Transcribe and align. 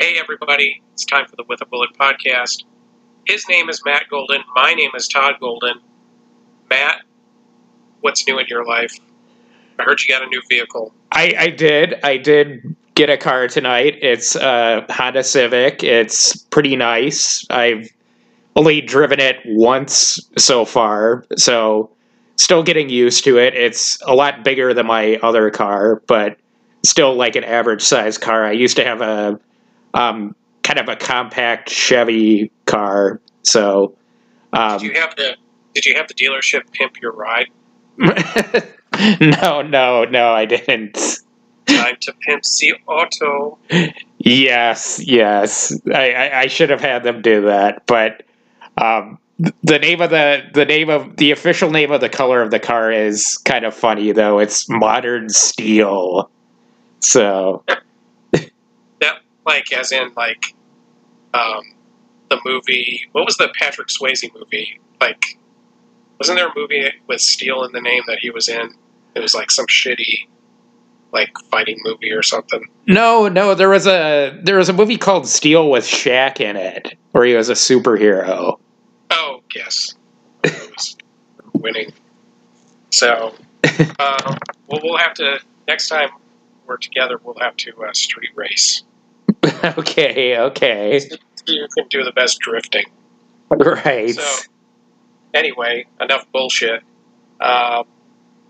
Hey, 0.00 0.16
everybody, 0.16 0.80
it's 0.92 1.04
time 1.04 1.26
for 1.26 1.34
the 1.34 1.42
With 1.48 1.60
a 1.60 1.66
Bullet 1.66 1.90
podcast. 1.98 2.62
His 3.26 3.48
name 3.48 3.68
is 3.68 3.82
Matt 3.84 4.04
Golden. 4.08 4.42
My 4.54 4.72
name 4.72 4.92
is 4.94 5.08
Todd 5.08 5.34
Golden. 5.40 5.80
Matt, 6.70 7.02
what's 8.00 8.24
new 8.24 8.38
in 8.38 8.46
your 8.46 8.64
life? 8.64 8.96
I 9.76 9.82
heard 9.82 10.00
you 10.00 10.06
got 10.06 10.22
a 10.22 10.28
new 10.28 10.40
vehicle. 10.48 10.94
I, 11.10 11.34
I 11.36 11.50
did. 11.50 11.96
I 12.04 12.16
did 12.16 12.76
get 12.94 13.10
a 13.10 13.16
car 13.16 13.48
tonight. 13.48 13.96
It's 14.00 14.36
a 14.36 14.86
Honda 14.88 15.24
Civic. 15.24 15.82
It's 15.82 16.36
pretty 16.44 16.76
nice. 16.76 17.44
I've 17.50 17.88
only 18.54 18.80
driven 18.80 19.18
it 19.18 19.38
once 19.46 20.20
so 20.38 20.64
far, 20.64 21.24
so 21.36 21.90
still 22.36 22.62
getting 22.62 22.88
used 22.88 23.24
to 23.24 23.36
it. 23.36 23.54
It's 23.54 24.00
a 24.02 24.14
lot 24.14 24.44
bigger 24.44 24.72
than 24.72 24.86
my 24.86 25.16
other 25.24 25.50
car, 25.50 26.04
but 26.06 26.38
still 26.84 27.16
like 27.16 27.34
an 27.34 27.42
average 27.42 27.82
size 27.82 28.16
car. 28.16 28.44
I 28.44 28.52
used 28.52 28.76
to 28.76 28.84
have 28.84 29.00
a 29.00 29.40
um, 29.98 30.34
kind 30.62 30.78
of 30.78 30.88
a 30.88 30.96
compact 30.96 31.68
Chevy 31.70 32.50
car, 32.66 33.20
so. 33.42 33.96
Um, 34.52 34.78
did 34.78 34.86
you 34.86 35.00
have 35.00 35.16
the 35.16 35.36
Did 35.74 35.86
you 35.86 35.94
have 35.96 36.08
the 36.08 36.14
dealership 36.14 36.70
pimp 36.72 37.00
your 37.02 37.12
ride? 37.12 37.48
no, 37.98 39.62
no, 39.62 40.04
no, 40.04 40.32
I 40.32 40.44
didn't. 40.44 40.94
Time 41.66 41.96
to 42.00 42.12
pimp 42.26 42.42
the 42.60 42.74
auto. 42.86 43.58
Yes, 44.18 45.00
yes. 45.04 45.78
I, 45.92 46.12
I, 46.12 46.40
I, 46.40 46.46
should 46.46 46.70
have 46.70 46.80
had 46.80 47.02
them 47.02 47.20
do 47.20 47.42
that, 47.42 47.86
but 47.86 48.22
um, 48.78 49.18
the 49.62 49.78
name 49.78 50.00
of 50.00 50.10
the 50.10 50.42
the 50.54 50.64
name 50.64 50.88
of 50.88 51.16
the 51.16 51.30
official 51.30 51.70
name 51.70 51.90
of 51.92 52.00
the 52.00 52.08
color 52.08 52.40
of 52.40 52.50
the 52.50 52.58
car 52.58 52.90
is 52.90 53.36
kind 53.38 53.64
of 53.64 53.74
funny 53.74 54.12
though. 54.12 54.38
It's 54.38 54.68
modern 54.68 55.28
steel. 55.28 56.30
So 57.00 57.64
like 59.48 59.72
as 59.72 59.90
in 59.90 60.12
like 60.16 60.54
um, 61.34 61.62
the 62.30 62.38
movie. 62.44 63.08
What 63.12 63.24
was 63.24 63.36
the 63.36 63.50
Patrick 63.58 63.88
Swayze 63.88 64.28
movie? 64.34 64.80
Like, 65.00 65.38
wasn't 66.20 66.38
there 66.38 66.48
a 66.48 66.52
movie 66.54 66.90
with 67.06 67.20
steel 67.20 67.64
in 67.64 67.72
the 67.72 67.80
name 67.80 68.02
that 68.06 68.18
he 68.20 68.30
was 68.30 68.48
in? 68.48 68.74
It 69.14 69.20
was 69.20 69.34
like 69.34 69.50
some 69.50 69.66
shitty 69.66 70.28
like 71.12 71.30
fighting 71.50 71.78
movie 71.82 72.12
or 72.12 72.22
something. 72.22 72.68
No, 72.86 73.28
no, 73.28 73.54
there 73.54 73.70
was 73.70 73.86
a 73.86 74.38
there 74.42 74.58
was 74.58 74.68
a 74.68 74.72
movie 74.72 74.98
called 74.98 75.26
Steel 75.26 75.70
with 75.70 75.84
Shaq 75.84 76.40
in 76.40 76.56
it, 76.56 76.96
where 77.12 77.24
he 77.24 77.34
was 77.34 77.48
a 77.48 77.54
superhero. 77.54 78.58
Oh 79.10 79.42
yes, 79.54 79.94
winning. 81.54 81.92
So, 82.90 83.34
uh, 83.98 84.36
well, 84.66 84.80
we'll 84.82 84.98
have 84.98 85.14
to 85.14 85.40
next 85.66 85.88
time 85.88 86.10
we're 86.66 86.76
together. 86.76 87.18
We'll 87.22 87.38
have 87.40 87.56
to 87.56 87.82
uh, 87.82 87.92
street 87.94 88.30
race. 88.34 88.82
okay, 89.78 90.38
okay. 90.38 91.00
You 91.46 91.68
can 91.74 91.88
do 91.88 92.04
the 92.04 92.12
best 92.12 92.38
drifting. 92.40 92.84
Right. 93.50 94.14
So, 94.14 94.50
anyway, 95.34 95.86
enough 96.00 96.30
bullshit. 96.32 96.82
Uh, 97.40 97.84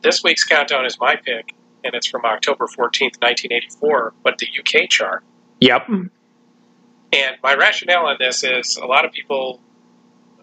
this 0.02 0.22
week's 0.22 0.44
countdown 0.44 0.86
is 0.86 0.98
my 0.98 1.16
pick 1.16 1.54
and 1.84 1.94
it's 1.94 2.06
from 2.06 2.24
October 2.24 2.66
14th, 2.66 3.20
1984, 3.20 4.14
but 4.22 4.38
the 4.38 4.48
UK 4.58 4.88
chart. 4.88 5.22
Yep. 5.60 5.88
And 5.88 7.36
my 7.42 7.54
rationale 7.54 8.06
on 8.06 8.16
this 8.18 8.44
is 8.44 8.76
a 8.76 8.86
lot 8.86 9.04
of 9.04 9.12
people, 9.12 9.60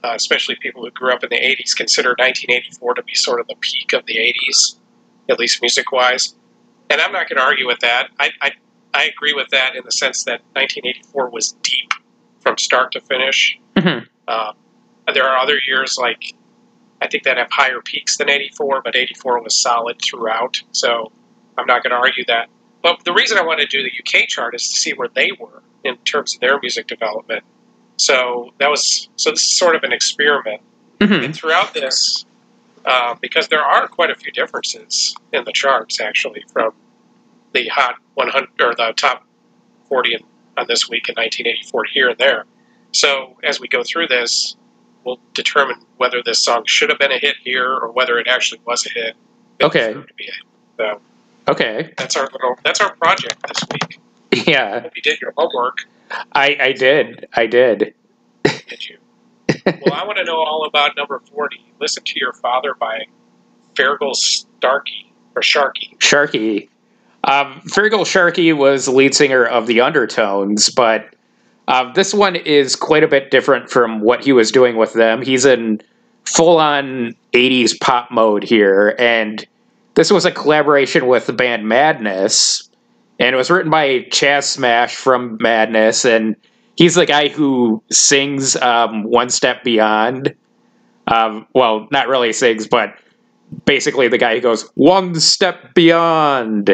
uh, 0.03 0.13
especially 0.15 0.55
people 0.55 0.83
who 0.83 0.91
grew 0.91 1.13
up 1.13 1.23
in 1.23 1.29
the 1.29 1.39
80s, 1.39 1.75
consider 1.75 2.09
1984 2.09 2.95
to 2.95 3.03
be 3.03 3.13
sort 3.13 3.39
of 3.39 3.47
the 3.47 3.55
peak 3.59 3.93
of 3.93 4.05
the 4.05 4.15
80s, 4.15 4.77
at 5.29 5.39
least 5.39 5.61
music 5.61 5.91
wise. 5.91 6.35
And 6.89 7.01
I'm 7.01 7.11
not 7.11 7.29
going 7.29 7.37
to 7.37 7.43
argue 7.43 7.67
with 7.67 7.79
that. 7.79 8.09
I, 8.19 8.31
I, 8.41 8.51
I, 8.95 9.05
agree 9.05 9.33
with 9.33 9.49
that 9.49 9.75
in 9.75 9.83
the 9.83 9.91
sense 9.91 10.23
that 10.25 10.41
1984 10.53 11.29
was 11.29 11.55
deep 11.61 11.93
from 12.41 12.57
start 12.57 12.91
to 12.93 13.01
finish. 13.01 13.59
Mm-hmm. 13.75 14.05
Uh, 14.27 14.53
there 15.13 15.27
are 15.27 15.37
other 15.37 15.57
years 15.67 15.97
like 15.99 16.33
I 17.01 17.07
think 17.07 17.23
that 17.23 17.37
have 17.37 17.49
higher 17.51 17.81
peaks 17.81 18.17
than 18.17 18.29
84, 18.29 18.81
but 18.83 18.95
84 18.95 19.43
was 19.43 19.61
solid 19.61 20.01
throughout. 20.01 20.61
So 20.71 21.11
I'm 21.57 21.67
not 21.67 21.83
going 21.83 21.91
to 21.91 21.97
argue 21.97 22.25
that. 22.25 22.49
But 22.81 23.03
the 23.03 23.13
reason 23.13 23.37
I 23.37 23.43
want 23.43 23.59
to 23.59 23.67
do 23.67 23.83
the 23.83 23.91
UK 23.91 24.27
chart 24.27 24.55
is 24.55 24.69
to 24.69 24.79
see 24.79 24.93
where 24.93 25.09
they 25.13 25.31
were 25.39 25.63
in 25.83 25.97
terms 25.97 26.35
of 26.35 26.41
their 26.41 26.59
music 26.59 26.87
development. 26.87 27.43
So 27.97 28.53
that 28.59 28.69
was 28.69 29.09
so 29.15 29.31
this 29.31 29.41
is 29.41 29.57
sort 29.57 29.75
of 29.75 29.83
an 29.83 29.91
experiment. 29.91 30.61
Mm-hmm. 30.99 31.25
And 31.25 31.35
throughout 31.35 31.73
this, 31.73 32.25
uh, 32.85 33.15
because 33.21 33.47
there 33.47 33.63
are 33.63 33.87
quite 33.87 34.09
a 34.09 34.15
few 34.15 34.31
differences 34.31 35.15
in 35.33 35.43
the 35.43 35.51
charts 35.51 35.99
actually 35.99 36.43
from 36.53 36.73
the 37.55 37.67
hot 37.69 37.95
100 38.13 38.49
or 38.61 38.75
the 38.75 38.93
top 38.95 39.25
40 39.89 40.15
in, 40.15 40.19
on 40.57 40.67
this 40.67 40.87
week 40.89 41.09
in 41.09 41.15
1984 41.15 41.83
here 41.85 42.09
and 42.09 42.17
there. 42.17 42.45
So 42.91 43.37
as 43.43 43.59
we 43.59 43.67
go 43.67 43.83
through 43.83 44.07
this, 44.07 44.55
we'll 45.03 45.19
determine 45.33 45.77
whether 45.97 46.21
this 46.23 46.39
song 46.39 46.63
should 46.65 46.89
have 46.89 46.99
been 46.99 47.11
a 47.11 47.19
hit 47.19 47.35
here 47.43 47.71
or 47.71 47.91
whether 47.91 48.19
it 48.19 48.27
actually 48.27 48.61
was 48.65 48.85
a 48.85 48.89
hit. 48.89 49.15
Okay. 49.61 49.95
So 50.77 51.01
Okay. 51.47 51.93
That's 51.97 52.15
our 52.15 52.27
little. 52.31 52.57
That's 52.63 52.81
our 52.81 52.95
project 52.95 53.35
this 53.47 53.63
week. 53.71 53.99
Yeah. 54.45 54.81
Hope 54.81 54.91
you 54.97 55.01
did 55.01 55.21
your 55.21 55.31
homework. 55.37 55.85
I 56.33 56.57
I 56.59 56.71
did. 56.73 57.25
I 57.33 57.45
did. 57.45 57.93
Did 58.43 58.89
you? 58.89 58.97
well, 59.65 59.93
I 59.93 60.05
want 60.05 60.17
to 60.17 60.25
know 60.25 60.35
all 60.35 60.65
about 60.65 60.97
number 60.97 61.21
forty. 61.31 61.63
Listen 61.79 62.03
to 62.03 62.19
your 62.19 62.33
father 62.33 62.75
by 62.77 63.05
Feargal 63.75 64.13
Starkey 64.13 65.13
or 65.37 65.41
Sharkey. 65.41 65.95
Sharkey. 65.99 66.69
Um, 67.25 67.59
Feargal 67.61 68.05
Sharkey 68.05 68.53
was 68.53 68.85
the 68.85 68.91
lead 68.91 69.15
singer 69.15 69.45
of 69.45 69.65
the 69.65 69.81
Undertones, 69.81 70.69
but 70.69 71.15
uh, 71.67 71.91
this 71.93 72.13
one 72.13 72.35
is 72.35 72.75
quite 72.75 73.03
a 73.03 73.07
bit 73.07 73.31
different 73.31 73.69
from 73.69 73.99
what 73.99 74.23
he 74.23 74.31
was 74.31 74.51
doing 74.51 74.77
with 74.77 74.93
them. 74.93 75.23
He's 75.23 75.43
in 75.43 75.81
full 76.23 76.59
on 76.59 77.15
80s 77.33 77.79
pop 77.79 78.11
mode 78.11 78.43
here, 78.43 78.95
and 78.99 79.45
this 79.95 80.11
was 80.11 80.25
a 80.25 80.31
collaboration 80.31 81.07
with 81.07 81.25
the 81.25 81.33
band 81.33 81.67
Madness, 81.67 82.69
and 83.19 83.33
it 83.33 83.37
was 83.37 83.49
written 83.49 83.71
by 83.71 84.05
Chas 84.11 84.47
Smash 84.47 84.95
from 84.95 85.39
Madness, 85.41 86.05
and 86.05 86.35
he's 86.75 86.93
the 86.93 87.07
guy 87.07 87.29
who 87.29 87.81
sings 87.89 88.55
um, 88.57 89.03
One 89.03 89.31
Step 89.31 89.63
Beyond. 89.63 90.35
Um, 91.07 91.47
well, 91.55 91.87
not 91.91 92.07
really 92.07 92.33
sings, 92.33 92.67
but 92.67 92.95
basically 93.65 94.07
the 94.07 94.17
guy 94.17 94.35
who 94.35 94.41
goes 94.41 94.69
one 94.75 95.19
step 95.19 95.73
beyond. 95.73 96.67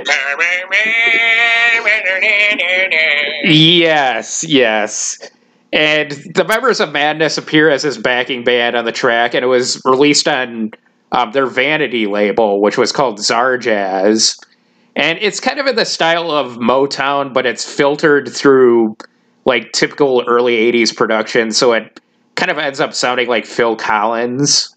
yes, 3.45 4.43
yes. 4.43 5.31
And 5.73 6.11
the 6.35 6.43
members 6.43 6.79
of 6.79 6.91
Madness 6.91 7.37
appear 7.37 7.69
as 7.69 7.83
his 7.83 7.97
backing 7.97 8.43
band 8.43 8.75
on 8.75 8.85
the 8.85 8.91
track, 8.91 9.33
and 9.33 9.43
it 9.43 9.47
was 9.47 9.81
released 9.85 10.27
on 10.27 10.71
um, 11.13 11.31
their 11.31 11.45
Vanity 11.45 12.07
label, 12.07 12.61
which 12.61 12.77
was 12.77 12.91
called 12.91 13.19
Zarjazz. 13.19 14.37
And 14.95 15.17
it's 15.21 15.39
kind 15.39 15.59
of 15.59 15.67
in 15.67 15.75
the 15.75 15.85
style 15.85 16.31
of 16.31 16.57
Motown, 16.57 17.33
but 17.33 17.45
it's 17.45 17.63
filtered 17.63 18.29
through 18.29 18.97
like 19.45 19.71
typical 19.71 20.23
early 20.27 20.55
80s 20.71 20.95
production. 20.95 21.51
So 21.51 21.73
it 21.73 21.99
kind 22.35 22.51
of 22.51 22.57
ends 22.57 22.79
up 22.79 22.93
sounding 22.93 23.27
like 23.27 23.45
Phil 23.45 23.75
Collins. 23.75 24.75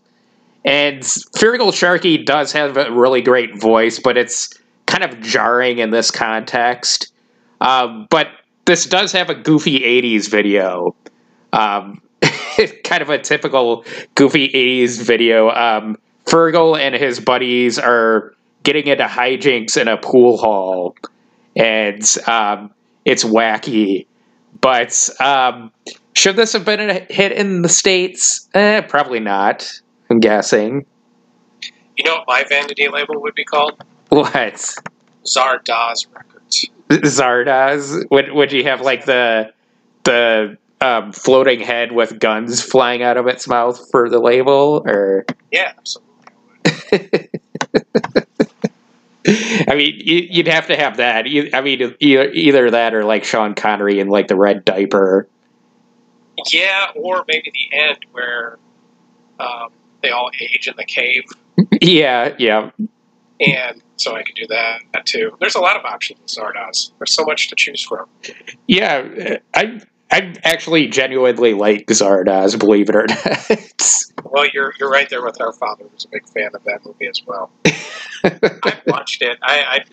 And 0.64 1.02
Feargal 1.02 1.74
Sharkey 1.74 2.24
does 2.24 2.52
have 2.52 2.76
a 2.76 2.90
really 2.90 3.20
great 3.20 3.60
voice, 3.60 3.98
but 3.98 4.16
it's 4.16 4.54
kind 4.86 5.04
of 5.04 5.20
jarring 5.20 5.78
in 5.78 5.90
this 5.90 6.10
context. 6.10 7.12
Um, 7.60 8.06
but 8.10 8.28
this 8.64 8.86
does 8.86 9.12
have 9.12 9.30
a 9.30 9.34
goofy 9.34 9.80
80s 9.80 10.30
video. 10.30 10.94
Um, 11.52 12.00
kind 12.84 13.02
of 13.02 13.10
a 13.10 13.18
typical 13.18 13.84
goofy 14.14 14.48
80s 14.48 15.02
video. 15.02 15.50
Um, 15.50 15.98
Feargal 16.26 16.78
and 16.78 16.94
his 16.94 17.20
buddies 17.20 17.78
are 17.78 18.34
getting 18.62 18.86
into 18.86 19.04
hijinks 19.04 19.80
in 19.80 19.88
a 19.88 19.96
pool 19.98 20.38
hall, 20.38 20.96
and 21.54 22.02
um, 22.26 22.72
it's 23.04 23.24
wacky. 23.24 24.06
But 24.60 25.10
um, 25.20 25.70
should 26.14 26.36
this 26.36 26.54
have 26.54 26.64
been 26.64 26.80
a 26.80 27.06
hit 27.10 27.32
in 27.32 27.62
the 27.62 27.68
states? 27.68 28.48
Eh, 28.54 28.80
probably 28.82 29.20
not. 29.20 29.80
I'm 30.10 30.20
guessing. 30.20 30.86
You 31.96 32.04
know 32.04 32.16
what 32.16 32.24
my 32.26 32.44
vanity 32.48 32.88
label 32.88 33.20
would 33.22 33.34
be 33.34 33.44
called? 33.44 33.82
What? 34.08 34.74
Zardoz 35.24 36.06
Records. 36.12 36.66
Zardoz? 36.90 38.04
Would 38.10 38.32
Would 38.32 38.52
you 38.52 38.64
have 38.64 38.80
like 38.80 39.04
the 39.06 39.52
the 40.04 40.58
um, 40.80 41.12
floating 41.12 41.60
head 41.60 41.92
with 41.92 42.18
guns 42.18 42.62
flying 42.62 43.02
out 43.02 43.16
of 43.16 43.26
its 43.26 43.48
mouth 43.48 43.90
for 43.90 44.10
the 44.10 44.18
label, 44.18 44.82
or? 44.86 45.24
Yeah, 45.50 45.72
absolutely. 45.78 46.10
I 49.26 49.74
mean, 49.74 49.94
you'd 50.04 50.48
have 50.48 50.66
to 50.66 50.76
have 50.76 50.98
that. 50.98 51.26
I 51.54 51.60
mean, 51.62 51.94
either 52.00 52.70
that 52.70 52.94
or 52.94 53.04
like 53.04 53.24
Sean 53.24 53.54
Connery 53.54 53.98
in 53.98 54.08
like 54.08 54.28
the 54.28 54.36
red 54.36 54.64
diaper. 54.64 55.28
Yeah, 56.52 56.88
or 56.94 57.24
maybe 57.26 57.50
the 57.52 57.76
end 57.76 57.98
where 58.12 58.58
um, 59.40 59.70
they 60.04 60.10
all 60.10 60.30
age 60.40 60.68
in 60.68 60.74
the 60.76 60.84
cave. 60.84 61.24
Yeah, 61.80 62.34
yeah. 62.38 62.70
and 63.40 63.82
so 63.96 64.14
I 64.14 64.22
could 64.22 64.34
do 64.34 64.46
that, 64.48 64.82
that 64.92 65.06
too. 65.06 65.36
There's 65.40 65.54
a 65.54 65.60
lot 65.60 65.76
of 65.76 65.84
options 65.84 66.20
in 66.20 66.26
Zardoz. 66.26 66.92
There's 66.98 67.12
so 67.12 67.24
much 67.24 67.48
to 67.48 67.56
choose 67.56 67.82
from. 67.82 68.06
Yeah, 68.66 69.38
I 69.54 69.80
I 70.10 70.34
actually 70.44 70.88
genuinely 70.88 71.54
like 71.54 71.86
Zardoz, 71.86 72.58
believe 72.58 72.88
it 72.88 72.96
or 72.96 73.06
not. 73.08 74.30
well, 74.30 74.46
you're 74.52 74.74
you're 74.78 74.90
right 74.90 75.08
there 75.08 75.22
with 75.24 75.40
our 75.40 75.52
father, 75.52 75.84
who's 75.90 76.04
a 76.04 76.08
big 76.08 76.28
fan 76.28 76.50
of 76.54 76.62
that 76.64 76.84
movie 76.84 77.06
as 77.06 77.20
well. 77.26 77.50
I've 78.24 78.82
watched 78.86 79.22
it. 79.22 79.38
I, 79.42 79.60
I 79.60 79.84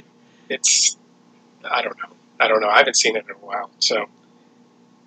it's 0.49 0.97
I 1.63 1.81
don't 1.81 1.97
know. 1.97 2.15
I 2.39 2.47
don't 2.47 2.59
know. 2.59 2.69
I 2.69 2.79
haven't 2.79 2.97
seen 2.97 3.15
it 3.15 3.25
in 3.25 3.35
a 3.35 3.45
while, 3.45 3.69
so 3.79 4.05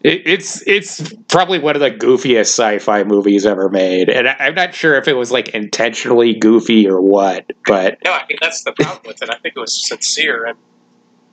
it's 0.05 0.63
it's 0.67 1.15
probably 1.29 1.59
one 1.59 1.77
of 1.77 1.81
the 1.81 1.91
goofiest 1.91 2.41
sci-fi 2.41 3.05
movies 3.05 3.47
ever 3.47 3.71
made, 3.71 4.11
and 4.11 4.29
I, 4.29 4.49
am 4.49 4.55
not 4.55 4.75
sure 4.75 4.97
if 4.97 5.09
it 5.09 5.15
was 5.15 5.33
like 5.33 5.49
intentionally 5.49 6.35
goofy 6.35 6.87
or 6.87 7.01
what. 7.01 7.51
But 7.67 7.99
no, 8.05 8.13
I 8.13 8.27
mean 8.29 8.37
that's 8.41 8.63
the 8.65 8.73
problem 8.73 9.01
with 9.07 9.23
it. 9.23 9.31
I 9.31 9.39
think 9.39 9.57
it 9.57 9.61
was 9.61 9.89
sincere 9.89 10.45
and 10.45 10.59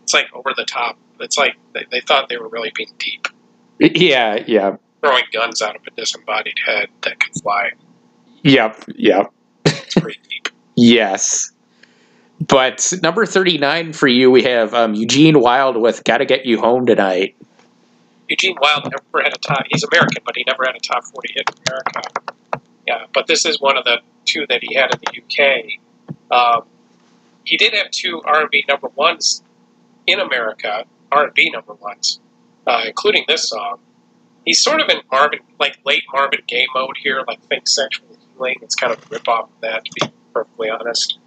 it's 0.04 0.14
like 0.14 0.28
over 0.34 0.52
the 0.56 0.64
top. 0.64 0.98
It's 1.20 1.38
like 1.38 1.58
they, 1.74 1.86
they 1.92 2.00
thought 2.00 2.30
they 2.30 2.38
were 2.38 2.48
really 2.48 2.72
being 2.74 2.94
deep. 2.98 3.28
Yeah, 3.80 4.42
yeah. 4.48 4.78
Throwing 5.02 5.24
guns 5.34 5.62
out 5.62 5.76
of 5.76 5.82
a 5.86 5.92
disembodied 5.92 6.58
head 6.66 6.90
that 7.02 7.20
can 7.20 7.34
fly. 7.34 7.72
Yep, 8.44 8.86
yep. 8.96 9.34
It's 9.66 9.96
pretty 9.96 10.20
deep. 10.30 10.50
yes. 10.76 11.52
But 12.48 12.94
number 13.04 13.26
39 13.26 13.94
for 13.94 14.08
you, 14.08 14.32
we 14.32 14.44
have 14.44 14.74
um, 14.74 14.94
Eugene 14.94 15.40
Wilde 15.42 15.78
with 15.78 16.04
Gotta 16.04 16.26
Get 16.26 16.46
You 16.46 16.60
Home 16.60 16.86
Tonight. 16.86 17.36
Eugene 18.32 18.56
Wilde 18.62 18.90
never 18.90 19.24
had 19.24 19.34
a 19.34 19.38
top. 19.38 19.66
He's 19.70 19.84
American, 19.84 20.24
but 20.26 20.38
he 20.38 20.46
never 20.48 20.64
had 20.66 20.74
a 20.74 20.80
top 20.80 21.04
forty 21.04 21.34
hit 21.34 21.50
in 21.50 21.64
America. 21.68 22.02
Yeah, 22.88 23.06
but 23.14 23.28
this 23.28 23.46
is 23.46 23.60
one 23.60 23.78
of 23.78 23.84
the 23.84 24.00
two 24.24 24.46
that 24.48 24.64
he 24.64 24.74
had 24.74 24.90
in 24.94 25.00
the 25.02 25.22
UK. 25.22 25.78
Um, 26.32 26.64
he 27.44 27.58
did 27.58 27.74
have 27.74 27.92
two 27.92 28.22
R 28.24 28.42
and 28.42 28.50
B 28.50 28.64
number 28.70 28.88
ones 28.96 29.44
in 30.08 30.22
America, 30.22 30.86
R 31.12 31.26
and 31.26 31.34
B 31.34 31.50
number 31.50 31.74
ones, 31.74 32.22
uh, 32.66 32.84
including 32.88 33.26
this 33.28 33.50
song. 33.50 33.80
He's 34.46 34.64
sort 34.64 34.80
of 34.80 34.88
in 34.88 35.02
Marvin, 35.12 35.40
like 35.60 35.80
late 35.86 36.04
Marvin 36.14 36.40
Gaye 36.48 36.68
mode 36.74 36.96
here, 37.04 37.24
like 37.28 37.42
think 37.44 37.68
sexual 37.68 38.08
healing. 38.34 38.60
It's 38.62 38.76
kind 38.76 38.94
of 38.94 39.04
a 39.04 39.08
rip 39.10 39.28
off 39.28 39.50
of 39.50 39.62
that, 39.62 39.84
to 39.84 39.92
be 40.00 40.14
perfectly 40.34 40.70
honest. 40.70 41.20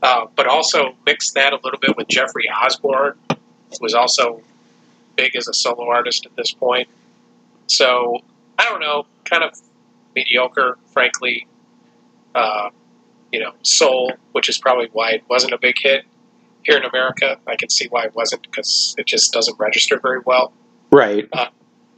Uh, 0.00 0.26
but 0.36 0.46
also 0.46 0.94
mix 1.06 1.32
that 1.32 1.52
a 1.52 1.58
little 1.64 1.80
bit 1.80 1.96
with 1.96 2.06
Jeffrey 2.06 2.48
Osborne, 2.48 3.18
who 3.28 3.78
was 3.80 3.94
also 3.94 4.42
big 5.16 5.36
as 5.36 5.48
a 5.48 5.54
solo 5.54 5.88
artist 5.88 6.26
at 6.26 6.34
this 6.36 6.52
point. 6.52 6.88
So 7.66 8.18
I 8.58 8.64
don't 8.64 8.80
know, 8.80 9.06
kind 9.24 9.42
of 9.42 9.58
mediocre, 10.14 10.78
frankly. 10.92 11.46
Uh, 12.34 12.70
you 13.30 13.40
know, 13.40 13.52
Soul, 13.62 14.12
which 14.32 14.48
is 14.48 14.58
probably 14.58 14.88
why 14.92 15.12
it 15.12 15.24
wasn't 15.28 15.52
a 15.52 15.58
big 15.58 15.76
hit 15.78 16.04
here 16.62 16.76
in 16.76 16.84
America. 16.84 17.38
I 17.46 17.56
can 17.56 17.70
see 17.70 17.88
why 17.88 18.04
it 18.04 18.14
wasn't 18.14 18.42
because 18.42 18.94
it 18.98 19.06
just 19.06 19.32
doesn't 19.32 19.58
register 19.58 19.98
very 19.98 20.20
well. 20.24 20.52
Right. 20.90 21.28
Uh, 21.32 21.46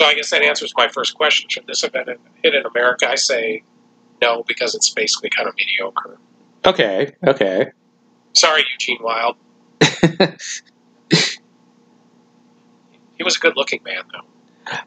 so 0.00 0.06
I 0.06 0.14
guess 0.14 0.31
that 0.31 0.43
answers 0.43 0.72
my 0.76 0.88
first 0.88 1.14
question. 1.14 1.49
Should 1.49 1.67
this 1.67 1.82
have 1.82 1.93
been 1.93 2.08
a 2.08 2.17
hit 2.43 2.55
in 2.55 2.64
America? 2.64 3.08
I 3.08 3.17
say 3.17 3.62
no 4.22 4.44
because 4.46 4.75
it's 4.75 4.90
basically 4.90 5.31
kind 5.31 5.49
of 5.49 5.55
mediocre. 5.56 6.19
Okay. 6.64 7.14
Okay. 7.26 7.72
Sorry, 8.32 8.64
Eugene 8.72 8.99
Wilde. 9.00 9.37
He 13.24 13.26
was 13.26 13.36
a 13.36 13.40
good 13.40 13.56
looking 13.56 13.82
man, 13.84 14.02
though. 14.12 14.26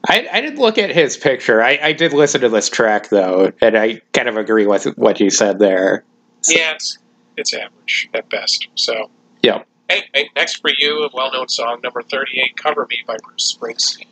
I, 0.07 0.27
I 0.31 0.41
didn't 0.41 0.59
look 0.59 0.77
at 0.77 0.91
his 0.91 1.17
picture. 1.17 1.63
I, 1.63 1.79
I 1.81 1.91
did 1.91 2.13
listen 2.13 2.41
to 2.41 2.49
this 2.49 2.69
track 2.69 3.09
though, 3.09 3.51
and 3.61 3.75
I 3.75 3.99
kind 4.13 4.29
of 4.29 4.37
agree 4.37 4.67
with 4.67 4.85
what 4.95 5.19
you 5.19 5.31
said 5.31 5.57
there. 5.57 6.03
So. 6.41 6.53
Yeah, 6.53 6.73
it's, 6.73 6.99
it's 7.35 7.51
average 7.51 8.09
at 8.13 8.29
best. 8.29 8.67
So 8.75 9.09
yeah. 9.41 9.63
Hey, 9.89 10.03
hey, 10.13 10.29
next 10.35 10.61
for 10.61 10.69
you, 10.77 11.03
a 11.03 11.09
well-known 11.11 11.47
song, 11.47 11.79
number 11.83 12.03
thirty-eight, 12.03 12.57
"Cover 12.57 12.85
Me" 12.91 13.03
by 13.07 13.17
Bruce 13.23 13.57
Springsteen. 13.57 14.05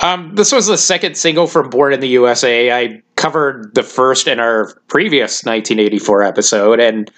Um, 0.00 0.34
this 0.34 0.50
was 0.50 0.66
the 0.66 0.78
second 0.78 1.18
single 1.18 1.46
from 1.46 1.68
Born 1.68 1.92
in 1.92 2.00
the 2.00 2.08
USA. 2.08 2.72
I 2.72 3.02
covered 3.16 3.74
the 3.74 3.82
first 3.82 4.28
in 4.28 4.40
our 4.40 4.72
previous 4.86 5.44
1984 5.44 6.22
episode, 6.22 6.80
and 6.80 7.10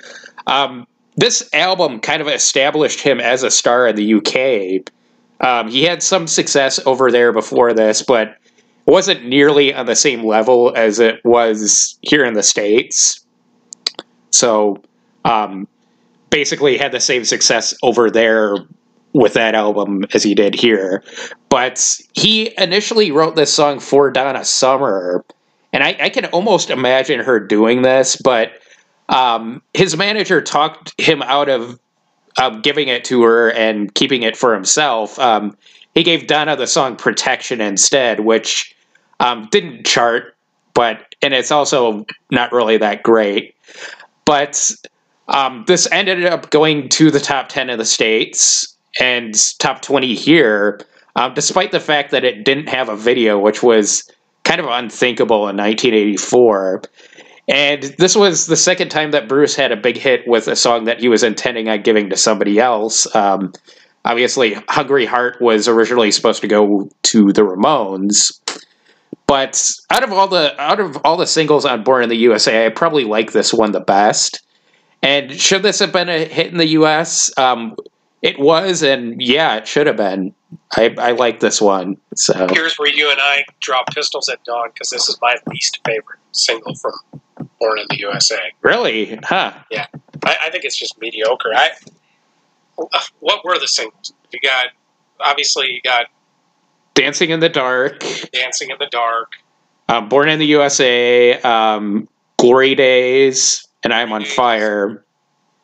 um, 0.49 0.87
this 1.17 1.49
album 1.52 2.00
kind 2.00 2.23
of 2.23 2.29
established 2.29 3.00
him 3.00 3.20
as 3.20 3.43
a 3.43 3.50
star 3.50 3.87
in 3.87 3.97
the 3.97 4.14
UK. 4.14 4.91
Um, 5.41 5.69
he 5.69 5.85
had 5.85 6.03
some 6.03 6.27
success 6.27 6.79
over 6.87 7.11
there 7.11 7.33
before 7.33 7.73
this, 7.73 8.03
but 8.03 8.37
wasn't 8.87 9.25
nearly 9.25 9.73
on 9.73 9.87
the 9.87 9.97
same 9.97 10.25
level 10.25 10.73
as 10.77 10.99
it 10.99 11.25
was 11.25 11.99
here 12.03 12.25
in 12.25 12.35
the 12.35 12.43
States. 12.43 13.25
So 14.31 14.83
um, 15.25 15.69
basically, 16.31 16.77
had 16.77 16.93
the 16.93 17.01
same 17.01 17.25
success 17.25 17.75
over 17.83 18.11
there 18.11 18.57
with 19.13 19.35
that 19.35 19.55
album 19.55 20.05
as 20.15 20.23
he 20.23 20.35
did 20.35 20.55
here. 20.55 21.03
But 21.49 22.01
he 22.13 22.55
initially 22.59 23.11
wrote 23.11 23.37
this 23.37 23.53
song 23.53 23.81
for 23.81 24.11
Donna 24.11 24.45
Summer, 24.45 25.25
and 25.73 25.83
I, 25.83 25.97
I 26.01 26.09
can 26.11 26.27
almost 26.27 26.71
imagine 26.71 27.21
her 27.21 27.41
doing 27.41 27.83
this, 27.83 28.17
but 28.17 28.53
um, 29.09 29.63
his 29.75 29.97
manager 29.97 30.41
talked 30.41 30.99
him 31.01 31.23
out 31.23 31.49
of 31.49 31.79
um, 32.38 32.61
giving 32.61 32.88
it 32.88 33.05
to 33.05 33.23
her 33.23 33.50
and 33.53 33.94
keeping 33.94 34.23
it 34.23 34.37
for 34.37 34.55
himself. 34.55 35.19
Um, 35.19 35.56
he 35.94 36.03
gave 36.03 36.27
Donna 36.27 36.56
the 36.56 36.67
song 36.67 36.97
"Protection" 36.97 37.61
instead, 37.61 38.21
which 38.21 38.75
um, 39.19 39.49
didn't 39.50 39.87
chart, 39.87 40.37
but 40.75 41.15
and 41.23 41.35
it's 41.35 41.50
also 41.50 42.06
not 42.31 42.53
really 42.53 42.79
that 42.79 43.03
great. 43.03 43.55
But 44.25 44.71
um, 45.29 45.65
this 45.67 45.88
ended 45.91 46.25
up 46.25 46.50
going 46.50 46.88
to 46.91 47.11
the 47.11 47.21
top 47.21 47.49
ten 47.49 47.71
in 47.71 47.79
the 47.79 47.85
states 47.85 48.76
and 49.00 49.35
top 49.59 49.83
twenty 49.83 50.15
here, 50.15 50.81
um, 51.17 51.35
despite 51.35 51.73
the 51.73 51.81
fact 51.81 52.12
that 52.12 52.25
it 52.25 52.44
didn't 52.44 52.69
have 52.69 52.88
a 52.88 52.97
video, 52.97 53.38
which 53.38 53.62
was 53.62 54.11
kind 54.44 54.61
of 54.61 54.67
unthinkable 54.67 55.49
in 55.49 55.56
1984. 55.56 56.83
And 57.49 57.83
this 57.99 58.15
was 58.15 58.47
the 58.47 58.57
second 58.57 58.91
time 58.91 59.11
that 59.11 59.29
Bruce 59.29 59.57
had 59.57 59.73
a 59.73 59.77
big 59.77 59.97
hit 59.97 60.27
with 60.27 60.47
a 60.47 60.57
song 60.57 60.85
that 60.85 61.01
he 61.01 61.09
was 61.09 61.23
intending 61.23 61.69
on 61.69 61.83
giving 61.83 62.11
to 62.11 62.17
somebody 62.17 62.61
else. 62.61 63.13
Um, 63.15 63.53
obviously, 64.05 64.55
Hungry 64.69 65.07
Heart 65.07 65.41
was 65.41 65.67
originally 65.67 66.11
supposed 66.11 66.43
to 66.43 66.49
go 66.49 66.89
to 67.05 67.33
the 67.33 67.43
Ramones. 67.43 68.41
But 69.27 69.71
out 69.91 70.03
of 70.03 70.13
all 70.13 70.27
the 70.27 70.61
out 70.61 70.81
of 70.81 70.99
all 71.05 71.17
the 71.17 71.27
singles 71.27 71.65
on 71.65 71.85
Born 71.85 72.03
in 72.03 72.09
the 72.09 72.17
USA, 72.17 72.67
I 72.67 72.69
probably 72.69 73.05
like 73.05 73.33
this 73.33 73.55
one 73.55 73.73
the 73.73 73.81
best. 73.81 74.43
And 75.03 75.33
should 75.33 75.63
this 75.63 75.79
have 75.79 75.93
been 75.93 76.09
a 76.09 76.25
hit 76.25 76.49
in 76.49 76.59
the 76.59 76.67
US? 76.67 77.31
Um, 77.39 77.77
it 78.23 78.39
was, 78.39 78.83
and 78.83 79.21
yeah, 79.21 79.57
it 79.57 79.67
should 79.67 79.87
have 79.87 79.97
been. 79.97 80.35
I, 80.76 80.95
I 80.99 81.12
like 81.12 81.41
this 81.41 81.61
one. 81.61 81.97
So 82.14 82.49
here's 82.50 82.76
where 82.76 82.93
you 82.93 83.11
and 83.11 83.21
I 83.23 83.45
draw 83.61 83.83
pistols 83.95 84.29
at 84.29 84.43
dawn 84.45 84.71
because 84.75 84.91
this 84.91 85.09
is 85.09 85.17
my 85.23 85.37
least 85.47 85.81
favorite 85.87 86.19
single 86.33 86.75
from 86.75 86.93
Born 87.61 87.79
in 87.79 87.87
the 87.90 87.99
USA. 87.99 88.40
Really? 88.62 89.17
Huh? 89.23 89.52
Yeah, 89.71 89.87
I, 90.25 90.37
I 90.45 90.50
think 90.50 90.64
it's 90.64 90.79
just 90.79 90.99
mediocre. 90.99 91.52
I 91.55 91.71
what 93.21 93.45
were 93.45 93.59
the 93.59 93.69
singles? 93.69 94.14
You 94.33 94.40
got 94.43 94.69
obviously 95.21 95.71
you 95.71 95.81
got 95.83 96.07
Dancing 96.95 97.31
in 97.31 97.40
the 97.40 97.49
Dark, 97.49 98.00
Dancing 98.33 98.71
in 98.71 98.76
the 98.79 98.88
Dark, 98.90 99.33
um, 99.88 100.09
Born 100.09 100.29
in 100.29 100.38
the 100.38 100.47
USA, 100.47 101.40
um, 101.43 102.09
Glory 102.38 102.75
Days, 102.75 103.67
and 103.83 103.93
I'm 103.93 104.12
on 104.12 104.25
Fire. 104.25 105.05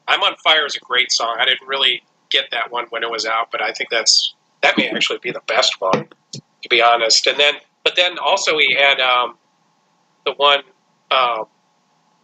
I'm 0.08 0.22
on 0.22 0.36
Fire 0.44 0.66
is 0.66 0.76
a 0.76 0.80
great 0.80 1.10
song. 1.10 1.36
I 1.40 1.44
didn't 1.44 1.66
really 1.66 2.02
get 2.30 2.50
that 2.50 2.70
one 2.70 2.86
when 2.90 3.02
it 3.02 3.10
was 3.10 3.26
out, 3.26 3.50
but 3.50 3.60
I 3.60 3.72
think 3.72 3.90
that's 3.90 4.34
that 4.62 4.76
may 4.78 4.88
actually 4.88 5.18
be 5.18 5.30
the 5.30 5.42
best 5.46 5.80
one, 5.80 6.08
to 6.32 6.68
be 6.68 6.82
honest. 6.82 7.26
And 7.26 7.38
then, 7.38 7.54
but 7.84 7.96
then 7.96 8.18
also 8.18 8.58
he 8.58 8.74
had 8.74 9.00
um, 9.00 9.36
the 10.24 10.32
one 10.32 10.62
uh, 11.10 11.44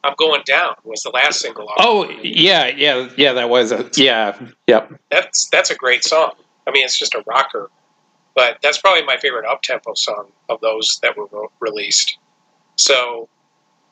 "I'm 0.04 0.14
Going 0.16 0.42
Down" 0.44 0.74
was 0.84 1.02
the 1.02 1.10
last 1.10 1.40
single. 1.40 1.68
Off. 1.68 1.76
Oh 1.78 2.08
yeah, 2.22 2.66
yeah, 2.68 3.08
yeah. 3.16 3.32
That 3.32 3.48
was 3.48 3.72
a 3.72 3.88
yeah, 3.94 4.38
yep. 4.66 4.92
That's 5.10 5.48
that's 5.50 5.70
a 5.70 5.74
great 5.74 6.04
song. 6.04 6.32
I 6.66 6.70
mean, 6.70 6.84
it's 6.84 6.98
just 6.98 7.14
a 7.14 7.22
rocker, 7.26 7.70
but 8.34 8.58
that's 8.62 8.78
probably 8.78 9.04
my 9.04 9.16
favorite 9.16 9.46
up 9.46 9.62
tempo 9.62 9.94
song 9.94 10.28
of 10.48 10.60
those 10.60 10.98
that 11.02 11.16
were 11.16 11.26
released. 11.60 12.18
So, 12.76 13.28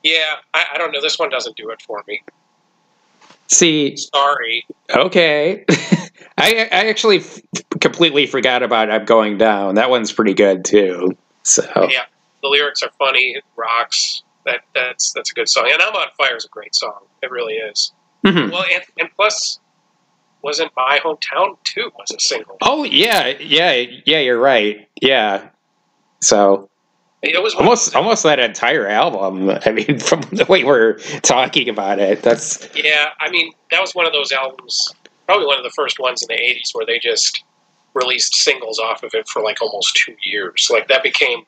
yeah, 0.03 0.37
I, 0.55 0.67
I 0.75 0.79
don't 0.79 0.93
know. 0.93 1.01
This 1.01 1.19
one 1.19 1.31
doesn't 1.31 1.57
do 1.57 1.71
it 1.71 1.83
for 1.83 2.03
me. 2.07 2.23
See, 3.49 3.97
sorry. 3.97 4.65
Okay, 4.95 5.65
I 6.39 6.69
I 6.71 6.89
actually 6.89 7.19
f- 7.19 7.41
completely 7.81 8.27
forgot 8.27 8.63
about 8.63 8.91
"I'm 8.91 9.05
Going 9.05 9.39
Down." 9.39 9.75
That 9.75 9.91
one's 9.91 10.13
pretty 10.13 10.35
good 10.35 10.65
too. 10.65 11.17
So 11.43 11.65
yeah, 11.91 12.05
the 12.43 12.49
lyrics 12.49 12.83
are 12.83 12.91
funny. 12.99 13.33
It 13.33 13.45
rocks. 13.57 14.23
That 14.47 14.61
that's 14.75 15.13
that's 15.13 15.31
a 15.31 15.35
good 15.35 15.49
song. 15.49 15.69
And 15.73 15.81
"I'm 15.83 15.95
on 15.95 16.09
Fire" 16.17 16.37
is 16.37 16.45
a 16.45 16.49
great 16.49 16.75
song. 16.75 17.01
It 17.23 17.31
really 17.31 17.55
is. 17.55 17.93
Mm-hmm. 18.25 18.51
Well, 18.51 18.65
and, 18.73 18.83
and 18.99 19.09
plus, 19.17 19.61
wasn't 20.43 20.73
my 20.77 20.99
hometown 21.03 21.57
too 21.65 21.91
was 21.99 22.11
a 22.11 22.21
single. 22.21 22.57
Oh 22.63 22.85
yeah, 22.85 23.29
yeah, 23.39 23.85
yeah. 24.07 24.19
You're 24.19 24.41
right. 24.41 24.89
Yeah. 25.01 25.49
So 26.21 26.69
It 27.23 27.43
was 27.43 27.55
almost 27.55 27.95
almost 27.95 28.23
that 28.23 28.39
entire 28.39 28.87
album. 28.89 29.51
I 29.51 29.71
mean, 29.71 29.99
from 30.09 30.21
the 30.33 30.47
way 30.49 30.65
we're 30.65 30.95
talking 31.23 31.69
about 31.69 31.99
it, 31.99 32.23
that's 32.23 32.69
yeah. 32.75 33.11
I 33.21 33.31
mean, 33.31 33.53
that 33.71 33.81
was 33.81 33.95
one 33.95 34.07
of 34.07 34.13
those 34.13 34.33
albums, 34.33 34.89
probably 35.27 35.47
one 35.47 35.59
of 35.59 35.65
the 35.65 35.71
first 35.71 35.99
ones 35.99 36.23
in 36.23 36.29
the 36.35 36.41
'80s 36.41 36.71
where 36.75 36.87
they 36.87 36.99
just 36.99 37.45
released 37.95 38.35
singles 38.37 38.79
off 38.79 39.03
of 39.03 39.13
it 39.15 39.29
for 39.29 39.43
like 39.43 39.61
almost 39.61 39.97
two 39.97 40.17
years. 40.25 40.69
Like 40.73 40.89
that 40.89 41.03
became 41.03 41.43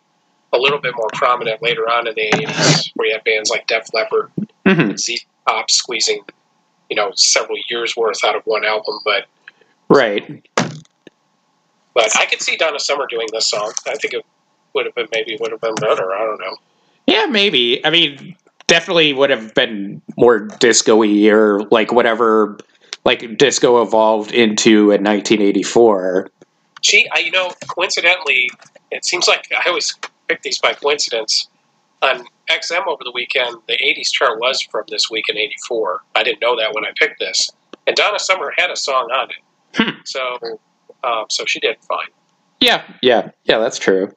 a 0.52 0.58
little 0.58 0.78
bit 0.78 0.94
more 0.96 1.08
prominent 1.14 1.62
later 1.62 1.82
on 1.82 2.06
in 2.06 2.14
the 2.14 2.30
'80s, 2.34 2.90
where 2.94 3.08
you 3.08 3.14
had 3.14 3.24
bands 3.24 3.50
like 3.50 3.66
Def 3.66 3.88
Leppard, 3.94 4.30
mm-hmm. 4.66 4.96
Z 4.96 5.20
squeezing, 5.68 6.22
you 6.88 6.96
know, 6.96 7.10
several 7.14 7.58
years 7.68 7.96
worth 7.96 8.24
out 8.24 8.36
of 8.36 8.42
one 8.44 8.64
album. 8.64 8.98
But 9.04 9.26
right. 9.88 10.46
But 11.94 12.16
I 12.16 12.26
could 12.26 12.40
see 12.40 12.56
Donna 12.56 12.80
Summer 12.80 13.06
doing 13.08 13.28
this 13.32 13.48
song. 13.48 13.72
I 13.86 13.94
think 13.96 14.14
it 14.14 14.24
would 14.74 14.86
have 14.86 14.94
been 14.94 15.08
maybe 15.12 15.36
would 15.40 15.52
have 15.52 15.60
been 15.60 15.74
better. 15.74 16.12
I 16.12 16.18
don't 16.20 16.40
know. 16.40 16.56
Yeah, 17.06 17.26
maybe. 17.26 17.84
I 17.84 17.90
mean, 17.90 18.36
definitely 18.66 19.12
would 19.12 19.30
have 19.30 19.54
been 19.54 20.00
more 20.16 20.38
disco-y 20.38 21.28
or 21.28 21.60
like 21.70 21.92
whatever 21.92 22.58
like 23.04 23.36
disco 23.36 23.82
evolved 23.82 24.32
into 24.32 24.92
in 24.92 25.02
1984. 25.02 26.30
Gee, 26.80 27.08
I, 27.12 27.20
you 27.20 27.30
know, 27.30 27.52
coincidentally, 27.68 28.50
it 28.90 29.04
seems 29.04 29.28
like 29.28 29.46
I 29.52 29.68
always 29.68 29.94
pick 30.32 30.42
these 30.42 30.58
by 30.58 30.72
coincidence. 30.72 31.48
On 32.00 32.24
XM 32.50 32.86
over 32.86 33.04
the 33.04 33.12
weekend, 33.12 33.56
the 33.68 33.74
80s 33.74 34.10
chart 34.10 34.40
was 34.40 34.60
from 34.60 34.84
this 34.88 35.10
week 35.10 35.28
in 35.28 35.36
84. 35.36 36.00
I 36.16 36.24
didn't 36.24 36.40
know 36.40 36.56
that 36.56 36.74
when 36.74 36.84
I 36.84 36.90
picked 36.96 37.20
this. 37.20 37.50
And 37.86 37.94
Donna 37.94 38.18
Summer 38.18 38.52
had 38.56 38.70
a 38.70 38.76
song 38.76 39.10
on 39.12 39.28
it. 39.30 39.36
Hmm. 39.74 40.00
So, 40.04 40.38
um, 41.04 41.26
so 41.30 41.44
she 41.44 41.60
did 41.60 41.76
fine. 41.88 42.08
Yeah, 42.60 42.82
yeah, 43.02 43.30
yeah, 43.44 43.58
that's 43.58 43.78
true. 43.78 44.12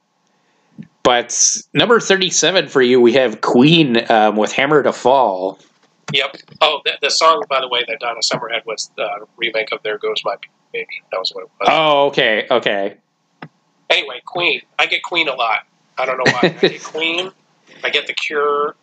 But 1.04 1.58
number 1.74 2.00
37 2.00 2.68
for 2.68 2.82
you, 2.82 3.00
we 3.00 3.14
have 3.14 3.42
Queen 3.42 4.10
um, 4.10 4.36
with 4.36 4.52
Hammer 4.52 4.82
to 4.82 4.92
Fall. 4.92 5.60
Yep. 6.14 6.38
Oh, 6.62 6.82
the, 6.86 6.94
the, 7.02 7.10
song, 7.10 7.44
by 7.50 7.60
the 7.60 7.68
way, 7.68 7.84
that 7.88 8.00
Donna 8.00 8.22
Summer 8.22 8.50
had 8.50 8.66
was 8.66 8.92
the 8.96 9.26
remake 9.38 9.72
of 9.72 9.82
"There 9.84 9.98
Goes 9.98 10.22
My 10.24 10.36
Baby." 10.72 10.88
That 11.12 11.20
was 11.20 11.32
what 11.34 11.44
it 11.44 11.50
was. 11.60 11.70
Oh, 11.72 12.08
okay, 12.08 12.48
okay. 12.50 12.98
Anyway, 13.90 14.22
Queen. 14.26 14.62
I 14.78 14.86
get 14.86 15.04
Queen 15.04 15.28
a 15.28 15.34
lot. 15.34 15.66
I 15.98 16.06
don't 16.06 16.18
know 16.18 16.32
why. 16.32 16.40
I 16.44 16.50
get 16.50 16.84
Queen. 16.84 17.32
I 17.84 17.90
get 17.90 18.08
The 18.08 18.14
Cure, 18.14 18.76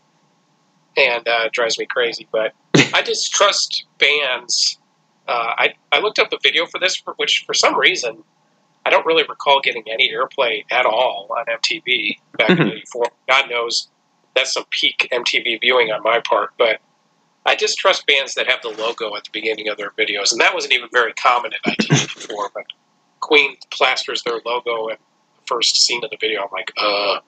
and 0.96 1.26
uh, 1.26 1.44
it 1.46 1.52
drives 1.52 1.78
me 1.78 1.86
crazy. 1.86 2.28
But 2.30 2.52
I 2.94 3.02
just 3.02 3.32
trust 3.32 3.84
bands. 3.98 4.78
Uh, 5.26 5.54
I 5.58 5.74
I 5.90 6.00
looked 6.00 6.18
up 6.18 6.30
the 6.30 6.38
video 6.42 6.66
for 6.66 6.78
this, 6.78 6.96
for, 6.96 7.14
which 7.14 7.44
for 7.46 7.54
some 7.54 7.78
reason 7.78 8.22
I 8.84 8.90
don't 8.90 9.06
really 9.06 9.24
recall 9.28 9.60
getting 9.60 9.84
any 9.90 10.10
airplay 10.10 10.64
at 10.70 10.86
all 10.86 11.28
on 11.36 11.44
MTV 11.46 12.18
back 12.38 12.50
in 12.50 12.68
'84. 12.68 13.04
Mm-hmm. 13.04 13.14
God 13.28 13.50
knows 13.50 13.88
that's 14.34 14.52
some 14.52 14.64
peak 14.70 15.08
MTV 15.12 15.60
viewing 15.60 15.90
on 15.90 16.02
my 16.02 16.20
part, 16.20 16.50
but 16.58 16.80
I 17.44 17.56
just 17.56 17.78
trust 17.78 18.06
bands 18.06 18.34
that 18.34 18.46
have 18.46 18.62
the 18.62 18.68
logo 18.68 19.14
at 19.16 19.24
the 19.24 19.30
beginning 19.32 19.68
of 19.68 19.76
their 19.76 19.90
videos, 19.90 20.32
and 20.32 20.40
that 20.40 20.54
wasn't 20.54 20.74
even 20.74 20.88
very 20.92 21.12
common 21.14 21.52
in 21.52 21.58
1984. 21.64 22.50
but 22.54 22.64
Queen 23.20 23.56
plasters 23.70 24.22
their 24.22 24.40
logo 24.44 24.88
the 24.88 24.96
first 25.46 25.84
scene 25.84 26.02
of 26.04 26.10
the 26.10 26.16
video. 26.20 26.42
I'm 26.42 26.48
like, 26.52 26.72
uh, 26.76 27.20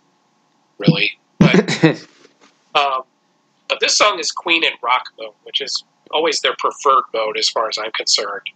really? 0.78 1.11
But, 1.38 1.83
um, 2.75 3.02
but 3.68 3.80
this 3.80 3.97
song 3.97 4.18
is 4.18 4.30
Queen 4.30 4.64
in 4.64 4.73
rock 4.83 5.04
mode, 5.18 5.35
which 5.44 5.61
is 5.61 5.85
always 6.11 6.40
their 6.40 6.54
preferred 6.59 7.04
mode 7.12 7.37
as 7.38 7.49
far 7.49 7.68
as 7.68 7.78
I'm 7.78 7.92
concerned. 7.92 8.47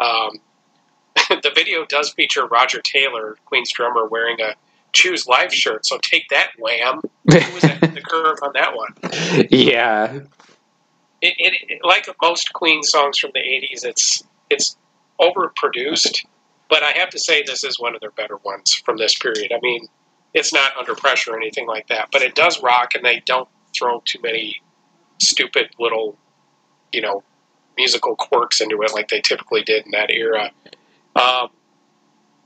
Um, 0.00 0.38
the 1.30 1.52
video 1.54 1.84
does 1.86 2.10
feature 2.10 2.46
Roger 2.46 2.80
Taylor, 2.80 3.36
Queen's 3.46 3.72
drummer, 3.72 4.06
wearing 4.06 4.40
a 4.40 4.54
Choose 4.92 5.26
Life 5.26 5.52
shirt. 5.52 5.86
So 5.86 5.98
take 5.98 6.28
that, 6.30 6.50
Wham! 6.58 7.00
Who 7.30 7.54
was 7.54 7.64
at 7.64 7.80
the 7.80 8.00
curve 8.00 8.38
on 8.42 8.52
that 8.54 8.74
one? 8.74 8.94
Yeah, 9.50 10.20
it, 11.20 11.34
it, 11.38 11.54
it, 11.68 11.80
like 11.82 12.08
most 12.22 12.52
Queen 12.52 12.82
songs 12.82 13.18
from 13.18 13.32
the 13.34 13.40
'80s, 13.40 13.84
it's 13.84 14.24
it's 14.50 14.76
overproduced. 15.20 16.24
But 16.68 16.82
I 16.82 16.92
have 16.92 17.10
to 17.10 17.18
say, 17.18 17.42
this 17.42 17.64
is 17.64 17.80
one 17.80 17.94
of 17.94 18.00
their 18.00 18.10
better 18.10 18.36
ones 18.38 18.74
from 18.74 18.98
this 18.98 19.18
period. 19.18 19.52
I 19.52 19.58
mean, 19.62 19.88
it's 20.34 20.52
not 20.52 20.76
under 20.76 20.94
pressure 20.94 21.32
or 21.32 21.36
anything 21.36 21.66
like 21.66 21.88
that, 21.88 22.08
but 22.12 22.22
it 22.22 22.34
does 22.34 22.62
rock, 22.62 22.94
and 22.94 23.04
they 23.04 23.22
don't 23.24 23.48
throw 23.76 24.02
too 24.04 24.18
many 24.22 24.60
stupid 25.18 25.70
little, 25.78 26.16
you 26.92 27.00
know, 27.00 27.22
musical 27.76 28.16
quirks 28.16 28.60
into 28.60 28.82
it 28.82 28.92
like 28.92 29.08
they 29.08 29.20
typically 29.20 29.62
did 29.62 29.86
in 29.86 29.92
that 29.92 30.10
era. 30.10 30.50
Um, 31.16 31.48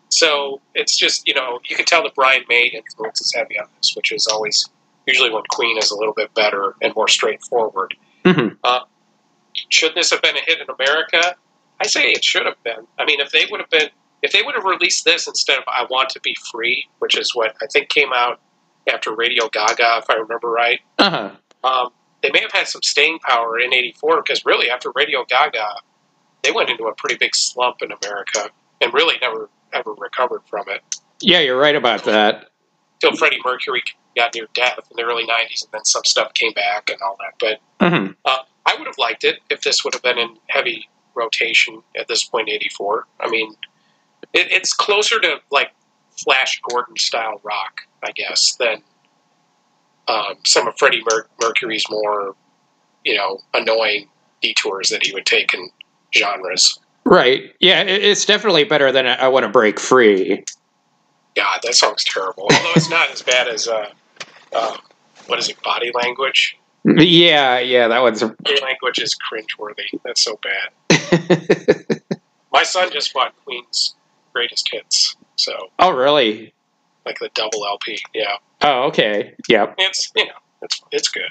so 0.08 0.60
it's 0.74 0.96
just 0.96 1.26
you 1.26 1.34
know 1.34 1.58
you 1.68 1.74
can 1.74 1.86
tell 1.86 2.02
the 2.02 2.12
Brian 2.14 2.44
May 2.48 2.66
influence 2.66 3.20
is 3.20 3.32
heavy 3.34 3.58
on 3.58 3.66
this, 3.76 3.94
which 3.96 4.12
is 4.12 4.26
always 4.26 4.68
usually 5.06 5.30
when 5.30 5.42
Queen 5.50 5.78
is 5.78 5.90
a 5.90 5.96
little 5.96 6.14
bit 6.14 6.32
better 6.34 6.74
and 6.80 6.94
more 6.94 7.08
straightforward. 7.08 7.94
Mm-hmm. 8.24 8.54
Uh, 8.62 8.80
should 9.70 9.94
this 9.94 10.10
have 10.10 10.22
been 10.22 10.36
a 10.36 10.40
hit 10.40 10.60
in 10.60 10.66
America? 10.78 11.34
I 11.80 11.86
say 11.86 12.10
it 12.10 12.22
should 12.22 12.46
have 12.46 12.62
been. 12.62 12.86
I 12.98 13.04
mean, 13.04 13.20
if 13.20 13.32
they 13.32 13.46
would 13.50 13.60
have 13.60 13.70
been, 13.70 13.88
if 14.22 14.32
they 14.32 14.42
would 14.42 14.54
have 14.54 14.64
released 14.64 15.04
this 15.04 15.26
instead 15.26 15.58
of 15.58 15.64
"I 15.66 15.86
Want 15.90 16.10
to 16.10 16.20
Be 16.20 16.36
Free," 16.50 16.86
which 17.00 17.16
is 17.16 17.34
what 17.34 17.54
I 17.62 17.66
think 17.66 17.88
came 17.88 18.12
out 18.12 18.40
after 18.92 19.14
Radio 19.14 19.48
Gaga, 19.48 19.98
if 19.98 20.10
I 20.10 20.14
remember 20.14 20.48
right, 20.48 20.80
uh-huh. 20.98 21.30
um, 21.64 21.90
they 22.22 22.30
may 22.30 22.40
have 22.40 22.52
had 22.52 22.68
some 22.68 22.82
staying 22.82 23.18
power 23.20 23.58
in 23.58 23.72
'84 23.72 24.22
because 24.22 24.44
really 24.44 24.70
after 24.70 24.90
Radio 24.94 25.24
Gaga, 25.24 25.66
they 26.42 26.52
went 26.52 26.70
into 26.70 26.84
a 26.84 26.94
pretty 26.94 27.16
big 27.16 27.34
slump 27.34 27.82
in 27.82 27.92
America 27.92 28.50
and 28.80 28.92
really 28.94 29.16
never 29.20 29.48
ever 29.72 29.92
recovered 29.94 30.42
from 30.48 30.68
it. 30.68 30.82
Yeah, 31.20 31.40
you're 31.40 31.58
right 31.58 31.76
about 31.76 32.04
that. 32.04 32.50
Till 33.00 33.16
Freddie 33.16 33.40
Mercury 33.44 33.82
got 34.16 34.34
near 34.34 34.46
death 34.54 34.78
in 34.90 34.96
the 34.96 35.02
early 35.02 35.24
'90s, 35.24 35.64
and 35.64 35.72
then 35.72 35.84
some 35.84 36.04
stuff 36.04 36.34
came 36.34 36.52
back 36.52 36.90
and 36.90 37.00
all 37.00 37.16
that. 37.18 37.34
But 37.40 37.86
mm-hmm. 37.86 38.12
uh, 38.24 38.38
I 38.66 38.76
would 38.76 38.86
have 38.86 38.98
liked 38.98 39.24
it 39.24 39.40
if 39.50 39.62
this 39.62 39.84
would 39.84 39.94
have 39.94 40.02
been 40.02 40.18
in 40.18 40.36
heavy 40.48 40.88
rotation 41.14 41.82
at 41.96 42.08
this 42.08 42.24
point. 42.24 42.48
'84. 42.48 43.06
I 43.20 43.28
mean, 43.28 43.54
it, 44.32 44.50
it's 44.50 44.72
closer 44.72 45.20
to 45.20 45.36
like 45.50 45.72
Flash 46.22 46.60
Gordon 46.68 46.96
style 46.96 47.40
rock, 47.42 47.82
I 48.02 48.12
guess, 48.12 48.56
than 48.58 48.82
um, 50.08 50.34
some 50.44 50.68
of 50.68 50.74
Freddie 50.78 51.02
Mer- 51.10 51.26
Mercury's 51.40 51.84
more, 51.90 52.34
you 53.04 53.16
know, 53.16 53.40
annoying 53.54 54.08
detours 54.42 54.88
that 54.90 55.04
he 55.06 55.12
would 55.12 55.26
take 55.26 55.54
in 55.54 55.70
genres. 56.14 56.78
Right. 57.04 57.52
Yeah, 57.60 57.82
it's 57.82 58.24
definitely 58.24 58.64
better 58.64 58.92
than 58.92 59.06
I 59.06 59.28
Want 59.28 59.44
to 59.44 59.48
Break 59.48 59.80
Free. 59.80 60.44
God, 61.34 61.60
that 61.62 61.74
song's 61.74 62.04
terrible. 62.04 62.44
Although 62.44 62.72
it's 62.76 62.90
not 62.90 63.10
as 63.10 63.22
bad 63.22 63.48
as 63.48 63.66
uh, 63.66 63.90
uh, 64.52 64.76
what 65.26 65.38
is 65.38 65.48
it, 65.48 65.60
Body 65.62 65.90
Language? 65.94 66.58
Yeah, 66.84 67.58
yeah, 67.58 67.88
that 67.88 68.02
one's. 68.02 68.22
Body 68.22 68.60
Language 68.60 68.98
is 68.98 69.16
cringeworthy. 69.16 70.00
That's 70.04 70.22
so 70.22 70.38
bad. 70.42 72.02
My 72.52 72.64
son 72.64 72.90
just 72.92 73.14
bought 73.14 73.34
Queen's 73.44 73.94
Greatest 74.32 74.68
Hits, 74.70 75.16
so. 75.36 75.52
Oh, 75.78 75.90
really? 75.92 76.52
Like 77.04 77.18
the 77.18 77.30
double 77.34 77.66
LP, 77.66 77.98
yeah. 78.14 78.36
Oh, 78.62 78.84
okay. 78.84 79.34
Yeah. 79.48 79.74
It's 79.78 80.12
you 80.14 80.26
know 80.26 80.32
it's 80.62 80.80
it's 80.92 81.08
good. 81.08 81.30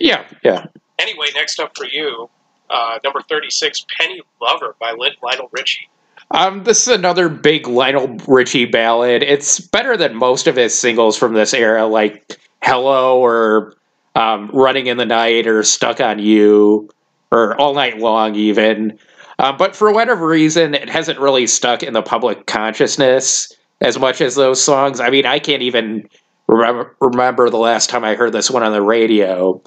Yeah, 0.00 0.24
yeah. 0.42 0.66
Anyway, 0.98 1.26
next 1.34 1.60
up 1.60 1.76
for 1.76 1.86
you, 1.86 2.28
uh, 2.70 2.98
number 3.04 3.20
thirty-six, 3.28 3.86
"Penny 3.98 4.20
Lover" 4.40 4.74
by 4.80 4.92
Lionel 4.92 5.48
Richie. 5.52 5.88
Um, 6.30 6.64
this 6.64 6.82
is 6.82 6.94
another 6.94 7.28
big 7.28 7.66
Lionel 7.68 8.16
Richie 8.26 8.64
ballad. 8.64 9.22
It's 9.22 9.60
better 9.60 9.96
than 9.96 10.14
most 10.16 10.46
of 10.46 10.56
his 10.56 10.76
singles 10.76 11.16
from 11.16 11.34
this 11.34 11.54
era, 11.54 11.86
like 11.86 12.38
"Hello" 12.62 13.20
or 13.20 13.74
um, 14.14 14.50
"Running 14.52 14.86
in 14.86 14.96
the 14.96 15.06
Night" 15.06 15.46
or 15.46 15.62
"Stuck 15.62 16.00
on 16.00 16.18
You" 16.18 16.88
or 17.30 17.54
"All 17.60 17.74
Night 17.74 17.98
Long," 17.98 18.34
even. 18.34 18.98
Um, 19.38 19.56
but 19.56 19.74
for 19.74 19.92
whatever 19.92 20.26
reason, 20.26 20.74
it 20.74 20.88
hasn't 20.88 21.18
really 21.18 21.46
stuck 21.46 21.82
in 21.82 21.92
the 21.92 22.02
public 22.02 22.46
consciousness 22.46 23.52
as 23.80 23.98
much 23.98 24.20
as 24.20 24.34
those 24.34 24.62
songs. 24.62 25.00
I 25.00 25.10
mean, 25.10 25.26
I 25.26 25.38
can't 25.38 25.62
even 25.62 26.08
remember, 26.46 26.96
remember 27.00 27.50
the 27.50 27.58
last 27.58 27.90
time 27.90 28.04
I 28.04 28.14
heard 28.14 28.32
this 28.32 28.50
one 28.50 28.62
on 28.62 28.72
the 28.72 28.82
radio. 28.82 29.60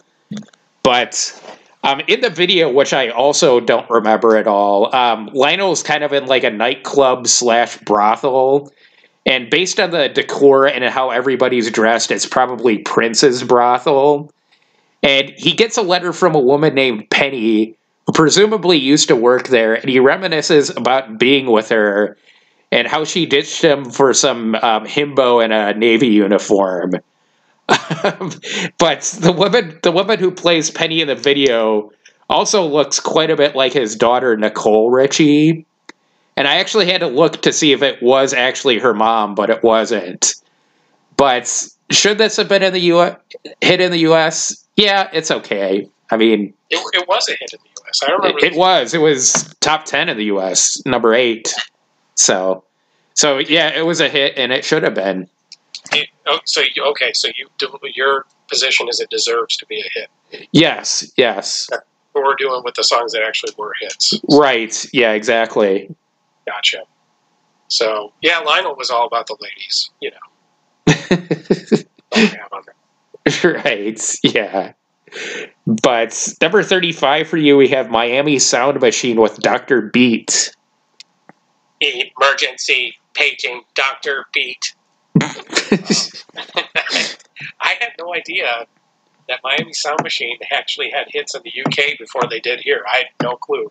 But 0.84 1.42
um, 1.84 2.02
in 2.08 2.22
the 2.22 2.30
video, 2.30 2.72
which 2.72 2.94
I 2.94 3.10
also 3.10 3.60
don't 3.60 3.90
remember 3.90 4.38
at 4.38 4.48
all, 4.48 4.94
um, 4.96 5.30
Lionel's 5.34 5.84
kind 5.84 6.04
of 6.04 6.14
in 6.14 6.26
like 6.26 6.44
a 6.44 6.50
nightclub 6.50 7.28
slash 7.28 7.78
brothel. 7.78 8.72
And 9.26 9.50
based 9.50 9.80
on 9.80 9.92
the 9.92 10.10
decor 10.10 10.68
and 10.68 10.84
how 10.84 11.10
everybody's 11.10 11.72
dressed, 11.72 12.12
it's 12.12 12.28
probably 12.28 12.78
Prince's 12.80 13.44
brothel. 13.44 14.32
And 15.02 15.32
he 15.38 15.54
gets 15.54 15.78
a 15.78 15.82
letter 15.82 16.14
from 16.14 16.36
a 16.36 16.40
woman 16.40 16.74
named 16.74 17.10
Penny, 17.10 17.76
presumably 18.16 18.78
used 18.78 19.10
to 19.10 19.16
work 19.16 19.50
there, 19.50 19.76
and 19.76 19.90
he 19.90 20.00
reminisces 20.00 20.76
about 20.76 21.20
being 21.20 21.52
with 21.52 21.70
her 21.70 22.18
and 22.72 22.88
how 22.88 23.04
she 23.04 23.26
ditched 23.26 23.62
him 23.62 23.92
for 23.92 24.14
some 24.14 24.56
um, 24.56 24.86
himbo 24.86 25.44
in 25.44 25.52
a 25.52 25.74
navy 25.74 26.08
uniform. 26.08 26.92
but 27.68 29.02
the 29.20 29.36
woman, 29.38 29.78
the 29.84 29.92
woman 29.92 30.18
who 30.18 30.32
plays 30.32 30.72
Penny 30.72 31.02
in 31.02 31.08
the 31.08 31.16
video, 31.16 31.92
also 32.30 32.66
looks 32.66 33.00
quite 33.00 33.30
a 33.30 33.36
bit 33.36 33.56
like 33.56 33.74
his 33.74 33.96
daughter 33.96 34.36
Nicole 34.38 34.90
Richie. 34.90 35.66
And 36.38 36.48
I 36.48 36.56
actually 36.56 36.86
had 36.86 37.02
to 37.02 37.08
look 37.08 37.42
to 37.44 37.52
see 37.52 37.74
if 37.74 37.82
it 37.82 38.02
was 38.02 38.34
actually 38.34 38.80
her 38.80 38.94
mom, 38.94 39.36
but 39.36 39.50
it 39.50 39.62
wasn't. 39.62 40.36
But 41.18 41.70
should 41.92 42.18
this 42.18 42.38
have 42.38 42.48
been 42.48 42.64
in 42.64 42.74
the 42.74 42.82
U.S. 42.82 43.18
hit 43.62 43.82
in 43.82 43.92
the 43.92 44.00
U.S.? 44.00 44.66
Yeah, 44.76 45.10
it's 45.14 45.32
okay. 45.32 45.90
I 46.12 46.18
mean, 46.18 46.54
It, 46.70 46.80
it 46.94 47.08
was 47.08 47.28
a 47.30 47.32
hit 47.32 47.54
in 47.54 47.60
the 47.64 47.75
U.S. 48.02 48.10
I 48.10 48.12
remember. 48.14 48.38
it, 48.40 48.54
it 48.54 48.56
was. 48.58 48.94
It 48.94 49.00
was 49.02 49.54
top 49.62 49.86
ten 49.86 50.10
in 50.10 50.18
the 50.18 50.26
U.S. 50.26 50.82
Number 50.86 51.14
eight. 51.14 51.54
So, 52.16 52.64
so 53.14 53.40
yeah, 53.40 53.70
it 53.78 53.86
was 53.86 54.00
a 54.02 54.10
hit, 54.10 54.34
and 54.38 54.52
it 54.52 54.64
should 54.66 54.84
have 54.84 54.94
been. 54.96 55.28
it- 55.92 56.10
oh, 56.26 56.40
so 56.46 56.62
you, 56.76 56.84
okay, 56.92 57.12
so 57.14 57.30
you 57.38 57.50
your 57.94 58.26
position 58.50 58.88
is 58.90 59.00
it 59.00 59.10
deserves 59.10 59.58
to 59.58 59.66
be 59.66 59.82
a 59.82 60.00
hit. 60.00 60.48
Yes, 60.52 61.12
yes, 61.18 61.70
What 62.14 62.24
we're 62.24 62.36
doing 62.36 62.62
with 62.64 62.76
the 62.76 62.84
songs 62.84 63.12
that 63.14 63.22
actually 63.24 63.54
were 63.58 63.74
hits. 63.82 64.20
right. 64.30 64.86
Yeah, 64.94 65.12
exactly. 65.12 65.94
Gotcha. 66.46 66.84
So 67.68 68.14
yeah, 68.22 68.40
Lionel 68.40 68.76
was 68.76 68.90
all 68.90 69.08
about 69.08 69.28
the 69.28 69.38
ladies. 69.40 69.90
You 70.02 70.12
know, 70.12 70.86
don't 72.12 72.36
have 72.40 72.54
on 72.54 72.64
there. 72.66 73.54
right. 73.64 74.16
Yeah. 74.24 74.74
But 75.66 76.34
number 76.42 76.64
thirty-five 76.64 77.28
for 77.28 77.38
you, 77.38 77.58
we 77.58 77.68
have 77.70 77.90
Miami 77.90 78.40
Sound 78.40 78.80
Machine 78.80 79.20
with 79.20 79.38
Doctor 79.40 79.82
Beat. 79.82 80.56
emergency 81.82 82.96
paging 83.14 83.64
Doctor 83.74 84.26
Beat. 84.34 84.74
Um, 85.22 85.32
I 87.62 87.76
had 87.80 87.92
no 88.00 88.14
idea 88.14 88.66
that 89.28 89.40
Miami 89.44 89.74
Sound 89.74 90.00
Machine 90.04 90.38
actually 90.52 90.90
had 90.92 91.08
hits 91.10 91.36
in 91.36 91.42
the 91.44 91.52
UK 91.66 91.98
before 91.98 92.24
they 92.30 92.40
did 92.40 92.62
here. 92.62 92.84
I 92.88 92.98
had 92.98 93.06
no 93.22 93.36
clue. 93.36 93.68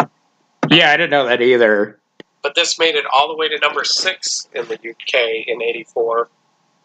yeah, 0.71 0.91
I 0.91 0.97
didn't 0.97 1.11
know 1.11 1.27
that 1.27 1.41
either. 1.41 1.99
But 2.43 2.55
this 2.55 2.79
made 2.79 2.95
it 2.95 3.05
all 3.13 3.29
the 3.29 3.37
way 3.37 3.49
to 3.49 3.59
number 3.59 3.85
six 3.85 4.49
in 4.55 4.67
the 4.67 4.75
UK 4.75 5.47
in 5.47 5.63
'84, 5.63 6.29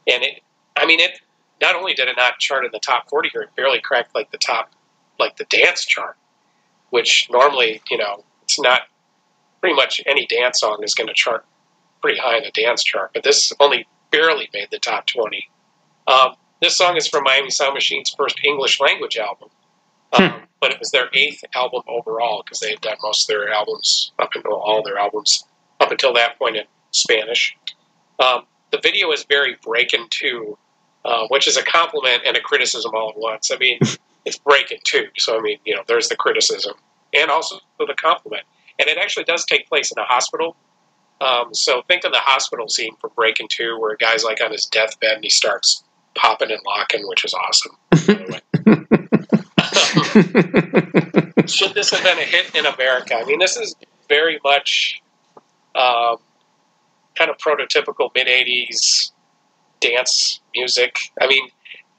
and 0.07 0.23
it. 0.23 0.41
I 0.77 0.85
mean, 0.85 0.99
it. 0.99 1.19
Not 1.61 1.75
only 1.75 1.93
did 1.93 2.07
it 2.07 2.17
not 2.17 2.39
chart 2.39 2.65
in 2.65 2.71
the 2.71 2.79
top 2.79 3.09
40 3.09 3.29
here, 3.29 3.41
it 3.41 3.55
barely 3.55 3.81
cracked 3.81 4.15
like 4.15 4.31
the 4.31 4.37
top, 4.37 4.71
like 5.19 5.37
the 5.37 5.45
dance 5.45 5.85
chart, 5.85 6.15
which 6.89 7.27
normally, 7.31 7.81
you 7.89 7.97
know, 7.97 8.23
it's 8.43 8.59
not. 8.59 8.81
Pretty 9.61 9.75
much 9.75 9.99
any 10.05 10.25
dance 10.25 10.61
song 10.61 10.79
is 10.83 10.95
going 10.95 11.07
to 11.09 11.13
chart 11.13 11.45
pretty 12.01 12.17
high 12.17 12.37
in 12.37 12.43
the 12.43 12.51
dance 12.51 12.81
chart, 12.81 13.11
but 13.13 13.23
this 13.23 13.51
only 13.59 13.85
barely 14.09 14.49
made 14.53 14.69
the 14.71 14.79
top 14.79 15.05
20. 15.07 15.49
Um, 16.07 16.35
this 16.61 16.77
song 16.77 16.97
is 16.97 17.07
from 17.07 17.23
Miami 17.23 17.49
Sound 17.49 17.73
Machine's 17.73 18.13
first 18.17 18.39
English 18.43 18.79
language 18.79 19.17
album, 19.17 19.49
um, 20.13 20.41
but 20.61 20.71
it 20.71 20.79
was 20.79 20.91
their 20.91 21.09
eighth 21.13 21.43
album 21.53 21.81
overall 21.87 22.43
because 22.43 22.59
they 22.59 22.71
had 22.71 22.81
done 22.81 22.97
most 23.03 23.29
of 23.29 23.35
their 23.35 23.51
albums 23.51 24.11
up 24.19 24.29
until 24.33 24.53
all 24.53 24.81
their 24.83 24.97
albums 24.97 25.45
up 25.79 25.91
until 25.91 26.13
that 26.13 26.37
point 26.37 26.57
in 26.57 26.63
Spanish. 26.91 27.55
Um, 28.19 28.45
the 28.71 28.79
video 28.81 29.11
is 29.11 29.23
very 29.23 29.57
Breakin' 29.63 30.07
2, 30.09 30.57
uh, 31.05 31.27
which 31.29 31.47
is 31.47 31.57
a 31.57 31.63
compliment 31.63 32.23
and 32.25 32.35
a 32.35 32.41
criticism 32.41 32.91
all 32.93 33.09
at 33.09 33.17
once. 33.17 33.51
I 33.51 33.57
mean, 33.57 33.79
it's 34.25 34.37
Breakin' 34.37 34.79
2, 34.83 35.07
so 35.17 35.37
I 35.37 35.41
mean, 35.41 35.57
you 35.65 35.75
know, 35.75 35.83
there's 35.87 36.09
the 36.09 36.15
criticism 36.15 36.73
and 37.13 37.31
also 37.31 37.59
the 37.79 37.95
compliment, 37.95 38.43
and 38.77 38.87
it 38.87 38.97
actually 38.97 39.23
does 39.23 39.45
take 39.45 39.67
place 39.67 39.91
in 39.91 39.97
a 39.97 40.05
hospital. 40.05 40.55
Um, 41.21 41.53
so 41.53 41.81
think 41.87 42.05
of 42.05 42.11
the 42.11 42.19
hospital 42.19 42.69
scene 42.69 42.95
for 43.01 43.09
Breakin' 43.09 43.47
2, 43.49 43.77
where 43.79 43.91
a 43.91 43.97
guy's 43.97 44.23
like 44.23 44.41
on 44.43 44.51
his 44.51 44.65
deathbed 44.65 45.15
and 45.15 45.23
he 45.23 45.29
starts 45.29 45.83
popping 46.15 46.51
and 46.51 46.61
locking, 46.65 47.07
which 47.07 47.25
is 47.25 47.33
awesome. 47.33 47.77
by 47.91 47.97
the 47.97 48.31
way. 48.31 48.39
Should 51.47 51.73
this 51.73 51.89
have 51.91 52.03
been 52.03 52.19
a 52.19 52.23
hit 52.23 52.53
in 52.55 52.65
America? 52.65 53.15
I 53.15 53.25
mean, 53.25 53.39
this 53.39 53.57
is 53.57 53.75
very 54.07 54.39
much 54.43 55.01
um, 55.75 56.17
kind 57.15 57.29
of 57.29 57.37
prototypical 57.37 58.11
mid 58.13 58.27
'80s 58.27 59.11
dance 59.79 60.39
music. 60.55 60.97
I 61.21 61.27
mean, 61.27 61.47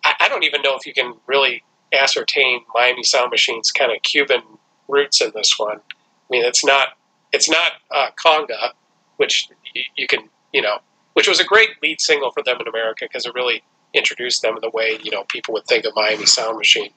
I, 0.04 0.14
I 0.20 0.28
don't 0.28 0.44
even 0.44 0.62
know 0.62 0.76
if 0.76 0.86
you 0.86 0.92
can 0.92 1.14
really 1.26 1.62
ascertain 1.92 2.60
Miami 2.74 3.02
Sound 3.02 3.30
Machine's 3.30 3.70
kind 3.72 3.92
of 3.92 4.02
Cuban 4.02 4.42
roots 4.88 5.20
in 5.20 5.32
this 5.34 5.58
one. 5.58 5.78
I 5.78 6.26
mean, 6.30 6.44
it's 6.44 6.64
not 6.64 6.88
it's 7.32 7.48
not 7.48 7.72
uh, 7.90 8.08
conga, 8.22 8.72
which 9.16 9.48
you, 9.74 9.82
you 9.96 10.06
can 10.06 10.28
you 10.52 10.62
know, 10.62 10.78
which 11.14 11.28
was 11.28 11.40
a 11.40 11.44
great 11.44 11.70
lead 11.82 12.00
single 12.00 12.30
for 12.32 12.42
them 12.42 12.58
in 12.60 12.68
America 12.68 13.04
because 13.04 13.26
it 13.26 13.34
really 13.34 13.62
introduced 13.94 14.42
them 14.42 14.54
in 14.54 14.60
the 14.60 14.70
way 14.70 14.98
you 15.02 15.10
know 15.10 15.24
people 15.24 15.54
would 15.54 15.66
think 15.66 15.84
of 15.84 15.92
Miami 15.94 16.26
Sound 16.26 16.56
Machine. 16.56 16.90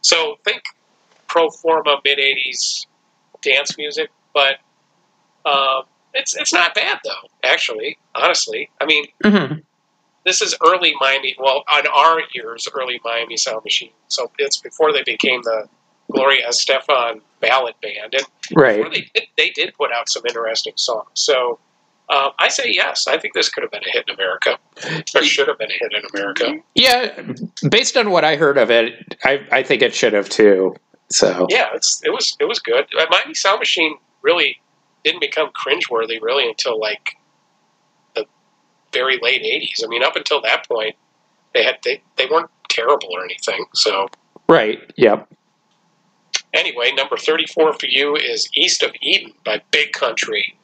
So 0.00 0.38
think 0.44 0.62
pro 1.28 1.50
forma 1.50 2.00
mid 2.04 2.18
'80s 2.18 2.86
dance 3.42 3.76
music, 3.76 4.10
but 4.34 4.56
um, 5.44 5.82
it's 6.14 6.34
it's 6.36 6.52
not 6.52 6.74
bad 6.74 6.98
though. 7.04 7.28
Actually, 7.44 7.98
honestly, 8.14 8.70
I 8.80 8.86
mean, 8.86 9.06
Mhm. 9.24 9.62
This 10.24 10.40
is 10.42 10.54
early 10.64 10.94
Miami. 11.00 11.34
Well, 11.38 11.64
on 11.72 11.86
our 11.88 12.20
ears, 12.36 12.68
early 12.74 13.00
Miami 13.04 13.36
Sound 13.36 13.64
Machine. 13.64 13.90
So 14.08 14.30
it's 14.38 14.58
before 14.60 14.92
they 14.92 15.02
became 15.02 15.42
the 15.42 15.68
Gloria 16.10 16.46
Estefan 16.48 17.20
ballad 17.40 17.74
band, 17.82 18.14
and 18.14 18.24
Right. 18.54 18.84
they 18.92 19.08
did, 19.14 19.28
they 19.36 19.50
did 19.50 19.74
put 19.74 19.90
out 19.92 20.08
some 20.08 20.22
interesting 20.26 20.74
songs. 20.76 21.08
So 21.14 21.58
um, 22.08 22.32
I 22.38 22.48
say 22.48 22.70
yes. 22.72 23.06
I 23.06 23.16
think 23.18 23.34
this 23.34 23.48
could 23.48 23.62
have 23.62 23.70
been 23.70 23.82
a 23.86 23.90
hit 23.90 24.04
in 24.08 24.14
America, 24.14 24.58
or 25.14 25.22
should 25.22 25.48
have 25.48 25.58
been 25.58 25.70
a 25.70 25.74
hit 25.74 25.92
in 25.94 26.02
America. 26.14 26.54
Yeah, 26.74 27.22
based 27.70 27.96
on 27.96 28.10
what 28.10 28.24
I 28.24 28.36
heard 28.36 28.58
of 28.58 28.70
it, 28.70 29.16
I, 29.24 29.40
I 29.50 29.62
think 29.62 29.82
it 29.82 29.94
should 29.94 30.12
have 30.12 30.28
too. 30.28 30.74
So 31.10 31.46
Yeah, 31.50 31.68
it's 31.74 32.00
it 32.04 32.10
was 32.10 32.36
it 32.40 32.44
was 32.44 32.58
good. 32.58 32.86
Uh, 32.98 33.06
Miami 33.10 33.34
Sound 33.34 33.58
Machine 33.60 33.96
really 34.22 34.60
didn't 35.04 35.20
become 35.20 35.50
cringeworthy 35.50 36.20
really 36.20 36.46
until 36.48 36.78
like 36.78 37.16
very 38.92 39.18
late 39.22 39.42
'80s. 39.42 39.84
I 39.84 39.88
mean, 39.88 40.02
up 40.02 40.16
until 40.16 40.40
that 40.42 40.68
point, 40.68 40.96
they 41.54 41.64
had 41.64 41.78
they, 41.84 42.02
they 42.16 42.26
weren't 42.26 42.50
terrible 42.68 43.08
or 43.12 43.24
anything. 43.24 43.64
So 43.74 44.08
right. 44.48 44.80
Yep. 44.96 45.28
anyway, 46.54 46.92
number 46.94 47.16
34 47.16 47.72
for 47.74 47.86
you 47.86 48.16
is 48.16 48.48
East 48.54 48.82
of 48.82 48.92
Eden 49.00 49.32
by 49.44 49.62
Big 49.70 49.92
Country. 49.92 50.56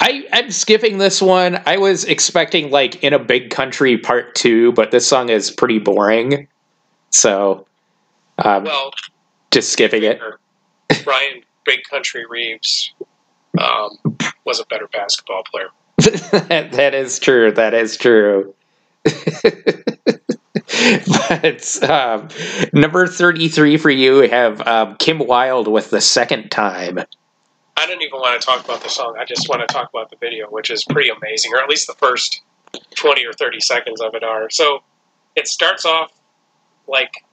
I, 0.00 0.26
I'm 0.32 0.50
skipping 0.50 0.98
this 0.98 1.22
one. 1.22 1.62
I 1.66 1.76
was 1.76 2.04
expecting 2.04 2.70
like 2.70 3.02
in 3.02 3.12
a 3.12 3.18
big 3.18 3.50
country 3.50 3.96
part 3.98 4.34
two, 4.34 4.72
but 4.72 4.90
this 4.90 5.06
song 5.06 5.28
is 5.28 5.50
pretty 5.50 5.78
boring. 5.78 6.48
So 7.10 7.66
um, 8.38 8.64
Well, 8.64 8.90
just 9.50 9.72
skipping 9.72 10.02
it. 10.02 10.20
Bryant 11.04 11.44
Big 11.64 11.84
Country 11.84 12.24
Reeves 12.28 12.92
um, 13.58 13.98
was 14.44 14.60
a 14.60 14.66
better 14.66 14.88
basketball 14.88 15.42
player. 15.44 15.68
That, 15.98 16.68
that 16.72 16.94
is 16.94 17.18
true. 17.18 17.52
That 17.52 17.74
is 17.74 17.96
true. 17.96 18.54
but 19.04 19.84
um, 21.90 22.28
number 22.72 23.06
33 23.06 23.76
for 23.76 23.90
you, 23.90 24.28
have 24.28 24.66
um, 24.66 24.96
Kim 24.96 25.18
Wilde 25.18 25.68
with 25.68 25.90
the 25.90 26.00
second 26.00 26.50
time. 26.50 26.98
I 27.76 27.86
don't 27.86 28.02
even 28.02 28.20
want 28.20 28.40
to 28.40 28.46
talk 28.46 28.64
about 28.64 28.82
the 28.82 28.88
song. 28.88 29.16
I 29.18 29.24
just 29.24 29.48
want 29.48 29.66
to 29.66 29.72
talk 29.72 29.90
about 29.90 30.10
the 30.10 30.16
video, 30.16 30.48
which 30.48 30.70
is 30.70 30.84
pretty 30.84 31.10
amazing, 31.10 31.52
or 31.52 31.58
at 31.58 31.68
least 31.68 31.86
the 31.86 31.94
first 31.94 32.40
20 32.94 33.26
or 33.26 33.32
30 33.32 33.60
seconds 33.60 34.00
of 34.00 34.14
it 34.14 34.22
are. 34.22 34.48
So 34.48 34.82
it 35.34 35.48
starts 35.48 35.84
off 35.84 36.12
like 36.86 37.24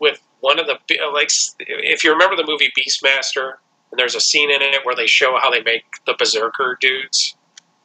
with 0.00 0.20
one 0.40 0.58
of 0.58 0.66
the, 0.66 0.78
like, 1.12 1.30
if 1.58 2.02
you 2.02 2.12
remember 2.12 2.36
the 2.36 2.46
movie 2.46 2.72
Beastmaster, 2.76 3.54
and 3.90 3.98
there's 3.98 4.14
a 4.14 4.20
scene 4.20 4.50
in 4.50 4.62
it 4.62 4.84
where 4.84 4.94
they 4.94 5.06
show 5.06 5.36
how 5.40 5.50
they 5.50 5.62
make 5.62 5.84
the 6.06 6.14
berserker 6.18 6.78
dudes. 6.80 7.36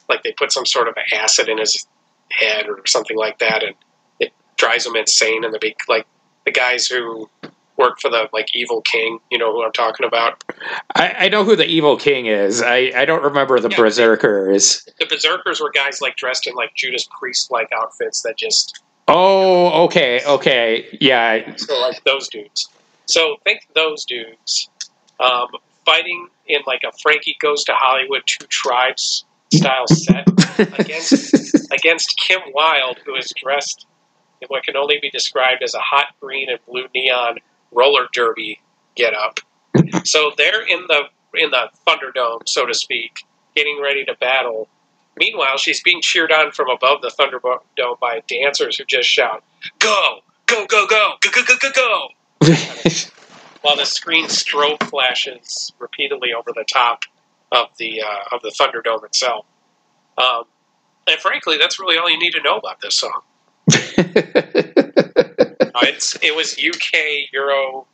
Like 0.08 0.22
they 0.22 0.32
put 0.32 0.52
some 0.52 0.66
sort 0.66 0.88
of 0.88 0.94
acid 1.12 1.48
in 1.48 1.58
his 1.58 1.86
head 2.32 2.66
or 2.68 2.80
something 2.86 3.16
like 3.16 3.38
that, 3.38 3.62
and 3.62 3.74
it 4.20 4.32
drives 4.56 4.86
him 4.86 4.96
insane. 4.96 5.44
And 5.44 5.52
the 5.54 5.58
big, 5.60 5.74
like, 5.88 6.06
the 6.44 6.52
guys 6.52 6.86
who 6.86 7.28
work 7.76 8.00
for 8.00 8.10
the, 8.10 8.28
like, 8.32 8.48
evil 8.54 8.80
king, 8.80 9.18
you 9.30 9.36
know 9.38 9.52
who 9.52 9.62
I'm 9.62 9.72
talking 9.72 10.06
about? 10.06 10.42
I, 10.94 11.14
I 11.18 11.28
know 11.28 11.44
who 11.44 11.56
the 11.56 11.66
evil 11.66 11.96
king 11.96 12.26
is. 12.26 12.62
I, 12.62 12.90
I 12.96 13.04
don't 13.04 13.22
remember 13.22 13.60
the 13.60 13.68
Yeah. 13.68 13.76
berserkers. 13.76 14.82
the 14.98 15.06
berserkers 15.06 15.60
were 15.60 15.70
guys 15.70 16.00
like 16.00 16.16
dressed 16.16 16.46
in 16.46 16.54
like 16.54 16.74
Judas 16.74 17.06
Priest 17.20 17.50
like 17.50 17.68
outfits 17.72 18.22
that 18.22 18.36
just 18.38 18.80
Oh, 19.08 19.84
okay, 19.84 20.20
okay. 20.26 20.86
Yeah, 21.00 21.54
so 21.56 21.78
like 21.80 22.02
those 22.04 22.26
dudes. 22.28 22.68
So 23.06 23.36
think 23.44 23.60
those 23.76 24.04
dudes 24.04 24.68
um, 25.20 25.46
fighting 25.84 26.26
in 26.46 26.60
like 26.66 26.82
a 26.82 26.90
Frankie 27.02 27.36
Goes 27.40 27.62
to 27.64 27.72
Hollywood 27.74 28.22
Two 28.26 28.46
Tribes 28.48 29.24
style 29.54 29.86
set 29.88 30.28
against 30.78 31.72
against 31.72 32.18
Kim 32.18 32.40
Wilde, 32.52 32.98
who 33.04 33.14
is 33.14 33.32
dressed 33.36 33.86
in 34.40 34.48
what 34.48 34.64
can 34.64 34.76
only 34.76 34.98
be 35.00 35.10
described 35.10 35.62
as 35.62 35.74
a 35.74 35.80
hot 35.80 36.08
green 36.20 36.48
and 36.48 36.58
blue 36.66 36.86
neon 36.94 37.38
roller 37.72 38.08
derby 38.12 38.60
getup. 38.94 39.40
So 40.04 40.32
they're 40.36 40.66
in 40.66 40.86
the 40.88 41.04
in 41.34 41.50
the 41.50 41.68
Thunderdome, 41.86 42.48
so 42.48 42.66
to 42.66 42.74
speak, 42.74 43.24
getting 43.54 43.80
ready 43.80 44.04
to 44.04 44.14
battle. 44.14 44.68
Meanwhile, 45.18 45.58
she's 45.58 45.82
being 45.82 46.00
cheered 46.02 46.32
on 46.32 46.52
from 46.52 46.68
above 46.68 47.02
the 47.02 47.08
Thunderdome 47.08 47.98
by 48.00 48.22
dancers 48.26 48.78
who 48.78 48.84
just 48.84 49.08
shout, 49.08 49.42
"Go, 49.78 50.20
go, 50.46 50.66
go, 50.66 50.86
go, 50.86 51.14
go, 51.20 51.30
go, 51.30 51.42
go, 51.42 51.56
go!" 51.60 51.70
go. 51.72 52.08
While 53.62 53.76
the 53.76 53.84
screen 53.84 54.26
strobe 54.26 54.82
flashes 54.84 55.72
repeatedly 55.78 56.32
over 56.32 56.52
the 56.52 56.64
top 56.64 57.02
of 57.52 57.68
the 57.78 58.02
uh, 58.02 58.34
of 58.34 58.42
the 58.42 58.50
Thunderdome 58.50 59.04
itself. 59.04 59.46
Um, 60.18 60.44
and 61.08 61.18
frankly, 61.20 61.56
that's 61.58 61.78
really 61.78 61.96
all 61.98 62.10
you 62.10 62.18
need 62.18 62.32
to 62.32 62.42
know 62.42 62.56
about 62.56 62.80
this 62.80 62.94
song. 62.94 63.20
Uh, 65.76 65.80
it's 65.82 66.16
it 66.22 66.34
was 66.34 66.54
UK 66.54 67.28
Euro 67.34 67.86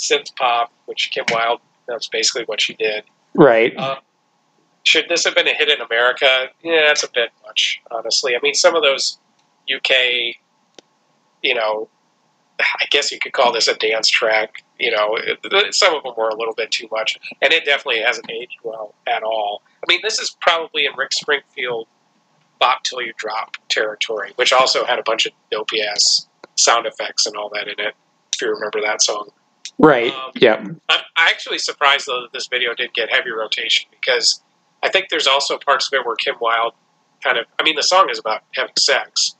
synth 0.00 0.34
pop, 0.34 0.72
which 0.86 1.10
Kim 1.12 1.24
Wilde. 1.30 1.60
That's 1.86 2.08
basically 2.08 2.42
what 2.46 2.60
she 2.60 2.74
did. 2.74 3.04
right. 3.34 3.72
Uh, 3.76 3.96
should 4.82 5.08
this 5.08 5.24
have 5.24 5.36
been 5.36 5.46
a 5.46 5.54
hit 5.54 5.68
in 5.68 5.80
America? 5.80 6.48
Yeah, 6.64 6.82
that's 6.88 7.04
a 7.04 7.10
bit 7.14 7.30
much, 7.46 7.80
honestly. 7.92 8.34
I 8.34 8.40
mean, 8.42 8.54
some 8.54 8.74
of 8.74 8.82
those 8.82 9.18
UK, 9.72 9.92
you 11.42 11.54
know, 11.54 11.88
I 12.58 12.86
guess 12.90 13.12
you 13.12 13.20
could 13.20 13.32
call 13.34 13.52
this 13.52 13.68
a 13.68 13.74
dance 13.76 14.08
track. 14.08 14.64
You 14.78 14.92
know, 14.92 15.18
some 15.70 15.94
of 15.94 16.04
them 16.04 16.14
were 16.16 16.28
a 16.28 16.36
little 16.36 16.54
bit 16.54 16.70
too 16.70 16.88
much, 16.90 17.18
and 17.42 17.52
it 17.52 17.64
definitely 17.64 18.00
hasn't 18.00 18.30
aged 18.30 18.58
well 18.62 18.94
at 19.06 19.22
all. 19.22 19.62
I 19.82 19.84
mean, 19.88 20.00
this 20.02 20.18
is 20.18 20.36
probably 20.40 20.86
in 20.86 20.92
Rick 20.96 21.12
Springfield 21.12 21.88
"Bop 22.60 22.84
Till 22.84 23.02
You 23.02 23.12
Drop" 23.16 23.56
territory, 23.68 24.32
which 24.36 24.52
also 24.52 24.84
had 24.84 24.98
a 24.98 25.02
bunch 25.02 25.26
of 25.26 25.32
dopey 25.50 25.82
ass 25.82 26.28
sound 26.56 26.86
effects 26.86 27.26
and 27.26 27.36
all 27.36 27.48
that 27.54 27.68
in 27.68 27.78
it. 27.78 27.94
If 28.34 28.42
you 28.42 28.50
remember 28.52 28.80
that 28.82 29.02
song. 29.02 29.30
right. 29.78 30.12
um, 30.12 30.30
yep. 30.36 30.60
I'm 30.60 30.78
I'm 30.88 31.00
actually 31.16 31.58
surprised 31.58 32.06
though 32.06 32.22
that 32.22 32.32
this 32.32 32.46
video 32.46 32.74
did 32.74 32.94
get 32.94 33.10
heavy 33.10 33.30
rotation 33.30 33.88
because 33.90 34.40
I 34.82 34.90
think 34.90 35.08
there's 35.08 35.26
also 35.26 35.58
parts 35.58 35.88
of 35.88 35.98
it 35.98 36.06
where 36.06 36.14
Kim 36.16 36.36
Wilde 36.40 36.74
kind 37.22 37.36
of 37.36 37.46
I 37.58 37.64
mean 37.64 37.74
the 37.74 37.82
song 37.82 38.08
is 38.10 38.18
about 38.18 38.42
having 38.54 38.74
sex 38.78 39.34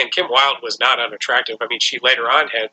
and 0.00 0.12
Kim 0.12 0.26
Wilde 0.30 0.58
was 0.62 0.78
not 0.78 1.00
unattractive. 1.00 1.56
I 1.60 1.66
mean 1.68 1.80
she 1.80 1.98
later 2.00 2.30
on 2.30 2.48
had 2.48 2.70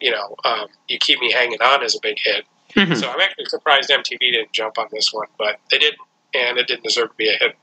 you 0.00 0.10
know 0.10 0.34
um, 0.44 0.66
you 0.88 0.98
keep 0.98 1.20
me 1.20 1.32
hanging 1.32 1.60
on 1.62 1.82
as 1.82 1.94
a 1.94 1.98
big 2.02 2.16
hit. 2.22 2.44
Mhm. 2.74 2.96
So 3.00 3.08
I'm 3.10 3.20
actually 3.20 3.46
surprised 3.46 3.90
MTV 3.90 4.18
didn't 4.20 4.52
jump 4.52 4.78
on 4.78 4.86
this 4.92 5.12
one, 5.12 5.26
but 5.38 5.56
they 5.70 5.78
didn't 5.78 5.98
and 6.34 6.58
it 6.58 6.66
didn't 6.66 6.84
deserve 6.84 7.08
to 7.10 7.16
be 7.16 7.28
a 7.28 7.36
hit 7.38 7.56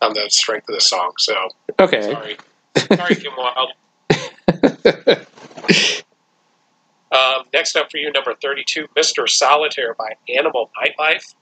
on 0.00 0.14
the 0.14 0.28
strength 0.30 0.68
of 0.68 0.74
the 0.74 0.80
song. 0.80 1.12
So 1.18 1.34
Okay. 1.80 2.00
sorry, 2.00 2.36
sorry 2.96 3.14
Kim 3.16 3.32
Wilde. 3.36 3.72
Um, 7.10 7.44
next 7.54 7.74
up 7.74 7.90
for 7.90 7.96
you, 7.96 8.12
number 8.12 8.34
32, 8.34 8.86
Mr. 8.96 9.26
Solitaire 9.26 9.94
by 9.94 10.12
Animal 10.36 10.70
Nightlife. 10.76 11.34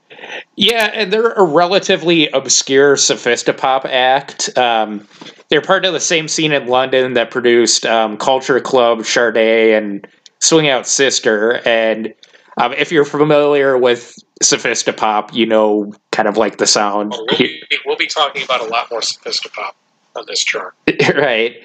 Yeah, 0.54 0.90
and 0.94 1.12
they're 1.12 1.32
a 1.32 1.42
relatively 1.42 2.28
obscure 2.28 2.94
sophisti-pop 2.94 3.84
act. 3.84 4.56
Um, 4.56 5.08
they're 5.48 5.60
part 5.60 5.84
of 5.84 5.92
the 5.92 5.98
same 5.98 6.28
scene 6.28 6.52
in 6.52 6.68
London 6.68 7.14
that 7.14 7.32
produced 7.32 7.84
um, 7.84 8.16
Culture 8.16 8.60
Club, 8.60 9.04
Sade, 9.04 9.74
and 9.74 10.06
Swing 10.40 10.68
Out 10.68 10.86
Sister. 10.86 11.60
And 11.66 12.14
um, 12.56 12.72
if 12.72 12.90
you're 12.90 13.04
familiar 13.04 13.76
with 13.76 14.16
sophisti-pop, 14.42 15.34
you 15.34 15.46
know 15.46 15.92
kind 16.10 16.28
of 16.28 16.36
like 16.36 16.58
the 16.58 16.66
sound. 16.66 17.12
We'll 17.12 17.38
be, 17.38 17.62
we'll 17.84 17.96
be 17.96 18.06
talking 18.06 18.42
about 18.42 18.60
a 18.60 18.66
lot 18.66 18.90
more 18.90 19.00
sophisti-pop 19.00 19.76
on 20.16 20.24
this 20.26 20.42
chart. 20.42 20.74
right. 21.14 21.56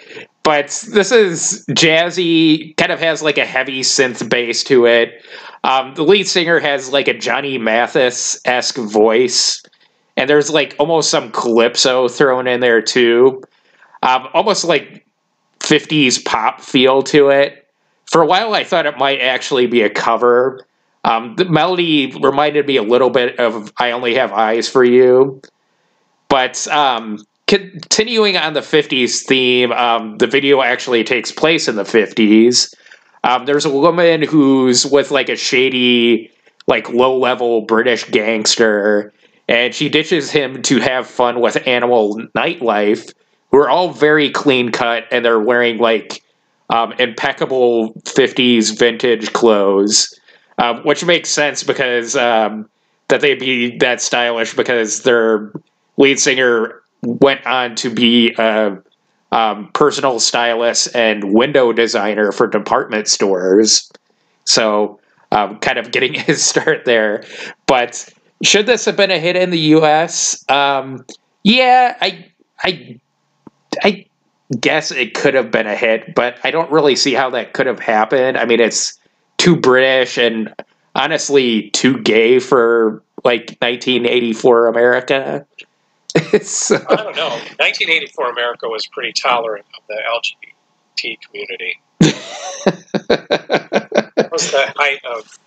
But 0.44 0.68
this 0.92 1.12
is 1.12 1.66
jazzy, 1.70 2.76
kind 2.78 2.92
of 2.92 3.00
has 3.00 3.22
like 3.22 3.38
a 3.38 3.46
heavy 3.46 3.82
synth 3.82 4.28
bass 4.30 4.64
to 4.66 4.86
it. 4.86 5.24
Um, 5.64 5.94
the 5.94 6.04
lead 6.04 6.28
singer 6.28 6.60
has 6.60 6.92
like 6.92 7.08
a 7.08 7.14
Johnny 7.14 7.58
Mathis 7.58 8.42
esque 8.46 8.78
voice, 8.78 9.62
and 10.18 10.30
there's 10.30 10.50
like 10.50 10.76
almost 10.80 11.10
some 11.12 11.32
calypso 11.32 12.08
thrown 12.08 12.48
in 12.48 12.60
there 12.60 12.82
too. 12.82 13.44
Um, 14.02 14.28
almost 14.34 14.64
like 14.64 15.06
50s 15.60 16.26
pop 16.26 16.62
feel 16.62 17.04
to 17.04 17.30
it. 17.30 17.61
For 18.12 18.22
a 18.22 18.26
while, 18.26 18.54
I 18.54 18.66
thought 18.66 18.86
it 18.86 18.98
might 18.98 19.22
actually 19.22 19.68
be 19.68 19.84
a 19.84 19.90
cover. 19.90 20.68
Um, 21.06 21.36
the 21.38 21.46
melody 21.46 22.14
reminded 22.22 22.68
me 22.68 22.76
a 22.76 22.84
little 22.84 23.10
bit 23.10 23.40
of 23.40 23.72
I 23.80 23.92
Only 23.92 24.16
Have 24.16 24.34
Eyes 24.34 24.68
for 24.68 24.84
You. 24.84 25.42
But 26.28 26.68
um, 26.68 27.26
continuing 27.48 28.36
on 28.36 28.54
the 28.54 28.60
50s 28.60 29.26
theme, 29.26 29.72
um, 29.72 30.18
the 30.18 30.28
video 30.28 30.62
actually 30.62 31.06
takes 31.06 31.32
place 31.32 31.70
in 31.70 31.78
the 31.78 31.84
50s. 31.84 32.74
Um, 33.24 33.46
there's 33.46 33.66
a 33.66 33.72
woman 33.72 34.24
who's 34.24 34.86
with 34.86 35.12
like 35.12 35.30
a 35.30 35.38
shady, 35.38 36.32
like 36.68 36.90
low 36.90 37.18
level 37.18 37.62
British 37.62 38.04
gangster, 38.10 39.14
and 39.48 39.74
she 39.74 39.88
ditches 39.88 40.30
him 40.30 40.62
to 40.64 40.80
have 40.80 41.08
fun 41.08 41.40
with 41.40 41.66
animal 41.66 42.18
nightlife, 42.36 43.14
who 43.52 43.58
are 43.58 43.70
all 43.70 43.92
very 43.92 44.32
clean 44.32 44.72
cut 44.72 45.06
and 45.12 45.24
they're 45.24 45.40
wearing 45.40 45.78
like 45.78 46.22
um, 46.72 46.94
impeccable 46.94 47.94
50s 48.06 48.78
vintage 48.78 49.32
clothes, 49.34 50.18
um, 50.58 50.78
which 50.84 51.06
makes 51.06 51.30
sense 51.30 51.64
because 51.64 52.16
um, 52.16 52.68
that 53.10 53.22
they'd 53.22 53.40
be 53.40 53.78
that 53.78 54.02
stylish 54.02 54.56
because 54.56 55.04
their 55.04 55.52
lead 55.98 56.20
singer 56.20 56.82
went 57.04 57.46
on 57.46 57.76
to 57.76 57.90
be 57.94 58.34
a 58.40 58.78
um, 59.32 59.70
personal 59.74 60.20
stylist 60.20 60.96
and 60.96 61.34
window 61.34 61.72
designer 61.74 62.32
for 62.32 62.48
department 62.48 63.08
stores. 63.08 63.92
So, 64.46 65.00
um, 65.32 65.60
kind 65.60 65.78
of 65.78 65.92
getting 65.92 66.14
his 66.16 66.44
start 66.44 66.86
there. 66.86 67.24
But 67.68 68.10
should 68.44 68.66
this 68.66 68.86
have 68.86 68.96
been 68.96 69.12
a 69.12 69.20
hit 69.20 69.36
in 69.36 69.50
the 69.50 69.60
U.S.? 69.60 70.44
Yeah, 71.44 71.98
I, 72.00 72.32
I, 72.64 73.00
I 73.84 74.06
guess 74.60 74.92
it 74.92 75.14
could 75.14 75.34
have 75.34 75.52
been 75.52 75.68
a 75.68 75.76
hit, 75.76 76.14
but 76.16 76.38
I 76.44 76.52
don't 76.52 76.72
really 76.72 76.96
see 76.96 77.14
how 77.14 77.30
that 77.32 77.54
could 77.54 77.68
have 77.68 77.80
happened. 77.80 78.38
I 78.38 78.46
mean, 78.46 78.60
it's 78.60 79.00
too 79.38 79.56
British 79.56 80.18
and 80.18 80.54
honestly 80.96 81.70
too 81.72 82.02
gay 82.02 82.40
for 82.40 83.04
like 83.24 83.58
1984 83.60 84.68
America. 84.68 85.46
so, 86.42 86.76
I 86.76 86.96
don't 86.96 87.16
know. 87.16 87.30
1984 87.30 88.32
America 88.32 88.68
was 88.68 88.86
pretty 88.88 89.14
tolerant 89.14 89.66
of 89.78 89.84
the 89.88 89.98
LGBT 91.02 91.18
community. 91.22 91.82
It 94.18 94.32
was 94.32 94.52
the 94.52 94.74
height 94.76 95.04
of, 95.04 95.40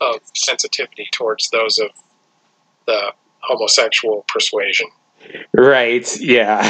of 0.00 0.20
sensitivity 0.34 1.08
towards 1.10 1.50
those 1.50 1.78
of 1.78 1.90
the 2.86 3.12
homosexual 3.40 4.24
persuasion. 4.28 4.88
Right, 5.52 6.20
yeah. 6.20 6.60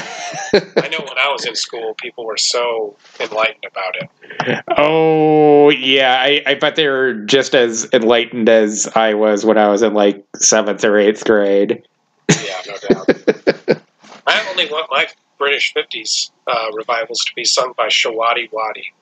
I 0.53 0.89
know 0.89 1.01
when 1.01 1.19
I 1.19 1.29
was 1.31 1.47
in 1.47 1.55
school, 1.55 1.95
people 1.95 2.25
were 2.25 2.37
so 2.37 2.97
enlightened 3.19 3.65
about 3.71 3.97
it. 3.97 4.65
oh, 4.77 5.71
yeah. 5.71 6.17
I, 6.21 6.43
I 6.47 6.55
bet 6.55 6.77
they 6.77 6.89
were 6.89 7.15
just 7.15 7.55
as 7.55 7.89
enlightened 7.93 8.49
as 8.49 8.89
I 8.95 9.15
was 9.15 9.45
when 9.45 9.59
I 9.59 9.69
was 9.69 9.83
in 9.83 9.95
like 9.95 10.25
seventh 10.37 10.85
or 10.85 10.99
eighth 10.99 11.25
grade. 11.25 11.83
Yeah, 12.29 12.61
no 12.67 12.77
doubt. 12.89 13.83
I 14.27 14.47
only 14.51 14.67
want 14.67 14.89
my 14.91 15.07
British 15.39 15.73
50s 15.75 16.31
uh, 16.47 16.71
revivals 16.75 17.25
to 17.25 17.35
be 17.35 17.45
sung 17.45 17.75
by 17.77 17.89
Showaddywaddy. 17.89 18.93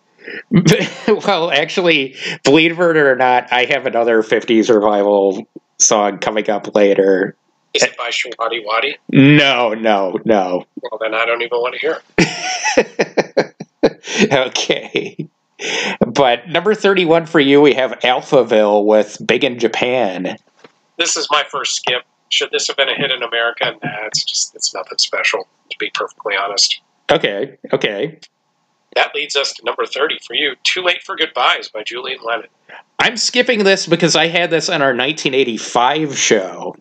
well, 1.27 1.51
actually, 1.51 2.17
believe 2.45 2.73
it 2.73 2.97
or 2.97 3.17
not, 3.17 3.53
I 3.53 3.65
have 3.67 3.87
another 3.87 4.23
50s 4.23 4.73
revival 4.73 5.47
song 5.79 6.19
coming 6.19 6.49
up 6.51 6.75
later. 6.75 7.37
Is 7.75 7.83
it 7.83 7.97
by 7.97 8.11
Showaddywaddy? 8.11 8.97
No, 9.11 9.75
no, 9.75 10.19
no. 10.25 10.65
Well, 10.83 10.99
then 11.01 11.15
I 11.15 11.27
don't 11.27 11.43
even 11.43 11.59
want 11.59 11.75
to 11.75 11.81
hear 11.81 12.01
it. 12.19 13.55
okay. 14.33 15.29
But 16.07 16.49
number 16.49 16.75
31 16.75 17.27
for 17.27 17.41
you, 17.41 17.61
we 17.61 17.75
have 17.75 17.93
Alphaville 18.01 18.85
with 18.85 19.19
Big 19.27 19.45
in 19.45 19.59
Japan. 19.59 20.37
This 20.99 21.17
is 21.17 21.29
my 21.31 21.45
first 21.51 21.77
skip. 21.77 22.03
Should 22.31 22.51
this 22.51 22.67
have 22.69 22.77
been 22.77 22.89
a 22.89 22.95
hit 22.95 23.11
in 23.11 23.23
America? 23.23 23.73
Nah, 23.83 24.07
it's 24.07 24.25
just 24.25 24.55
it's 24.55 24.75
nothing 24.75 24.99
special, 24.99 25.47
to 25.71 25.79
be 25.79 25.91
perfectly 25.95 26.35
honest. 26.37 26.81
Okay, 27.11 27.57
okay. 27.73 28.19
That 28.95 29.15
leads 29.15 29.37
us 29.37 29.53
to 29.55 29.65
number 29.65 29.87
30 29.87 30.19
for 30.27 30.35
you 30.35 30.55
Too 30.65 30.83
Late 30.83 31.03
for 31.03 31.17
Goodbyes 31.17 31.69
by 31.69 31.83
Julian 31.85 32.19
Lennon. 32.25 32.49
I'm 32.99 33.17
skipping 33.17 33.65
this 33.65 33.87
because 33.87 34.17
I 34.17 34.27
had 34.27 34.51
this 34.51 34.69
on 34.69 34.83
our 34.83 34.89
1985 34.89 36.19
show. 36.19 36.77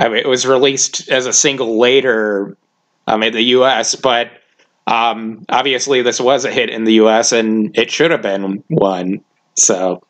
I 0.00 0.08
mean, 0.08 0.18
it 0.18 0.26
was 0.26 0.46
released 0.46 1.08
as 1.08 1.26
a 1.26 1.32
single 1.32 1.78
later 1.78 2.56
um, 3.06 3.22
in 3.22 3.32
the 3.32 3.42
U.S., 3.42 3.94
but 3.94 4.30
um, 4.86 5.44
obviously 5.48 6.02
this 6.02 6.20
was 6.20 6.44
a 6.44 6.50
hit 6.50 6.70
in 6.70 6.84
the 6.84 6.94
U.S. 6.94 7.32
and 7.32 7.76
it 7.78 7.90
should 7.90 8.10
have 8.10 8.22
been 8.22 8.64
one. 8.68 9.22
So 9.54 10.02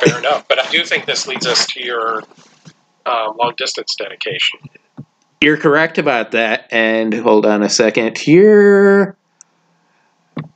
Fair 0.00 0.18
enough. 0.18 0.46
But 0.48 0.58
I 0.58 0.70
do 0.70 0.84
think 0.84 1.06
this 1.06 1.26
leads 1.26 1.46
us 1.46 1.66
to 1.66 1.84
your 1.84 2.22
uh, 3.06 3.32
long 3.38 3.54
distance 3.56 3.94
dedication. 3.96 4.60
you're 5.40 5.56
correct 5.56 5.98
about 5.98 6.32
that. 6.32 6.68
And 6.70 7.12
hold 7.12 7.46
on 7.46 7.62
a 7.62 7.68
second 7.68 8.18
here. 8.18 9.16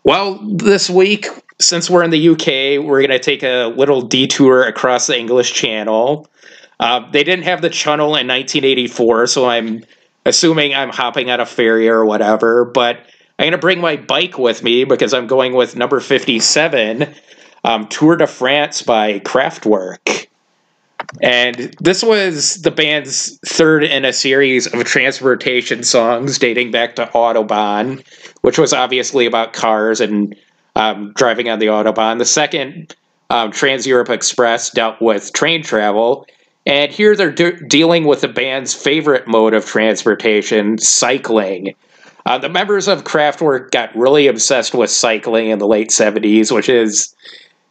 Well, 0.04 0.34
this 0.56 0.88
week, 0.88 1.26
since 1.60 1.90
we're 1.90 2.04
in 2.04 2.10
the 2.10 2.28
UK, 2.30 2.84
we're 2.84 3.00
going 3.00 3.10
to 3.10 3.18
take 3.18 3.42
a 3.42 3.66
little 3.66 4.02
detour 4.02 4.64
across 4.64 5.06
the 5.06 5.18
English 5.18 5.52
Channel. 5.52 6.28
Uh, 6.82 7.08
they 7.12 7.22
didn't 7.22 7.44
have 7.44 7.62
the 7.62 7.70
channel 7.70 8.16
in 8.16 8.26
1984, 8.26 9.28
so 9.28 9.48
I'm 9.48 9.84
assuming 10.26 10.74
I'm 10.74 10.88
hopping 10.88 11.30
on 11.30 11.38
a 11.38 11.46
ferry 11.46 11.88
or 11.88 12.04
whatever. 12.04 12.64
But 12.64 12.96
I'm 13.38 13.44
going 13.44 13.52
to 13.52 13.58
bring 13.58 13.80
my 13.80 13.94
bike 13.94 14.36
with 14.36 14.64
me 14.64 14.82
because 14.82 15.14
I'm 15.14 15.28
going 15.28 15.54
with 15.54 15.76
number 15.76 16.00
57, 16.00 17.14
um, 17.62 17.86
Tour 17.86 18.16
de 18.16 18.26
France 18.26 18.82
by 18.82 19.20
Kraftwerk. 19.20 20.26
And 21.22 21.72
this 21.80 22.02
was 22.02 22.62
the 22.62 22.72
band's 22.72 23.38
third 23.46 23.84
in 23.84 24.04
a 24.04 24.12
series 24.12 24.66
of 24.66 24.82
transportation 24.82 25.84
songs 25.84 26.36
dating 26.36 26.72
back 26.72 26.96
to 26.96 27.06
Autobahn, 27.14 28.04
which 28.40 28.58
was 28.58 28.72
obviously 28.72 29.26
about 29.26 29.52
cars 29.52 30.00
and 30.00 30.34
um, 30.74 31.12
driving 31.14 31.48
on 31.48 31.60
the 31.60 31.66
autobahn. 31.66 32.18
The 32.18 32.24
second, 32.24 32.96
um, 33.30 33.52
Trans 33.52 33.86
Europe 33.86 34.10
Express, 34.10 34.70
dealt 34.70 35.00
with 35.00 35.32
train 35.32 35.62
travel. 35.62 36.26
And 36.66 36.92
here 36.92 37.16
they're 37.16 37.32
de- 37.32 37.66
dealing 37.66 38.04
with 38.04 38.20
the 38.20 38.28
band's 38.28 38.74
favorite 38.74 39.26
mode 39.26 39.54
of 39.54 39.66
transportation, 39.66 40.78
cycling. 40.78 41.74
Uh, 42.24 42.38
the 42.38 42.48
members 42.48 42.86
of 42.86 43.04
Kraftwerk 43.04 43.72
got 43.72 43.94
really 43.96 44.28
obsessed 44.28 44.74
with 44.74 44.90
cycling 44.90 45.48
in 45.48 45.58
the 45.58 45.66
late 45.66 45.90
70s, 45.90 46.52
which 46.52 46.68
is 46.68 47.14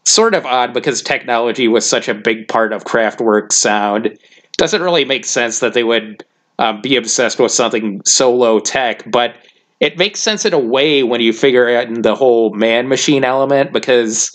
sort 0.03 0.33
of 0.33 0.45
odd 0.45 0.73
because 0.73 1.01
technology 1.01 1.67
was 1.67 1.87
such 1.87 2.09
a 2.09 2.13
big 2.13 2.47
part 2.47 2.73
of 2.73 2.83
Kraftwerk's 2.83 3.57
sound. 3.57 4.17
Doesn't 4.57 4.81
really 4.81 5.05
make 5.05 5.25
sense 5.25 5.59
that 5.59 5.73
they 5.73 5.83
would 5.83 6.25
um, 6.59 6.81
be 6.81 6.97
obsessed 6.97 7.39
with 7.39 7.51
something 7.51 8.01
so 8.05 8.35
low 8.35 8.59
tech, 8.59 9.09
but 9.09 9.35
it 9.79 9.97
makes 9.97 10.19
sense 10.19 10.45
in 10.45 10.53
a 10.53 10.59
way 10.59 11.01
when 11.01 11.21
you 11.21 11.33
figure 11.33 11.69
out 11.75 11.87
the 12.03 12.13
whole 12.13 12.53
man 12.53 12.87
machine 12.87 13.23
element 13.23 13.71
because 13.73 14.31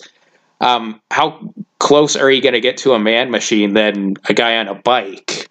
um, 0.61 1.01
how 1.11 1.53
close 1.79 2.15
are 2.15 2.31
you 2.31 2.41
going 2.41 2.53
to 2.53 2.61
get 2.61 2.77
to 2.77 2.93
a 2.93 2.99
man 2.99 3.31
machine 3.31 3.73
than 3.73 4.15
a 4.27 4.33
guy 4.33 4.57
on 4.57 4.67
a 4.67 4.75
bike? 4.75 5.49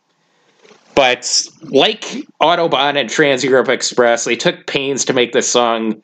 But 0.94 1.42
like 1.62 2.02
Autobahn 2.40 2.98
and 2.98 3.08
Trans 3.08 3.44
Europe 3.44 3.68
Express, 3.68 4.24
they 4.24 4.36
took 4.36 4.66
pains 4.66 5.04
to 5.04 5.12
make 5.12 5.32
this 5.32 5.50
song 5.50 6.02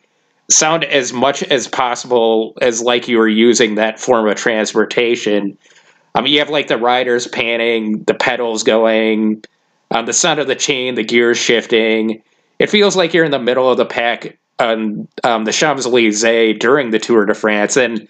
sound 0.50 0.84
as 0.84 1.12
much 1.12 1.42
as 1.44 1.66
possible 1.66 2.52
as 2.60 2.82
like 2.82 3.08
you 3.08 3.16
were 3.16 3.28
using 3.28 3.76
that 3.76 3.98
form 3.98 4.28
of 4.28 4.36
transportation. 4.36 5.56
I 6.14 6.20
mean, 6.20 6.32
you 6.34 6.40
have 6.40 6.50
like 6.50 6.68
the 6.68 6.76
riders 6.76 7.26
panning, 7.26 8.04
the 8.04 8.14
pedals 8.14 8.62
going, 8.62 9.42
um, 9.90 10.04
the 10.04 10.12
sound 10.12 10.40
of 10.40 10.46
the 10.46 10.54
chain, 10.54 10.94
the 10.94 11.04
gears 11.04 11.38
shifting. 11.38 12.22
It 12.58 12.68
feels 12.68 12.94
like 12.94 13.14
you're 13.14 13.24
in 13.24 13.30
the 13.30 13.38
middle 13.38 13.70
of 13.70 13.78
the 13.78 13.86
pack 13.86 14.38
on 14.58 15.08
um, 15.24 15.44
the 15.44 15.52
Champs 15.52 15.86
Elysees 15.86 16.58
during 16.58 16.90
the 16.90 16.98
Tour 16.98 17.24
de 17.24 17.34
France. 17.34 17.76
And 17.76 18.06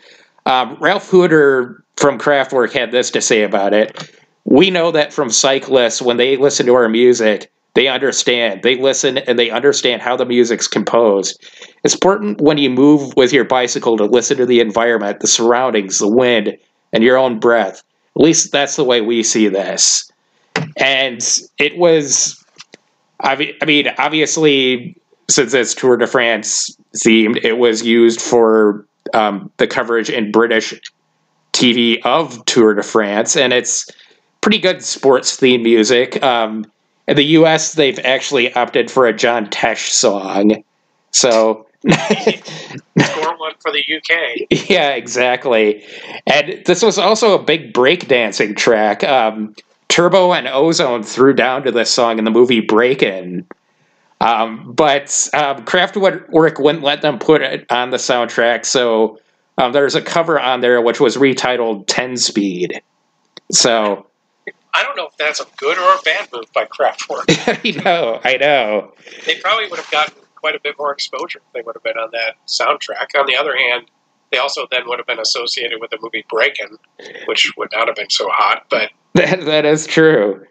um, 0.47 0.77
Ralf 0.81 1.11
Hütter 1.11 1.77
from 1.97 2.19
Kraftwerk 2.19 2.73
had 2.73 2.91
this 2.91 3.11
to 3.13 3.21
say 3.21 3.43
about 3.43 3.75
it. 3.75 4.11
We 4.45 4.71
know 4.71 4.91
that 4.91 5.13
from 5.13 5.31
cyclists, 5.31 6.03
when 6.03 6.17
they 6.17 6.37
listen 6.37 6.67
to 6.67 6.75
our 6.75 6.89
music, 6.89 7.53
they 7.75 7.89
understand. 7.89 8.63
They 8.63 8.77
listen 8.77 9.19
and 9.19 9.39
they 9.39 9.51
understand 9.51 10.03
how 10.03 10.17
the 10.17 10.27
music's 10.27 10.69
composed. 10.69 11.43
It's 11.85 11.95
important 11.95 12.41
when 12.41 12.59
you 12.59 12.69
move 12.69 13.17
with 13.17 13.33
your 13.33 13.45
bicycle 13.45 13.97
to 13.97 14.05
listen 14.05 14.37
to 14.39 14.47
the 14.47 14.61
environment, 14.61 15.21
the 15.21 15.27
surroundings, 15.27 15.99
the 15.99 16.09
wind, 16.09 16.57
and 16.93 17.03
your 17.03 17.17
own 17.17 17.39
breath. 17.39 17.83
At 18.17 18.23
least 18.23 18.53
that's 18.53 18.77
the 18.77 18.85
way 18.85 19.01
we 19.01 19.23
see 19.23 19.49
this. 19.49 20.11
And 20.77 21.27
it 21.59 21.79
was, 21.79 22.45
I 23.21 23.55
mean, 23.65 23.89
obviously, 23.97 24.97
since 25.31 25.55
it's 25.55 25.75
Tour 25.75 25.97
de 25.97 26.07
France 26.07 26.77
themed, 26.97 27.43
it 27.43 27.55
was 27.55 27.83
used 27.83 28.21
for 28.21 28.87
um, 29.15 29.51
the 29.57 29.67
coverage 29.67 30.11
in 30.11 30.31
British 30.33 30.75
TV 31.53 32.01
of 32.05 32.45
Tour 32.47 32.75
de 32.75 32.83
France, 32.83 33.37
and 33.37 33.53
it's 33.53 33.91
pretty 34.41 34.59
good 34.59 34.83
sports 34.83 35.37
theme 35.37 35.63
music. 35.63 36.23
Um, 36.23 36.65
in 37.09 37.17
the 37.17 37.25
U.S., 37.25 37.73
they've 37.73 37.99
actually 38.01 38.53
opted 38.55 38.91
for 38.91 39.07
a 39.07 39.13
John 39.13 39.47
Tesh 39.47 39.89
song, 39.91 40.63
so 41.11 41.67
score 41.91 43.37
one 43.39 43.55
for 43.61 43.73
the 43.73 43.85
UK. 43.97 44.47
Yeah, 44.71 44.91
exactly. 44.91 45.85
And 46.27 46.63
this 46.65 46.83
was 46.83 46.99
also 46.99 47.39
a 47.39 47.43
big 47.43 47.73
breakdancing 47.73 48.57
track. 48.57 49.03
Um, 49.05 49.55
Turbo 49.89 50.33
and 50.33 50.49
Ozone 50.49 51.03
threw 51.03 51.35
down 51.35 51.65
to 51.65 51.73
this 51.73 51.91
song 51.91 52.19
in 52.19 52.25
the 52.25 52.31
movie 52.31 52.61
Breakin'. 52.61 53.47
Um, 54.23 54.73
but 54.73 55.29
um, 55.35 55.65
Kraftwerk 55.65 56.61
wouldn't 56.61 56.85
let 56.85 57.03
them 57.03 57.19
put 57.19 57.43
it 57.43 57.67
on 57.71 57.91
the 57.91 57.97
soundtrack, 57.97 58.65
so 58.65 59.19
um, 59.59 59.73
there's 59.73 59.95
a 59.95 60.03
cover 60.03 60.41
on 60.41 60.61
there 60.61 60.81
which 60.81 61.01
was 61.01 61.17
retitled 61.17 61.85
10 61.89 62.17
Speed. 62.17 62.83
So. 63.51 64.07
I 64.75 64.83
don't 64.83 64.97
know 64.97 65.07
if 65.07 65.17
that's 65.19 65.41
a 65.41 65.47
good 65.59 65.77
or 65.77 65.95
a 65.95 66.01
bad 66.03 66.29
move 66.33 66.51
by 66.55 66.65
Kraftwerk. 66.65 67.25
I 67.29 67.83
know, 67.83 68.21
I 68.25 68.37
know. 68.39 68.95
They 69.27 69.39
probably 69.39 69.69
would 69.69 69.79
have 69.79 69.91
gotten 69.91 70.15
quite 70.35 70.55
a 70.55 70.61
bit 70.61 70.77
more 70.79 70.93
exposure 70.93 71.41
if 71.47 71.53
they 71.53 71.61
would 71.61 71.77
have 71.77 71.83
been 71.83 71.99
on 71.99 72.11
that 72.13 72.37
soundtrack. 72.47 73.19
On 73.19 73.27
the 73.27 73.37
other 73.37 73.55
hand, 73.55 73.91
they 74.31 74.39
also 74.39 74.67
then 74.71 74.89
would 74.89 74.99
have 74.99 75.07
been 75.07 75.21
associated 75.21 75.79
with 75.81 75.91
the 75.91 75.99
movie 76.01 76.25
Breakin', 76.29 76.79
which 77.27 77.53
would 77.57 77.69
not 77.73 77.87
have 77.87 77.97
been 77.97 78.11
so 78.11 78.29
hot, 78.31 78.67
but. 78.71 78.91
That, 79.15 79.45
that 79.45 79.67
is 79.67 79.87
true. 79.87 80.47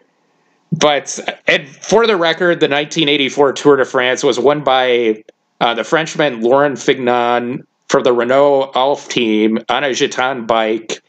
But 0.72 1.20
and 1.48 1.68
for 1.68 2.08
the 2.08 2.16
record, 2.16 2.60
the 2.60 2.68
1984 2.68 3.54
Tour 3.54 3.76
de 3.78 3.86
France 3.86 4.24
was 4.24 4.40
won 4.40 4.64
by 4.64 5.24
uh, 5.60 5.74
the 5.74 5.84
Frenchman 5.84 6.42
Laurent 6.42 6.80
Fignon 6.80 7.66
for 7.90 8.02
the 8.02 8.14
Renault 8.14 8.72
Alpha 8.74 9.10
team 9.10 9.60
on 9.70 9.84
a 9.84 9.90
Gitane 9.90 10.48
bike 10.48 11.02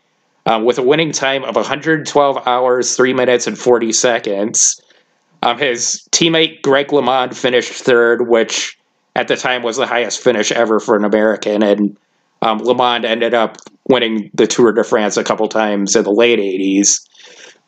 um, 0.47 0.65
with 0.65 0.79
a 0.79 0.83
winning 0.83 1.13
time 1.13 1.45
of 1.45 1.55
112 1.55 2.47
hours, 2.47 2.97
3 2.97 3.15
minutes, 3.15 3.47
and 3.47 3.57
40 3.57 3.93
seconds. 3.93 4.81
Um, 5.43 5.59
his 5.59 6.07
teammate 6.11 6.63
Greg 6.63 6.89
LeMond 6.89 7.35
finished 7.35 7.73
third, 7.73 8.29
which 8.29 8.79
at 9.15 9.29
the 9.29 9.37
time 9.37 9.63
was 9.63 9.77
the 9.77 9.87
highest 9.87 10.21
finish 10.21 10.51
ever 10.51 10.81
for 10.81 10.97
an 10.97 11.05
American. 11.05 11.63
And 11.63 11.97
um, 12.43 12.61
LeMond 12.61 13.05
ended 13.05 13.35
up 13.35 13.59
winning 13.89 14.31
the 14.35 14.47
Tour 14.47 14.73
de 14.73 14.83
France 14.83 15.17
a 15.17 15.25
couple 15.25 15.49
times 15.49 15.95
in 15.95 16.03
the 16.03 16.11
late 16.11 16.39
80s. 16.39 17.01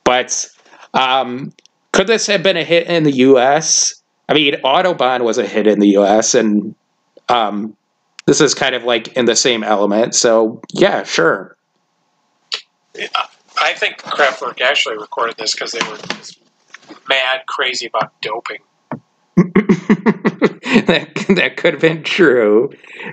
But 0.04 0.48
um, 0.94 1.52
could 1.94 2.08
this 2.08 2.26
have 2.26 2.42
been 2.42 2.56
a 2.56 2.64
hit 2.64 2.88
in 2.88 3.04
the 3.04 3.12
U.S.? 3.12 4.02
I 4.28 4.34
mean, 4.34 4.54
Autobahn 4.64 5.22
was 5.22 5.38
a 5.38 5.46
hit 5.46 5.68
in 5.68 5.78
the 5.78 5.90
U.S., 5.90 6.34
and 6.34 6.74
um, 7.28 7.76
this 8.26 8.40
is 8.40 8.52
kind 8.52 8.74
of 8.74 8.82
like 8.82 9.16
in 9.16 9.26
the 9.26 9.36
same 9.36 9.62
element. 9.62 10.16
So, 10.16 10.60
yeah, 10.72 11.04
sure. 11.04 11.56
Yeah, 12.96 13.06
I 13.60 13.74
think 13.74 13.98
Kraftwerk 13.98 14.60
actually 14.60 14.98
recorded 14.98 15.36
this 15.36 15.54
because 15.54 15.70
they 15.70 15.88
were 15.88 15.98
mad 17.08 17.42
crazy 17.46 17.86
about 17.86 18.12
doping. 18.20 18.58
that 19.36 21.10
that 21.36 21.56
could 21.56 21.74
have 21.74 21.80
been 21.80 22.02
true, 22.02 22.70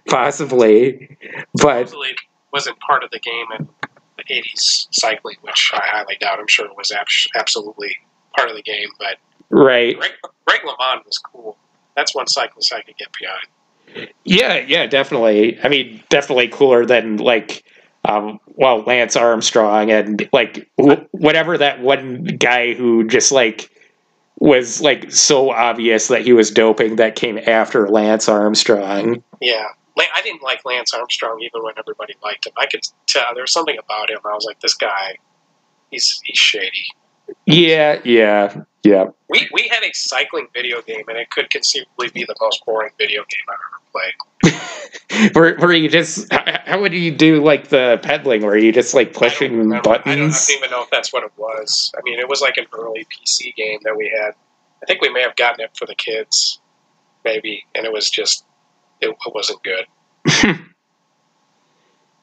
possibly, 0.07 1.17
but 1.53 1.87
Supposedly 1.87 2.15
wasn't 2.51 2.79
part 2.79 3.03
of 3.03 3.11
the 3.11 3.19
game 3.19 3.45
in 3.59 3.69
the 4.17 4.23
'80s 4.23 4.87
cycling, 4.91 5.37
which 5.41 5.71
I 5.73 5.81
highly 5.83 6.17
doubt. 6.19 6.39
I'm 6.39 6.47
sure 6.47 6.65
it 6.65 6.75
was 6.75 6.91
absolutely 7.35 7.97
part 8.35 8.49
of 8.49 8.55
the 8.55 8.61
game, 8.61 8.89
but 8.99 9.17
right. 9.49 9.97
Greg, 9.97 10.11
Greg 10.45 10.61
LeMond 10.61 11.05
was 11.05 11.17
cool. 11.17 11.57
That's 11.95 12.15
one 12.15 12.27
cyclist 12.27 12.73
I 12.73 12.81
could 12.81 12.97
get 12.97 13.09
behind. 13.19 14.09
Yeah, 14.23 14.57
yeah, 14.57 14.87
definitely. 14.87 15.59
I 15.61 15.67
mean, 15.67 16.01
definitely 16.09 16.47
cooler 16.47 16.85
than 16.85 17.17
like, 17.17 17.63
um, 18.05 18.39
well, 18.47 18.81
Lance 18.81 19.15
Armstrong 19.15 19.91
and 19.91 20.29
like 20.31 20.69
wh- 20.81 21.03
whatever 21.11 21.57
that 21.57 21.81
one 21.81 22.23
guy 22.23 22.73
who 22.73 23.07
just 23.07 23.31
like 23.31 23.69
was 24.39 24.81
like 24.81 25.11
so 25.11 25.51
obvious 25.51 26.07
that 26.07 26.21
he 26.21 26.33
was 26.33 26.49
doping 26.51 26.95
that 26.95 27.15
came 27.15 27.37
after 27.37 27.89
Lance 27.89 28.29
Armstrong. 28.29 29.23
Yeah. 29.41 29.65
I 30.21 30.23
didn't 30.23 30.43
like 30.43 30.63
Lance 30.65 30.93
Armstrong 30.93 31.41
even 31.41 31.63
when 31.63 31.73
everybody 31.77 32.15
liked 32.23 32.45
him. 32.45 32.53
I 32.57 32.67
could 32.67 32.81
tell 33.07 33.33
there 33.33 33.43
was 33.43 33.51
something 33.51 33.77
about 33.77 34.09
him. 34.09 34.19
I 34.23 34.33
was 34.33 34.45
like, 34.45 34.59
this 34.59 34.75
guy, 34.75 35.17
he's 35.89 36.21
he's 36.23 36.37
shady. 36.37 36.93
Yeah, 37.45 37.99
yeah, 38.03 38.63
yeah. 38.83 39.09
We 39.29 39.49
we 39.53 39.67
had 39.67 39.83
a 39.83 39.91
cycling 39.93 40.47
video 40.53 40.81
game, 40.81 41.03
and 41.07 41.17
it 41.17 41.29
could 41.29 41.49
conceivably 41.49 42.09
be 42.09 42.23
the 42.25 42.35
most 42.41 42.63
boring 42.65 42.91
video 42.97 43.21
game 43.21 43.45
I've 43.49 43.59
ever 43.69 43.81
played. 43.91 45.33
where, 45.35 45.55
where 45.57 45.73
you 45.73 45.89
just 45.89 46.31
how, 46.31 46.43
how, 46.65 46.81
would 46.81 46.93
you 46.93 47.11
do 47.11 47.43
like 47.43 47.69
the 47.69 47.99
pedaling? 48.01 48.41
Where 48.41 48.57
you 48.57 48.71
just 48.71 48.93
like 48.93 49.13
pushing 49.13 49.69
buttons? 49.69 49.73
I 49.73 49.79
don't, 49.81 50.07
I 50.07 50.15
don't 50.15 50.49
even 50.57 50.71
know 50.71 50.83
if 50.83 50.89
that's 50.89 51.13
what 51.13 51.23
it 51.23 51.31
was. 51.37 51.91
I 51.97 52.01
mean, 52.03 52.19
it 52.19 52.27
was 52.27 52.41
like 52.41 52.57
an 52.57 52.65
early 52.73 53.05
PC 53.05 53.55
game 53.55 53.79
that 53.83 53.95
we 53.95 54.09
had. 54.09 54.33
I 54.81 54.85
think 54.87 55.01
we 55.01 55.09
may 55.09 55.21
have 55.21 55.35
gotten 55.35 55.61
it 55.61 55.71
for 55.77 55.85
the 55.85 55.95
kids, 55.95 56.59
maybe, 57.23 57.65
and 57.75 57.85
it 57.85 57.93
was 57.93 58.09
just 58.09 58.45
it, 58.99 59.09
it 59.09 59.33
wasn't 59.33 59.59
good. 59.63 59.85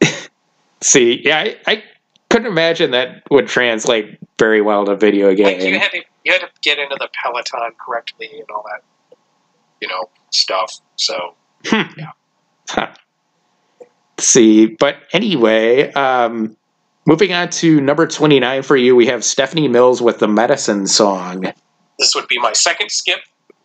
See, 0.80 1.22
yeah, 1.24 1.38
I, 1.38 1.56
I 1.66 1.82
couldn't 2.30 2.48
imagine 2.48 2.92
that 2.92 3.22
would 3.30 3.48
translate 3.48 4.18
very 4.38 4.60
well 4.60 4.84
to 4.86 4.96
video 4.96 5.34
game. 5.34 5.58
Like 5.58 5.68
you 5.68 5.78
had 5.78 5.90
to 5.90 6.02
you 6.24 6.32
had 6.32 6.40
to 6.40 6.48
get 6.62 6.78
into 6.78 6.96
the 6.98 7.08
Peloton 7.12 7.72
correctly 7.84 8.30
and 8.32 8.48
all 8.50 8.64
that, 8.70 8.82
you 9.80 9.88
know, 9.88 10.08
stuff. 10.30 10.80
So 10.96 11.34
hmm. 11.66 11.82
yeah. 11.98 12.12
Huh. 12.68 12.94
See, 14.18 14.66
but 14.66 14.96
anyway, 15.12 15.92
um, 15.92 16.56
moving 17.06 17.32
on 17.32 17.50
to 17.50 17.80
number 17.80 18.06
twenty 18.06 18.40
nine 18.40 18.62
for 18.62 18.76
you, 18.76 18.94
we 18.96 19.06
have 19.06 19.24
Stephanie 19.24 19.68
Mills 19.68 20.00
with 20.00 20.18
the 20.18 20.28
Medicine 20.28 20.86
Song. 20.86 21.52
This 21.98 22.14
would 22.14 22.28
be 22.28 22.38
my 22.38 22.52
second 22.52 22.90
skip. 22.90 23.20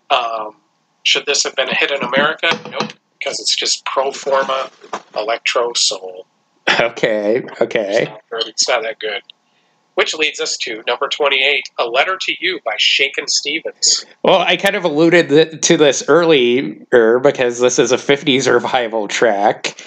Um, 0.09 0.57
should 1.03 1.25
this 1.25 1.43
have 1.43 1.55
been 1.55 1.69
a 1.69 1.75
hit 1.75 1.91
in 1.91 2.01
America? 2.01 2.49
Nope, 2.69 2.93
because 3.19 3.39
it's 3.39 3.55
just 3.55 3.85
pro 3.85 4.11
forma 4.11 4.71
electro 5.15 5.73
soul. 5.73 6.27
Okay, 6.79 7.43
okay. 7.61 8.03
It's 8.03 8.31
not, 8.31 8.47
it's 8.47 8.69
not 8.69 8.83
that 8.83 8.99
good. 8.99 9.21
Which 9.95 10.15
leads 10.15 10.39
us 10.39 10.57
to 10.57 10.81
number 10.87 11.07
28, 11.07 11.69
A 11.77 11.85
Letter 11.85 12.17
to 12.21 12.33
You 12.39 12.59
by 12.65 12.73
Shakin' 12.77 13.27
Stevens. 13.27 14.05
Well, 14.23 14.39
I 14.39 14.57
kind 14.57 14.75
of 14.75 14.83
alluded 14.83 15.61
to 15.61 15.77
this 15.77 16.03
earlier 16.07 17.19
because 17.19 17.59
this 17.59 17.77
is 17.77 17.91
a 17.91 17.97
50s 17.97 18.51
revival 18.51 19.07
track. 19.07 19.79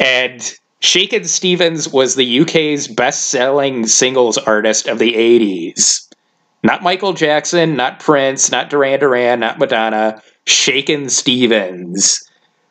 And 0.00 0.42
Shakin' 0.80 1.24
Stevens 1.24 1.88
was 1.88 2.14
the 2.14 2.40
UK's 2.40 2.88
best 2.88 3.28
selling 3.28 3.86
singles 3.86 4.38
artist 4.38 4.88
of 4.88 4.98
the 4.98 5.12
80s. 5.12 6.08
Not 6.62 6.82
Michael 6.82 7.12
Jackson, 7.12 7.76
not 7.76 8.00
Prince, 8.00 8.50
not 8.50 8.70
Duran 8.70 9.00
Duran, 9.00 9.40
not 9.40 9.58
Madonna. 9.58 10.22
Shakin' 10.46 11.08
Stevens, 11.10 12.22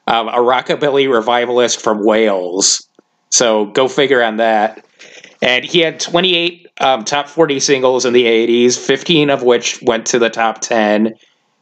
um, 0.08 0.28
a 0.28 0.38
rockabilly 0.38 1.12
revivalist 1.12 1.82
from 1.82 2.04
Wales. 2.04 2.88
So 3.30 3.68
go 3.68 3.88
figure 3.88 4.24
on 4.24 4.38
that. 4.38 4.86
And 5.42 5.64
he 5.64 5.80
had 5.80 6.00
28 6.00 6.69
um, 6.80 7.04
top 7.04 7.28
40 7.28 7.60
singles 7.60 8.06
in 8.06 8.14
the 8.14 8.26
80s, 8.26 8.78
15 8.78 9.30
of 9.30 9.44
which 9.44 9.82
went 9.82 10.06
to 10.08 10.20
the 10.20 10.30
top 10.30 10.62
10, 10.62 11.14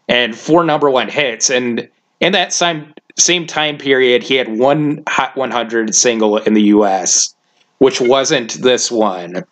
and 0.07 0.37
four 0.37 0.63
number 0.63 0.89
one 0.89 1.09
hits. 1.09 1.49
And 1.49 1.89
in 2.19 2.33
that 2.33 2.53
same, 2.53 2.93
same 3.17 3.47
time 3.47 3.77
period, 3.77 4.23
he 4.23 4.35
had 4.35 4.57
one 4.57 5.03
Hot 5.07 5.35
100 5.35 5.95
single 5.95 6.37
in 6.37 6.53
the 6.53 6.63
US, 6.63 7.33
which 7.79 7.99
wasn't 7.99 8.53
this 8.53 8.91
one. 8.91 9.43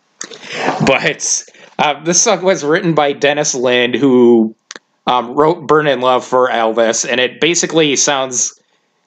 But 0.86 1.44
uh, 1.80 2.04
this 2.04 2.22
song 2.22 2.44
was 2.44 2.64
written 2.64 2.94
by 2.94 3.14
Dennis 3.14 3.56
Linde, 3.56 3.96
who 3.96 4.56
um, 5.08 5.34
wrote 5.34 5.68
Burnin' 5.68 6.02
Love 6.02 6.26
for 6.26 6.50
Elvis, 6.50 7.10
and 7.10 7.20
it 7.20 7.40
basically 7.40 7.96
sounds 7.96 8.60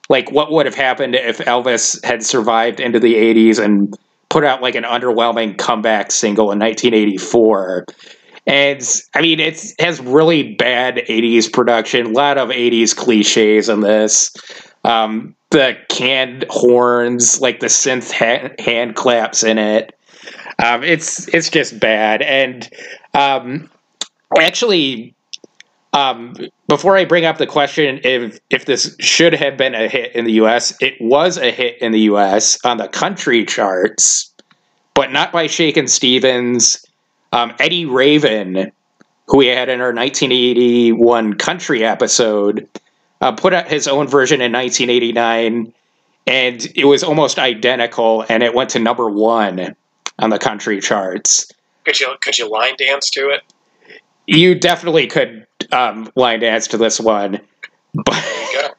like 0.09 0.31
what 0.31 0.51
would 0.51 0.65
have 0.65 0.75
happened 0.75 1.15
if 1.15 1.37
Elvis 1.39 2.03
had 2.03 2.23
survived 2.23 2.79
into 2.79 2.99
the 2.99 3.15
80s 3.15 3.63
and 3.63 3.95
put 4.29 4.43
out 4.43 4.61
like 4.61 4.75
an 4.75 4.83
underwhelming 4.83 5.57
comeback 5.57 6.11
single 6.11 6.51
in 6.51 6.59
1984. 6.59 7.85
And 8.47 9.03
I 9.13 9.21
mean, 9.21 9.39
it 9.39 9.73
has 9.79 9.99
really 9.99 10.55
bad 10.55 10.97
80s 10.97 11.51
production, 11.51 12.07
a 12.07 12.09
lot 12.09 12.37
of 12.37 12.49
80s 12.49 12.95
cliches 12.95 13.69
in 13.69 13.81
this. 13.81 14.31
Um, 14.83 15.35
the 15.51 15.77
canned 15.89 16.45
horns, 16.49 17.41
like 17.41 17.59
the 17.59 17.67
synth 17.67 18.11
ha- 18.11 18.53
hand 18.63 18.95
claps 18.95 19.43
in 19.43 19.57
it. 19.57 19.95
Um, 20.63 20.83
it's 20.83 21.27
it's 21.33 21.49
just 21.49 21.79
bad. 21.79 22.21
And 22.21 22.69
um, 23.13 23.69
actually, 24.37 25.15
um, 25.93 26.35
before 26.67 26.95
I 26.97 27.05
bring 27.05 27.25
up 27.25 27.37
the 27.37 27.47
question 27.47 27.99
if 28.03 28.39
if 28.49 28.65
this 28.65 28.95
should 28.99 29.33
have 29.33 29.57
been 29.57 29.73
a 29.73 29.87
hit 29.87 30.15
in 30.15 30.25
the 30.25 30.33
U.S., 30.33 30.75
it 30.81 30.95
was 30.99 31.37
a 31.37 31.51
hit 31.51 31.77
in 31.81 31.91
the 31.91 32.01
U.S. 32.01 32.63
on 32.63 32.77
the 32.77 32.87
country 32.87 33.45
charts, 33.45 34.33
but 34.93 35.11
not 35.11 35.31
by 35.31 35.47
Shakin' 35.47 35.87
Stevens. 35.87 36.85
Um, 37.31 37.53
Eddie 37.59 37.85
Raven, 37.85 38.71
who 39.27 39.37
we 39.37 39.47
had 39.47 39.69
in 39.69 39.81
our 39.81 39.93
1981 39.93 41.35
country 41.35 41.83
episode, 41.83 42.67
uh, 43.21 43.31
put 43.31 43.53
out 43.53 43.67
his 43.67 43.87
own 43.87 44.07
version 44.07 44.41
in 44.41 44.51
1989, 44.51 45.73
and 46.25 46.67
it 46.75 46.85
was 46.85 47.03
almost 47.03 47.37
identical, 47.37 48.25
and 48.29 48.43
it 48.43 48.53
went 48.53 48.71
to 48.71 48.79
number 48.79 49.09
one 49.09 49.75
on 50.19 50.29
the 50.29 50.39
country 50.39 50.79
charts. 50.79 51.51
Could 51.85 51.99
you 51.99 52.15
could 52.21 52.37
you 52.37 52.47
line 52.47 52.75
dance 52.77 53.09
to 53.11 53.29
it? 53.29 53.41
You 54.27 54.53
definitely 54.53 55.07
could 55.07 55.38
um, 55.71 56.11
line 56.15 56.39
dance 56.39 56.67
to 56.67 56.77
this 56.77 56.99
one. 56.99 57.39
But 57.93 58.13
There 58.21 58.51
you 58.51 58.61
go. 58.61 58.73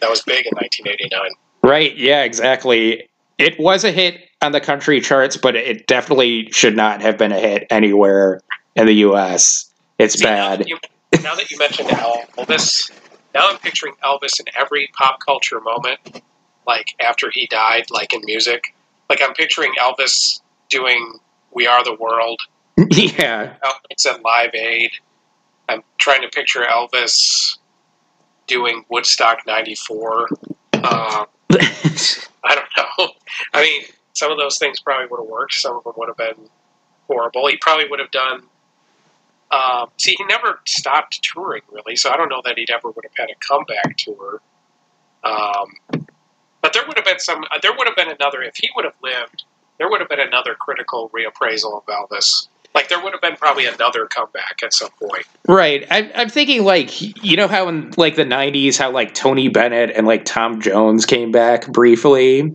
That 0.00 0.10
was 0.10 0.22
big 0.22 0.46
in 0.46 0.52
1989. 0.56 1.30
right, 1.62 1.96
yeah, 1.96 2.22
exactly. 2.22 3.08
It 3.38 3.58
was 3.58 3.84
a 3.84 3.90
hit 3.92 4.20
on 4.42 4.52
the 4.52 4.60
country 4.60 5.00
charts, 5.00 5.36
but 5.36 5.56
it 5.56 5.86
definitely 5.86 6.48
should 6.52 6.76
not 6.76 7.00
have 7.02 7.18
been 7.18 7.32
a 7.32 7.38
hit 7.40 7.66
anywhere 7.70 8.40
in 8.74 8.86
the 8.86 8.94
U.S. 8.96 9.70
It's 9.98 10.18
See, 10.18 10.24
Now 10.24 10.50
bad. 10.50 10.60
that, 10.60 10.68
you, 10.68 10.78
now 11.22 11.34
that 11.34 11.50
you 11.50 11.58
mentioned 11.58 11.88
Elvis, 11.88 12.90
now 13.34 13.48
I'm 13.50 13.58
picturing 13.58 13.94
Elvis 14.04 14.38
in 14.40 14.46
every 14.54 14.88
pop 14.94 15.20
culture 15.24 15.60
moment, 15.60 16.22
like 16.66 16.88
after 17.00 17.30
he 17.30 17.46
died, 17.46 17.90
like 17.90 18.12
in 18.12 18.20
music. 18.24 18.74
Like 19.08 19.20
I'm 19.22 19.34
picturing 19.34 19.72
Elvis 19.80 20.40
doing 20.68 21.18
"We 21.52 21.66
Are 21.66 21.84
the 21.84 21.94
World." 21.94 22.40
yeah, 22.90 23.54
Elvis 23.64 24.06
at 24.06 24.22
Live 24.22 24.54
Aid. 24.54 24.90
I'm 25.68 25.82
trying 25.98 26.22
to 26.22 26.28
picture 26.28 26.62
Elvis 26.62 27.58
doing 28.46 28.84
Woodstock 28.88 29.46
'94. 29.46 30.28
Um, 30.74 30.80
I 32.44 32.54
don't 32.54 32.68
know. 32.76 33.08
I 33.54 33.62
mean, 33.62 33.82
some 34.12 34.30
of 34.30 34.38
those 34.38 34.58
things 34.58 34.80
probably 34.80 35.06
would 35.06 35.20
have 35.20 35.28
worked. 35.28 35.54
Some 35.54 35.76
of 35.76 35.84
them 35.84 35.92
would 35.96 36.08
have 36.08 36.16
been 36.16 36.48
horrible. 37.06 37.46
He 37.48 37.56
probably 37.56 37.88
would 37.88 38.00
have 38.00 38.10
done. 38.10 38.42
Um, 39.50 39.90
see, 39.96 40.14
he 40.16 40.24
never 40.24 40.60
stopped 40.66 41.22
touring 41.22 41.62
really, 41.70 41.96
so 41.96 42.10
I 42.10 42.16
don't 42.16 42.28
know 42.28 42.42
that 42.44 42.58
he'd 42.58 42.70
ever 42.70 42.90
would 42.90 43.04
have 43.04 43.12
had 43.16 43.30
a 43.30 43.34
comeback 43.46 43.96
tour. 43.96 44.40
Um, 45.22 45.74
but 46.62 46.72
there 46.72 46.84
would 46.86 46.96
have 46.96 47.04
been 47.04 47.20
some. 47.20 47.44
There 47.62 47.72
would 47.76 47.86
have 47.86 47.96
been 47.96 48.10
another 48.10 48.42
if 48.42 48.56
he 48.56 48.70
would 48.74 48.84
have 48.84 48.96
lived. 49.02 49.44
There 49.78 49.88
would 49.88 50.00
have 50.00 50.08
been 50.08 50.20
another 50.20 50.54
critical 50.54 51.10
reappraisal 51.10 51.76
of 51.76 51.86
Elvis. 51.86 52.48
Like 52.76 52.90
there 52.90 53.02
would 53.02 53.14
have 53.14 53.22
been 53.22 53.36
probably 53.36 53.64
another 53.64 54.04
comeback 54.04 54.60
at 54.62 54.74
some 54.74 54.90
point. 54.90 55.24
right. 55.48 55.86
I, 55.90 56.12
I'm 56.14 56.28
thinking 56.28 56.62
like 56.62 57.00
you 57.24 57.34
know 57.34 57.48
how 57.48 57.68
in 57.68 57.94
like 57.96 58.16
the 58.16 58.24
'90s, 58.24 58.76
how 58.76 58.90
like 58.90 59.14
Tony 59.14 59.48
Bennett 59.48 59.92
and 59.96 60.06
like 60.06 60.26
Tom 60.26 60.60
Jones 60.60 61.06
came 61.06 61.32
back 61.32 61.66
briefly. 61.68 62.54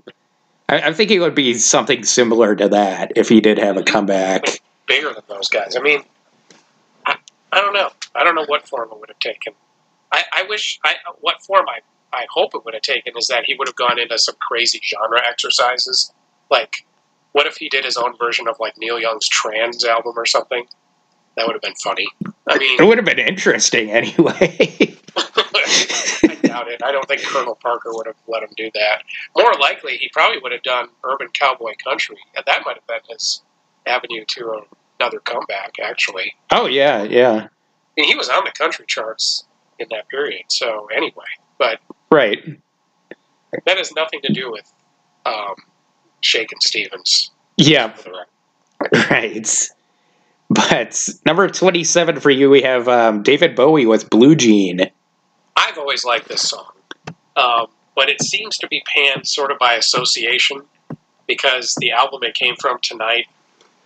I, 0.69 0.81
I'm 0.81 0.93
thinking 0.93 1.17
it 1.17 1.21
would 1.21 1.34
be 1.34 1.55
something 1.55 2.03
similar 2.03 2.55
to 2.55 2.69
that 2.69 3.13
if 3.15 3.29
he 3.29 3.41
did 3.41 3.57
have 3.57 3.77
a 3.77 3.84
comeback. 3.84 4.62
bigger 4.88 5.12
than 5.12 5.23
those 5.27 5.49
guys. 5.49 5.75
I 5.75 5.79
mean, 5.79 6.03
I, 7.03 7.15
I 7.51 7.62
don't 7.62 7.73
know. 7.73 7.89
I 8.13 8.23
don't 8.23 8.36
know 8.36 8.45
what 8.45 8.67
form 8.67 8.89
it 8.91 8.99
would 8.99 9.10
have 9.10 9.17
taken. 9.17 9.53
I, 10.12 10.23
I 10.31 10.43
wish 10.43 10.79
I 10.84 10.97
what 11.21 11.41
form 11.41 11.65
I 11.67 11.79
I 12.13 12.27
hope 12.29 12.53
it 12.53 12.63
would 12.63 12.75
have 12.75 12.84
taken 12.84 13.13
is 13.17 13.25
that 13.27 13.45
he 13.47 13.55
would 13.55 13.67
have 13.67 13.75
gone 13.75 13.97
into 13.97 14.19
some 14.19 14.36
crazy 14.39 14.81
genre 14.84 15.19
exercises. 15.27 16.13
Like, 16.51 16.86
what 17.33 17.47
if 17.47 17.57
he 17.57 17.69
did 17.69 17.85
his 17.85 17.97
own 17.97 18.17
version 18.17 18.47
of 18.47 18.57
like 18.59 18.77
Neil 18.77 18.99
Young's 18.99 19.27
Trans 19.27 19.85
album 19.85 20.13
or 20.15 20.25
something? 20.25 20.65
That 21.37 21.47
would 21.47 21.53
have 21.53 21.61
been 21.61 21.75
funny. 21.75 22.07
I 22.47 22.57
mean, 22.57 22.81
It 22.81 22.85
would 22.85 22.97
have 22.97 23.05
been 23.05 23.19
interesting 23.19 23.89
anyway. 23.91 24.95
I 25.15 26.37
doubt 26.43 26.67
it. 26.67 26.83
I 26.83 26.91
don't 26.91 27.07
think 27.07 27.21
Colonel 27.21 27.55
Parker 27.55 27.89
would 27.93 28.05
have 28.07 28.17
let 28.27 28.43
him 28.43 28.49
do 28.57 28.69
that. 28.73 29.03
More 29.37 29.53
likely, 29.53 29.97
he 29.97 30.09
probably 30.09 30.39
would 30.39 30.51
have 30.51 30.63
done 30.63 30.89
Urban 31.03 31.29
Cowboy 31.33 31.73
Country, 31.83 32.17
and 32.35 32.43
that 32.45 32.63
might 32.65 32.75
have 32.75 32.87
been 32.87 32.99
his 33.09 33.41
avenue 33.85 34.25
to 34.27 34.61
another 34.99 35.19
comeback. 35.19 35.75
Actually, 35.81 36.33
oh 36.51 36.67
yeah, 36.67 37.03
yeah, 37.03 37.47
I 37.97 38.01
mean, 38.01 38.07
he 38.09 38.15
was 38.15 38.29
on 38.29 38.43
the 38.43 38.51
country 38.51 38.85
charts 38.87 39.45
in 39.79 39.87
that 39.91 40.07
period. 40.09 40.43
So 40.49 40.87
anyway, 40.95 41.25
but 41.57 41.79
right. 42.11 42.59
that 43.65 43.77
has 43.77 43.93
nothing 43.93 44.21
to 44.23 44.33
do 44.33 44.51
with 44.51 44.71
um, 45.25 45.55
Shakin' 46.21 46.62
Stevens. 46.62 47.31
Yeah, 47.57 47.93
For 47.93 48.10
the 48.10 48.25
record. 48.91 49.12
right. 49.12 49.69
But 50.49 51.07
number 51.25 51.47
27 51.47 52.19
for 52.19 52.29
you, 52.29 52.49
we 52.49 52.62
have 52.62 52.88
um, 52.88 53.23
David 53.23 53.55
Bowie 53.55 53.86
with 53.86 54.10
Blue 54.10 54.36
Jean. 54.36 54.81
I've 55.55 55.77
always 55.77 56.03
liked 56.03 56.27
this 56.27 56.41
song, 56.41 56.71
um, 57.36 57.67
but 57.95 58.10
it 58.10 58.21
seems 58.21 58.57
to 58.57 58.67
be 58.67 58.84
panned 58.86 59.27
sort 59.27 59.51
of 59.51 59.60
by 59.60 59.73
association 59.75 60.62
because 61.27 61.75
the 61.79 61.91
album 61.91 62.23
it 62.23 62.34
came 62.34 62.55
from 62.57 62.79
tonight 62.81 63.27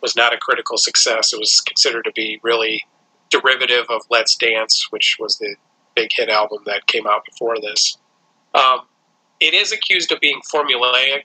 was 0.02 0.15
not 0.15 0.34
a 0.34 0.38
critical 0.38 0.78
success. 0.78 1.34
It 1.34 1.39
was 1.39 1.62
considered 1.62 2.06
to 2.06 2.12
be 2.12 2.39
really 2.41 2.84
derivative 3.30 3.86
of 3.89 4.02
Let's 4.10 4.36
Dance, 4.36 4.88
which 4.91 5.17
was 5.19 5.38
the 5.38 5.56
big 5.95 6.12
hit 6.13 6.30
album 6.30 6.60
that 6.65 6.88
came 6.88 7.06
out 7.06 7.26
before 7.26 7.56
this. 7.62 7.98
Um, 8.54 8.82
it 9.39 9.54
is 9.54 9.71
accused 9.71 10.12
of 10.12 10.19
being 10.19 10.41
formulaic, 10.52 11.24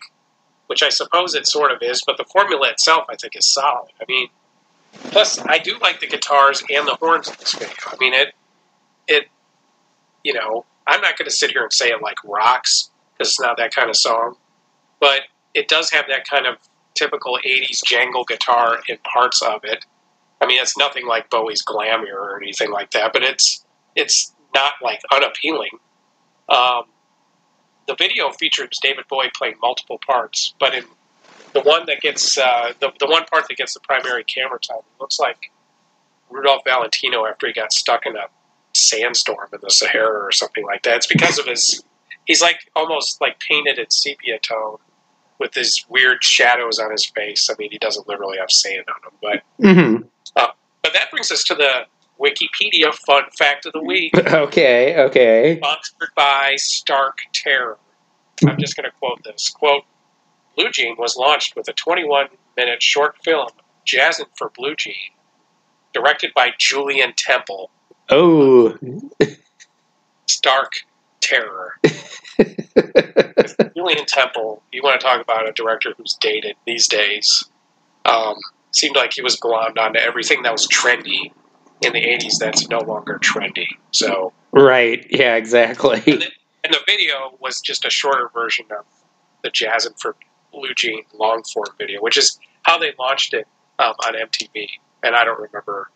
which 0.71 0.85
I 0.85 0.89
suppose 0.89 1.35
it 1.35 1.49
sort 1.49 1.73
of 1.73 1.83
is, 1.83 2.01
but 2.07 2.17
the 2.17 2.23
formula 2.23 2.71
itself 2.71 3.07
I 3.09 3.17
think 3.17 3.35
is 3.35 3.45
solid. 3.45 3.91
I 4.01 4.05
mean, 4.07 4.29
plus 5.11 5.45
I 5.45 5.59
do 5.59 5.77
like 5.81 5.99
the 5.99 6.07
guitars 6.07 6.63
and 6.71 6.87
the 6.87 6.95
horns 6.95 7.27
in 7.27 7.35
this 7.41 7.55
video. 7.55 7.75
I 7.89 7.97
mean, 7.99 8.15
it 8.15 8.29
it 9.09 9.25
you 10.23 10.33
know, 10.33 10.65
I'm 10.87 11.01
not 11.01 11.19
going 11.19 11.29
to 11.29 11.35
sit 11.35 11.51
here 11.51 11.65
and 11.65 11.73
say 11.73 11.89
it 11.89 12.01
like 12.01 12.23
rocks 12.23 12.91
because 13.13 13.31
it's 13.31 13.41
not 13.41 13.57
that 13.57 13.75
kind 13.75 13.91
of 13.91 13.97
song, 13.97 14.37
but 15.01 15.23
it 15.55 15.67
does 15.67 15.91
have 15.91 16.05
that 16.07 16.25
kind 16.25 16.47
of 16.47 16.59
typical 16.95 17.37
80s 17.45 17.85
jangle 17.85 18.23
guitar 18.23 18.79
in 18.89 18.97
parts 18.99 19.43
of 19.43 19.65
it. 19.65 19.85
I 20.41 20.47
mean, 20.47 20.63
it's 20.63 20.79
nothing 20.79 21.05
like 21.05 21.31
Bowie's 21.31 21.63
Glamour 21.63 22.15
or 22.15 22.41
anything 22.41 22.71
like 22.71 22.93
that, 22.93 23.13
but 23.13 23.25
it's 23.25 23.65
it's 23.97 24.33
not 24.55 24.75
like 24.81 25.01
unappealing. 25.13 25.81
Um, 26.49 26.85
the 27.91 27.97
video 27.97 28.31
features 28.31 28.79
David 28.81 29.05
Bowie 29.09 29.31
playing 29.35 29.57
multiple 29.61 29.99
parts, 30.07 30.55
but 30.61 30.75
in 30.75 30.85
the 31.55 31.61
one 31.63 31.87
that 31.87 32.01
gets 32.01 32.39
uh, 32.39 32.73
the 32.81 32.93
the 33.01 33.07
one 33.07 33.25
part 33.25 33.47
that 33.49 33.57
gets 33.57 33.75
the 33.75 33.81
primary 33.81 34.23
camera 34.25 34.59
time 34.61 34.79
it 34.79 35.01
looks 35.01 35.19
like 35.19 35.51
Rudolph 36.31 36.63
Valentino 36.65 37.27
after 37.27 37.49
he 37.49 37.53
got 37.53 37.73
stuck 37.73 38.07
in 38.07 38.17
a 38.17 38.27
sandstorm 38.75 39.49
in 39.53 39.59
the 39.63 39.71
Sahara 39.71 40.25
or 40.25 40.31
something 40.31 40.65
like 40.65 40.85
that. 40.85 40.97
It's 40.97 41.07
because 41.09 41.39
of 41.39 41.47
his 41.47 41.83
he's 42.27 42.41
like 42.41 42.71
almost 42.77 43.21
like 43.21 43.41
painted 43.41 43.79
in 43.79 43.91
sepia 43.91 44.39
tone 44.39 44.79
with 45.41 45.55
his 45.55 45.85
weird 45.89 46.23
shadows 46.23 46.79
on 46.79 46.93
his 46.93 47.07
face. 47.07 47.49
I 47.51 47.55
mean, 47.59 47.73
he 47.73 47.79
doesn't 47.79 48.07
literally 48.07 48.39
have 48.39 48.53
sand 48.53 48.85
on 48.89 49.11
him, 49.11 49.19
but 49.21 49.67
hmm 49.75 49.97
but 50.83 50.93
that 50.93 51.11
brings 51.11 51.31
us 51.31 51.43
to 51.45 51.55
the 51.55 51.87
Wikipedia 52.21 52.95
fun 52.95 53.25
fact 53.37 53.67
of 53.67 53.73
the 53.73 53.83
week, 53.83 54.13
Okay, 54.33 54.97
okay. 54.97 55.57
sponsored 55.57 56.11
by 56.15 56.55
Stark 56.57 57.19
Terror. 57.33 57.79
I'm 58.47 58.59
just 58.59 58.77
going 58.77 58.85
to 58.85 58.97
quote 58.99 59.23
this 59.25 59.49
quote: 59.49 59.85
"Blue 60.57 60.71
Jean 60.71 60.97
was 60.99 61.17
launched 61.17 61.57
with 61.57 61.69
a 61.69 61.73
21-minute 61.73 62.83
short 62.83 63.17
film, 63.25 63.49
Jazzin' 63.87 64.27
for 64.37 64.51
Blue 64.51 64.75
Jean, 64.77 64.95
directed 65.95 66.33
by 66.35 66.51
Julien 66.59 67.13
Temple. 67.17 67.71
Oh, 68.11 68.77
Stark 70.27 70.73
Terror." 71.21 71.79
Julien 73.77 74.07
Temple, 74.07 74.63
you 74.73 74.83
want 74.83 75.01
to 75.01 75.07
talk 75.07 75.21
about 75.23 75.49
a 75.49 75.53
director 75.53 75.95
who's 75.97 76.17
dated 76.21 76.57
these 76.67 76.87
days. 76.87 77.45
Um, 78.05 78.37
seemed 78.73 78.97
like 78.97 79.13
he 79.13 79.23
was 79.23 79.39
glommed 79.39 79.79
onto 79.79 79.99
everything 79.99 80.43
that 80.43 80.53
was 80.53 80.67
trendy 80.69 81.33
in 81.83 81.93
the 81.93 82.01
80s 82.01 82.39
that's 82.39 82.69
no 82.69 82.81
longer 82.81 83.19
trendy. 83.19 83.67
So, 83.91 84.33
right. 84.53 85.07
Yeah, 85.11 85.37
exactly. 85.37 86.03
and 86.07 86.73
the 86.75 86.81
video 86.87 87.37
was 87.41 87.61
just 87.61 87.85
a 87.85 87.91
shorter 87.91 88.31
version 88.33 88.67
of 88.77 88.85
the 89.43 89.51
Jazzin' 89.51 89.99
for 90.01 90.17
Blue 90.53 90.75
Jean 90.77 91.05
long 91.15 91.43
form 91.43 91.69
video, 91.79 92.01
which 92.01 92.17
is 92.17 92.39
how 92.63 92.79
they 92.79 92.93
launched 92.99 93.35
it 93.35 93.47
um, 93.79 93.95
on 94.07 94.15
MTV. 94.15 94.69
And 95.03 95.15
I 95.15 95.25
don't 95.25 95.41
remember 95.41 95.91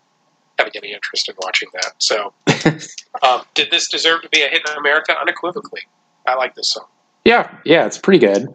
having 0.59 0.72
any 0.76 0.93
interest 0.93 1.28
in 1.28 1.35
watching 1.43 1.68
that. 1.74 1.95
So, 1.99 2.32
um, 3.22 3.43
did 3.55 3.70
this 3.70 3.89
deserve 3.89 4.22
to 4.22 4.28
be 4.28 4.43
a 4.43 4.49
hit 4.49 4.62
in 4.68 4.76
America? 4.76 5.14
Unequivocally. 5.20 5.82
I 6.26 6.35
like 6.37 6.55
this 6.55 6.70
song. 6.70 6.87
Yeah, 7.24 7.55
yeah, 7.64 7.87
it's 7.87 7.99
pretty 7.99 8.18
good. 8.18 8.49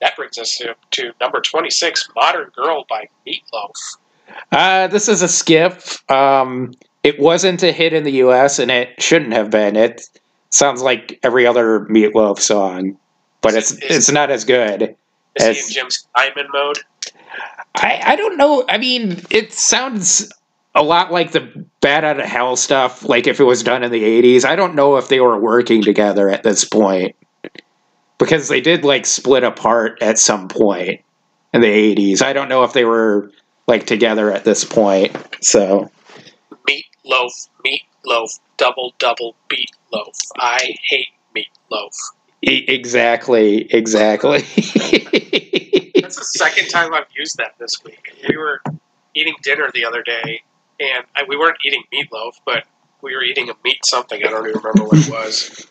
That 0.00 0.16
brings 0.16 0.38
us 0.38 0.56
to, 0.56 0.74
to 0.92 1.12
number 1.20 1.40
26, 1.40 2.08
Modern 2.16 2.50
Girl 2.56 2.84
by 2.88 3.08
Meatloaf. 3.26 3.72
Uh, 4.52 4.86
this 4.88 5.08
is 5.08 5.22
a 5.22 5.28
skip. 5.28 5.80
Um, 6.10 6.72
it 7.02 7.18
wasn't 7.18 7.62
a 7.62 7.72
hit 7.72 7.92
in 7.92 8.04
the 8.04 8.12
U.S. 8.12 8.58
and 8.58 8.70
it 8.70 9.00
shouldn't 9.00 9.32
have 9.32 9.50
been. 9.50 9.76
It 9.76 10.02
sounds 10.50 10.82
like 10.82 11.18
every 11.22 11.46
other 11.46 11.80
Meatloaf 11.86 12.40
song, 12.40 12.98
but 13.40 13.54
it's 13.54 13.72
Is- 13.72 13.78
it's 13.82 14.10
not 14.10 14.30
as 14.30 14.44
good. 14.44 14.96
Is 15.36 15.58
he 15.58 15.62
in 15.62 15.70
Jim 15.70 15.90
Steinman 15.90 16.48
mode? 16.52 16.78
I 17.76 18.00
I 18.04 18.16
don't 18.16 18.36
know. 18.36 18.64
I 18.68 18.78
mean, 18.78 19.22
it 19.30 19.52
sounds 19.52 20.32
a 20.74 20.82
lot 20.82 21.12
like 21.12 21.32
the 21.32 21.66
Bat 21.80 22.04
Out 22.04 22.20
of 22.20 22.26
Hell 22.26 22.56
stuff. 22.56 23.04
Like 23.08 23.26
if 23.28 23.38
it 23.40 23.44
was 23.44 23.62
done 23.62 23.84
in 23.84 23.92
the 23.92 24.02
'80s, 24.02 24.44
I 24.44 24.56
don't 24.56 24.74
know 24.74 24.96
if 24.96 25.08
they 25.08 25.20
were 25.20 25.38
working 25.38 25.82
together 25.82 26.28
at 26.28 26.42
this 26.42 26.64
point 26.64 27.14
because 28.18 28.48
they 28.48 28.60
did 28.60 28.84
like 28.84 29.06
split 29.06 29.44
apart 29.44 30.02
at 30.02 30.18
some 30.18 30.48
point 30.48 31.00
in 31.54 31.60
the 31.60 31.68
'80s. 31.68 32.22
I 32.22 32.32
don't 32.32 32.48
know 32.48 32.64
if 32.64 32.72
they 32.72 32.84
were 32.84 33.30
like 33.70 33.86
together 33.86 34.32
at 34.32 34.44
this 34.44 34.64
point. 34.64 35.16
So. 35.40 35.90
Meatloaf, 36.68 37.48
meatloaf, 37.64 38.40
double, 38.58 38.92
double, 38.98 39.36
beat 39.48 39.70
loaf. 39.92 40.16
I 40.36 40.76
hate 40.82 41.06
meatloaf. 41.34 41.94
E- 42.42 42.64
exactly, 42.68 43.72
exactly. 43.72 44.40
That's 46.00 46.16
the 46.16 46.24
second 46.24 46.68
time 46.68 46.92
I've 46.92 47.06
used 47.16 47.36
that 47.38 47.54
this 47.58 47.82
week. 47.84 48.12
We 48.28 48.36
were 48.36 48.60
eating 49.14 49.36
dinner 49.42 49.70
the 49.72 49.84
other 49.84 50.02
day, 50.02 50.42
and 50.80 51.04
I, 51.14 51.22
we 51.28 51.36
weren't 51.36 51.58
eating 51.64 51.84
meatloaf, 51.94 52.32
but 52.44 52.64
we 53.02 53.14
were 53.14 53.22
eating 53.22 53.50
a 53.50 53.54
meat 53.62 53.78
something. 53.84 54.20
I 54.22 54.30
don't 54.30 54.48
even 54.48 54.60
remember 54.60 54.84
what 54.84 54.98
it 54.98 55.10
was. 55.10 55.66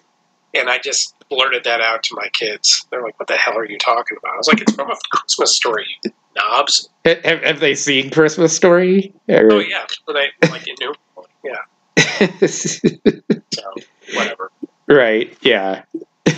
And 0.54 0.70
I 0.70 0.80
just 0.80 1.16
blurted 1.30 1.66
that 1.66 1.82
out 1.82 2.04
to 2.04 2.16
my 2.16 2.30
kids. 2.30 2.88
They're 2.90 3.04
like, 3.04 3.20
"What 3.20 3.28
the 3.28 3.36
hell 3.36 3.58
are 3.58 3.66
you 3.66 3.78
talking 3.78 4.18
about?" 4.18 4.34
I 4.34 4.38
was 4.38 4.48
like, 4.48 4.62
"It's 4.62 4.74
from 4.74 4.90
a 4.90 4.98
Christmas 5.12 5.56
story, 5.56 5.86
you 6.04 6.12
knobs." 6.40 6.90
have, 7.06 7.44
have 7.44 7.60
they 7.60 7.76
seen 7.76 8.10
Christmas 8.10 8.56
Story? 8.56 9.14
Or- 9.28 9.52
Oh 9.54 9.60
yeah, 9.60 9.86
but 10.08 10.16
I 10.18 10.28
like 10.50 10.66
knew. 10.80 10.94
Yeah, 11.44 12.48
so 12.48 13.74
whatever. 14.14 14.52
right, 14.88 15.36
yeah. 15.42 15.84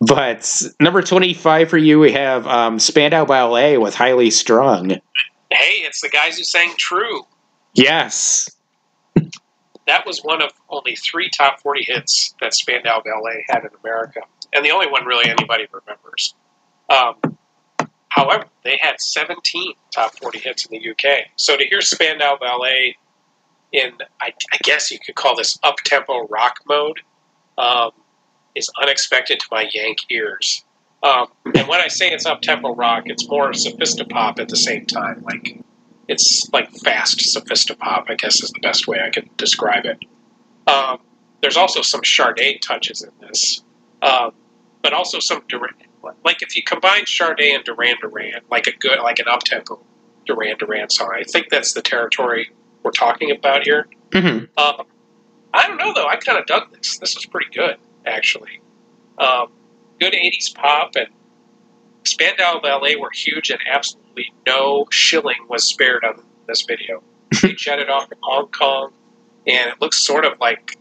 But 0.00 0.62
number 0.80 1.02
25 1.02 1.68
for 1.70 1.78
you, 1.78 1.98
we 1.98 2.12
have 2.12 2.46
um, 2.46 2.78
Spandau 2.78 3.24
Ballet 3.24 3.76
with 3.78 3.94
Highly 3.94 4.30
Strung. 4.30 4.90
Hey, 5.50 5.82
it's 5.82 6.00
the 6.00 6.08
guys 6.08 6.36
who 6.36 6.44
sang 6.44 6.74
"True." 6.76 7.22
Yes. 7.74 8.48
That 9.86 10.06
was 10.06 10.20
one 10.20 10.42
of 10.42 10.50
only 10.70 10.96
three 10.96 11.28
top 11.28 11.60
40 11.60 11.84
hits 11.84 12.34
that 12.40 12.54
Spandau 12.54 13.02
Ballet 13.02 13.44
had 13.48 13.60
in 13.64 13.70
America, 13.82 14.20
and 14.54 14.64
the 14.64 14.70
only 14.70 14.86
one 14.88 15.04
really 15.04 15.28
anybody 15.28 15.66
remembers. 15.70 16.34
Um, 16.88 17.33
however, 18.14 18.44
they 18.62 18.78
had 18.80 19.00
17 19.00 19.72
top 19.92 20.16
40 20.18 20.38
hits 20.38 20.66
in 20.66 20.78
the 20.78 20.90
UK. 20.90 21.26
So 21.36 21.56
to 21.56 21.64
hear 21.64 21.80
Spandau 21.80 22.36
Ballet 22.38 22.96
in, 23.72 23.92
I, 24.20 24.32
I 24.52 24.56
guess 24.62 24.92
you 24.92 24.98
could 25.04 25.16
call 25.16 25.36
this 25.36 25.58
up 25.64 25.76
tempo 25.84 26.26
rock 26.28 26.60
mode, 26.68 27.00
um, 27.58 27.90
is 28.54 28.70
unexpected 28.80 29.40
to 29.40 29.46
my 29.50 29.68
Yank 29.74 29.98
ears. 30.10 30.64
Um, 31.02 31.26
and 31.56 31.66
when 31.66 31.80
I 31.80 31.88
say 31.88 32.12
it's 32.12 32.24
up 32.24 32.40
tempo 32.40 32.72
rock, 32.74 33.04
it's 33.06 33.28
more 33.28 33.50
sophisti-pop 33.50 34.38
at 34.38 34.48
the 34.48 34.56
same 34.56 34.86
time. 34.86 35.22
Like 35.22 35.60
it's 36.06 36.48
like 36.52 36.70
fast 36.70 37.18
sophisti-pop, 37.18 38.06
I 38.08 38.14
guess 38.14 38.42
is 38.42 38.50
the 38.50 38.60
best 38.60 38.86
way 38.86 39.00
I 39.04 39.10
could 39.10 39.36
describe 39.36 39.86
it. 39.86 39.98
Um, 40.68 40.98
there's 41.42 41.56
also 41.56 41.82
some 41.82 42.02
Sade 42.04 42.62
touches 42.62 43.02
in 43.02 43.10
this, 43.20 43.62
um, 44.02 44.32
but 44.82 44.92
also 44.92 45.18
some 45.18 45.42
Duran. 45.48 45.74
Like 46.24 46.42
if 46.42 46.56
you 46.56 46.62
combine 46.62 47.06
Sade 47.06 47.40
and 47.40 47.64
Duran 47.64 47.96
Duran, 48.00 48.40
like 48.50 48.66
a 48.66 48.72
good, 48.72 48.98
like 49.00 49.18
an 49.18 49.26
up-tempo 49.28 49.80
Duran 50.26 50.56
Duran 50.58 50.90
song, 50.90 51.10
I 51.14 51.24
think 51.24 51.48
that's 51.50 51.72
the 51.72 51.82
territory 51.82 52.50
we're 52.82 52.90
talking 52.90 53.30
about 53.30 53.64
here. 53.64 53.86
hmm 54.12 54.44
Um, 54.56 54.86
I 55.52 55.66
don't 55.66 55.76
know 55.76 55.92
though. 55.94 56.08
I 56.08 56.16
kind 56.16 56.38
of 56.38 56.46
dug 56.46 56.72
this. 56.72 56.98
This 56.98 57.14
was 57.14 57.26
pretty 57.26 57.50
good, 57.54 57.76
actually. 58.06 58.60
Um, 59.18 59.52
good 60.00 60.12
'80s 60.12 60.54
pop 60.54 60.96
and 60.96 61.08
Spandau 62.04 62.60
Ballet 62.60 62.96
were 62.96 63.10
huge, 63.12 63.50
and 63.50 63.60
absolutely 63.70 64.32
no 64.46 64.86
shilling 64.90 65.46
was 65.48 65.64
spared 65.64 66.04
on 66.04 66.22
this 66.46 66.62
video. 66.62 67.02
they 67.42 67.52
jetted 67.52 67.88
off 67.88 68.10
in 68.12 68.18
Hong 68.22 68.48
Kong, 68.48 68.92
and 69.46 69.70
it 69.70 69.80
looks 69.80 70.04
sort 70.04 70.24
of 70.24 70.38
like 70.40 70.76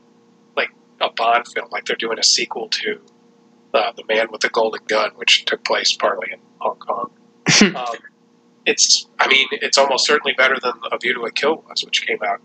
like 0.57 0.69
a 1.01 1.09
Bond 1.11 1.47
film, 1.47 1.69
like 1.71 1.85
they're 1.85 1.95
doing 1.95 2.19
a 2.19 2.23
sequel 2.23 2.67
to 2.69 2.99
uh, 3.73 3.91
The 3.93 4.03
Man 4.07 4.27
with 4.31 4.41
the 4.41 4.49
Golden 4.49 4.83
Gun, 4.87 5.11
which 5.15 5.45
took 5.45 5.63
place 5.63 5.95
partly 5.95 6.29
in 6.31 6.39
Hong 6.59 6.77
Kong. 6.77 7.11
um, 7.75 7.95
it's, 8.65 9.07
I 9.19 9.27
mean, 9.27 9.47
it's 9.51 9.77
almost 9.77 10.05
certainly 10.05 10.33
better 10.33 10.57
than 10.61 10.73
A 10.91 10.97
View 10.97 11.13
to 11.15 11.21
a 11.21 11.31
Kill 11.31 11.63
was, 11.67 11.83
which 11.83 12.05
came 12.07 12.19
out, 12.25 12.39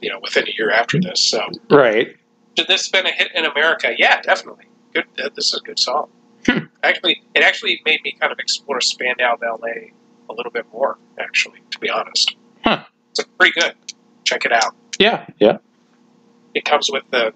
you 0.00 0.10
know, 0.10 0.18
within 0.22 0.48
a 0.48 0.52
year 0.56 0.70
after 0.70 1.00
this. 1.00 1.20
So, 1.20 1.46
Right. 1.70 2.16
should 2.58 2.66
this 2.68 2.86
have 2.86 2.92
been 2.92 3.06
a 3.12 3.14
hit 3.14 3.30
in 3.34 3.44
America? 3.44 3.94
Yeah, 3.96 4.20
definitely. 4.22 4.64
Good. 4.92 5.04
This 5.36 5.52
is 5.52 5.60
a 5.60 5.64
good 5.64 5.78
song. 5.78 6.10
Hmm. 6.46 6.64
Actually, 6.82 7.22
it 7.34 7.42
actually 7.44 7.80
made 7.84 8.00
me 8.02 8.16
kind 8.18 8.32
of 8.32 8.38
explore 8.38 8.80
Spandau 8.80 9.36
Ballet 9.36 9.92
a 10.28 10.32
little 10.32 10.50
bit 10.50 10.66
more. 10.72 10.98
Actually, 11.18 11.60
to 11.70 11.78
be 11.78 11.88
honest, 11.90 12.34
Huh. 12.64 12.84
it's 13.10 13.22
pretty 13.38 13.60
good. 13.60 13.74
Check 14.24 14.44
it 14.46 14.52
out. 14.52 14.74
Yeah, 14.98 15.26
yeah. 15.38 15.58
It 16.54 16.64
comes 16.64 16.90
with 16.90 17.04
the 17.10 17.32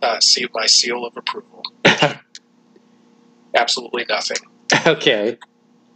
uh, 0.00 0.20
seal, 0.20 0.48
my 0.54 0.66
seal 0.66 1.04
of 1.04 1.16
approval. 1.16 1.62
Absolutely 3.58 4.06
nothing. 4.08 4.38
okay. 4.86 5.38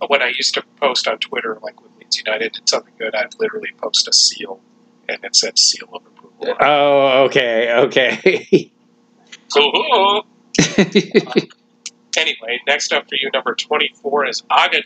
When 0.06 0.22
I 0.22 0.32
used 0.36 0.54
to 0.54 0.62
post 0.80 1.06
on 1.06 1.18
Twitter, 1.18 1.58
like 1.62 1.80
when 1.80 1.90
Leeds 1.98 2.18
United 2.18 2.52
did 2.52 2.68
something 2.68 2.94
good, 2.98 3.14
I'd 3.14 3.34
literally 3.38 3.70
post 3.80 4.08
a 4.08 4.12
seal, 4.12 4.60
and 5.08 5.22
it 5.24 5.36
said 5.36 5.58
seal 5.58 5.88
of 5.92 6.04
approval. 6.06 6.56
Oh, 6.60 7.24
okay, 7.24 7.72
okay. 7.72 8.72
Cool. 9.54 10.26
Anyway, 12.16 12.60
next 12.66 12.92
up 12.92 13.08
for 13.08 13.14
you, 13.14 13.30
number 13.32 13.54
24 13.54 14.26
is 14.26 14.42
Agadoo 14.42 14.82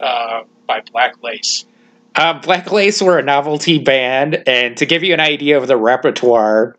uh, 0.00 0.42
by 0.66 0.80
Black 0.92 1.22
Lace. 1.22 1.66
Uh, 2.14 2.38
Black 2.40 2.70
Lace 2.70 3.02
were 3.02 3.18
a 3.18 3.22
novelty 3.22 3.78
band, 3.78 4.42
and 4.46 4.76
to 4.76 4.86
give 4.86 5.02
you 5.02 5.12
an 5.12 5.20
idea 5.20 5.58
of 5.58 5.66
the 5.66 5.76
repertoire, 5.76 6.76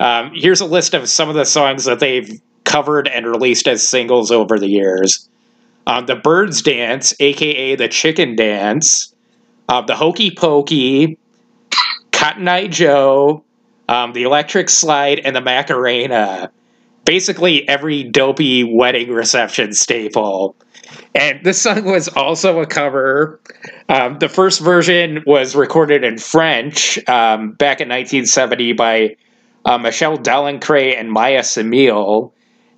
um, 0.00 0.32
here's 0.34 0.60
a 0.60 0.66
list 0.66 0.94
of 0.94 1.08
some 1.08 1.28
of 1.28 1.34
the 1.34 1.44
songs 1.44 1.84
that 1.84 2.00
they've 2.00 2.40
covered 2.72 3.06
and 3.06 3.26
released 3.26 3.68
as 3.68 3.86
singles 3.86 4.30
over 4.30 4.58
the 4.58 4.68
years. 4.68 5.28
Um, 5.86 6.06
the 6.06 6.16
Birds 6.16 6.62
Dance, 6.62 7.12
aka 7.20 7.74
the 7.74 7.88
Chicken 7.88 8.34
Dance, 8.36 9.14
uh, 9.68 9.82
the 9.82 9.96
Hokey 9.96 10.30
Pokey, 10.30 11.18
Cotton 12.12 12.48
Eye 12.48 12.68
Joe, 12.68 13.44
um, 13.88 14.12
the 14.12 14.22
Electric 14.22 14.70
Slide, 14.70 15.18
and 15.18 15.36
the 15.36 15.40
Macarena. 15.40 16.50
Basically, 17.04 17.68
every 17.68 18.04
dopey 18.04 18.64
wedding 18.64 19.10
reception 19.10 19.72
staple. 19.74 20.54
And 21.14 21.44
this 21.44 21.60
song 21.60 21.84
was 21.84 22.08
also 22.08 22.60
a 22.60 22.66
cover 22.66 23.40
um, 23.88 24.18
the 24.18 24.28
first 24.28 24.60
version 24.60 25.22
was 25.26 25.54
recorded 25.54 26.02
in 26.02 26.16
French 26.16 26.96
um, 27.08 27.52
back 27.52 27.80
in 27.80 27.88
1970 27.88 28.72
by 28.72 29.16
uh, 29.66 29.76
Michel 29.76 30.16
Delancray 30.16 30.98
and 30.98 31.12
Maya 31.12 31.40
Samil. 31.40 32.32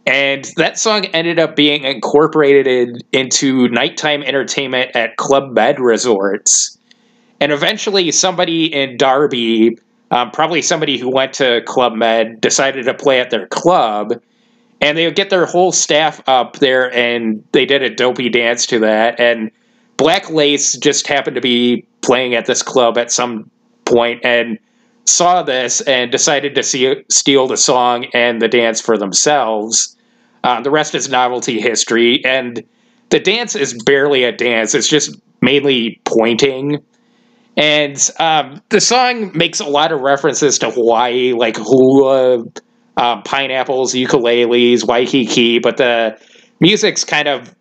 And 0.07 0.45
that 0.57 0.79
song 0.79 1.07
ended 1.07 1.39
up 1.39 1.57
being 1.57 1.85
incorporated 1.85 3.05
into 3.13 3.69
nighttime 3.69 4.23
entertainment 4.23 4.95
at 4.95 5.17
Club 5.17 5.53
Med 5.53 5.81
resorts. 5.81 6.79
And 7.41 7.53
eventually, 7.53 8.11
somebody 8.13 8.73
in 8.73 8.97
Darby, 8.97 9.79
um, 10.11 10.31
probably 10.31 10.61
somebody 10.63 10.99
who 10.99 11.11
went 11.11 11.33
to 11.35 11.63
Club 11.67 11.95
Med, 11.95 12.41
decided 12.41 12.85
to 12.85 12.95
play 12.95 13.21
at 13.21 13.31
their 13.31 13.47
club. 13.47 14.21
And 14.81 14.99
they 14.99 15.07
would 15.07 15.17
get 15.17 15.31
their 15.31 15.47
whole 15.47 15.73
staff 15.73 16.23
up 16.27 16.57
there, 16.57 16.93
and 16.93 17.43
they 17.53 17.65
did 17.65 17.83
a 17.83 17.89
dopey 17.89 18.29
dance 18.29 18.67
to 18.67 18.81
that. 18.81 19.19
And 19.19 19.51
Black 19.97 20.29
Lace 20.29 20.77
just 20.77 21.07
happened 21.07 21.37
to 21.37 21.41
be 21.41 21.87
playing 22.03 22.35
at 22.35 22.45
this 22.45 22.63
club 22.63 22.99
at 22.99 23.11
some 23.11 23.51
point 23.87 24.21
and 24.25 24.59
saw 25.07 25.43
this 25.43 25.81
and 25.83 26.11
decided 26.11 26.55
to 26.55 26.63
see, 26.63 27.05
steal 27.11 27.47
the 27.47 27.57
song 27.57 28.07
and 28.15 28.41
the 28.41 28.49
dance 28.49 28.81
for 28.81 28.97
themselves. 28.97 29.97
Uh, 30.43 30.61
the 30.61 30.71
rest 30.71 30.95
is 30.95 31.09
novelty 31.09 31.61
history, 31.61 32.25
and 32.25 32.63
the 33.11 33.21
dance 33.21 33.55
is 33.55 33.83
barely 33.85 34.25
a 34.25 34.33
dance. 34.33 34.75
It's 34.75 34.89
just 34.89 35.17
mainly 35.41 36.01
pointing. 36.05 36.83
And 37.57 38.11
um, 38.19 38.61
the 38.71 38.81
song 38.81 39.31
makes 39.37 39.61
a 39.61 39.65
lot 39.65 39.93
of 39.93 40.01
references 40.01 40.59
to 40.59 40.71
Hawaii, 40.71 41.33
like 41.33 41.57
hula, 41.57 42.45
um, 42.97 43.23
pineapples, 43.23 43.95
ukuleles, 43.95 44.87
Waikiki, 44.87 45.59
but 45.61 45.77
the 45.77 46.19
music's 46.61 47.05
kind 47.05 47.29
of 47.29 47.55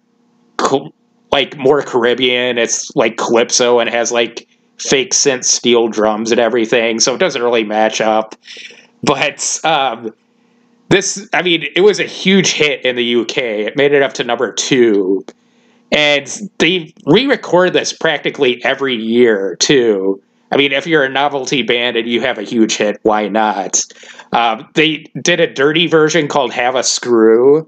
like 1.32 1.58
more 1.58 1.82
Caribbean. 1.82 2.58
It's 2.58 2.96
like 2.96 3.18
calypso 3.18 3.80
and 3.80 3.90
has 3.90 4.12
like 4.12 4.48
fake 4.84 5.14
synth 5.14 5.46
steel 5.46 5.88
drums 5.88 6.32
and 6.32 6.40
everything, 6.40 7.00
so 7.00 7.16
it 7.16 7.18
doesn't 7.18 7.42
really 7.42 7.64
match 7.64 8.02
up. 8.02 8.36
But 9.02 9.60
um, 9.64 10.14
this, 10.90 11.28
I 11.34 11.42
mean, 11.42 11.66
it 11.76 11.82
was 11.82 12.00
a 12.00 12.06
huge 12.06 12.54
hit 12.54 12.86
in 12.86 12.96
the 12.96 13.16
UK. 13.22 13.38
It 13.38 13.78
made 13.78 13.94
it 13.94 14.02
up 14.02 14.14
to 14.14 14.24
number 14.24 14.52
two. 14.54 15.26
And 15.92 16.28
they 16.58 16.94
re 17.06 17.28
record 17.28 17.74
this 17.74 17.94
practically 17.94 18.64
every 18.64 18.96
year, 18.96 19.56
too. 19.58 20.22
I 20.52 20.58
mean, 20.58 20.72
if 20.72 20.86
you're 20.86 21.04
a 21.04 21.10
novelty 21.10 21.64
band 21.64 21.98
and 21.98 22.08
you 22.08 22.22
have 22.22 22.38
a 22.38 22.44
huge 22.44 22.76
hit, 22.78 23.00
why 23.04 23.28
not? 23.28 23.84
Um, 24.32 24.70
they 24.74 25.06
did 25.20 25.40
a 25.40 25.52
dirty 25.52 25.88
version 25.88 26.28
called 26.28 26.54
Have 26.54 26.76
a 26.76 26.84
Screw. 26.84 27.68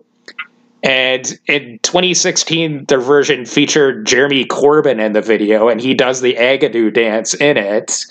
And 0.85 1.39
in 1.47 1.79
2016, 1.81 2.85
their 2.85 2.99
version 2.99 3.45
featured 3.45 4.05
Jeremy 4.05 4.45
Corbyn 4.45 5.03
in 5.03 5.13
the 5.13 5.21
video, 5.21 5.67
and 5.67 5.81
he 5.81 5.95
does 5.95 6.21
the 6.21 6.35
Agadoo 6.35 6.93
dance 6.93 7.33
in 7.33 7.57
it. 7.57 8.05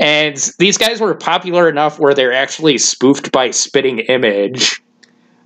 And 0.00 0.36
these 0.58 0.78
guys 0.78 1.00
were 1.00 1.14
popular 1.14 1.68
enough 1.68 1.98
where 1.98 2.14
they're 2.14 2.32
actually 2.32 2.78
spoofed 2.78 3.30
by 3.30 3.50
Spitting 3.50 3.98
Image 3.98 4.82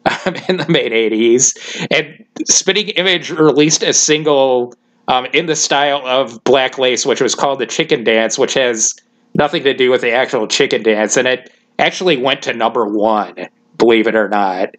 um, 0.06 0.34
in 0.48 0.58
the 0.58 0.66
mid 0.68 0.92
80s. 0.92 1.86
And 1.90 2.24
Spitting 2.46 2.90
Image 2.90 3.30
released 3.30 3.82
a 3.82 3.92
single 3.92 4.74
um, 5.08 5.26
in 5.32 5.46
the 5.46 5.56
style 5.56 6.06
of 6.06 6.44
Black 6.44 6.78
Lace, 6.78 7.04
which 7.04 7.20
was 7.20 7.34
called 7.34 7.58
The 7.58 7.66
Chicken 7.66 8.04
Dance, 8.04 8.38
which 8.38 8.54
has 8.54 8.94
nothing 9.34 9.64
to 9.64 9.74
do 9.74 9.90
with 9.90 10.02
the 10.02 10.12
actual 10.12 10.46
chicken 10.46 10.84
dance. 10.84 11.16
And 11.16 11.26
it 11.26 11.52
actually 11.80 12.18
went 12.18 12.42
to 12.42 12.52
number 12.52 12.86
one, 12.86 13.48
believe 13.78 14.06
it 14.06 14.14
or 14.14 14.28
not. 14.28 14.76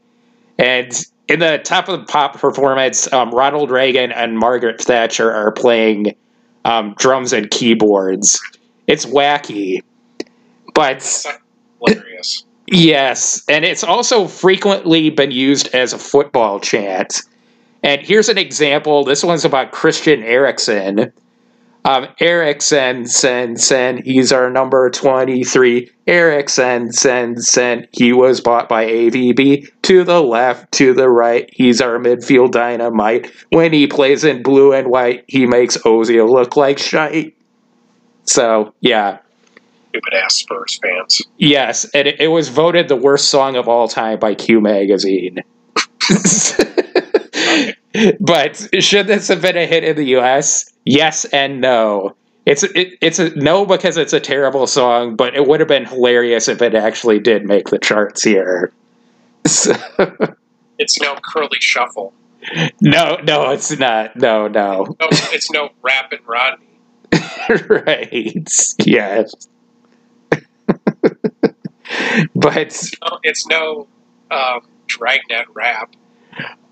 And 0.58 1.06
in 1.28 1.40
the 1.40 1.60
top 1.64 1.88
of 1.90 2.00
the 2.00 2.06
pop 2.06 2.40
performance, 2.40 3.12
um, 3.14 3.32
Ronald 3.32 3.72
Reagan 3.72 4.12
and 4.12 4.38
Margaret 4.38 4.82
Thatcher 4.82 5.32
are 5.32 5.52
playing 5.52 6.16
um, 6.66 6.96
drums 6.98 7.34
and 7.34 7.50
keyboards. 7.50 8.42
It's 8.88 9.06
wacky, 9.06 9.82
but 10.74 10.98
it's 10.98 11.28
hilarious. 11.80 12.46
Yes, 12.68 13.44
and 13.48 13.66
it's 13.66 13.84
also 13.84 14.28
frequently 14.28 15.10
been 15.10 15.32
used 15.32 15.74
as 15.76 15.94
a 15.94 15.98
football 15.98 16.60
chant. 16.60 17.22
And 17.84 18.02
here's 18.02 18.30
an 18.30 18.38
example. 18.38 19.04
This 19.04 19.24
one's 19.24 19.46
about 19.46 19.72
Christian 19.72 20.24
Eriksen. 20.24 21.12
Um, 21.86 22.08
Eriksen, 22.20 23.06
sen, 23.08 23.58
sen, 23.58 24.02
he's 24.04 24.32
our 24.32 24.50
number 24.50 24.90
23. 24.90 25.90
Eriksen, 26.08 26.94
sen, 26.94 27.38
sen, 27.42 27.88
he 27.92 28.14
was 28.14 28.40
bought 28.40 28.70
by 28.70 28.86
AVB. 28.86 29.70
To 29.84 30.04
the 30.06 30.22
left, 30.22 30.72
to 30.74 30.94
the 30.94 31.10
right, 31.10 31.50
he's 31.52 31.82
our 31.82 31.98
midfield 32.00 32.52
dynamite. 32.52 33.30
When 33.50 33.74
he 33.74 33.88
plays 33.88 34.24
in 34.24 34.44
blue 34.44 34.72
and 34.72 34.88
white, 34.88 35.26
he 35.28 35.46
makes 35.46 35.78
Ozil 35.80 36.30
look 36.30 36.56
like 36.56 36.80
shite. 36.80 37.36
So, 38.24 38.74
yeah. 38.80 39.20
Stupid 39.90 40.14
ass 40.14 40.36
Spurs 40.36 40.80
fans. 40.82 41.22
Yes, 41.38 41.86
and 41.94 42.08
it, 42.08 42.22
it 42.22 42.28
was 42.30 42.48
voted 42.48 42.88
the 42.88 42.96
worst 42.96 43.30
song 43.30 43.58
of 43.58 43.68
all 43.68 43.90
time 43.90 44.20
by 44.20 44.36
Q 44.36 44.62
Magazine. 44.62 45.40
but 48.20 48.70
should 48.84 49.08
this 49.08 49.28
have 49.28 49.42
been 49.42 49.58
a 49.58 49.66
hit 49.66 49.84
in 49.84 49.96
the 49.96 50.16
US? 50.18 50.72
Yes 50.86 51.26
and 51.26 51.62
no. 51.62 52.16
It's 52.46 52.64
it, 52.64 52.98
it's 53.02 53.20
a 53.20 53.30
no 53.36 53.66
because 53.66 53.98
it's 53.98 54.12
a 54.14 54.20
terrible 54.20 54.68
song, 54.68 55.16
but 55.16 55.34
it 55.36 55.48
would 55.48 55.62
have 55.62 55.70
been 55.70 55.86
hilarious 55.86 56.50
if 56.50 56.62
it 56.62 56.76
actually 56.76 57.20
did 57.20 57.46
make 57.46 57.70
the 57.70 57.80
charts 57.80 58.24
here. 58.24 58.72
So. 59.46 59.76
It's 60.80 61.00
no 61.02 61.16
curly 61.16 61.60
shuffle. 61.60 62.14
No, 62.82 63.18
no, 63.24 63.52
it's 63.52 63.78
not. 63.78 64.16
No, 64.16 64.48
no. 64.48 64.96
no 65.00 65.08
it's 65.12 65.52
no 65.52 65.70
Rappin' 65.82 66.20
Rodney. 66.26 66.66
right. 67.70 68.50
Yes. 68.86 69.34
but 72.36 72.58
it's 72.58 72.92
no, 73.02 73.20
it's 73.24 73.48
no 73.48 73.88
um, 74.32 74.62
Dragnet 74.88 75.48
rap. 75.54 75.94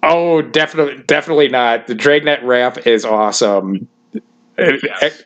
Oh, 0.03 0.41
definitely, 0.41 1.03
definitely 1.03 1.49
not. 1.49 1.87
The 1.87 1.95
Dragnet 1.95 2.43
rap 2.43 2.87
is 2.87 3.05
awesome. 3.05 3.87
Yes. 4.57 5.23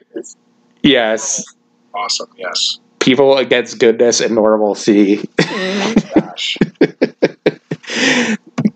yes. 0.82 1.43
Awesome. 1.93 2.30
Yes. 2.38 2.80
People 2.99 3.38
against 3.38 3.80
goodness 3.80 4.19
and 4.19 4.36
normalcy. 4.36 5.28
Gosh. 5.38 6.57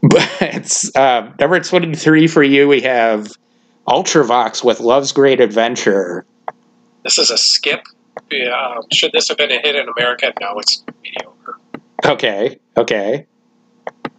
but 0.01 0.95
um, 0.95 1.35
number 1.39 1.59
twenty-three 1.59 2.27
for 2.27 2.43
you, 2.43 2.67
we 2.67 2.81
have 2.81 3.31
Ultravox 3.87 4.63
with 4.63 4.79
"Love's 4.79 5.11
Great 5.11 5.41
Adventure." 5.41 6.25
This 7.03 7.17
is 7.17 7.31
a 7.31 7.37
skip. 7.37 7.83
Yeah, 8.29 8.75
um, 8.77 8.83
should 8.91 9.11
this 9.11 9.27
have 9.29 9.37
been 9.37 9.51
a 9.51 9.59
hit 9.59 9.75
in 9.75 9.87
America? 9.89 10.31
No, 10.39 10.59
it's 10.59 10.83
mediocre. 11.03 11.57
Okay. 12.05 12.59
Okay. 12.77 13.25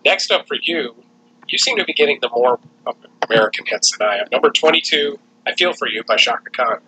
Next 0.04 0.32
up 0.32 0.48
for 0.48 0.56
you, 0.62 0.94
you 1.52 1.58
seem 1.58 1.76
to 1.76 1.84
be 1.84 1.92
getting 1.92 2.18
the 2.20 2.28
more 2.30 2.58
American 3.28 3.66
hits 3.66 3.96
than 3.96 4.08
I 4.08 4.16
am. 4.18 4.26
Number 4.32 4.50
twenty-two, 4.50 5.18
"I 5.46 5.52
Feel 5.54 5.72
for 5.72 5.88
You" 5.88 6.02
by 6.04 6.16
Chaka 6.16 6.50
Khan. 6.50 6.78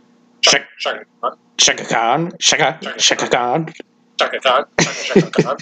Chaka 0.42 0.64
Khan. 0.82 1.36
Chaka 1.58 1.84
Khan. 1.84 2.32
Chaka, 2.38 2.78
Chaka 2.98 3.28
Khan. 3.28 3.72
Chaka 4.18 4.38
Khan. 4.40 4.64
Chaka 4.80 5.30
Khan. 5.42 5.56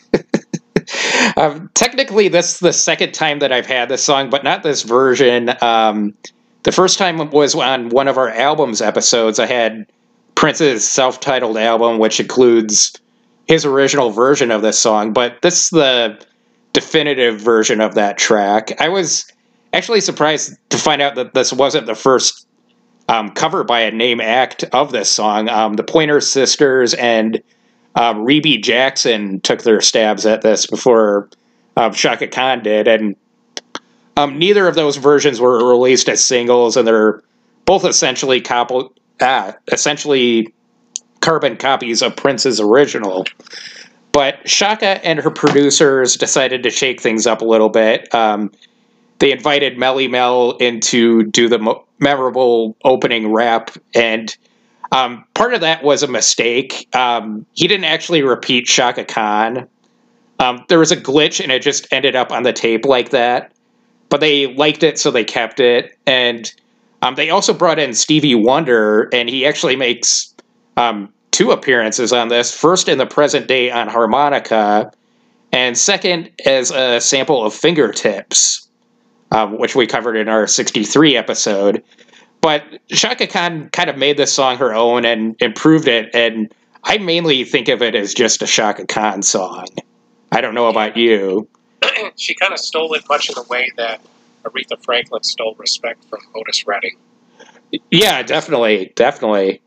um, 1.36 1.70
technically, 1.74 2.28
this 2.28 2.54
is 2.54 2.58
the 2.60 2.72
second 2.72 3.12
time 3.12 3.40
that 3.40 3.52
I've 3.52 3.66
had 3.66 3.88
this 3.88 4.02
song, 4.02 4.30
but 4.30 4.44
not 4.44 4.62
this 4.62 4.82
version. 4.82 5.50
Um, 5.62 6.14
the 6.62 6.72
first 6.72 6.98
time 6.98 7.30
was 7.30 7.54
on 7.54 7.88
one 7.90 8.08
of 8.08 8.18
our 8.18 8.28
albums 8.30 8.80
episodes. 8.80 9.38
I 9.38 9.46
had 9.46 9.86
Prince's 10.34 10.88
self-titled 10.88 11.56
album, 11.58 11.98
which 11.98 12.20
includes 12.20 12.98
his 13.46 13.64
original 13.64 14.10
version 14.10 14.50
of 14.50 14.62
this 14.62 14.78
song, 14.78 15.12
but 15.12 15.42
this 15.42 15.64
is 15.64 15.70
the 15.70 16.24
definitive 16.72 17.40
version 17.40 17.80
of 17.80 17.94
that 17.94 18.18
track. 18.18 18.80
I 18.80 18.88
was 18.88 19.30
actually 19.72 20.00
surprised 20.00 20.56
to 20.70 20.78
find 20.78 21.02
out 21.02 21.14
that 21.16 21.34
this 21.34 21.52
wasn't 21.52 21.86
the 21.86 21.94
first 21.94 22.46
um, 23.08 23.30
cover 23.30 23.64
by 23.64 23.80
a 23.80 23.90
name 23.90 24.20
act 24.20 24.64
of 24.72 24.92
this 24.92 25.10
song. 25.10 25.48
Um, 25.48 25.74
the 25.74 25.82
Pointer 25.82 26.20
Sisters 26.20 26.94
and 26.94 27.42
um, 27.96 28.24
Rebbie 28.24 28.58
Jackson 28.58 29.40
took 29.40 29.62
their 29.62 29.80
stabs 29.80 30.26
at 30.26 30.42
this 30.42 30.66
before 30.66 31.28
um, 31.76 31.92
Chaka 31.92 32.28
Khan 32.28 32.62
did, 32.62 32.86
and 32.86 33.16
um, 34.16 34.38
neither 34.38 34.68
of 34.68 34.74
those 34.74 34.96
versions 34.96 35.40
were 35.40 35.68
released 35.68 36.08
as 36.08 36.24
singles, 36.24 36.76
and 36.76 36.86
they're 36.86 37.22
both 37.64 37.84
essentially 37.84 38.44
ah, 38.48 39.54
essentially 39.72 40.52
carbon 41.20 41.56
copies 41.56 42.02
of 42.02 42.16
Prince's 42.16 42.60
original. 42.60 43.26
But 44.12 44.44
Chaka 44.44 45.04
and 45.06 45.18
her 45.20 45.30
producers 45.30 46.16
decided 46.16 46.62
to 46.64 46.70
shake 46.70 47.00
things 47.00 47.26
up 47.26 47.42
a 47.42 47.44
little 47.44 47.68
bit. 47.68 48.12
Um, 48.14 48.50
they 49.20 49.30
invited 49.30 49.76
Melle 49.76 50.10
Mel 50.10 50.56
in 50.58 50.80
to 50.80 51.24
do 51.24 51.48
the 51.48 51.58
mo- 51.58 51.84
memorable 51.98 52.76
opening 52.84 53.32
rap, 53.32 53.70
and 53.94 54.34
um, 54.92 55.24
part 55.34 55.54
of 55.54 55.60
that 55.60 55.84
was 55.84 56.02
a 56.02 56.08
mistake. 56.08 56.88
Um, 56.96 57.46
he 57.52 57.68
didn't 57.68 57.84
actually 57.84 58.22
repeat 58.22 58.66
Chaka 58.66 59.04
Khan. 59.04 59.68
Um, 60.40 60.64
there 60.68 60.78
was 60.78 60.90
a 60.90 60.96
glitch, 60.96 61.40
and 61.40 61.52
it 61.52 61.62
just 61.62 61.86
ended 61.92 62.16
up 62.16 62.32
on 62.32 62.42
the 62.42 62.52
tape 62.52 62.84
like 62.84 63.10
that. 63.10 63.52
But 64.08 64.20
they 64.20 64.52
liked 64.54 64.82
it, 64.82 64.98
so 64.98 65.10
they 65.10 65.22
kept 65.22 65.60
it. 65.60 65.96
And 66.06 66.52
um, 67.02 67.14
they 67.14 67.30
also 67.30 67.52
brought 67.52 67.78
in 67.78 67.94
Stevie 67.94 68.34
Wonder, 68.34 69.08
and 69.12 69.28
he 69.28 69.46
actually 69.46 69.76
makes 69.76 70.34
um, 70.76 71.12
two 71.40 71.52
appearances 71.52 72.12
on 72.12 72.28
this. 72.28 72.54
First 72.54 72.86
in 72.86 72.98
the 72.98 73.06
present 73.06 73.48
day 73.48 73.70
on 73.70 73.88
harmonica, 73.88 74.92
and 75.52 75.76
second 75.76 76.30
as 76.44 76.70
a 76.70 77.00
sample 77.00 77.42
of 77.46 77.54
Fingertips, 77.54 78.68
um, 79.30 79.56
which 79.58 79.74
we 79.74 79.86
covered 79.86 80.16
in 80.16 80.28
our 80.28 80.46
63 80.46 81.16
episode. 81.16 81.82
But 82.42 82.62
Chaka 82.88 83.26
Khan 83.26 83.70
kind 83.70 83.88
of 83.88 83.96
made 83.96 84.18
this 84.18 84.30
song 84.30 84.58
her 84.58 84.74
own 84.74 85.06
and 85.06 85.34
improved 85.40 85.88
it, 85.88 86.10
and 86.14 86.54
I 86.84 86.98
mainly 86.98 87.44
think 87.44 87.68
of 87.68 87.80
it 87.80 87.94
as 87.94 88.12
just 88.12 88.42
a 88.42 88.46
Chaka 88.46 88.84
Khan 88.84 89.22
song. 89.22 89.64
I 90.32 90.42
don't 90.42 90.54
know 90.54 90.68
about 90.68 90.98
you. 90.98 91.48
she 92.16 92.34
kind 92.34 92.52
of 92.52 92.58
stole 92.58 92.92
it 92.92 93.04
much 93.08 93.30
in 93.30 93.34
the 93.34 93.44
way 93.44 93.72
that 93.78 94.02
Aretha 94.44 94.82
Franklin 94.84 95.22
stole 95.22 95.54
respect 95.54 96.04
from 96.04 96.20
Otis 96.34 96.66
Redding. 96.66 96.98
Yeah, 97.90 98.22
definitely, 98.22 98.92
definitely. 98.94 99.62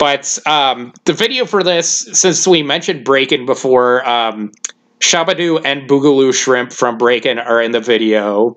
But 0.00 0.38
um, 0.46 0.94
the 1.04 1.12
video 1.12 1.44
for 1.44 1.62
this, 1.62 2.08
since 2.14 2.48
we 2.48 2.62
mentioned 2.62 3.04
Breakin' 3.04 3.44
before, 3.44 4.08
um, 4.08 4.50
Shabba-Doo 5.00 5.58
and 5.58 5.86
Boogaloo 5.88 6.32
Shrimp 6.32 6.72
from 6.72 6.96
Breakin' 6.96 7.38
are 7.38 7.60
in 7.60 7.72
the 7.72 7.82
video. 7.82 8.56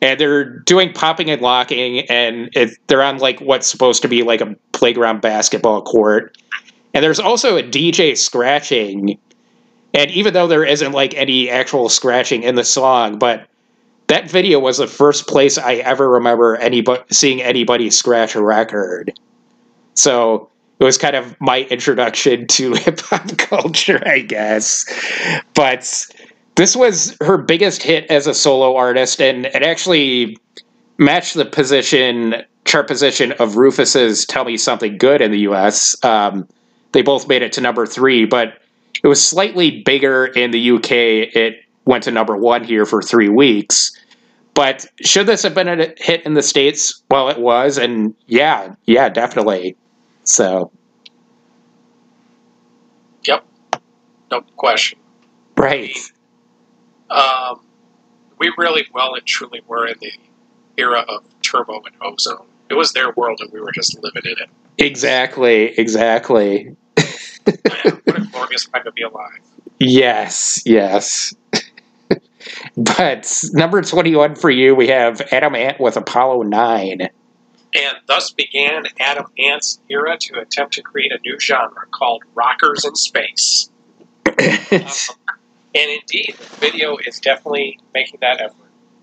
And 0.00 0.18
they're 0.18 0.60
doing 0.60 0.94
popping 0.94 1.30
and 1.30 1.42
locking, 1.42 2.00
and 2.08 2.48
it, 2.54 2.78
they're 2.86 3.02
on 3.02 3.18
like 3.18 3.38
what's 3.40 3.70
supposed 3.70 4.00
to 4.00 4.08
be 4.08 4.22
like 4.22 4.40
a 4.40 4.56
playground 4.72 5.20
basketball 5.20 5.82
court. 5.82 6.38
And 6.94 7.04
there's 7.04 7.20
also 7.20 7.58
a 7.58 7.62
DJ 7.62 8.16
scratching. 8.16 9.18
And 9.92 10.10
even 10.10 10.32
though 10.32 10.46
there 10.46 10.64
isn't 10.64 10.92
like 10.92 11.12
any 11.14 11.50
actual 11.50 11.90
scratching 11.90 12.44
in 12.44 12.54
the 12.54 12.64
song, 12.64 13.18
but 13.18 13.46
that 14.06 14.30
video 14.30 14.58
was 14.58 14.78
the 14.78 14.86
first 14.86 15.28
place 15.28 15.58
I 15.58 15.74
ever 15.74 16.08
remember 16.08 16.56
anybody 16.56 17.02
seeing 17.10 17.42
anybody 17.42 17.90
scratch 17.90 18.34
a 18.34 18.42
record. 18.42 19.12
So 19.94 20.48
it 20.82 20.84
was 20.84 20.98
kind 20.98 21.14
of 21.14 21.40
my 21.40 21.60
introduction 21.70 22.46
to 22.48 22.72
hip 22.74 22.98
hop 23.00 23.38
culture, 23.38 24.02
I 24.04 24.18
guess. 24.18 24.84
But 25.54 26.06
this 26.56 26.74
was 26.74 27.16
her 27.20 27.38
biggest 27.38 27.84
hit 27.84 28.10
as 28.10 28.26
a 28.26 28.34
solo 28.34 28.74
artist, 28.74 29.20
and 29.22 29.46
it 29.46 29.62
actually 29.62 30.36
matched 30.98 31.34
the 31.34 31.44
position 31.44 32.34
chart 32.64 32.88
position 32.88 33.30
of 33.32 33.56
Rufus's 33.56 34.26
"Tell 34.26 34.44
Me 34.44 34.56
Something 34.56 34.98
Good" 34.98 35.20
in 35.20 35.30
the 35.30 35.40
U.S. 35.40 35.96
Um, 36.04 36.48
they 36.90 37.02
both 37.02 37.28
made 37.28 37.42
it 37.42 37.52
to 37.52 37.60
number 37.60 37.86
three, 37.86 38.24
but 38.24 38.60
it 39.04 39.06
was 39.06 39.24
slightly 39.24 39.82
bigger 39.82 40.26
in 40.26 40.50
the 40.50 40.72
UK. 40.72 40.90
It 40.90 41.64
went 41.84 42.02
to 42.04 42.10
number 42.10 42.36
one 42.36 42.64
here 42.64 42.86
for 42.86 43.00
three 43.00 43.28
weeks. 43.28 43.96
But 44.54 44.84
should 45.00 45.26
this 45.26 45.44
have 45.44 45.54
been 45.54 45.68
a 45.68 45.94
hit 45.96 46.26
in 46.26 46.34
the 46.34 46.42
states? 46.42 47.02
Well, 47.08 47.28
it 47.28 47.38
was, 47.38 47.78
and 47.78 48.14
yeah, 48.26 48.74
yeah, 48.84 49.08
definitely. 49.08 49.76
So, 50.24 50.70
yep, 53.24 53.44
no 54.30 54.42
question. 54.56 54.98
Right. 55.56 55.96
um, 57.10 57.60
we 58.38 58.52
really 58.56 58.86
well 58.92 59.14
and 59.14 59.24
truly 59.26 59.60
were 59.66 59.86
in 59.86 59.96
the 60.00 60.12
era 60.76 61.00
of 61.08 61.22
Turbo 61.42 61.82
and 61.84 61.94
Ozone. 62.00 62.46
It 62.70 62.74
was 62.74 62.92
their 62.92 63.12
world, 63.12 63.40
and 63.40 63.52
we 63.52 63.60
were 63.60 63.72
just 63.72 63.96
living 64.02 64.22
in 64.24 64.32
it. 64.32 64.50
Exactly. 64.78 65.78
Exactly. 65.78 66.74
what 67.44 68.16
a 68.16 68.28
glorious 68.32 68.66
time 68.66 68.84
to 68.84 68.92
be 68.92 69.02
alive. 69.02 69.40
Yes. 69.78 70.62
Yes. 70.64 71.34
but 72.76 73.44
number 73.52 73.82
21 73.82 74.36
for 74.36 74.50
you, 74.50 74.74
we 74.74 74.88
have 74.88 75.20
Adam 75.32 75.54
Ant 75.54 75.78
with 75.80 75.96
Apollo 75.96 76.42
9. 76.42 77.08
And 77.74 77.96
thus 78.06 78.30
began 78.30 78.84
Adam 79.00 79.26
Ant's 79.38 79.80
era 79.88 80.18
to 80.20 80.40
attempt 80.40 80.74
to 80.74 80.82
create 80.82 81.12
a 81.12 81.18
new 81.24 81.38
genre 81.40 81.86
called 81.90 82.22
Rockers 82.34 82.84
in 82.84 82.94
Space. 82.96 83.70
um, 84.26 84.34
and 84.70 84.90
indeed, 85.74 86.36
the 86.38 86.56
video 86.60 86.96
is 86.98 87.18
definitely 87.18 87.78
making 87.94 88.20
that 88.20 88.40
effort. 88.40 88.56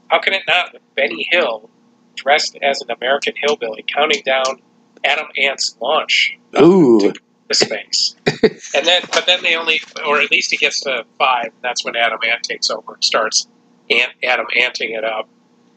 How 0.08 0.20
can 0.20 0.34
it 0.34 0.44
not 0.48 0.74
with 0.74 0.82
Benny 0.96 1.28
Hill 1.32 1.70
dressed 2.16 2.58
as 2.62 2.82
an 2.82 2.92
American 2.92 3.34
hillbilly 3.42 3.84
counting 3.88 4.22
down 4.24 4.62
Adam 5.04 5.28
Ant's 5.38 5.76
launch 5.82 6.38
Ooh. 6.60 7.00
to 7.00 7.14
space? 7.54 8.16
and 8.28 8.86
then, 8.86 9.02
but 9.12 9.26
then 9.26 9.42
they 9.42 9.56
only, 9.56 9.82
or 10.06 10.22
at 10.22 10.30
least 10.30 10.52
he 10.52 10.58
gets 10.58 10.82
to 10.82 11.06
five, 11.18 11.46
and 11.46 11.64
that's 11.64 11.84
when 11.84 11.96
Adam 11.96 12.20
Ant 12.28 12.44
takes 12.44 12.70
over 12.70 12.96
and 12.96 13.04
starts 13.04 13.48
Ant, 13.90 14.12
Adam 14.24 14.46
Anting 14.56 14.92
it 14.92 15.04
up. 15.04 15.28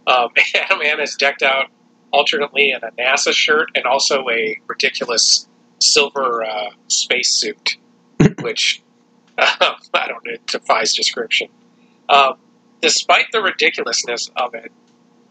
Um, 0.07 0.29
Adam 0.55 0.83
Ant 0.83 1.01
is 1.01 1.15
decked 1.15 1.43
out 1.43 1.71
alternately 2.13 2.71
in 2.71 2.81
a 2.83 2.91
NASA 2.93 3.33
shirt 3.33 3.71
and 3.75 3.85
also 3.85 4.29
a 4.29 4.61
ridiculous 4.67 5.49
silver 5.81 6.45
uh, 6.45 6.71
spacesuit, 6.89 7.77
which 8.41 8.83
uh, 9.39 9.47
I 9.95 10.09
don't 10.09 10.25
know, 10.25 10.37
defies 10.47 10.95
description. 10.95 11.49
Um, 12.09 12.35
despite 12.81 13.27
the 13.33 13.43
ridiculousness 13.43 14.31
of 14.37 14.55
it, 14.55 14.71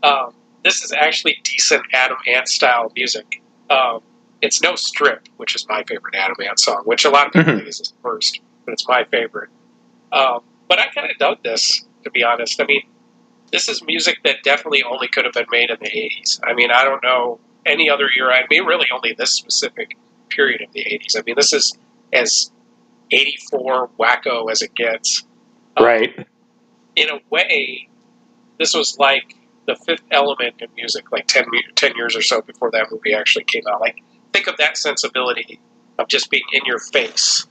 um, 0.04 0.34
this 0.64 0.84
is 0.84 0.92
actually 0.92 1.38
decent 1.44 1.84
Adam 1.94 2.18
Ant 2.28 2.48
style 2.48 2.92
music. 2.96 3.42
Um, 3.70 4.02
it's 4.42 4.62
no 4.62 4.76
strip, 4.76 5.28
which 5.38 5.56
is 5.56 5.68
my 5.70 5.84
favorite 5.84 6.16
Adam 6.16 6.36
Ant 6.48 6.60
song, 6.60 6.82
which 6.86 7.06
a 7.06 7.10
lot 7.10 7.28
of 7.28 7.34
people 7.34 7.54
Mhm. 7.54 7.58
think 7.58 7.68
is 7.68 7.94
first, 8.02 8.40
but 8.66 8.72
it's 8.74 8.88
my 8.88 9.04
favorite. 9.06 9.50
Um, 10.12 10.42
but 10.68 10.80
I 10.80 10.88
kind 10.88 11.10
of 11.12 11.18
dug 11.18 11.44
this, 11.44 11.86
to 12.04 12.10
be 12.10 12.24
honest. 12.24 12.60
I 12.60 12.66
mean, 12.66 12.82
this 13.52 13.68
is 13.68 13.84
music 13.84 14.20
that 14.24 14.44
definitely 14.44 14.84
only 14.84 15.08
could 15.08 15.26
have 15.26 15.34
been 15.34 15.48
made 15.52 15.70
in 15.70 15.78
the 15.80 15.90
80s. 15.90 16.40
I 16.44 16.54
mean, 16.54 16.72
I 16.72 16.84
don't 16.84 17.04
know 17.04 17.40
any 17.66 17.90
other 17.90 18.10
era. 18.18 18.34
I 18.34 18.44
mean, 18.50 18.66
really 18.66 18.88
only 18.94 19.14
this 19.14 19.32
specific 19.32 19.98
period 20.30 20.62
of 20.62 20.72
the 20.74 20.84
80s. 20.84 21.18
I 21.18 21.24
mean, 21.26 21.36
this 21.36 21.54
is 21.54 21.78
as 22.14 22.52
84 23.12 23.90
wacko 24.00 24.50
as 24.50 24.62
it 24.62 24.74
gets. 24.74 25.24
Um, 25.78 25.86
Right. 25.86 26.28
In 26.96 27.10
a 27.10 27.20
way, 27.30 27.90
this 28.58 28.74
was 28.74 28.98
like 28.98 29.36
the 29.68 29.76
fifth 29.76 30.04
element 30.12 30.56
in 30.60 30.68
music, 30.76 31.12
like 31.12 31.28
10, 31.28 31.46
10 31.76 31.96
years 31.96 32.16
or 32.16 32.22
so 32.22 32.42
before 32.42 32.72
that 32.72 32.88
movie 32.92 33.14
actually 33.14 33.46
came 33.46 33.64
out. 33.68 33.80
Like, 33.80 34.02
think 34.34 34.48
of 34.48 34.58
that 34.58 34.78
sensibility 34.78 35.60
of 36.00 36.08
just 36.08 36.30
being 36.30 36.44
in 36.52 36.62
your 36.66 36.80
face 36.80 37.46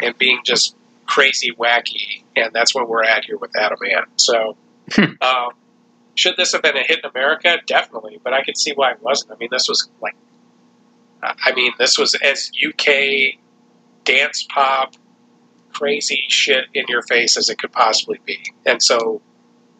and 0.00 0.16
being 0.18 0.40
just 0.44 0.76
crazy 1.06 1.52
wacky. 1.52 2.22
And 2.36 2.52
that's 2.52 2.74
what 2.74 2.88
we're 2.88 3.04
at 3.04 3.24
here 3.26 3.36
with 3.36 3.54
Adam 3.56 3.78
Ant. 3.90 4.08
So. 4.16 4.56
Um, 4.98 5.50
should 6.14 6.36
this 6.36 6.52
have 6.52 6.62
been 6.62 6.76
a 6.76 6.82
hit 6.82 7.00
in 7.04 7.10
America? 7.10 7.58
Definitely, 7.66 8.20
but 8.22 8.32
I 8.32 8.42
could 8.42 8.58
see 8.58 8.72
why 8.72 8.92
it 8.92 9.02
wasn't. 9.02 9.32
I 9.32 9.36
mean, 9.36 9.48
this 9.50 9.68
was 9.68 9.88
like, 10.00 10.14
I 11.22 11.52
mean, 11.54 11.72
this 11.78 11.98
was 11.98 12.14
as 12.22 12.50
UK 12.64 13.38
dance 14.04 14.46
pop, 14.48 14.94
crazy 15.72 16.24
shit 16.28 16.66
in 16.74 16.84
your 16.88 17.02
face 17.02 17.36
as 17.36 17.48
it 17.48 17.58
could 17.58 17.72
possibly 17.72 18.20
be. 18.24 18.38
And 18.66 18.82
so, 18.82 19.22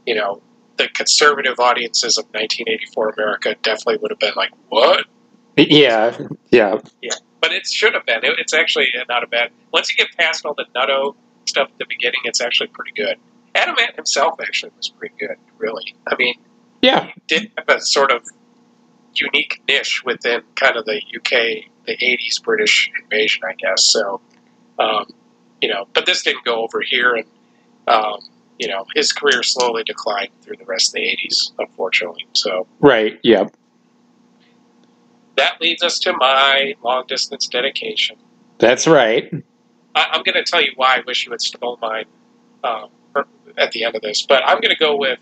you 0.06 0.14
know, 0.14 0.40
the 0.78 0.88
conservative 0.88 1.58
audiences 1.58 2.16
of 2.16 2.24
1984 2.26 3.10
America 3.10 3.56
definitely 3.62 3.98
would 3.98 4.10
have 4.10 4.18
been 4.18 4.34
like, 4.36 4.52
what? 4.68 5.06
Yeah. 5.56 6.16
Yeah. 6.50 6.80
Yeah, 7.02 7.10
But 7.40 7.52
it 7.52 7.66
should 7.66 7.94
have 7.94 8.06
been. 8.06 8.24
It, 8.24 8.38
it's 8.38 8.54
actually 8.54 8.88
not 9.08 9.22
a 9.22 9.26
bad. 9.26 9.50
Once 9.72 9.90
you 9.90 9.96
get 9.96 10.16
past 10.16 10.46
all 10.46 10.54
the 10.54 10.64
nutto 10.74 11.14
stuff 11.46 11.68
at 11.68 11.78
the 11.78 11.86
beginning, 11.88 12.20
it's 12.24 12.40
actually 12.40 12.68
pretty 12.68 12.92
good. 12.92 13.16
Adam 13.54 13.76
Ant 13.78 13.96
himself 13.96 14.40
actually 14.40 14.72
was 14.76 14.88
pretty 14.88 15.14
good, 15.18 15.36
really. 15.58 15.94
I 16.06 16.16
mean, 16.16 16.34
Yeah. 16.80 17.06
he 17.06 17.22
did 17.26 17.52
have 17.58 17.68
a 17.76 17.80
sort 17.80 18.10
of 18.10 18.22
unique 19.14 19.62
niche 19.68 20.02
within 20.04 20.42
kind 20.54 20.76
of 20.76 20.84
the 20.86 21.02
UK, 21.14 21.64
the 21.86 21.96
80s 22.00 22.42
British 22.42 22.90
invasion, 23.02 23.42
I 23.44 23.52
guess. 23.54 23.84
So, 23.92 24.20
um, 24.78 25.06
you 25.60 25.68
know, 25.68 25.86
but 25.92 26.06
this 26.06 26.22
didn't 26.22 26.44
go 26.44 26.62
over 26.62 26.80
here, 26.80 27.14
and, 27.14 27.26
um, 27.86 28.20
you 28.58 28.68
know, 28.68 28.86
his 28.94 29.12
career 29.12 29.42
slowly 29.42 29.84
declined 29.84 30.30
through 30.40 30.56
the 30.56 30.64
rest 30.64 30.90
of 30.90 30.94
the 30.94 31.00
80s, 31.02 31.52
unfortunately. 31.58 32.26
So 32.34 32.66
Right. 32.80 33.18
Yeah. 33.22 33.48
that 35.36 35.60
leads 35.60 35.82
us 35.82 35.98
to 36.00 36.12
my 36.14 36.74
long 36.82 37.04
distance 37.06 37.46
dedication. 37.48 38.16
That's 38.58 38.86
right. 38.86 39.30
I, 39.94 40.06
I'm 40.12 40.22
going 40.22 40.34
to 40.34 40.44
tell 40.44 40.62
you 40.62 40.72
why 40.76 40.96
I 40.96 41.00
wish 41.06 41.24
you 41.26 41.32
had 41.32 41.40
stolen 41.40 41.78
mine 41.80 42.04
um, 42.64 42.88
at 43.56 43.72
the 43.72 43.84
end 43.84 43.94
of 43.96 44.02
this, 44.02 44.24
but 44.26 44.42
I'm 44.46 44.60
going 44.60 44.74
to 44.74 44.78
go 44.78 44.96
with 44.96 45.18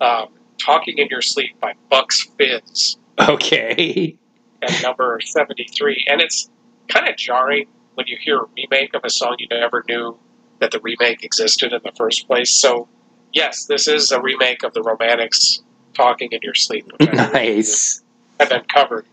um, 0.00 0.28
Talking 0.58 0.98
in 0.98 1.08
Your 1.08 1.22
Sleep 1.22 1.58
by 1.60 1.74
Bucks 1.90 2.26
Fizz. 2.36 2.96
Okay. 3.20 4.16
at 4.62 4.82
number 4.82 5.18
73. 5.20 6.04
And 6.08 6.20
it's 6.20 6.48
kind 6.88 7.08
of 7.08 7.16
jarring 7.16 7.66
when 7.94 8.06
you 8.06 8.16
hear 8.20 8.38
a 8.40 8.46
remake 8.56 8.94
of 8.94 9.02
a 9.04 9.10
song 9.10 9.36
you 9.38 9.48
never 9.50 9.84
knew 9.88 10.16
that 10.60 10.70
the 10.70 10.80
remake 10.80 11.24
existed 11.24 11.72
in 11.72 11.80
the 11.84 11.92
first 11.96 12.26
place. 12.26 12.50
So, 12.50 12.88
yes, 13.32 13.64
this 13.66 13.88
is 13.88 14.10
a 14.12 14.20
remake 14.20 14.62
of 14.62 14.72
the 14.74 14.82
Romantics 14.82 15.60
Talking 15.94 16.28
in 16.32 16.40
Your 16.42 16.54
Sleep, 16.54 16.86
Nice. 17.00 18.02
have 18.38 18.48
been 18.50 18.64
covered. 18.72 19.04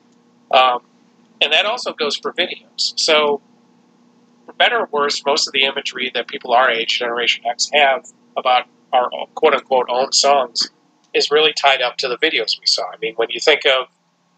Um, 0.51 0.81
and 1.41 1.51
that 1.51 1.65
also 1.65 1.93
goes 1.93 2.15
for 2.15 2.31
videos. 2.33 2.93
So, 2.99 3.41
better 4.57 4.79
or 4.79 4.89
worse, 4.91 5.23
most 5.25 5.47
of 5.47 5.53
the 5.53 5.63
imagery 5.63 6.11
that 6.13 6.27
people 6.27 6.53
our 6.53 6.69
age, 6.69 6.99
Generation 6.99 7.43
X, 7.45 7.69
have 7.73 8.05
about 8.37 8.65
our 8.93 9.09
quote 9.35 9.53
unquote 9.53 9.87
own 9.89 10.11
songs 10.11 10.69
is 11.13 11.31
really 11.31 11.53
tied 11.53 11.81
up 11.81 11.97
to 11.97 12.07
the 12.07 12.17
videos 12.17 12.59
we 12.59 12.65
saw. 12.65 12.83
I 12.91 12.97
mean, 13.01 13.15
when 13.15 13.29
you 13.29 13.39
think 13.39 13.61
of 13.65 13.87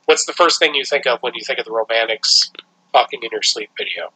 what's 0.05 0.25
the 0.25 0.33
first 0.33 0.59
thing 0.59 0.75
you 0.75 0.85
think 0.85 1.05
of 1.05 1.19
when 1.21 1.33
you 1.35 1.43
think 1.45 1.59
of 1.59 1.65
the 1.65 1.71
Romantics 1.71 2.51
talking 2.93 3.19
in 3.21 3.29
your 3.31 3.43
sleep 3.43 3.69
video? 3.77 4.11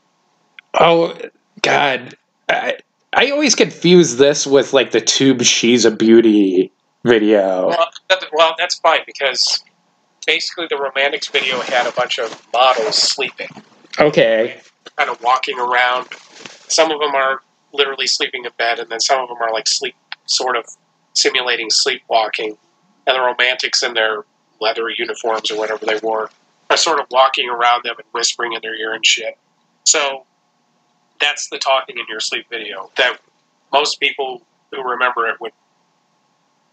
Oh 0.73 1.17
God. 1.61 2.15
I, 2.49 2.77
I 3.13 3.31
always 3.31 3.55
confuse 3.55 4.17
this 4.17 4.47
with 4.47 4.73
like 4.73 4.91
the 4.91 5.01
Tube 5.01 5.41
She's 5.43 5.85
a 5.85 5.91
Beauty 5.91 6.71
video. 7.03 7.67
Well, 7.67 7.89
that, 8.09 8.25
well, 8.31 8.55
that's 8.57 8.79
fine 8.79 9.01
because 9.05 9.63
basically 10.25 10.67
the 10.69 10.77
Romantics 10.77 11.27
video 11.27 11.59
had 11.61 11.87
a 11.87 11.91
bunch 11.91 12.19
of 12.19 12.47
models 12.53 12.95
sleeping, 12.95 13.49
Okay. 13.99 14.61
Kind 14.97 15.09
of 15.09 15.21
walking 15.21 15.59
around. 15.59 16.07
Some 16.67 16.91
of 16.91 16.99
them 16.99 17.15
are 17.15 17.41
literally 17.73 18.07
sleeping 18.07 18.45
in 18.45 18.51
bed, 18.57 18.79
and 18.79 18.89
then 18.89 18.99
some 18.99 19.19
of 19.19 19.29
them 19.29 19.37
are 19.41 19.51
like 19.51 19.67
sleep, 19.67 19.95
sort 20.25 20.57
of 20.57 20.65
simulating 21.13 21.69
sleepwalking. 21.69 22.57
And 23.07 23.15
the 23.15 23.21
Romantics 23.21 23.83
in 23.83 23.93
their 23.93 24.25
leather 24.59 24.89
uniforms 24.89 25.49
or 25.51 25.57
whatever 25.57 25.85
they 25.85 25.99
wore 26.01 26.29
are 26.69 26.77
sort 26.77 26.99
of 26.99 27.07
walking 27.09 27.49
around 27.49 27.83
them 27.83 27.95
and 27.97 28.07
whispering 28.11 28.53
in 28.53 28.59
their 28.61 28.75
ear 28.75 28.93
and 28.93 29.05
shit. 29.05 29.37
So 29.83 30.25
that's 31.19 31.49
the 31.49 31.57
talking 31.57 31.97
in 31.97 32.05
your 32.07 32.19
sleep 32.19 32.47
video 32.49 32.91
that 32.97 33.19
most 33.73 33.99
people 33.99 34.41
who 34.71 34.81
remember 34.81 35.27
it 35.27 35.39
would 35.41 35.51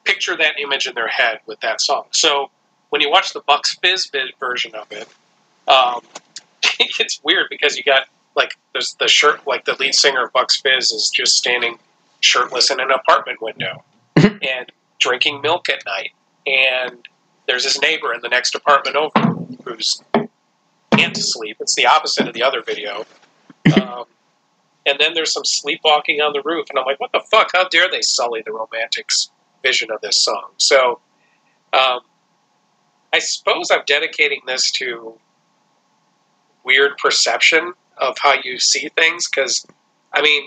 picture 0.05 0.37
that 0.37 0.59
image 0.59 0.87
in 0.87 0.95
their 0.95 1.09
head 1.09 1.41
with 1.47 1.61
that 1.61 1.81
song. 1.81 2.05
So 2.11 2.51
when 2.91 3.01
you 3.03 3.11
watch 3.11 3.33
the 3.33 3.41
Bucks 3.41 3.77
Fizz 3.83 4.11
version 4.41 4.75
of 4.75 4.91
it, 4.93 5.09
um, 5.67 6.01
it's 6.79 7.21
weird 7.23 7.47
because 7.51 7.77
you 7.77 7.83
got 7.83 8.09
like 8.35 8.57
there's 8.73 8.95
the 9.01 9.09
shirt 9.09 9.47
like 9.47 9.65
the 9.65 9.77
lead 9.79 9.95
singer 9.95 10.25
of 10.25 10.33
Bucks 10.33 10.61
Fizz 10.61 10.91
is 10.93 11.11
just 11.13 11.37
standing 11.37 11.79
shirtless 12.21 12.71
in 12.71 12.81
an 12.81 12.91
apartment 12.91 13.41
window 13.41 13.85
and 14.17 14.73
drinking 14.99 15.41
milk 15.41 15.69
at 15.69 15.85
night, 15.87 16.11
and 16.47 17.09
there's 17.47 17.65
his 17.65 17.81
neighbor 17.81 18.13
in 18.13 18.21
the 18.21 18.29
next 18.29 18.55
apartment 18.55 18.97
over 18.97 19.19
who's 19.65 20.03
can't 20.99 21.17
sleep. 21.17 21.59
It's 21.61 21.75
the 21.75 21.87
opposite 21.87 22.27
of 22.27 22.35
the 22.35 22.43
other 22.43 22.63
video. 22.63 23.07
Um, 23.77 24.05
and 24.87 24.99
then 24.99 25.15
there's 25.15 25.33
some 25.33 25.45
sleepwalking 25.45 26.21
on 26.21 26.33
the 26.33 26.43
roof, 26.43 26.67
and 26.71 26.79
I'm 26.79 26.85
like, 26.85 26.99
what 26.99 27.13
the 27.13 27.23
fuck? 27.31 27.51
How 27.53 27.69
dare 27.69 27.91
they 27.91 28.03
sully 28.03 28.43
the 28.45 28.53
Romantics' 28.53 29.31
vision 29.63 29.91
of 29.91 30.01
this 30.01 30.23
song? 30.23 30.51
So, 30.57 31.01
um, 31.73 32.01
I 33.13 33.19
suppose 33.19 33.71
I'm 33.71 33.83
dedicating 33.87 34.41
this 34.47 34.71
to 34.73 35.19
weird 36.69 36.93
perception 36.99 37.73
of 37.97 38.17
how 38.19 38.35
you 38.45 38.59
see 38.61 38.89
things, 38.91 39.27
because, 39.29 39.67
I 40.13 40.21
mean, 40.23 40.47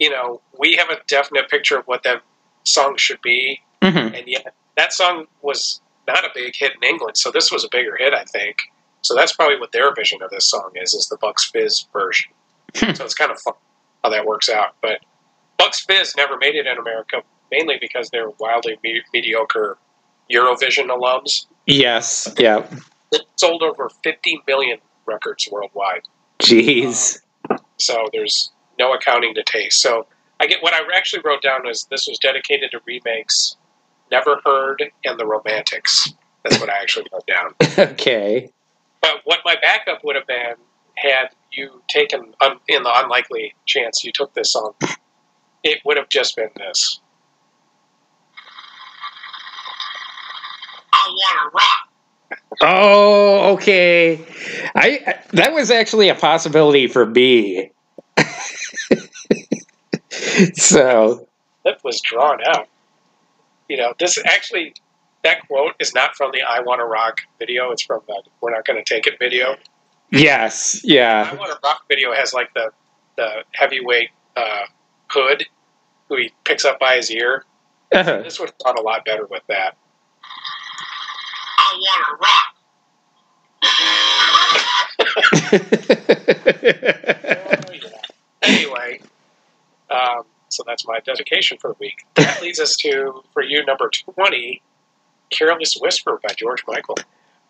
you 0.00 0.10
know, 0.10 0.40
we 0.58 0.74
have 0.76 0.88
a 0.90 0.98
definite 1.06 1.48
picture 1.50 1.78
of 1.78 1.86
what 1.86 2.02
that 2.04 2.22
song 2.64 2.96
should 2.96 3.20
be, 3.22 3.60
Mhm. 3.82 4.18
and 4.18 4.26
yet 4.26 4.54
that 4.76 4.92
song 4.92 5.26
was 5.42 5.80
not 6.08 6.24
a 6.24 6.30
big 6.34 6.54
hit 6.56 6.72
in 6.74 6.82
England, 6.82 7.16
so 7.18 7.30
this 7.30 7.50
was 7.52 7.62
a 7.64 7.68
bigger 7.70 7.96
hit, 7.96 8.12
I 8.14 8.24
think. 8.24 8.56
So 9.02 9.14
that's 9.14 9.34
probably 9.34 9.58
what 9.60 9.72
their 9.72 9.94
vision 9.94 10.22
of 10.22 10.30
this 10.30 10.48
song 10.50 10.70
is, 10.74 10.94
is 10.94 11.08
the 11.08 11.18
Bucks 11.18 11.44
Fizz 11.50 11.86
version. 11.92 12.32
Hmm. 12.76 12.92
so 12.94 13.04
it's 13.04 13.14
kind 13.14 13.30
of 13.30 13.40
fun 13.40 13.54
how 14.02 14.10
that 14.10 14.26
works 14.26 14.48
out. 14.50 14.74
But 14.82 15.00
Bucks 15.56 15.80
Fizz 15.84 16.14
never 16.16 16.36
made 16.36 16.54
it 16.56 16.66
in 16.66 16.76
America, 16.78 17.22
mainly 17.50 17.78
because 17.80 18.10
they're 18.10 18.30
wildly 18.38 18.78
me- 18.82 19.02
mediocre 19.14 19.78
Eurovision 20.30 20.88
alums. 20.88 21.46
Yes. 21.66 22.28
Yeah. 22.38 22.66
It 23.12 23.22
sold 23.36 23.62
over 23.62 23.88
50 24.02 24.42
million 24.46 24.78
records 25.06 25.48
worldwide. 25.50 26.02
Jeez. 26.40 27.22
Um, 27.50 27.58
so 27.78 28.08
there's 28.12 28.50
no 28.78 28.92
accounting 28.92 29.34
to 29.34 29.42
taste. 29.42 29.80
So 29.80 30.06
I 30.40 30.46
get 30.46 30.62
what 30.62 30.74
I 30.74 30.80
actually 30.96 31.22
wrote 31.24 31.42
down 31.42 31.62
was 31.64 31.86
this 31.90 32.06
was 32.08 32.18
dedicated 32.18 32.70
to 32.72 32.80
remakes 32.86 33.56
Never 34.10 34.40
Heard 34.44 34.82
and 35.04 35.18
the 35.18 35.26
Romantics. 35.26 36.12
That's 36.42 36.60
what 36.60 36.70
I 36.70 36.74
actually 36.74 37.06
wrote 37.12 37.26
down. 37.26 37.54
okay. 37.92 38.50
But 39.00 39.22
what 39.24 39.40
my 39.44 39.56
backup 39.60 40.04
would 40.04 40.16
have 40.16 40.26
been 40.26 40.54
had 40.96 41.28
you 41.52 41.82
taken, 41.88 42.34
un, 42.40 42.58
in 42.68 42.82
the 42.82 42.92
unlikely 42.94 43.54
chance 43.66 44.04
you 44.04 44.12
took 44.12 44.34
this 44.34 44.52
song, 44.52 44.74
it 45.62 45.80
would 45.84 45.96
have 45.96 46.08
just 46.08 46.36
been 46.36 46.50
this. 46.56 47.00
I 50.92 51.08
want 51.08 51.52
to 51.52 51.56
rock. 51.56 51.95
Oh, 52.60 53.54
okay. 53.54 54.24
I 54.74 55.20
that 55.32 55.52
was 55.52 55.70
actually 55.70 56.08
a 56.08 56.14
possibility 56.14 56.86
for 56.86 57.06
me. 57.06 57.70
so 60.54 61.28
That 61.64 61.82
was 61.84 62.00
drawn 62.00 62.38
out. 62.46 62.68
You 63.68 63.76
know, 63.76 63.94
this 63.98 64.18
actually, 64.24 64.74
that 65.24 65.46
quote 65.48 65.74
is 65.80 65.94
not 65.94 66.16
from 66.16 66.30
the 66.32 66.42
I 66.42 66.60
Want 66.60 66.80
to 66.80 66.84
Rock 66.84 67.20
video. 67.38 67.70
It's 67.72 67.82
from 67.82 68.00
the 68.06 68.22
We're 68.40 68.52
Not 68.52 68.64
Going 68.64 68.82
to 68.82 68.94
Take 68.94 69.06
It 69.06 69.18
video. 69.18 69.56
yes, 70.10 70.80
yeah. 70.84 71.30
I. 71.32 71.34
Want 71.34 71.50
to 71.50 71.58
Rock 71.62 71.82
video 71.88 72.12
has 72.14 72.32
like 72.32 72.54
the, 72.54 72.70
the 73.16 73.42
heavyweight 73.52 74.10
uh, 74.36 74.66
hood 75.08 75.44
who 76.08 76.16
he 76.16 76.32
picks 76.44 76.64
up 76.64 76.78
by 76.78 76.96
his 76.96 77.10
ear. 77.10 77.44
Uh-huh. 77.92 78.22
This 78.22 78.38
would 78.38 78.50
have 78.50 78.58
done 78.58 78.78
a 78.78 78.82
lot 78.82 79.04
better 79.04 79.26
with 79.26 79.42
that. 79.48 79.76
I 81.68 81.78
want 81.78 82.06
to 82.06 82.14
rock. 82.22 82.52
anyway, 88.42 89.00
um, 89.90 90.22
so 90.48 90.62
that's 90.66 90.86
my 90.86 91.00
dedication 91.00 91.58
for 91.58 91.68
the 91.68 91.76
week. 91.80 92.06
That 92.14 92.40
leads 92.42 92.60
us 92.60 92.76
to, 92.78 93.22
for 93.32 93.42
you, 93.42 93.64
number 93.64 93.90
20, 94.14 94.62
Careless 95.30 95.76
Whisper 95.80 96.20
by 96.22 96.34
George 96.34 96.62
Michael. 96.66 96.96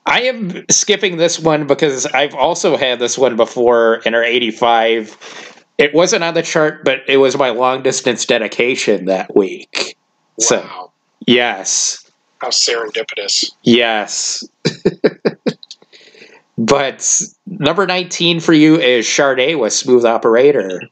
I 0.06 0.22
am 0.22 0.64
skipping 0.70 1.16
this 1.16 1.38
one 1.38 1.66
because 1.66 2.06
I've 2.06 2.34
also 2.34 2.76
had 2.76 3.00
this 3.00 3.18
one 3.18 3.36
before 3.36 3.96
in 4.06 4.14
our 4.14 4.22
85. 4.22 5.64
It 5.78 5.92
wasn't 5.92 6.22
on 6.24 6.34
the 6.34 6.42
chart, 6.42 6.84
but 6.84 7.00
it 7.08 7.16
was 7.18 7.36
my 7.36 7.50
long 7.50 7.82
distance 7.82 8.24
dedication 8.24 9.06
that 9.06 9.34
week. 9.36 9.96
So- 10.40 10.92
Yes. 11.26 12.05
How 12.38 12.48
serendipitous. 12.48 13.52
Yes. 13.62 14.46
but 16.58 17.20
number 17.46 17.86
19 17.86 18.40
for 18.40 18.52
you 18.52 18.78
is 18.78 19.08
Sade 19.08 19.56
with 19.56 19.72
Smooth 19.72 20.04
Operator. 20.04 20.82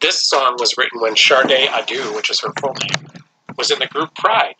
This 0.00 0.22
song 0.28 0.56
was 0.58 0.76
written 0.76 1.00
when 1.00 1.16
Sade 1.16 1.68
Adu, 1.68 2.14
which 2.16 2.30
is 2.30 2.40
her 2.40 2.52
full 2.60 2.74
name, 2.74 3.22
was 3.56 3.70
in 3.70 3.78
the 3.78 3.86
group 3.86 4.14
Pride. 4.16 4.56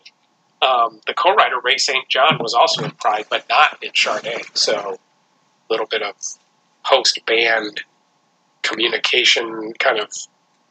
Um, 0.60 1.00
the 1.08 1.14
co-writer 1.14 1.58
Ray 1.60 1.78
St. 1.78 2.08
John 2.08 2.38
was 2.38 2.54
also 2.54 2.84
in 2.84 2.92
Pride, 2.92 3.26
but 3.28 3.48
not 3.48 3.82
in 3.82 3.90
Sade. 3.94 4.44
So, 4.54 4.92
a 4.92 5.72
little 5.72 5.86
bit 5.86 6.02
of 6.02 6.14
host 6.82 7.18
band 7.26 7.82
communication 8.62 9.72
kind 9.78 9.98
of 9.98 10.12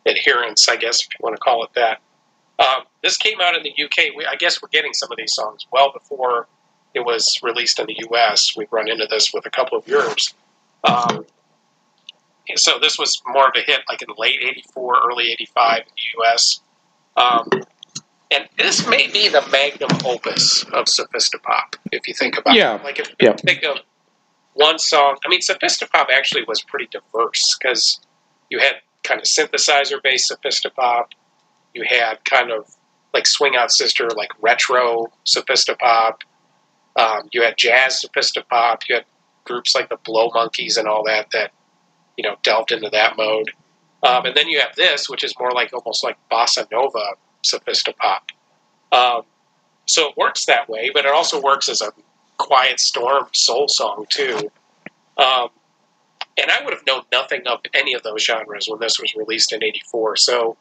adherence, 0.06 0.68
I 0.70 0.78
guess, 0.78 1.02
if 1.02 1.08
you 1.08 1.18
want 1.20 1.36
to 1.36 1.42
call 1.42 1.64
it 1.64 1.72
that. 1.76 2.00
Um, 2.62 2.84
this 3.02 3.18
came 3.18 3.42
out 3.42 3.56
in 3.56 3.64
the 3.64 3.72
UK. 3.72 4.16
We, 4.16 4.26
I 4.26 4.36
guess 4.36 4.62
we're 4.62 4.70
getting 4.70 4.94
some 4.94 5.12
of 5.12 5.18
these 5.18 5.34
songs 5.34 5.66
well 5.72 5.92
before 5.92 6.48
it 6.94 7.00
was 7.02 7.40
released 7.42 7.80
in 7.80 7.88
the 7.88 7.96
US. 8.12 8.54
We've 8.56 8.72
run 8.72 8.90
into 8.90 9.08
this 9.10 9.32
with 9.34 9.46
a 9.46 9.50
couple 9.50 9.78
of 9.78 9.88
yours. 9.88 10.34
Um, 10.84 11.26
so 12.56 12.78
this 12.80 12.98
was 13.00 13.22
more 13.28 13.48
of 13.48 13.54
a 13.56 13.62
hit 13.62 13.82
like 13.90 14.02
in 14.02 14.10
late 14.18 14.40
84, 14.42 15.02
early 15.10 15.32
85 15.32 15.80
in 15.80 15.86
the 15.86 16.24
US. 16.24 16.62
Um, 17.16 17.50
and 18.30 18.48
this 18.58 18.88
may 18.88 19.08
be 19.08 19.28
the 19.28 19.46
magnum 19.52 19.92
opus 20.06 20.64
of 20.72 20.86
Sophisti-pop, 20.86 21.76
if 21.92 22.08
you 22.08 22.14
think 22.14 22.38
about 22.38 22.56
Yeah. 22.56 22.76
it. 22.76 22.84
Like 22.84 23.00
if 23.00 23.10
you 23.10 23.16
Yeah. 23.28 23.34
think 23.36 23.64
of 23.64 23.80
one 24.54 24.80
song, 24.80 25.18
I 25.26 25.30
mean, 25.30 25.42
Sophisti-pop 25.42 26.10
actually 26.12 26.44
was 26.44 26.62
pretty 26.62 26.88
diverse 26.88 27.58
because 27.58 28.00
you 28.50 28.60
had 28.60 28.82
kind 29.04 29.20
of 29.20 29.26
synthesizer 29.26 30.02
based 30.02 30.32
Sophisti-pop, 30.32 31.10
you 31.74 31.84
had 31.88 32.24
kind 32.26 32.52
of 32.52 32.76
like 33.14 33.28
Swing 33.28 33.56
Out 33.56 33.72
Sister, 33.72 34.08
like 34.16 34.32
retro 34.42 35.08
Sophisti-pop, 35.26 36.24
um, 36.96 37.30
you 37.32 37.42
had 37.42 37.58
jazz 37.58 38.04
Sophisti-pop, 38.04 38.84
you 38.88 38.96
had 38.96 39.06
groups 39.44 39.76
like 39.76 39.90
the 39.90 39.98
Blow 39.98 40.30
Monkeys 40.34 40.78
and 40.78 40.88
all 40.88 41.04
that 41.06 41.32
that 41.32 41.52
you 42.18 42.24
know 42.24 42.36
delved 42.44 42.72
into 42.72 42.90
that 42.90 43.18
mode. 43.18 43.52
Um, 44.04 44.26
and 44.26 44.36
then 44.36 44.48
you 44.48 44.60
have 44.60 44.76
this, 44.76 45.10
which 45.10 45.24
is 45.24 45.34
more 45.40 45.52
like 45.52 45.72
almost 45.74 46.04
like 46.04 46.18
bossa 46.32 46.70
nova 46.72 47.14
sophisti-pop. 47.46 48.32
Um, 48.92 49.22
so 49.86 50.10
it 50.10 50.18
works 50.18 50.46
that 50.46 50.68
way, 50.70 50.90
but 50.94 51.06
it 51.06 51.12
also 51.12 51.42
works 51.42 51.70
as 51.70 51.82
a 51.82 51.92
quiet 52.38 52.80
storm 52.80 53.28
soul 53.34 53.68
song 53.68 54.06
too. 54.10 54.52
Um, 55.18 55.50
and 56.38 56.50
I 56.50 56.64
would 56.64 56.74
have 56.74 56.86
known 56.88 57.04
nothing 57.12 57.46
of 57.46 57.60
any 57.74 57.94
of 57.94 58.04
those 58.04 58.24
genres 58.24 58.68
when 58.68 58.80
this 58.80 59.00
was 59.00 59.14
released 59.16 59.54
in 59.54 59.64
'84. 59.64 60.16
So, 60.18 60.58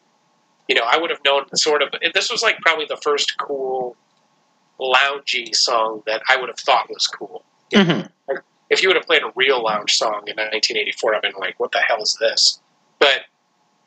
you 0.70 0.76
know, 0.76 0.84
I 0.88 0.96
would 0.98 1.10
have 1.10 1.18
known 1.24 1.44
sort 1.56 1.82
of. 1.82 1.88
This 2.14 2.30
was 2.30 2.42
like 2.42 2.58
probably 2.60 2.86
the 2.88 3.00
first 3.02 3.36
cool 3.38 3.96
loungy 4.80 5.52
song 5.52 6.02
that 6.06 6.22
I 6.28 6.36
would 6.36 6.48
have 6.48 6.58
thought 6.60 6.88
was 6.88 7.06
cool 7.08 7.44
Mhm. 7.72 8.08
if 8.70 8.80
you 8.82 8.88
would 8.88 8.96
have 8.96 9.04
played 9.04 9.22
a 9.22 9.32
real 9.34 9.60
lounge 9.62 9.94
song 9.96 10.22
in 10.28 10.36
1984, 10.38 11.14
I've 11.16 11.22
been 11.22 11.32
like, 11.38 11.58
what 11.58 11.72
the 11.72 11.80
hell 11.80 12.00
is 12.00 12.16
this? 12.20 12.60
But 13.00 13.22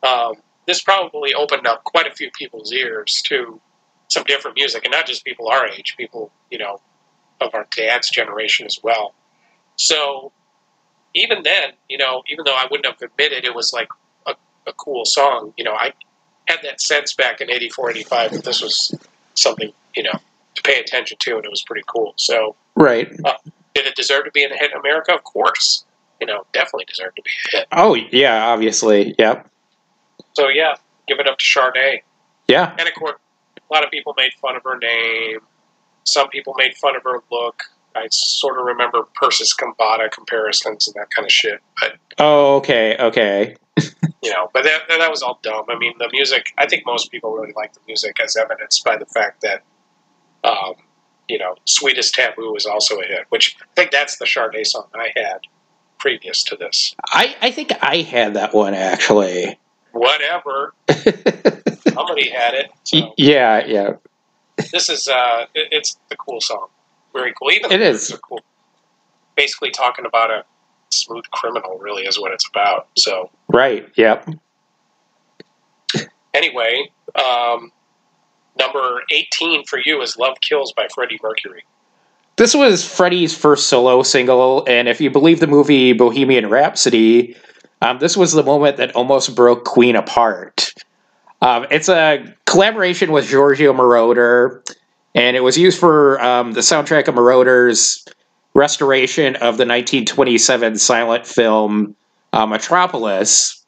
um, 0.07 0.33
this 0.67 0.81
probably 0.81 1.33
opened 1.33 1.65
up 1.65 1.85
quite 1.85 2.05
a 2.05 2.11
few 2.13 2.29
people's 2.31 2.71
ears 2.73 3.21
to 3.27 3.61
some 4.09 4.23
different 4.25 4.57
music, 4.57 4.83
and 4.83 4.91
not 4.91 5.05
just 5.07 5.23
people 5.23 5.47
our 5.47 5.65
age, 5.67 5.95
people, 5.97 6.31
you 6.51 6.57
know, 6.57 6.81
of 7.39 7.55
our 7.55 7.65
dad's 7.75 8.09
generation 8.09 8.65
as 8.65 8.77
well. 8.83 9.15
So 9.77 10.33
even 11.15 11.43
then, 11.43 11.71
you 11.89 11.97
know, 11.97 12.23
even 12.27 12.43
though 12.45 12.55
I 12.55 12.67
wouldn't 12.69 12.85
have 12.85 13.01
admitted 13.01 13.45
it 13.45 13.55
was 13.55 13.71
like 13.73 13.87
a 14.27 14.35
a 14.67 14.73
cool 14.73 15.05
song. 15.05 15.53
You 15.57 15.63
know, 15.63 15.73
I 15.73 15.93
had 16.47 16.59
that 16.63 16.81
sense 16.81 17.13
back 17.13 17.41
in 17.41 17.49
84, 17.49 17.91
85 17.91 18.31
that 18.31 18.43
this 18.43 18.61
was 18.61 18.93
something, 19.35 19.71
you 19.95 20.03
know, 20.03 20.19
to 20.55 20.61
pay 20.63 20.79
attention 20.79 21.17
to, 21.21 21.35
and 21.35 21.45
it 21.45 21.49
was 21.49 21.63
pretty 21.63 21.83
cool. 21.87 22.13
So, 22.17 22.55
Right. 22.75 23.11
Uh, 23.23 23.33
did 23.75 23.85
it 23.85 23.95
deserve 23.95 24.25
to 24.25 24.31
be 24.31 24.43
in 24.43 24.51
a 24.51 24.57
hit 24.57 24.71
in 24.71 24.77
America? 24.77 25.13
Of 25.13 25.23
course. 25.23 25.85
You 26.19 26.27
know, 26.27 26.45
definitely 26.53 26.85
deserved 26.85 27.15
to 27.17 27.21
be 27.21 27.29
a 27.53 27.57
hit. 27.57 27.67
Oh 27.71 27.95
yeah, 27.95 28.45
obviously. 28.47 29.15
Yep. 29.17 29.49
So, 30.33 30.47
yeah, 30.49 30.75
give 31.07 31.19
it 31.19 31.27
up 31.27 31.37
to 31.37 31.45
Sade. 31.45 32.01
Yeah. 32.47 32.75
And 32.77 32.87
of 32.87 32.93
course, 32.95 33.19
a 33.57 33.73
lot 33.73 33.83
of 33.83 33.91
people 33.91 34.13
made 34.17 34.31
fun 34.41 34.55
of 34.55 34.63
her 34.63 34.77
name. 34.77 35.39
Some 36.05 36.29
people 36.29 36.53
made 36.57 36.75
fun 36.77 36.95
of 36.95 37.03
her 37.03 37.19
look. 37.31 37.63
I 37.95 38.07
sort 38.09 38.59
of 38.59 38.65
remember 38.65 39.03
Persis 39.15 39.55
Khambatta 39.55 40.11
comparisons 40.11 40.87
and 40.87 40.95
that 40.95 41.09
kind 41.15 41.25
of 41.25 41.31
shit. 41.31 41.59
But 41.79 41.93
Oh, 42.17 42.57
okay, 42.57 42.95
okay. 42.99 43.55
You 43.77 44.31
know, 44.31 44.49
but 44.53 44.63
that, 44.63 44.81
that 44.89 45.09
was 45.09 45.21
all 45.21 45.39
dumb. 45.43 45.65
I 45.69 45.77
mean, 45.77 45.93
the 45.99 46.09
music. 46.11 46.47
I 46.57 46.67
think 46.67 46.85
most 46.85 47.11
people 47.11 47.31
really 47.33 47.53
like 47.55 47.73
the 47.73 47.79
music, 47.87 48.19
as 48.23 48.35
evidenced 48.35 48.83
by 48.83 48.97
the 48.97 49.05
fact 49.05 49.41
that, 49.41 49.63
um, 50.43 50.73
you 51.27 51.37
know, 51.37 51.55
"Sweetest 51.65 52.13
Taboo" 52.13 52.53
was 52.53 52.65
also 52.65 52.99
a 52.99 53.05
hit. 53.05 53.25
Which 53.29 53.57
I 53.61 53.65
think 53.75 53.91
that's 53.91 54.17
the 54.17 54.25
Sade 54.25 54.65
song 54.65 54.87
I 54.93 55.11
had 55.15 55.39
previous 55.99 56.43
to 56.43 56.55
this. 56.55 56.95
I 57.07 57.35
I 57.41 57.51
think 57.51 57.71
I 57.81 57.97
had 57.97 58.35
that 58.35 58.53
one 58.53 58.73
actually. 58.73 59.57
Whatever, 59.91 60.73
somebody 61.93 62.29
had 62.29 62.53
it. 62.55 62.71
So 62.83 63.13
yeah, 63.17 63.63
yeah. 63.65 63.93
this 64.71 64.89
is 64.89 65.07
uh, 65.07 65.45
it, 65.53 65.67
it's 65.71 65.97
the 66.09 66.15
cool 66.15 66.41
song. 66.41 66.67
Very 67.13 67.33
cool. 67.39 67.51
Even 67.51 67.71
It 67.71 67.81
is. 67.81 68.17
cool. 68.27 68.41
Basically, 69.35 69.69
talking 69.69 70.05
about 70.05 70.31
a 70.31 70.43
smooth 70.89 71.23
criminal 71.31 71.77
really 71.79 72.03
is 72.03 72.19
what 72.19 72.31
it's 72.31 72.47
about. 72.47 72.87
So 72.97 73.29
Right. 73.53 73.87
Yep. 73.95 74.29
anyway, 76.33 76.89
um, 77.15 77.71
number 78.57 79.03
eighteen 79.11 79.63
for 79.65 79.79
you 79.85 80.01
is 80.01 80.17
"Love 80.17 80.37
Kills" 80.41 80.73
by 80.73 80.87
Freddie 80.93 81.19
Mercury. 81.21 81.63
This 82.35 82.55
was 82.55 82.83
Freddie's 82.83 83.37
first 83.37 83.67
solo 83.67 84.01
single, 84.01 84.65
and 84.67 84.89
if 84.89 84.99
you 84.99 85.11
believe 85.11 85.39
the 85.39 85.45
movie 85.45 85.93
Bohemian 85.93 86.49
Rhapsody, 86.49 87.35
um, 87.83 87.99
this 87.99 88.17
was 88.17 88.33
the 88.33 88.41
moment 88.41 88.77
that 88.77 88.95
almost 88.95 89.35
broke 89.35 89.65
Queen 89.65 89.95
apart. 89.95 90.73
Um, 91.43 91.67
it's 91.69 91.89
a 91.89 92.25
collaboration 92.47 93.11
with 93.11 93.27
Giorgio 93.27 93.71
Moroder, 93.71 94.67
and 95.13 95.37
it 95.37 95.41
was 95.41 95.59
used 95.59 95.79
for 95.79 96.19
um, 96.23 96.53
the 96.53 96.61
soundtrack 96.61 97.07
of 97.07 97.13
Moroder's 97.13 98.03
restoration 98.55 99.35
of 99.35 99.57
the 99.57 99.65
1927 99.65 100.79
silent 100.79 101.27
film 101.27 101.95
uh, 102.33 102.45
Metropolis. 102.45 103.63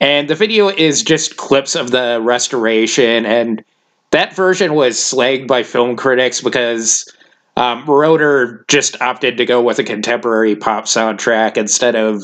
And 0.00 0.30
the 0.30 0.34
video 0.34 0.68
is 0.68 1.02
just 1.02 1.36
clips 1.36 1.74
of 1.74 1.90
the 1.90 2.20
restoration, 2.22 3.26
and 3.26 3.64
that 4.12 4.34
version 4.34 4.74
was 4.74 4.96
slagged 4.96 5.48
by 5.48 5.64
film 5.64 5.96
critics 5.96 6.40
because 6.40 7.12
um, 7.56 7.84
Roeder 7.84 8.64
just 8.68 9.02
opted 9.02 9.36
to 9.38 9.44
go 9.44 9.60
with 9.60 9.80
a 9.80 9.84
contemporary 9.84 10.54
pop 10.54 10.84
soundtrack 10.84 11.56
instead 11.56 11.96
of 11.96 12.22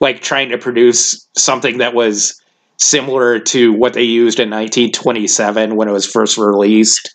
like 0.00 0.20
trying 0.20 0.48
to 0.48 0.58
produce 0.58 1.26
something 1.36 1.78
that 1.78 1.94
was 1.94 2.42
similar 2.76 3.38
to 3.38 3.72
what 3.72 3.94
they 3.94 4.02
used 4.02 4.40
in 4.40 4.50
1927 4.50 5.76
when 5.76 5.88
it 5.88 5.92
was 5.92 6.10
first 6.10 6.36
released. 6.36 7.14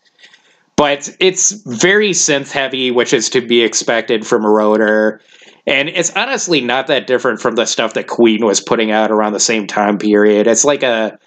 But 0.77 1.15
it's 1.19 1.51
very 1.51 2.11
synth 2.11 2.51
heavy, 2.51 2.89
which 2.89 3.13
is 3.13 3.29
to 3.31 3.41
be 3.41 3.61
expected 3.61 4.25
from 4.25 4.45
Roeder. 4.45 5.21
And 5.67 5.89
it's 5.89 6.09
honestly 6.15 6.61
not 6.61 6.87
that 6.87 7.07
different 7.07 7.39
from 7.39 7.55
the 7.55 7.65
stuff 7.65 7.93
that 7.93 8.07
Queen 8.07 8.45
was 8.45 8.61
putting 8.61 8.91
out 8.91 9.11
around 9.11 9.33
the 9.33 9.39
same 9.39 9.67
time 9.67 9.97
period. 9.97 10.47
It's 10.47 10.65
like 10.65 10.83
a 10.83 11.17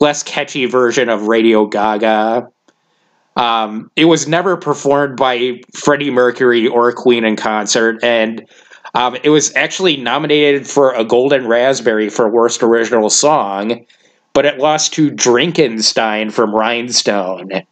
less 0.00 0.22
catchy 0.22 0.66
version 0.66 1.08
of 1.08 1.22
Radio 1.22 1.66
Gaga. 1.66 2.48
Um, 3.36 3.90
it 3.96 4.06
was 4.06 4.26
never 4.26 4.56
performed 4.56 5.16
by 5.16 5.60
Freddie 5.74 6.10
Mercury 6.10 6.66
or 6.66 6.92
Queen 6.92 7.24
in 7.24 7.36
concert, 7.36 8.02
and 8.02 8.44
um, 8.94 9.16
it 9.22 9.30
was 9.30 9.54
actually 9.54 9.96
nominated 9.96 10.66
for 10.66 10.92
a 10.92 11.04
Golden 11.04 11.46
Raspberry 11.46 12.08
for 12.08 12.28
Worst 12.28 12.62
Original 12.62 13.10
Song, 13.10 13.86
but 14.32 14.44
it 14.44 14.58
lost 14.58 14.92
to 14.94 15.10
Drinkenstein 15.10 16.30
from 16.30 16.54
Rhinestone. 16.54 17.62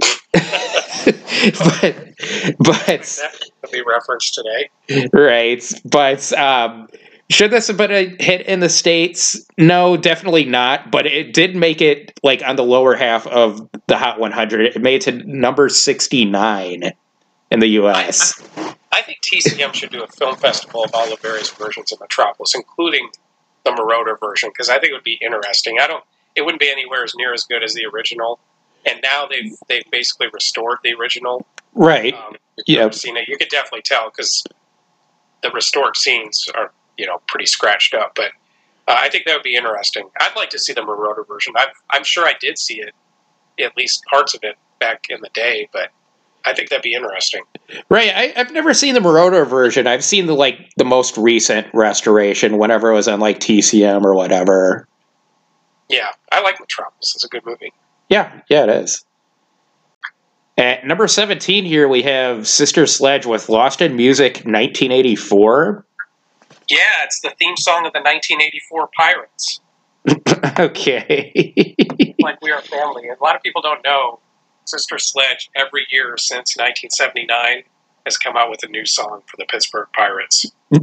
but 1.58 1.96
but 2.58 2.86
That 2.86 3.70
be 3.72 3.82
referenced 3.82 4.34
today. 4.34 5.08
right, 5.12 5.62
but 5.84 6.32
um, 6.32 6.88
should 7.30 7.50
this 7.50 7.68
have 7.68 7.76
been 7.76 7.90
a 7.92 8.22
hit 8.22 8.46
in 8.46 8.60
the 8.60 8.68
states? 8.68 9.44
No, 9.58 9.96
definitely 9.96 10.44
not. 10.44 10.90
But 10.90 11.06
it 11.06 11.34
did 11.34 11.54
make 11.54 11.82
it 11.82 12.18
like 12.22 12.42
on 12.44 12.56
the 12.56 12.64
lower 12.64 12.94
half 12.94 13.26
of 13.26 13.68
the 13.86 13.98
Hot 13.98 14.18
100. 14.18 14.76
It 14.76 14.80
made 14.80 14.96
it 14.96 15.02
to 15.02 15.12
number 15.12 15.68
69 15.68 16.92
in 17.50 17.60
the 17.60 17.66
U.S. 17.68 18.40
I 18.92 19.02
think 19.02 19.18
TCM 19.22 19.74
should 19.74 19.90
do 19.90 20.02
a 20.02 20.08
film 20.08 20.36
festival 20.36 20.84
of 20.84 20.90
all 20.94 21.08
the 21.08 21.16
various 21.16 21.50
versions 21.50 21.92
of 21.92 22.00
Metropolis, 22.00 22.54
including 22.54 23.10
the 23.64 23.70
Moroder 23.70 24.18
version, 24.18 24.48
because 24.50 24.70
I 24.70 24.78
think 24.78 24.92
it 24.92 24.94
would 24.94 25.04
be 25.04 25.18
interesting. 25.20 25.76
I 25.80 25.86
don't. 25.86 26.04
It 26.34 26.42
wouldn't 26.42 26.60
be 26.60 26.70
anywhere 26.70 27.04
as 27.04 27.14
near 27.14 27.34
as 27.34 27.44
good 27.44 27.62
as 27.62 27.74
the 27.74 27.84
original, 27.86 28.38
and 28.88 29.00
now 29.02 29.26
they've 29.26 29.52
they've 29.68 29.90
basically 29.90 30.28
restored 30.32 30.78
the 30.82 30.94
original. 30.94 31.46
Right. 31.74 32.14
Um, 32.14 32.36
Yeah. 32.66 32.80
never 32.80 32.92
seen 32.92 33.16
it, 33.16 33.28
you 33.28 33.36
could 33.38 33.48
definitely 33.50 33.82
tell 33.82 34.10
because 34.10 34.42
the 35.42 35.50
restored 35.50 35.96
scenes 35.96 36.48
are 36.54 36.72
you 36.96 37.06
know 37.06 37.18
pretty 37.28 37.46
scratched 37.46 37.94
up. 37.94 38.12
But 38.14 38.32
uh, 38.88 38.96
I 38.96 39.08
think 39.10 39.26
that 39.26 39.34
would 39.34 39.42
be 39.42 39.54
interesting. 39.54 40.08
I'd 40.20 40.34
like 40.36 40.50
to 40.50 40.58
see 40.58 40.72
the 40.72 40.80
Moroder 40.82 41.26
version. 41.26 41.54
I'm 41.56 41.68
I'm 41.90 42.04
sure 42.04 42.24
I 42.26 42.34
did 42.40 42.58
see 42.58 42.80
it, 42.80 42.94
at 43.62 43.76
least 43.76 44.02
parts 44.10 44.34
of 44.34 44.40
it 44.42 44.56
back 44.80 45.04
in 45.10 45.20
the 45.20 45.30
day, 45.34 45.68
but. 45.72 45.90
I 46.44 46.54
think 46.54 46.70
that'd 46.70 46.82
be 46.84 46.94
interesting. 46.94 47.42
Right. 47.90 48.10
I, 48.14 48.32
I've 48.36 48.52
never 48.52 48.72
seen 48.72 48.94
the 48.94 49.00
Moroder 49.00 49.46
version. 49.46 49.86
I've 49.86 50.04
seen 50.04 50.26
the 50.26 50.34
like 50.34 50.70
the 50.76 50.84
most 50.84 51.18
recent 51.18 51.66
restoration 51.74 52.56
whenever 52.58 52.90
it 52.90 52.94
was 52.94 53.08
on 53.08 53.18
like 53.20 53.40
TCM 53.40 54.02
or 54.04 54.14
whatever. 54.14 54.86
Yeah, 55.90 56.12
I 56.32 56.40
like 56.40 56.58
Metropolis. 56.60 57.12
It's 57.16 57.24
a 57.24 57.28
good 57.28 57.44
movie. 57.44 57.72
Yeah, 58.08 58.40
yeah, 58.48 58.64
it 58.64 58.70
is. 58.84 59.04
At 60.56 60.84
number 60.84 61.06
17 61.06 61.64
here, 61.64 61.86
we 61.86 62.02
have 62.02 62.48
Sister 62.48 62.86
Sledge 62.86 63.26
with 63.26 63.48
Lost 63.48 63.80
in 63.80 63.94
Music 63.96 64.38
1984. 64.38 65.86
Yeah, 66.68 66.78
it's 67.04 67.20
the 67.20 67.30
theme 67.38 67.56
song 67.56 67.86
of 67.86 67.92
the 67.92 68.00
1984 68.00 68.88
Pirates. 68.96 69.60
okay. 70.58 71.74
Like 72.20 72.42
We 72.42 72.50
Are 72.50 72.60
Family. 72.60 73.08
A 73.08 73.22
lot 73.22 73.36
of 73.36 73.42
people 73.42 73.62
don't 73.62 73.82
know 73.84 74.18
Sister 74.64 74.98
Sledge 74.98 75.48
every 75.54 75.86
year 75.90 76.16
since 76.18 76.56
1979 76.56 77.62
has 78.04 78.18
come 78.18 78.36
out 78.36 78.50
with 78.50 78.62
a 78.64 78.68
new 78.68 78.84
song 78.84 79.22
for 79.26 79.36
the 79.36 79.46
Pittsburgh 79.46 79.86
Pirates. 79.94 80.50
In 80.72 80.80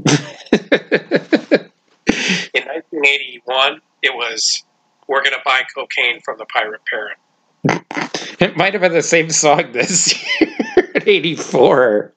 1981, 2.63 3.81
it 4.01 4.15
was 4.15 4.63
We're 5.07 5.23
Gonna 5.23 5.37
Buy 5.43 5.61
Cocaine 5.73 6.21
from 6.21 6.37
the 6.37 6.45
Pirate 6.45 6.81
Parrot. 6.85 7.17
it 8.39 8.57
might 8.57 8.73
have 8.73 8.81
been 8.81 8.93
the 8.93 9.03
same 9.03 9.29
song 9.29 9.71
this 9.71 10.13
year, 10.39 10.91
84. 10.95 12.13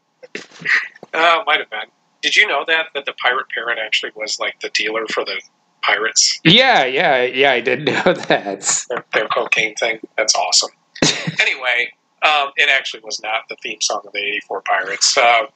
Uh, 1.15 1.43
might 1.47 1.61
have 1.61 1.71
been. 1.71 1.81
Did 2.23 2.37
you 2.37 2.47
know 2.47 2.65
that 2.67 2.87
that 2.95 3.07
the 3.07 3.13
Pirate 3.15 3.47
Parrot 3.55 3.79
actually 3.79 4.13
was 4.15 4.39
like 4.39 4.61
the 4.61 4.71
dealer 4.71 5.07
for 5.13 5.25
the 5.25 5.41
pirates? 5.83 6.41
Yeah, 6.45 6.85
yeah, 6.85 7.23
yeah, 7.23 7.53
I 7.53 7.61
did 7.61 7.87
know 7.87 8.13
that. 8.15 8.85
Their, 8.89 9.05
their 9.13 9.29
cocaine 9.29 9.75
thing. 9.77 10.01
That's 10.17 10.35
awesome. 10.35 10.71
anyway, 11.41 11.93
um, 12.23 12.51
it 12.57 12.69
actually 12.69 13.01
was 13.05 13.21
not 13.23 13.49
the 13.49 13.57
theme 13.63 13.81
song 13.81 14.03
of 14.07 14.13
the 14.13 14.19
'84 14.19 14.63
Pirates. 14.63 15.17
Uh, 15.17 15.47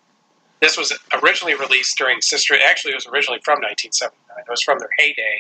this 0.61 0.79
was 0.79 0.97
originally 1.23 1.55
released 1.55 1.99
during 1.99 2.21
Sister. 2.21 2.55
Actually, 2.65 2.93
it 2.93 2.97
was 2.97 3.07
originally 3.09 3.41
from 3.45 3.61
1979. 3.61 4.45
It 4.47 4.51
was 4.51 4.63
from 4.63 4.79
their 4.79 4.91
heyday, 4.97 5.39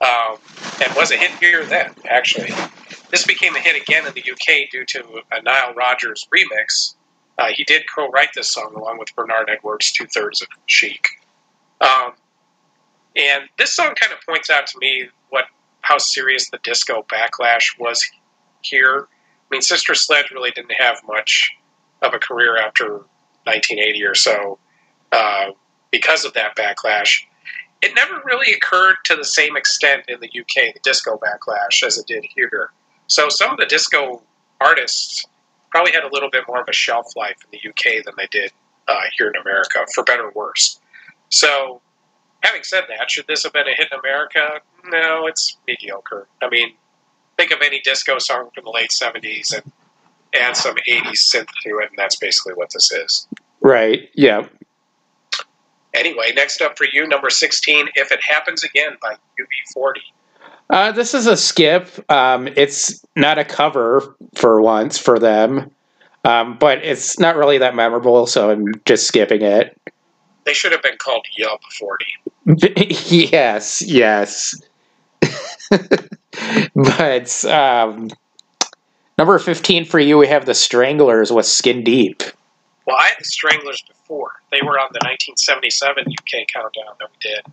um, 0.00 0.38
and 0.84 0.94
was 0.96 1.10
a 1.10 1.16
hit 1.16 1.30
here 1.40 1.64
then. 1.64 1.92
Actually, 2.08 2.52
this 3.10 3.26
became 3.26 3.54
a 3.56 3.60
hit 3.60 3.80
again 3.80 4.06
in 4.06 4.14
the 4.14 4.22
UK 4.30 4.70
due 4.70 4.84
to 4.86 5.22
a 5.32 5.42
Nile 5.42 5.74
Rodgers 5.74 6.26
remix. 6.34 6.94
Uh, 7.38 7.48
he 7.54 7.64
did 7.64 7.84
co-write 7.94 8.30
this 8.34 8.52
song 8.52 8.74
along 8.76 8.98
with 8.98 9.14
Bernard 9.14 9.48
Edwards, 9.50 9.92
two 9.92 10.06
thirds 10.06 10.42
of 10.42 10.48
Chic. 10.66 11.06
Um, 11.80 12.12
and 13.16 13.44
this 13.58 13.74
song 13.74 13.94
kind 13.94 14.12
of 14.12 14.18
points 14.26 14.50
out 14.50 14.66
to 14.68 14.78
me 14.78 15.08
what 15.30 15.46
how 15.82 15.98
serious 15.98 16.50
the 16.50 16.58
disco 16.62 17.04
backlash 17.10 17.78
was 17.78 18.06
here. 18.62 19.08
I 19.10 19.54
mean, 19.54 19.62
Sister 19.62 19.94
Sledge 19.94 20.30
really 20.30 20.50
didn't 20.50 20.74
have 20.78 21.00
much 21.06 21.50
of 22.02 22.14
a 22.14 22.18
career 22.18 22.56
after 22.58 22.88
1980 23.44 24.04
or 24.04 24.14
so 24.14 24.58
uh, 25.12 25.50
because 25.90 26.24
of 26.24 26.34
that 26.34 26.56
backlash. 26.56 27.22
It 27.82 27.94
never 27.94 28.20
really 28.24 28.52
occurred 28.52 28.96
to 29.04 29.16
the 29.16 29.24
same 29.24 29.56
extent 29.56 30.04
in 30.08 30.20
the 30.20 30.28
UK, 30.28 30.74
the 30.74 30.80
disco 30.82 31.18
backlash, 31.18 31.82
as 31.82 31.96
it 31.96 32.06
did 32.06 32.26
here. 32.34 32.70
So 33.06 33.28
some 33.28 33.50
of 33.50 33.56
the 33.56 33.66
disco 33.66 34.22
artists 34.60 35.24
probably 35.70 35.92
had 35.92 36.04
a 36.04 36.08
little 36.12 36.30
bit 36.30 36.44
more 36.46 36.60
of 36.60 36.68
a 36.68 36.72
shelf 36.72 37.16
life 37.16 37.36
in 37.44 37.58
the 37.58 37.68
UK 37.70 38.04
than 38.04 38.14
they 38.16 38.26
did 38.30 38.52
uh, 38.86 39.00
here 39.16 39.28
in 39.28 39.40
America, 39.40 39.78
for 39.94 40.04
better 40.04 40.24
or 40.24 40.32
worse. 40.32 40.80
So 41.30 41.80
having 42.42 42.62
said 42.64 42.84
that, 42.88 43.10
should 43.10 43.26
this 43.26 43.44
have 43.44 43.52
been 43.52 43.68
a 43.68 43.74
hit 43.74 43.88
in 43.92 43.98
America? 43.98 44.60
No, 44.86 45.26
it's 45.26 45.56
mediocre. 45.66 46.26
I 46.42 46.48
mean, 46.48 46.74
think 47.36 47.52
of 47.52 47.60
any 47.62 47.80
disco 47.80 48.18
song 48.18 48.50
from 48.54 48.64
the 48.64 48.70
late 48.70 48.90
'70s 48.90 49.54
and 49.54 49.72
add 50.34 50.56
some 50.56 50.74
'80s 50.88 51.30
synth 51.30 51.48
to 51.64 51.78
it, 51.78 51.90
and 51.90 51.98
that's 51.98 52.16
basically 52.16 52.54
what 52.54 52.70
this 52.72 52.90
is. 52.92 53.28
Right. 53.60 54.08
Yeah. 54.14 54.46
Anyway, 55.94 56.32
next 56.34 56.60
up 56.60 56.78
for 56.78 56.86
you, 56.92 57.06
number 57.06 57.30
16, 57.30 57.88
If 57.94 58.12
It 58.12 58.20
Happens 58.22 58.62
Again 58.62 58.96
by 59.02 59.14
UB40. 59.14 60.00
Uh, 60.70 60.92
this 60.92 61.14
is 61.14 61.26
a 61.26 61.36
skip. 61.36 61.88
Um, 62.10 62.48
it's 62.56 63.04
not 63.16 63.38
a 63.38 63.44
cover 63.44 64.14
for 64.34 64.62
once 64.62 64.98
for 64.98 65.18
them, 65.18 65.70
um, 66.24 66.58
but 66.58 66.78
it's 66.84 67.18
not 67.18 67.34
really 67.34 67.58
that 67.58 67.74
memorable, 67.74 68.26
so 68.26 68.50
I'm 68.50 68.66
just 68.84 69.08
skipping 69.08 69.42
it. 69.42 69.76
They 70.44 70.54
should 70.54 70.70
have 70.72 70.82
been 70.82 70.96
called 70.96 71.26
Yub 71.38 71.58
40. 71.78 72.06
yes, 73.32 73.82
yes. 73.82 74.54
but 76.74 77.44
um, 77.46 78.08
number 79.18 79.38
15 79.38 79.84
for 79.84 79.98
you, 79.98 80.18
we 80.18 80.28
have 80.28 80.46
the 80.46 80.54
Stranglers 80.54 81.32
with 81.32 81.46
Skin 81.46 81.82
Deep. 81.82 82.22
Well, 82.86 82.96
I 82.98 83.08
had 83.08 83.16
the 83.18 83.24
Stranglers 83.24 83.82
before. 83.82 83.99
They 84.50 84.60
were 84.62 84.78
on 84.78 84.90
the 84.92 85.00
1977 85.06 86.04
UK 86.10 86.46
countdown 86.52 86.94
that 86.98 87.08
we 87.10 87.18
did. 87.20 87.46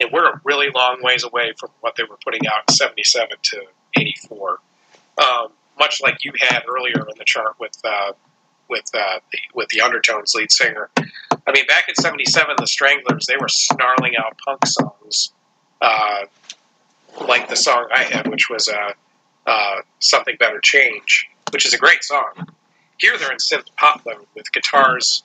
And 0.00 0.12
we're 0.12 0.30
a 0.30 0.40
really 0.44 0.68
long 0.74 0.98
ways 1.02 1.24
away 1.24 1.52
from 1.58 1.70
what 1.80 1.96
they 1.96 2.04
were 2.04 2.18
putting 2.24 2.46
out 2.46 2.62
in 2.68 2.74
77 2.74 3.36
to 3.42 3.62
84. 3.96 4.58
Um, 5.18 5.48
much 5.78 6.00
like 6.02 6.24
you 6.24 6.32
had 6.38 6.62
earlier 6.68 7.00
in 7.00 7.18
the 7.18 7.24
chart 7.24 7.56
with 7.58 7.76
uh, 7.84 8.12
with 8.68 8.84
uh, 8.94 9.18
the, 9.30 9.38
with 9.54 9.68
the 9.68 9.80
Undertones 9.80 10.34
lead 10.34 10.50
singer. 10.50 10.88
I 10.98 11.52
mean, 11.52 11.66
back 11.66 11.88
in 11.88 11.94
'77, 11.94 12.56
the 12.58 12.66
Stranglers 12.66 13.26
they 13.26 13.36
were 13.36 13.48
snarling 13.48 14.16
out 14.16 14.38
punk 14.44 14.66
songs, 14.66 15.32
uh, 15.80 16.24
like 17.28 17.48
the 17.48 17.56
song 17.56 17.88
I 17.94 18.04
had, 18.04 18.28
which 18.28 18.48
was 18.48 18.68
uh, 18.68 18.92
uh, 19.46 19.76
"Something 20.00 20.36
Better 20.38 20.60
Change," 20.60 21.28
which 21.52 21.66
is 21.66 21.74
a 21.74 21.78
great 21.78 22.02
song. 22.02 22.48
Here 22.98 23.18
they're 23.18 23.32
in 23.32 23.38
synth 23.38 23.66
pop 23.76 24.02
mode 24.06 24.26
with 24.34 24.50
guitars 24.52 25.24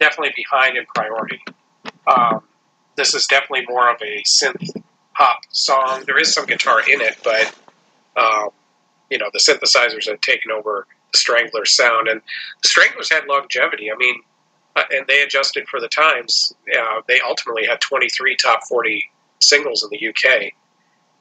definitely 0.00 0.32
behind 0.34 0.76
in 0.76 0.86
priority. 0.94 1.42
Um, 2.06 2.42
this 2.96 3.14
is 3.14 3.26
definitely 3.26 3.66
more 3.68 3.90
of 3.90 4.00
a 4.02 4.22
synth 4.22 4.82
pop 5.14 5.40
song. 5.50 6.02
There 6.06 6.18
is 6.18 6.32
some 6.32 6.46
guitar 6.46 6.80
in 6.80 7.00
it, 7.00 7.18
but 7.22 7.54
um, 8.16 8.48
you 9.10 9.18
know 9.18 9.30
the 9.32 9.38
synthesizers 9.38 10.08
have 10.08 10.20
taken 10.20 10.50
over 10.50 10.86
the 11.12 11.18
Stranglers 11.18 11.76
sound, 11.76 12.08
and 12.08 12.20
the 12.62 12.68
Stranglers 12.68 13.10
had 13.12 13.26
longevity. 13.26 13.90
I 13.92 13.96
mean, 13.96 14.20
uh, 14.76 14.82
and 14.90 15.06
they 15.06 15.22
adjusted 15.22 15.68
for 15.68 15.80
the 15.80 15.88
times. 15.88 16.54
Uh, 16.68 17.02
they 17.08 17.20
ultimately 17.20 17.66
had 17.66 17.80
23 17.80 18.36
top 18.36 18.60
40 18.68 19.04
singles 19.40 19.82
in 19.82 19.90
the 19.90 20.08
UK. 20.08 20.52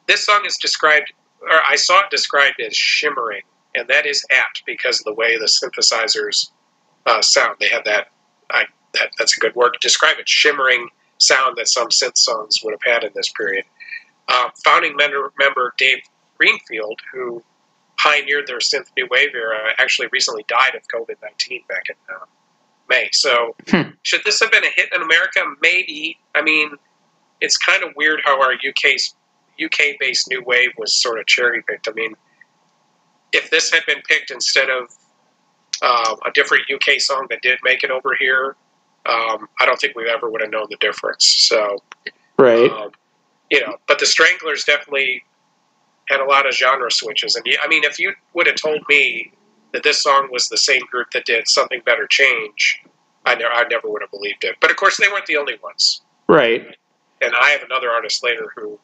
This 0.08 0.26
song 0.26 0.44
is 0.46 0.58
described, 0.58 1.14
or 1.42 1.60
I 1.68 1.76
saw 1.76 2.02
it 2.02 2.10
described 2.12 2.62
as 2.66 2.76
shimmering, 2.76 3.42
and 3.76 3.88
that 3.88 4.06
is 4.06 4.26
apt 4.32 4.64
because 4.66 5.00
of 5.00 5.06
the 5.06 5.14
way 5.14 5.38
the 5.38 5.46
synthesizers 5.46 6.52
uh, 7.06 7.22
sound. 7.22 7.58
They 7.60 7.70
have 7.70 7.86
that, 7.86 8.08
I, 8.50 8.66
that, 8.94 9.10
that's 9.18 9.36
a 9.38 9.40
good 9.40 9.56
word 9.56 9.72
to 9.74 9.80
describe 9.82 10.18
it, 10.20 10.28
shimmering 10.28 10.90
sound 11.18 11.58
that 11.58 11.68
some 11.68 11.90
synth 11.90 12.18
songs 12.18 12.58
would 12.64 12.72
have 12.74 12.94
had 12.94 13.04
in 13.04 13.12
this 13.16 13.30
period. 13.32 13.66
Uh, 14.28 14.50
founding 14.64 14.96
member, 14.96 15.32
member 15.40 15.74
Dave 15.78 16.00
Greenfield, 16.38 17.00
who 17.12 17.44
pioneered 17.98 18.48
their 18.48 18.60
synth 18.60 18.88
new 18.96 19.08
wave 19.12 19.30
era, 19.36 19.74
actually 19.78 20.08
recently 20.12 20.46
died 20.48 20.76
of 20.76 20.82
COVID 20.88 21.16
19 21.22 21.64
back 21.68 21.84
in 21.90 21.96
uh, 22.16 22.26
May. 22.88 23.10
So, 23.12 23.56
Hmm. 23.70 23.92
should 24.04 24.24
this 24.24 24.40
have 24.40 24.52
been 24.52 24.64
a 24.64 24.70
hit 24.70 24.90
in 24.94 25.02
America? 25.02 25.42
Maybe. 25.62 26.18
I 26.34 26.42
mean, 26.42 26.72
it's 27.42 27.58
kind 27.58 27.84
of 27.84 27.90
weird 27.96 28.22
how 28.24 28.42
our 28.42 28.54
UK 28.54 28.96
UK 29.62 29.98
based 30.00 30.30
new 30.30 30.42
wave 30.44 30.70
was 30.78 30.94
sort 30.94 31.20
of 31.20 31.26
cherry 31.26 31.62
picked. 31.62 31.88
I 31.90 31.92
mean, 31.92 32.16
if 33.34 33.50
this 33.50 33.72
had 33.72 33.86
been 33.86 34.02
picked 34.08 34.32
instead 34.32 34.70
of 34.70 34.90
uh, 35.82 36.16
a 36.26 36.32
different 36.32 36.64
UK 36.74 37.00
song 37.00 37.28
that 37.30 37.42
did 37.42 37.60
make 37.64 37.84
it 37.84 37.92
over 37.92 38.16
here, 38.20 38.56
um, 39.06 39.48
I 39.60 39.66
don't 39.66 39.80
think 39.80 39.96
we 39.96 40.10
ever 40.10 40.30
would 40.30 40.42
have 40.42 40.52
known 40.52 40.68
the 40.70 40.78
difference. 40.78 41.26
So, 41.26 41.78
Right. 42.38 42.70
um, 42.72 42.92
you 43.50 43.60
know, 43.62 43.78
but 43.88 44.00
the 44.00 44.06
Stranglers 44.06 44.64
definitely 44.64 45.24
had 46.08 46.20
a 46.20 46.26
lot 46.26 46.48
of 46.48 46.54
genre 46.54 46.92
switches. 46.92 47.36
And 47.36 47.46
I 47.62 47.68
mean, 47.68 47.84
if 47.84 48.00
you 48.00 48.14
would 48.34 48.48
have 48.48 48.56
told 48.56 48.82
me 48.90 49.32
that 49.74 49.84
this 49.84 50.02
song 50.02 50.30
was 50.32 50.50
the 50.50 50.58
same 50.58 50.82
group 50.92 51.12
that 51.12 51.26
did 51.26 51.48
something 51.48 51.82
better, 51.86 52.08
change, 52.08 52.82
I, 53.26 53.36
ne- 53.36 53.46
I 53.46 53.66
never 53.70 53.90
would 53.90 54.02
have 54.02 54.12
believed 54.12 54.44
it. 54.44 54.56
But 54.60 54.72
of 54.72 54.78
course, 54.78 54.98
they 54.98 55.08
weren't 55.08 55.26
the 55.28 55.38
only 55.38 55.58
ones. 55.62 56.02
Right. 56.28 56.76
And 57.22 57.34
I 57.36 57.50
have 57.50 57.64
another 57.64 57.90
artist 57.92 58.24
later 58.24 58.52
who 58.56 58.80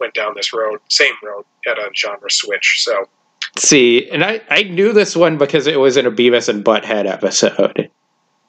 went 0.00 0.14
down 0.14 0.32
this 0.34 0.52
road, 0.52 0.80
same 0.88 1.14
road, 1.22 1.44
had 1.64 1.78
a 1.78 1.90
genre 1.94 2.30
switch. 2.30 2.82
So 2.84 3.08
See, 3.56 4.08
and 4.10 4.24
I, 4.24 4.40
I 4.48 4.64
knew 4.64 4.92
this 4.92 5.16
one 5.16 5.38
because 5.38 5.66
it 5.66 5.80
was 5.80 5.96
in 5.96 6.06
a 6.06 6.10
Beavis 6.10 6.48
and 6.48 6.64
Butthead 6.64 7.06
episode. 7.06 7.90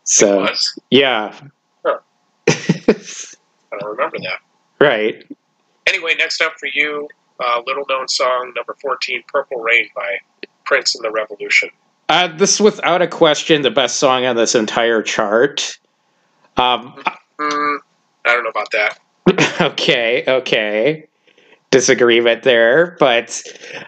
So, 0.03 0.47
yeah. 0.89 1.39
Huh. 1.85 1.99
I 2.49 3.77
don't 3.79 3.91
remember 3.91 4.17
that. 4.19 4.39
right. 4.79 5.25
Anyway, 5.87 6.15
next 6.17 6.41
up 6.41 6.53
for 6.59 6.67
you, 6.73 7.07
uh, 7.39 7.61
little 7.65 7.85
known 7.89 8.07
song 8.07 8.53
number 8.55 8.75
14, 8.81 9.23
Purple 9.27 9.59
Rain 9.59 9.87
by 9.95 10.17
Prince 10.65 10.95
and 10.95 11.03
the 11.03 11.11
Revolution. 11.11 11.69
Uh, 12.09 12.27
this, 12.35 12.59
without 12.59 13.01
a 13.01 13.07
question, 13.07 13.61
the 13.61 13.71
best 13.71 13.97
song 13.97 14.25
on 14.25 14.35
this 14.35 14.55
entire 14.55 15.01
chart. 15.03 15.77
Um, 16.57 17.01
Mm, 17.39 17.77
I 18.25 18.33
don't 18.33 18.43
know 18.43 18.49
about 18.49 18.71
that. 18.71 18.99
okay, 19.61 20.23
okay. 20.27 21.07
Disagreement 21.72 22.41
there, 22.41 22.97
but 22.99 23.43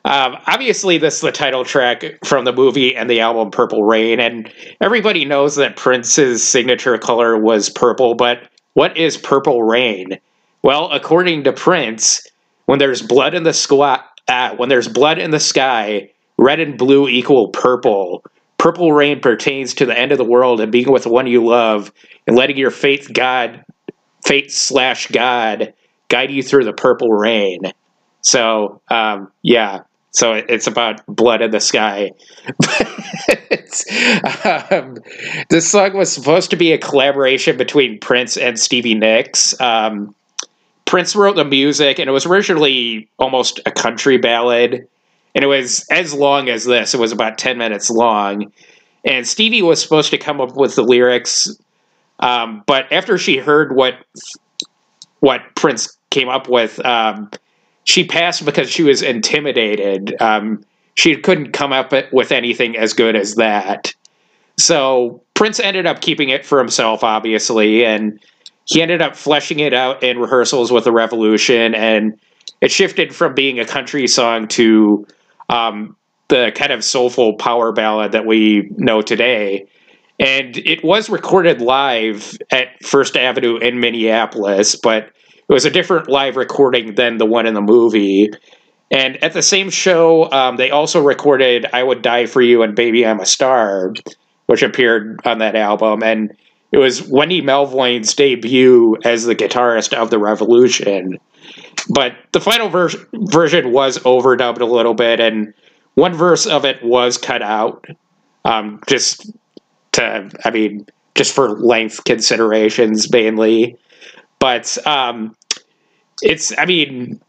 um, 0.06 0.36
obviously, 0.46 1.00
this 1.00 1.16
is 1.16 1.22
the 1.22 1.32
title 1.32 1.66
track 1.66 2.04
from 2.24 2.46
the 2.46 2.54
movie 2.54 2.96
and 2.96 3.10
the 3.10 3.22
album 3.22 3.50
Purple 3.50 3.84
Rain, 3.84 4.20
and 4.20 4.54
everybody 4.80 5.26
knows 5.26 5.56
that 5.56 5.78
Prince's 5.78 6.48
signature 6.48 6.96
color 7.00 7.40
was 7.40 7.72
purple. 7.72 8.14
But 8.14 8.48
what 8.74 8.98
is 8.98 9.18
Purple 9.18 9.64
Rain? 9.64 10.20
Well, 10.62 10.92
according 10.92 11.46
to 11.46 11.54
Prince, 11.54 12.28
when 12.66 12.78
there's 12.78 13.02
blood 13.02 13.34
in 13.34 13.42
the 13.42 13.54
sky, 13.54 14.00
uh, 14.28 14.56
when 14.58 14.70
there's 14.70 14.88
blood 14.88 15.18
in 15.18 15.32
the 15.32 15.40
sky, 15.40 16.12
red 16.38 16.60
and 16.60 16.78
blue 16.78 17.08
equal 17.08 17.50
purple. 17.50 18.24
Purple 18.58 18.94
rain 18.94 19.20
pertains 19.22 19.74
to 19.76 19.86
the 19.86 19.98
end 19.98 20.12
of 20.12 20.18
the 20.18 20.24
world 20.24 20.62
and 20.62 20.72
being 20.72 20.92
with 20.92 21.04
the 21.04 21.10
one 21.10 21.26
you 21.26 21.44
love 21.44 21.92
and 22.28 22.36
letting 22.36 22.58
your 22.58 22.72
faith 22.72 23.10
God, 23.12 23.64
fate 24.26 24.52
slash 24.52 25.08
God, 25.08 25.74
guide 26.12 26.30
you 26.30 26.44
through 26.44 26.66
the 26.66 26.74
purple 26.74 27.12
rain. 27.12 27.62
So, 28.22 28.82
um, 28.92 29.32
yeah. 29.42 29.84
So 30.12 30.34
it's 30.34 30.68
about 30.68 31.04
blood 31.08 31.42
in 31.42 31.52
the 31.52 31.60
sky. 31.60 32.12
Um, 34.44 34.98
this 35.50 35.72
song 35.72 35.96
was 35.96 36.12
supposed 36.12 36.50
to 36.50 36.58
be 36.58 36.74
a 36.74 36.78
collaboration 36.78 37.56
between 37.56 38.00
Prince 38.00 38.36
and 38.36 38.60
Stevie 38.60 38.96
Nicks. 38.96 39.60
Um, 39.62 40.14
Prince 40.86 41.16
wrote 41.16 41.38
the 41.38 41.46
music, 41.46 41.98
and 41.98 42.10
it 42.10 42.12
was 42.12 42.26
originally 42.26 43.08
almost 43.18 43.62
a 43.66 43.72
country 43.72 44.18
ballad. 44.18 44.88
And 45.34 45.44
it 45.44 45.48
was 45.48 45.86
as 45.90 46.14
long 46.14 46.50
as 46.50 46.66
this. 46.66 46.94
It 46.94 47.00
was 47.00 47.14
about 47.14 47.38
10 47.38 47.58
minutes 47.58 47.90
long. 47.90 48.52
And 49.06 49.26
Stevie 49.26 49.62
was 49.62 49.82
supposed 49.82 50.12
to 50.12 50.18
come 50.18 50.42
up 50.42 50.56
with 50.56 50.76
the 50.76 50.84
lyrics. 50.84 51.56
Um, 52.20 52.64
but 52.68 52.92
after 52.92 53.18
she 53.18 53.38
heard 53.38 53.74
what 53.74 53.96
what 55.22 55.42
Prince 55.56 55.98
came 56.12 56.30
up 56.30 56.48
with, 56.48 56.84
um, 56.86 57.32
she 57.86 58.06
passed 58.06 58.46
because 58.46 58.70
she 58.70 58.84
was 58.84 59.02
intimidated. 59.02 60.16
Um, 60.22 60.64
she 60.94 61.16
couldn't 61.16 61.52
come 61.52 61.74
up 61.74 61.92
with 62.12 62.32
anything 62.32 62.78
as 62.78 62.94
good 62.94 63.16
as 63.16 63.36
that. 63.36 63.94
So 64.58 65.24
Prince 65.34 65.60
ended 65.60 65.88
up 65.88 66.02
keeping 66.02 66.30
it 66.30 66.46
for 66.46 66.60
himself, 66.60 67.04
obviously, 67.04 67.84
and 67.84 68.20
he 68.66 68.82
ended 68.82 69.02
up 69.02 69.16
fleshing 69.16 69.60
it 69.60 69.74
out 69.74 70.04
in 70.04 70.20
rehearsals 70.20 70.72
with 70.72 70.84
the 70.84 70.92
Revolution, 70.92 71.74
and 71.74 72.20
it 72.62 72.72
shifted 72.72 73.16
from 73.16 73.34
being 73.34 73.60
a 73.60 73.66
country 73.66 74.08
song 74.08 74.48
to 74.50 75.08
um, 75.50 75.96
the 76.28 76.52
kind 76.56 76.72
of 76.72 76.84
soulful 76.84 77.34
power 77.36 77.72
ballad 77.72 78.12
that 78.12 78.26
we 78.26 78.70
know 78.78 79.02
today. 79.02 79.66
And 80.20 80.56
it 80.58 80.84
was 80.84 81.10
recorded 81.10 81.62
live 81.62 82.38
at 82.52 82.68
First 82.86 83.18
Avenue 83.18 83.58
in 83.58 83.80
Minneapolis, 83.80 84.76
but 84.76 85.12
it 85.52 85.54
was 85.54 85.66
a 85.66 85.70
different 85.70 86.08
live 86.08 86.38
recording 86.38 86.96
than 86.96 87.18
the 87.18 87.26
one 87.26 87.46
in 87.46 87.54
the 87.54 87.62
movie. 87.62 88.30
And 88.90 89.22
at 89.22 89.34
the 89.34 89.42
same 89.42 89.70
show, 89.70 90.32
um, 90.32 90.56
they 90.56 90.72
also 90.72 91.04
recorded 91.04 91.66
I 91.74 91.84
Would 91.84 92.02
Die 92.02 92.26
for 92.28 92.42
You 92.42 92.64
and 92.64 92.74
Baby 92.74 93.06
I'm 93.06 93.20
a 93.20 93.26
Star, 93.26 93.94
which 94.46 94.64
appeared 94.64 95.20
on 95.26 95.40
that 95.40 95.58
album. 95.58 96.04
And 96.04 96.32
it 96.72 96.78
was 96.78 97.06
Wendy 97.06 97.42
Melvoin's 97.42 98.14
debut 98.14 98.96
as 99.04 99.26
the 99.26 99.36
guitarist 99.36 99.92
of 99.92 100.10
the 100.10 100.20
Revolution. 100.20 101.18
But 101.90 102.16
the 102.32 102.40
final 102.40 102.70
ver- 102.70 102.90
version 103.12 103.74
was 103.74 103.98
overdubbed 104.00 104.62
a 104.62 104.66
little 104.66 104.94
bit, 104.94 105.20
and 105.20 105.54
one 105.96 106.14
verse 106.14 106.46
of 106.46 106.64
it 106.64 106.82
was 106.82 107.18
cut 107.18 107.42
out, 107.42 107.88
um, 108.46 108.80
just 108.88 109.30
to, 109.94 110.32
I 110.46 110.52
mean, 110.52 110.86
just 111.14 111.36
for 111.36 111.50
length 111.60 112.06
considerations 112.06 113.12
mainly. 113.12 113.78
But 114.40 114.76
um, 114.88 115.36
it's 116.22 116.58
I 116.58 116.66
mean 116.66 117.22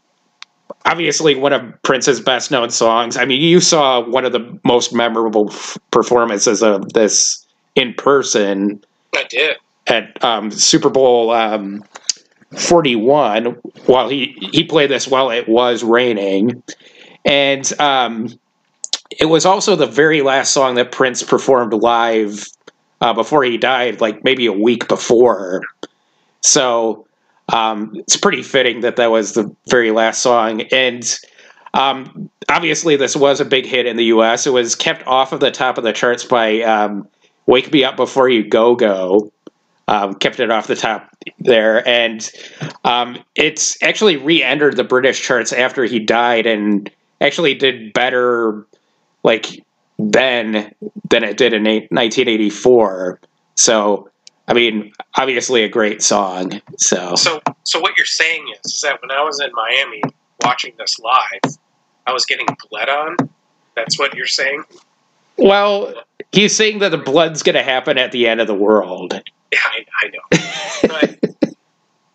obviously 0.85 1.35
one 1.35 1.53
of 1.53 1.81
Prince's 1.83 2.19
best 2.19 2.51
known 2.51 2.69
songs. 2.69 3.17
I 3.17 3.25
mean, 3.25 3.41
you 3.41 3.59
saw 3.59 4.01
one 4.01 4.25
of 4.25 4.31
the 4.31 4.59
most 4.63 4.93
memorable 4.93 5.49
f- 5.49 5.77
performances 5.91 6.61
of 6.61 6.93
this 6.93 7.45
in 7.75 7.93
person 7.93 8.83
I 9.15 9.23
did. 9.29 9.57
at 9.87 10.23
um, 10.23 10.51
Super 10.51 10.89
Bowl 10.89 11.31
um, 11.31 11.83
41 12.57 13.45
while 13.85 14.09
he 14.09 14.35
he 14.51 14.63
played 14.63 14.89
this 14.89 15.07
while 15.07 15.31
it 15.31 15.47
was 15.47 15.83
raining 15.83 16.61
and 17.25 17.79
um, 17.79 18.27
it 19.09 19.25
was 19.25 19.45
also 19.45 19.75
the 19.75 19.87
very 19.87 20.21
last 20.21 20.53
song 20.53 20.75
that 20.75 20.91
Prince 20.91 21.23
performed 21.23 21.73
live 21.73 22.47
uh, 23.01 23.13
before 23.13 23.43
he 23.43 23.57
died 23.57 24.01
like 24.01 24.23
maybe 24.23 24.45
a 24.45 24.53
week 24.53 24.87
before 24.87 25.61
so 26.41 27.07
um, 27.49 27.93
it's 27.95 28.17
pretty 28.17 28.43
fitting 28.43 28.81
that 28.81 28.95
that 28.95 29.11
was 29.11 29.33
the 29.33 29.53
very 29.69 29.91
last 29.91 30.21
song. 30.21 30.61
And 30.71 31.19
um, 31.73 32.29
obviously 32.49 32.95
this 32.95 33.15
was 33.15 33.39
a 33.39 33.45
big 33.45 33.65
hit 33.65 33.85
in 33.85 33.97
the 33.97 34.05
US 34.05 34.45
it 34.45 34.53
was 34.53 34.75
kept 34.75 35.05
off 35.07 35.33
of 35.33 35.39
the 35.39 35.51
top 35.51 35.77
of 35.77 35.83
the 35.83 35.91
charts 35.91 36.23
by 36.23 36.61
um, 36.61 37.07
Wake 37.47 37.71
Me 37.73 37.83
Up 37.83 37.97
Before 37.97 38.29
You 38.29 38.47
Go 38.47 38.75
Go 38.75 39.31
um, 39.87 40.15
kept 40.15 40.39
it 40.39 40.49
off 40.49 40.67
the 40.67 40.75
top 40.75 41.09
there, 41.39 41.85
and 41.87 42.29
um, 42.83 43.17
it's 43.35 43.81
actually 43.83 44.17
re-entered 44.17 44.77
the 44.77 44.83
British 44.83 45.21
charts 45.21 45.51
after 45.51 45.83
he 45.83 45.99
died, 45.99 46.45
and 46.45 46.89
actually 47.19 47.53
did 47.53 47.93
better 47.93 48.65
like 49.23 49.63
then 49.99 50.73
than 51.09 51.23
it 51.23 51.37
did 51.37 51.53
in 51.53 51.63
1984. 51.63 53.19
So, 53.55 54.09
I 54.47 54.53
mean, 54.53 54.93
obviously 55.17 55.63
a 55.63 55.69
great 55.69 56.01
song. 56.01 56.61
So, 56.77 57.15
So, 57.15 57.41
so 57.63 57.79
what 57.79 57.97
you're 57.97 58.05
saying 58.05 58.45
is, 58.63 58.73
is 58.73 58.81
that 58.81 59.01
when 59.01 59.11
I 59.11 59.21
was 59.23 59.39
in 59.39 59.49
Miami 59.53 60.01
watching 60.43 60.73
this 60.77 60.99
live, 60.99 61.57
I 62.05 62.11
was 62.11 62.25
getting 62.25 62.47
bled 62.69 62.89
on. 62.89 63.15
That's 63.75 63.97
what 63.97 64.15
you're 64.15 64.27
saying. 64.27 64.63
well, 65.37 65.93
he's 66.31 66.55
saying 66.55 66.79
that 66.79 66.89
the 66.89 66.97
blood's 66.97 67.41
going 67.41 67.55
to 67.55 67.63
happen 67.63 67.97
at 67.97 68.11
the 68.11 68.27
end 68.27 68.41
of 68.41 68.47
the 68.47 68.53
world. 68.53 69.13
Yeah, 69.51 69.59
I, 69.63 69.85
I 70.01 70.07
know. 70.09 70.19
But 70.81 71.35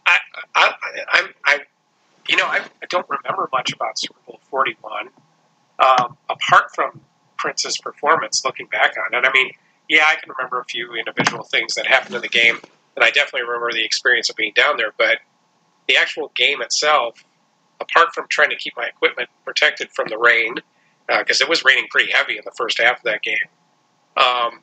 I, 0.07 0.19
I, 0.55 0.73
I, 1.09 1.29
I, 1.45 1.59
you 2.29 2.37
know, 2.37 2.45
I, 2.47 2.61
I 2.83 2.87
don't 2.89 3.07
remember 3.09 3.49
much 3.53 3.73
about 3.73 3.99
Super 3.99 4.19
Bowl 4.27 4.41
41, 4.51 5.09
um, 5.79 6.17
apart 6.29 6.75
from 6.75 7.01
Prince's 7.39 7.79
performance. 7.79 8.45
Looking 8.45 8.67
back 8.67 8.95
on 8.99 9.19
it, 9.19 9.27
I 9.27 9.33
mean, 9.33 9.51
yeah, 9.89 10.05
I 10.07 10.17
can 10.17 10.31
remember 10.37 10.61
a 10.61 10.65
few 10.65 10.95
individual 10.95 11.45
things 11.45 11.75
that 11.75 11.87
happened 11.87 12.15
in 12.15 12.21
the 12.21 12.29
game, 12.29 12.59
and 12.97 13.05
I 13.05 13.11
definitely 13.11 13.43
remember 13.43 13.73
the 13.73 13.85
experience 13.85 14.29
of 14.29 14.37
being 14.37 14.53
down 14.55 14.77
there. 14.77 14.93
But 14.97 15.19
the 15.89 15.97
actual 15.97 16.31
game 16.37 16.61
itself, 16.61 17.25
apart 17.81 18.15
from 18.15 18.27
trying 18.29 18.51
to 18.51 18.57
keep 18.57 18.77
my 18.77 18.85
equipment 18.85 19.29
protected 19.45 19.91
from 19.93 20.09
the 20.09 20.19
rain, 20.19 20.57
because 21.09 21.41
it 21.41 21.49
was 21.49 21.65
raining 21.65 21.87
pretty 21.91 22.13
heavy 22.13 22.37
in 22.37 22.43
the 22.45 22.53
first 22.57 22.79
half 22.81 22.99
of 22.99 23.05
that 23.05 23.23
game. 23.23 23.37
Um, 24.17 24.61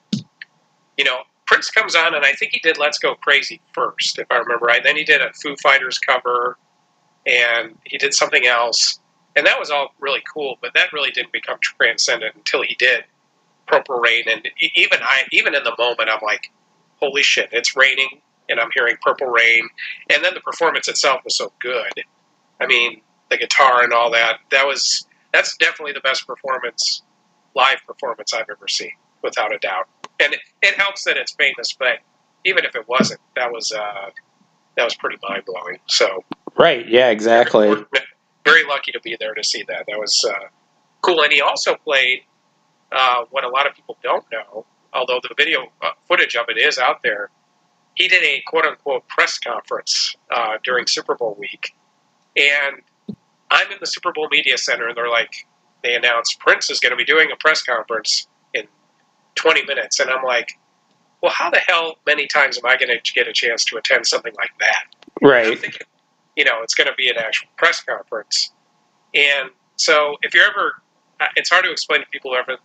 you 0.97 1.03
know, 1.03 1.21
Prince 1.47 1.71
comes 1.71 1.95
on, 1.95 2.13
and 2.13 2.23
I 2.23 2.34
think 2.34 2.51
he 2.53 2.59
did 2.59 2.78
"Let's 2.78 2.99
Go 2.99 3.15
Crazy" 3.15 3.61
first, 3.73 4.19
if 4.19 4.28
I 4.30 4.38
remember 4.38 4.65
right. 4.65 4.84
Then 4.84 4.95
he 4.95 5.03
did 5.03 5.21
a 5.21 5.34
Foo 5.34 5.55
Fighters 5.61 5.97
cover, 5.97 6.57
and 7.26 7.78
he 7.84 7.97
did 7.97 8.13
something 8.13 8.45
else, 8.45 8.99
and 9.36 9.47
that 9.47 9.59
was 9.59 9.71
all 9.71 9.93
really 9.99 10.21
cool. 10.32 10.57
But 10.61 10.73
that 10.76 10.93
really 10.93 11.11
didn't 11.11 11.32
become 11.32 11.57
transcendent 11.61 12.36
until 12.36 12.61
he 12.61 12.76
did 12.76 13.05
"Purple 13.68 13.99
Rain." 13.99 14.24
And 14.28 14.47
even 14.76 14.99
I, 15.01 15.24
even 15.32 15.55
in 15.55 15.63
the 15.63 15.76
moment, 15.78 16.09
I'm 16.09 16.20
like, 16.24 16.51
"Holy 16.99 17.24
shit, 17.24 17.49
it's 17.51 17.76
raining!" 17.76 18.22
And 18.49 18.59
I'm 18.59 18.70
hearing 18.74 18.97
"Purple 19.01 19.28
Rain," 19.28 19.68
and 20.09 20.24
then 20.24 20.34
the 20.34 20.41
performance 20.41 20.88
itself 20.88 21.22
was 21.24 21.38
so 21.38 21.51
good. 21.59 21.93
I 22.59 22.68
mean, 22.68 23.01
the 23.30 23.38
guitar 23.38 23.84
and 23.84 23.93
all 23.93 24.11
that. 24.11 24.39
That 24.51 24.66
was 24.66 25.05
that's 25.34 25.55
definitely 25.57 25.93
the 25.93 26.01
best 26.01 26.26
performance, 26.28 27.01
live 27.55 27.80
performance 27.86 28.34
I've 28.34 28.49
ever 28.49 28.68
seen, 28.68 28.93
without 29.22 29.53
a 29.53 29.57
doubt. 29.57 29.88
And 30.20 30.34
it, 30.34 30.39
it 30.61 30.76
helps 30.76 31.03
that 31.03 31.18
it's 31.18 31.34
famous, 31.34 31.74
but 31.78 31.99
even 32.45 32.63
if 32.63 32.76
it 32.76 32.88
wasn't, 32.88 33.20
that 33.36 33.51
was 33.51 33.72
uh, 33.72 34.09
that 34.78 34.84
was 34.84 34.95
pretty 34.95 35.18
mind 35.28 35.43
blowing. 35.45 35.80
So 35.88 36.24
Right? 36.57 36.88
Yeah, 36.88 37.09
exactly. 37.09 37.68
we're 37.68 37.86
very 38.45 38.63
lucky 38.66 38.91
to 38.93 38.99
be 39.01 39.18
there 39.20 39.34
to 39.34 39.43
see 39.43 39.63
that. 39.68 39.86
That 39.88 39.99
was 39.99 40.26
uh, 40.28 40.47
cool. 41.01 41.22
And 41.22 41.32
he 41.32 41.41
also 41.41 41.76
played 41.76 42.22
uh, 42.95 43.25
what 43.29 43.43
a 43.43 43.49
lot 43.49 43.67
of 43.67 43.75
people 43.75 43.97
don't 44.01 44.25
know, 44.31 44.65
although 44.93 45.19
the 45.21 45.33
video 45.37 45.71
uh, 45.81 45.91
footage 46.07 46.35
of 46.35 46.45
it 46.49 46.57
is 46.57 46.77
out 46.77 47.03
there. 47.03 47.29
He 47.95 48.07
did 48.07 48.23
a 48.23 48.41
quote 48.47 48.65
unquote 48.65 49.07
press 49.07 49.37
conference 49.37 50.15
uh, 50.31 50.57
during 50.63 50.87
Super 50.87 51.15
Bowl 51.15 51.35
week, 51.37 51.75
and 52.35 52.81
I'm 53.51 53.71
in 53.71 53.77
the 53.79 53.87
Super 53.87 54.11
Bowl 54.11 54.27
media 54.31 54.57
center, 54.57 54.87
and 54.87 54.97
they're 54.97 55.09
like, 55.09 55.47
they 55.83 55.95
announced 55.95 56.39
Prince 56.39 56.69
is 56.69 56.79
going 56.79 56.91
to 56.91 56.97
be 56.97 57.05
doing 57.05 57.29
a 57.31 57.35
press 57.35 57.61
conference 57.61 58.27
in 58.53 58.63
20 59.35 59.65
minutes, 59.65 59.99
and 59.99 60.09
I'm 60.09 60.23
like, 60.23 60.57
well, 61.21 61.31
how 61.31 61.49
the 61.49 61.59
hell 61.59 61.95
many 62.05 62.27
times 62.27 62.57
am 62.57 62.65
I 62.65 62.75
going 62.75 62.89
to 62.89 63.13
get 63.13 63.27
a 63.27 63.33
chance 63.33 63.65
to 63.65 63.77
attend 63.77 64.05
something 64.07 64.33
like 64.37 64.51
that? 64.59 64.83
Right. 65.21 65.57
thinking, 65.59 65.81
you 66.35 66.43
know, 66.43 66.61
it's 66.61 66.75
going 66.75 66.87
to 66.87 66.93
be 66.95 67.09
an 67.09 67.17
actual 67.17 67.47
press 67.57 67.81
conference. 67.81 68.51
And 69.13 69.49
so 69.77 70.17
if 70.21 70.33
you're 70.33 70.45
ever, 70.45 70.81
it's 71.36 71.49
hard 71.49 71.66
to 71.66 71.72
explain 71.72 72.01
to 72.01 72.07
people 72.07 72.32
who, 72.32 72.38
ever, 72.38 72.57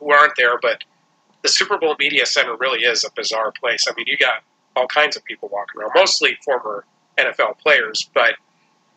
who 0.00 0.12
aren't 0.12 0.34
there, 0.36 0.58
but 0.60 0.84
the 1.42 1.48
Super 1.48 1.78
Bowl 1.78 1.96
Media 1.98 2.26
Center 2.26 2.56
really 2.56 2.80
is 2.80 3.04
a 3.04 3.10
bizarre 3.14 3.52
place. 3.52 3.86
I 3.88 3.92
mean, 3.96 4.06
you 4.06 4.16
got 4.16 4.42
all 4.76 4.86
kinds 4.86 5.16
of 5.16 5.24
people 5.24 5.48
walking 5.52 5.80
around, 5.80 5.92
mostly 5.94 6.38
former 6.44 6.84
NFL 7.16 7.58
players, 7.58 8.08
but 8.14 8.34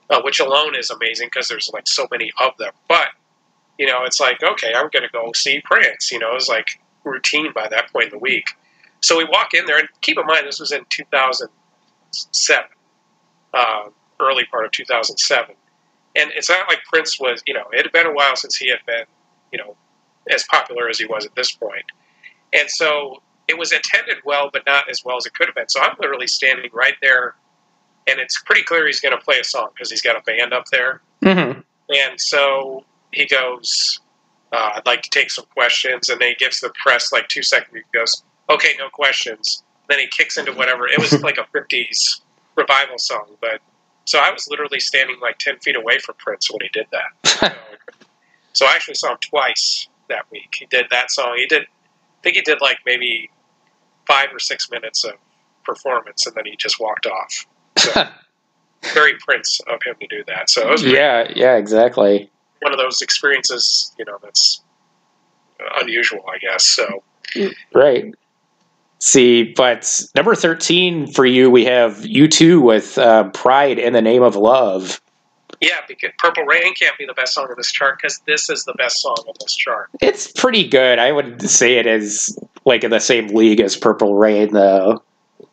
uh, 0.10 0.22
which 0.22 0.40
alone 0.40 0.76
is 0.76 0.90
amazing 0.90 1.28
because 1.28 1.48
there's 1.48 1.70
like 1.74 1.88
so 1.88 2.08
many 2.12 2.32
of 2.40 2.56
them. 2.58 2.74
But 2.88 3.08
you 3.78 3.88
know, 3.88 4.04
it's 4.04 4.20
like 4.20 4.44
okay, 4.44 4.74
I'm 4.76 4.90
going 4.90 5.04
to 5.04 5.10
go 5.12 5.32
see 5.34 5.62
Prince. 5.64 6.12
You 6.12 6.20
know, 6.20 6.36
it's 6.36 6.50
like 6.50 6.80
routine 7.04 7.52
by 7.54 7.68
that 7.70 7.92
point 7.92 8.06
in 8.06 8.12
the 8.12 8.20
week. 8.20 8.50
So 9.02 9.18
we 9.18 9.26
walk 9.26 9.54
in 9.54 9.66
there, 9.66 9.80
and 9.80 9.88
keep 10.02 10.18
in 10.20 10.26
mind 10.28 10.46
this 10.46 10.60
was 10.60 10.72
in 10.72 10.86
2007, 10.90 12.66
uh, 13.54 13.90
early 14.20 14.46
part 14.46 14.66
of 14.66 14.72
2007, 14.72 15.56
and 16.16 16.32
it's 16.36 16.50
not 16.50 16.68
like 16.68 16.80
Prince 16.92 17.20
was. 17.20 17.42
You 17.48 17.54
know, 17.54 17.66
it 17.72 17.84
had 17.86 17.92
been 17.92 18.08
a 18.08 18.14
while 18.14 18.36
since 18.36 18.56
he 18.56 18.70
had 18.70 18.80
been, 18.86 19.06
you 19.52 19.58
know, 19.60 19.76
as 20.30 20.44
popular 20.46 20.90
as 20.90 20.98
he 21.00 21.06
was 21.06 21.26
at 21.26 21.36
this 21.36 21.52
point. 21.52 21.86
and 22.54 22.70
so 22.70 23.22
it 23.48 23.58
was 23.58 23.72
attended 23.74 24.18
well, 24.24 24.50
but 24.54 24.64
not 24.66 24.90
as 24.90 25.04
well 25.04 25.18
as 25.18 25.26
it 25.26 25.34
could 25.34 25.48
have 25.48 25.56
been. 25.56 25.68
So 25.68 25.82
I'm 25.82 25.96
literally 26.00 26.28
standing 26.28 26.70
right 26.74 26.94
there, 27.02 27.36
and 28.08 28.20
it's 28.20 28.42
pretty 28.44 28.64
clear 28.64 28.86
he's 28.86 29.00
going 29.02 29.18
to 29.18 29.24
play 29.24 29.40
a 29.40 29.44
song 29.44 29.70
because 29.74 29.90
he's 29.90 30.02
got 30.02 30.16
a 30.16 30.22
band 30.22 30.54
up 30.54 30.66
there. 30.72 31.02
hmm 31.24 31.60
And 31.90 32.20
so 32.22 32.86
he 33.12 33.26
goes, 33.26 34.00
uh, 34.54 34.72
I'd 34.76 34.86
like 34.86 35.02
to 35.02 35.10
take 35.10 35.32
some 35.32 35.46
questions. 35.54 36.08
And 36.10 36.22
then 36.22 36.30
he 36.30 36.36
gives 36.36 36.60
the 36.62 36.72
press 36.82 37.12
like 37.12 37.28
two 37.28 37.44
seconds. 37.44 37.74
He 37.92 37.98
goes, 37.98 38.24
okay, 38.50 38.70
no 38.80 38.90
questions. 38.90 39.64
Then 39.90 40.00
he 40.00 40.08
kicks 40.08 40.38
into 40.38 40.54
whatever. 40.54 40.88
It 40.88 41.00
was 41.00 41.22
like 41.24 41.38
a 41.38 41.48
50s 41.58 42.22
revival 42.56 42.98
song. 43.00 43.26
But 43.42 43.60
so 44.12 44.20
I 44.20 44.30
was 44.30 44.46
literally 44.50 44.82
standing 44.82 45.16
like 45.22 45.38
10 45.38 45.60
feet 45.60 45.78
away 45.78 45.98
from 46.00 46.16
Prince 46.18 46.52
when 46.52 46.60
he 46.60 46.68
did 46.74 46.86
that. 46.92 47.30
So, 47.40 47.48
so 48.54 48.66
I 48.66 48.74
actually 48.76 48.96
saw 48.96 49.12
him 49.12 49.18
twice 49.22 49.88
that 50.10 50.26
week. 50.34 50.54
He 50.60 50.66
did 50.66 50.88
that 50.92 51.10
song. 51.12 51.36
He 51.38 51.46
did, 51.46 51.62
I 51.62 52.22
think 52.22 52.36
he 52.36 52.42
did 52.42 52.60
like 52.60 52.80
maybe 52.86 53.30
five 54.06 54.28
or 54.34 54.40
six 54.40 54.70
minutes 54.70 55.06
of 55.06 55.14
performance 55.64 56.28
and 56.28 56.36
then 56.36 56.44
he 56.46 56.58
just 56.58 56.78
walked 56.78 57.06
off. 57.06 57.46
So 57.78 58.04
very 58.94 59.14
Prince 59.26 59.62
of 59.62 59.80
him 59.86 59.96
to 60.02 60.08
do 60.08 60.26
that. 60.28 60.50
So 60.50 60.68
it 60.68 60.72
was 60.72 60.84
yeah, 60.84 61.32
yeah, 61.34 61.56
exactly. 61.56 62.30
one 62.62 62.74
of 62.74 62.80
those 62.80 63.02
experiences, 63.02 63.96
you 63.98 64.04
know, 64.04 64.18
that's 64.22 64.62
unusual, 65.80 66.26
I 66.28 66.38
guess. 66.38 66.66
So 66.66 67.02
Right. 67.74 68.14
See, 69.02 69.52
but 69.56 70.00
number 70.16 70.36
13 70.36 71.08
for 71.08 71.26
you, 71.26 71.50
we 71.50 71.66
have 71.66 71.98
U2 71.98 72.62
with 72.62 73.00
uh, 73.00 73.30
Pride 73.30 73.80
in 73.80 73.94
the 73.94 74.02
Name 74.02 74.22
of 74.22 74.36
Love. 74.36 75.02
yeah, 75.60 75.82
because 75.88 76.12
Purple 76.20 76.44
Rain 76.44 76.76
can't 76.76 76.96
be 77.00 77.08
the 77.08 77.16
best 77.16 77.34
song 77.34 77.48
on 77.50 77.56
this 77.58 77.72
chart 77.72 77.98
because 77.98 78.20
this 78.28 78.48
is 78.48 78.64
the 78.66 78.76
best 78.76 79.02
song 79.02 79.18
on 79.28 79.34
this 79.40 79.56
chart. 79.56 79.90
It's 80.02 80.32
pretty 80.32 80.68
good. 80.68 81.00
I 81.00 81.12
would 81.12 81.50
say 81.50 81.78
it 81.78 81.88
is 81.88 82.38
like 82.64 82.84
in 82.84 82.92
the 82.92 83.00
same 83.00 83.30
league 83.30 83.60
as 83.60 83.76
Purple 83.76 84.16
Rain, 84.16 84.54
though. 84.54 85.02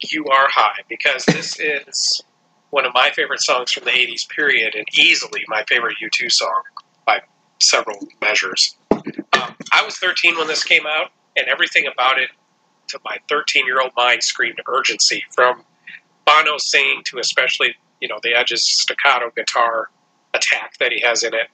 You 0.01 0.27
are 0.27 0.49
high 0.51 0.83
because 0.87 1.25
this 1.25 1.57
is 1.59 2.23
one 2.69 2.85
of 2.85 2.93
my 2.93 3.11
favorite 3.15 3.41
songs 3.41 3.73
from 3.73 3.85
the 3.85 3.93
'80s 3.93 4.29
period, 4.29 4.75
and 4.75 4.85
easily 4.93 5.43
my 5.49 5.65
favorite 5.67 5.97
U2 6.03 6.31
song 6.31 6.63
by 7.07 7.23
several 7.61 7.97
measures. 8.21 8.77
Um, 8.93 9.57
I 9.73 9.83
was 9.87 9.97
13 9.97 10.37
when 10.37 10.49
this 10.49 10.65
came 10.65 10.87
out, 10.87 11.13
and 11.35 11.49
everything 11.49 11.87
about 11.91 12.19
it 12.19 12.29
to 12.89 12.99
my 13.05 13.19
13 13.29 13.67
year 13.67 13.81
old 13.81 13.93
mind 13.97 14.23
screamed 14.23 14.61
urgency 14.67 15.25
from 15.35 15.63
Bono 16.25 16.59
singing 16.59 17.03
to 17.07 17.19
especially, 17.19 17.75
you 18.01 18.09
know, 18.09 18.19
the 18.23 18.35
Edge's 18.35 18.65
staccato 18.65 19.31
guitar 19.35 19.91
attack 20.35 20.77
that 20.79 20.93
he 20.93 21.01
has 21.01 21.23
in 21.23 21.35
it. 21.35 21.49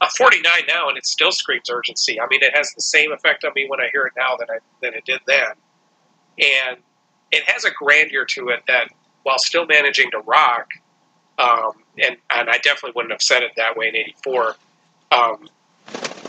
I'm 0.00 0.10
49 0.10 0.44
now, 0.68 0.88
and 0.88 0.96
it 0.96 1.06
still 1.06 1.32
screams 1.32 1.68
urgency. 1.70 2.20
I 2.20 2.26
mean, 2.28 2.42
it 2.42 2.54
has 2.54 2.72
the 2.72 2.82
same 2.82 3.12
effect 3.12 3.44
on 3.44 3.52
me 3.54 3.66
when 3.68 3.80
I 3.80 3.88
hear 3.92 4.04
it 4.04 4.12
now 4.16 4.36
that 4.38 4.48
I 4.50 4.58
it 4.82 5.04
did 5.04 5.20
then, 5.26 5.52
and 6.38 6.78
it 7.30 7.44
has 7.44 7.64
a 7.64 7.70
grandeur 7.70 8.24
to 8.24 8.48
it 8.48 8.62
that, 8.66 8.88
while 9.22 9.38
still 9.38 9.66
managing 9.66 10.10
to 10.12 10.18
rock, 10.20 10.68
um, 11.38 11.72
and 11.98 12.16
and 12.30 12.50
I 12.50 12.58
definitely 12.58 12.92
wouldn't 12.94 13.12
have 13.12 13.22
said 13.22 13.42
it 13.42 13.52
that 13.56 13.76
way 13.76 13.88
in 13.88 13.96
'84. 13.96 14.56
Um, 15.12 15.48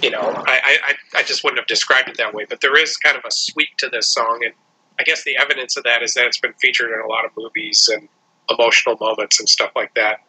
you 0.02 0.10
know, 0.10 0.22
I, 0.22 0.80
I 0.84 1.20
I 1.20 1.24
just 1.24 1.44
wouldn't 1.44 1.60
have 1.60 1.68
described 1.68 2.10
it 2.10 2.18
that 2.18 2.34
way. 2.34 2.46
But 2.50 2.62
there 2.62 2.78
is 2.78 2.98
kind 2.98 3.18
of 3.18 3.24
a 3.26 3.32
sweep 3.32 3.70
to 3.78 3.90
this 3.90 4.12
song, 4.14 4.42
and 4.44 4.54
I 5.00 5.04
guess 5.04 5.24
the 5.24 5.38
evidence 5.38 5.78
of 5.78 5.84
that 5.84 6.02
is 6.02 6.14
that 6.14 6.26
it's 6.26 6.40
been 6.40 6.54
featured 6.54 6.92
in 6.92 7.00
a 7.00 7.08
lot 7.08 7.26
of 7.26 7.32
movies 7.38 7.90
and 7.92 8.08
emotional 8.50 8.98
moments 9.00 9.40
and 9.40 9.48
stuff 9.48 9.72
like 9.76 9.94
that. 9.96 10.20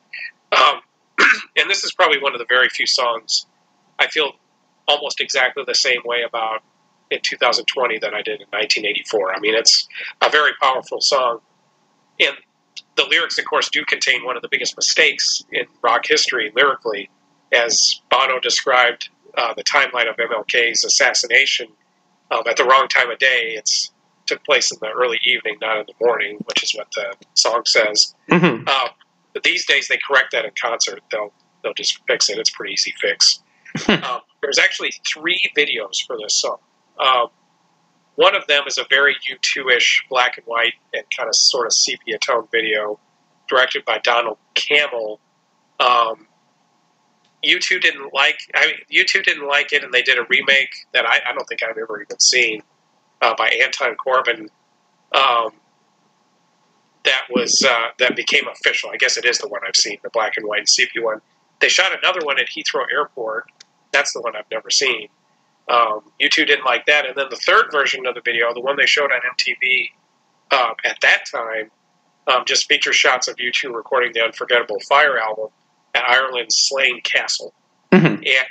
Um, 0.52 0.80
and 1.56 1.68
this 1.70 1.84
is 1.84 1.92
probably 1.92 2.20
one 2.20 2.34
of 2.34 2.38
the 2.38 2.46
very 2.48 2.68
few 2.68 2.86
songs 2.86 3.46
I 3.98 4.08
feel 4.08 4.32
almost 4.88 5.20
exactly 5.20 5.62
the 5.66 5.74
same 5.74 6.00
way 6.04 6.22
about 6.22 6.62
in 7.10 7.20
2020 7.22 7.98
that 8.00 8.14
I 8.14 8.22
did 8.22 8.40
in 8.40 8.46
1984. 8.50 9.34
I 9.34 9.40
mean, 9.40 9.54
it's 9.54 9.86
a 10.20 10.28
very 10.28 10.52
powerful 10.60 11.00
song, 11.00 11.40
and 12.20 12.36
the 12.96 13.04
lyrics, 13.04 13.38
of 13.38 13.44
course, 13.44 13.68
do 13.70 13.84
contain 13.84 14.24
one 14.24 14.36
of 14.36 14.42
the 14.42 14.48
biggest 14.48 14.76
mistakes 14.76 15.44
in 15.52 15.64
rock 15.82 16.06
history 16.06 16.52
lyrically, 16.54 17.10
as 17.52 18.00
Bono 18.10 18.40
described 18.40 19.08
uh, 19.36 19.54
the 19.54 19.64
timeline 19.64 20.08
of 20.08 20.16
MLK's 20.16 20.84
assassination 20.84 21.68
um, 22.30 22.42
at 22.48 22.56
the 22.56 22.64
wrong 22.64 22.88
time 22.88 23.10
of 23.10 23.18
day. 23.18 23.54
It's 23.56 23.90
took 24.26 24.44
place 24.44 24.70
in 24.70 24.78
the 24.80 24.88
early 24.88 25.18
evening, 25.24 25.56
not 25.60 25.78
in 25.78 25.86
the 25.86 25.94
morning, 26.04 26.38
which 26.44 26.62
is 26.62 26.74
what 26.76 26.86
the 26.94 27.12
song 27.34 27.62
says. 27.66 28.14
Mhm. 28.30 28.68
Um, 28.68 28.88
but 29.34 29.42
these 29.42 29.66
days 29.66 29.88
they 29.88 29.98
correct 30.06 30.30
that 30.32 30.44
in 30.44 30.52
concert. 30.60 31.02
They'll 31.10 31.32
they'll 31.62 31.74
just 31.74 32.00
fix 32.06 32.28
it. 32.28 32.38
It's 32.38 32.50
a 32.50 32.52
pretty 32.54 32.72
easy 32.74 32.94
fix. 33.00 33.40
um, 33.88 34.20
there's 34.42 34.58
actually 34.58 34.92
three 35.06 35.40
videos 35.56 36.04
for 36.06 36.16
this 36.18 36.34
song. 36.34 36.58
Um, 36.98 37.28
one 38.16 38.34
of 38.34 38.46
them 38.46 38.64
is 38.66 38.76
a 38.78 38.84
very 38.90 39.16
U2-ish 39.30 40.04
black 40.10 40.36
and 40.36 40.46
white 40.46 40.74
and 40.92 41.04
kind 41.16 41.28
of 41.28 41.34
sort 41.34 41.66
of 41.66 41.72
sepia 41.72 42.18
tone 42.18 42.46
video, 42.52 43.00
directed 43.48 43.84
by 43.84 43.98
Donald 43.98 44.36
Cammell. 44.54 45.18
Um, 45.80 46.26
U2 47.44 47.80
didn't 47.80 48.12
like. 48.14 48.38
I 48.54 48.66
mean, 48.66 49.04
U2 49.04 49.24
didn't 49.24 49.46
like 49.48 49.72
it, 49.72 49.82
and 49.82 49.92
they 49.92 50.02
did 50.02 50.18
a 50.18 50.24
remake 50.28 50.70
that 50.92 51.06
I, 51.06 51.20
I 51.28 51.32
don't 51.32 51.44
think 51.46 51.62
I've 51.62 51.76
ever 51.76 52.00
even 52.00 52.20
seen 52.20 52.62
uh, 53.20 53.34
by 53.36 53.48
Anton 53.62 53.96
Corbijn. 54.04 54.48
Um, 55.12 55.52
that 57.04 57.22
was 57.30 57.64
uh, 57.68 57.88
that 57.98 58.14
became 58.14 58.46
official. 58.48 58.90
I 58.90 58.96
guess 58.96 59.16
it 59.16 59.24
is 59.24 59.38
the 59.38 59.48
one 59.48 59.60
I've 59.66 59.76
seen, 59.76 59.98
the 60.02 60.10
black 60.10 60.34
and 60.36 60.46
white 60.46 60.68
sepia 60.68 61.02
one. 61.02 61.20
They 61.60 61.68
shot 61.68 61.92
another 61.96 62.24
one 62.24 62.38
at 62.38 62.46
Heathrow 62.46 62.84
Airport. 62.92 63.46
That's 63.92 64.12
the 64.12 64.20
one 64.20 64.36
I've 64.36 64.50
never 64.50 64.70
seen. 64.70 65.08
Um, 65.68 66.00
U2 66.20 66.46
didn't 66.46 66.64
like 66.64 66.86
that, 66.86 67.06
and 67.06 67.16
then 67.16 67.26
the 67.30 67.36
third 67.36 67.66
version 67.72 68.06
of 68.06 68.14
the 68.14 68.20
video, 68.20 68.52
the 68.54 68.60
one 68.60 68.76
they 68.76 68.86
showed 68.86 69.10
on 69.12 69.20
MTV 69.20 69.90
um, 70.52 70.74
at 70.84 70.98
that 71.02 71.24
time, 71.30 71.70
um, 72.26 72.44
just 72.46 72.68
features 72.68 72.96
shots 72.96 73.28
of 73.28 73.36
U2 73.36 73.74
recording 73.74 74.12
the 74.12 74.22
Unforgettable 74.22 74.78
Fire 74.88 75.18
album 75.18 75.48
at 75.94 76.04
Ireland's 76.08 76.56
Slane 76.56 77.00
Castle, 77.02 77.54
Mhm. 77.92 78.26
and 78.26 78.46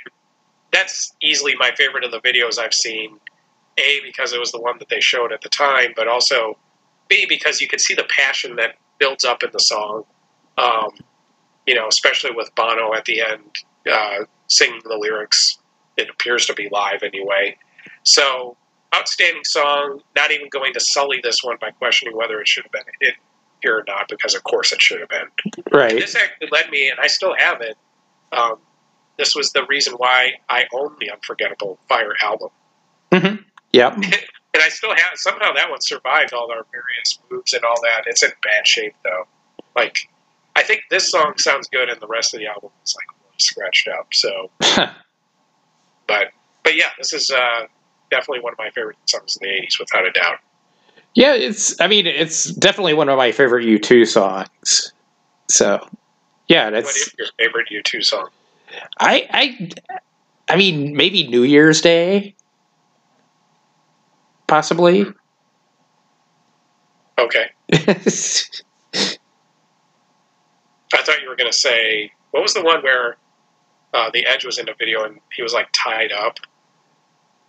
that's 0.70 1.14
easily 1.22 1.54
my 1.56 1.74
favorite 1.74 2.04
of 2.04 2.10
the 2.10 2.20
videos 2.20 2.58
I've 2.58 2.74
seen. 2.74 3.20
A 3.78 4.00
because 4.00 4.32
it 4.32 4.38
was 4.40 4.52
the 4.52 4.60
one 4.60 4.78
that 4.78 4.88
they 4.88 5.00
showed 5.00 5.32
at 5.32 5.40
the 5.40 5.48
time, 5.48 5.92
but 5.96 6.06
also 6.06 6.58
B 7.08 7.24
because 7.26 7.60
you 7.60 7.68
can 7.68 7.78
see 7.78 7.94
the 7.94 8.04
passion 8.04 8.56
that 8.56 8.76
builds 8.98 9.24
up 9.24 9.42
in 9.42 9.50
the 9.52 9.60
song. 9.60 10.04
Um, 10.58 10.90
you 11.66 11.74
know, 11.74 11.88
especially 11.88 12.32
with 12.32 12.54
Bono 12.54 12.92
at 12.94 13.04
the 13.06 13.22
end 13.22 13.64
uh, 13.90 14.24
singing 14.48 14.80
the 14.84 14.96
lyrics. 14.96 15.58
It 15.96 16.08
appears 16.10 16.46
to 16.46 16.54
be 16.54 16.68
live 16.70 17.02
anyway. 17.02 17.56
So, 18.04 18.56
outstanding 18.94 19.44
song. 19.44 20.02
Not 20.16 20.30
even 20.30 20.48
going 20.48 20.72
to 20.74 20.80
sully 20.80 21.20
this 21.22 21.42
one 21.42 21.56
by 21.60 21.70
questioning 21.70 22.16
whether 22.16 22.40
it 22.40 22.48
should 22.48 22.64
have 22.64 22.72
been 22.72 22.82
a 22.82 23.04
hit 23.04 23.14
here 23.62 23.78
or 23.78 23.84
not, 23.86 24.08
because 24.08 24.34
of 24.34 24.44
course 24.44 24.72
it 24.72 24.80
should 24.80 25.00
have 25.00 25.08
been. 25.08 25.64
Right. 25.72 25.92
This 25.92 26.14
actually 26.14 26.48
led 26.50 26.70
me, 26.70 26.88
and 26.88 26.98
I 27.00 27.06
still 27.06 27.34
have 27.36 27.60
it. 27.60 27.76
Um, 28.32 28.58
this 29.18 29.34
was 29.34 29.52
the 29.52 29.64
reason 29.66 29.94
why 29.94 30.32
I 30.48 30.64
own 30.72 30.96
the 31.00 31.10
Unforgettable 31.10 31.78
Fire 31.88 32.14
album. 32.22 32.50
Yep. 33.72 33.98
And 34.54 34.62
I 34.62 34.68
still 34.68 34.94
have 34.94 35.12
somehow 35.14 35.52
that 35.54 35.70
one 35.70 35.80
survived 35.80 36.34
all 36.34 36.50
our 36.52 36.66
various 36.70 37.18
moves 37.30 37.54
and 37.54 37.64
all 37.64 37.80
that. 37.84 38.02
It's 38.06 38.22
in 38.22 38.30
bad 38.42 38.66
shape 38.66 38.94
though. 39.02 39.26
Like 39.74 39.96
I 40.54 40.62
think 40.62 40.82
this 40.90 41.10
song 41.10 41.38
sounds 41.38 41.68
good 41.68 41.88
and 41.88 41.98
the 42.00 42.06
rest 42.06 42.34
of 42.34 42.40
the 42.40 42.48
album 42.48 42.68
is 42.84 42.94
like 42.94 43.06
really 43.18 43.38
scratched 43.38 43.88
up. 43.88 44.08
So 44.12 44.50
but 46.06 46.32
but 46.62 46.76
yeah, 46.76 46.90
this 46.98 47.14
is 47.14 47.30
uh, 47.30 47.62
definitely 48.10 48.40
one 48.40 48.52
of 48.52 48.58
my 48.58 48.68
favorite 48.70 48.98
songs 49.06 49.38
in 49.40 49.48
the 49.48 49.54
eighties 49.54 49.78
without 49.78 50.06
a 50.06 50.12
doubt. 50.12 50.40
Yeah, 51.14 51.34
it's. 51.34 51.78
I 51.80 51.88
mean, 51.88 52.06
it's 52.06 52.44
definitely 52.54 52.94
one 52.94 53.08
of 53.08 53.18
my 53.18 53.32
favorite 53.32 53.66
U2 53.66 54.06
songs. 54.06 54.92
So, 55.48 55.86
yeah, 56.48 56.70
that's. 56.70 56.86
What 56.86 56.96
is 56.96 57.14
your 57.18 57.28
favorite 57.38 57.68
U2 57.70 58.04
song? 58.04 58.28
I. 58.98 59.28
I. 59.30 59.70
I 60.48 60.56
mean, 60.56 60.96
maybe 60.96 61.28
New 61.28 61.42
Year's 61.42 61.80
Day. 61.80 62.34
Possibly. 64.46 65.06
Okay. 67.18 67.46
I 67.72 67.76
thought 70.98 71.22
you 71.22 71.28
were 71.28 71.36
gonna 71.36 71.52
say 71.52 72.12
what 72.32 72.42
was 72.42 72.52
the 72.52 72.62
one 72.62 72.82
where 72.82 73.16
uh, 73.94 74.10
the 74.12 74.26
Edge 74.26 74.44
was 74.44 74.58
in 74.58 74.68
a 74.68 74.74
video 74.74 75.04
and 75.04 75.20
he 75.34 75.42
was 75.42 75.52
like 75.52 75.68
tied 75.72 76.12
up? 76.12 76.38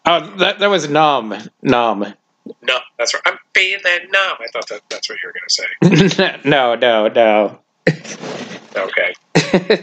oh, 0.05 0.35
that 0.37 0.59
that 0.59 0.69
was 0.69 0.89
numb. 0.89 1.35
Numb. 1.61 2.13
No, 2.61 2.79
that's 2.97 3.13
right. 3.13 3.23
I'm 3.25 3.37
feeling 3.53 4.09
numb. 4.11 4.37
I 4.39 4.47
thought 4.51 4.67
that 4.69 4.81
that's 4.89 5.09
what 5.09 5.17
you 5.21 5.29
were 5.29 5.33
gonna 5.33 6.37
say. 6.37 6.39
no, 6.49 6.75
no, 6.75 7.07
no. 7.07 7.59
Okay. 8.75 9.13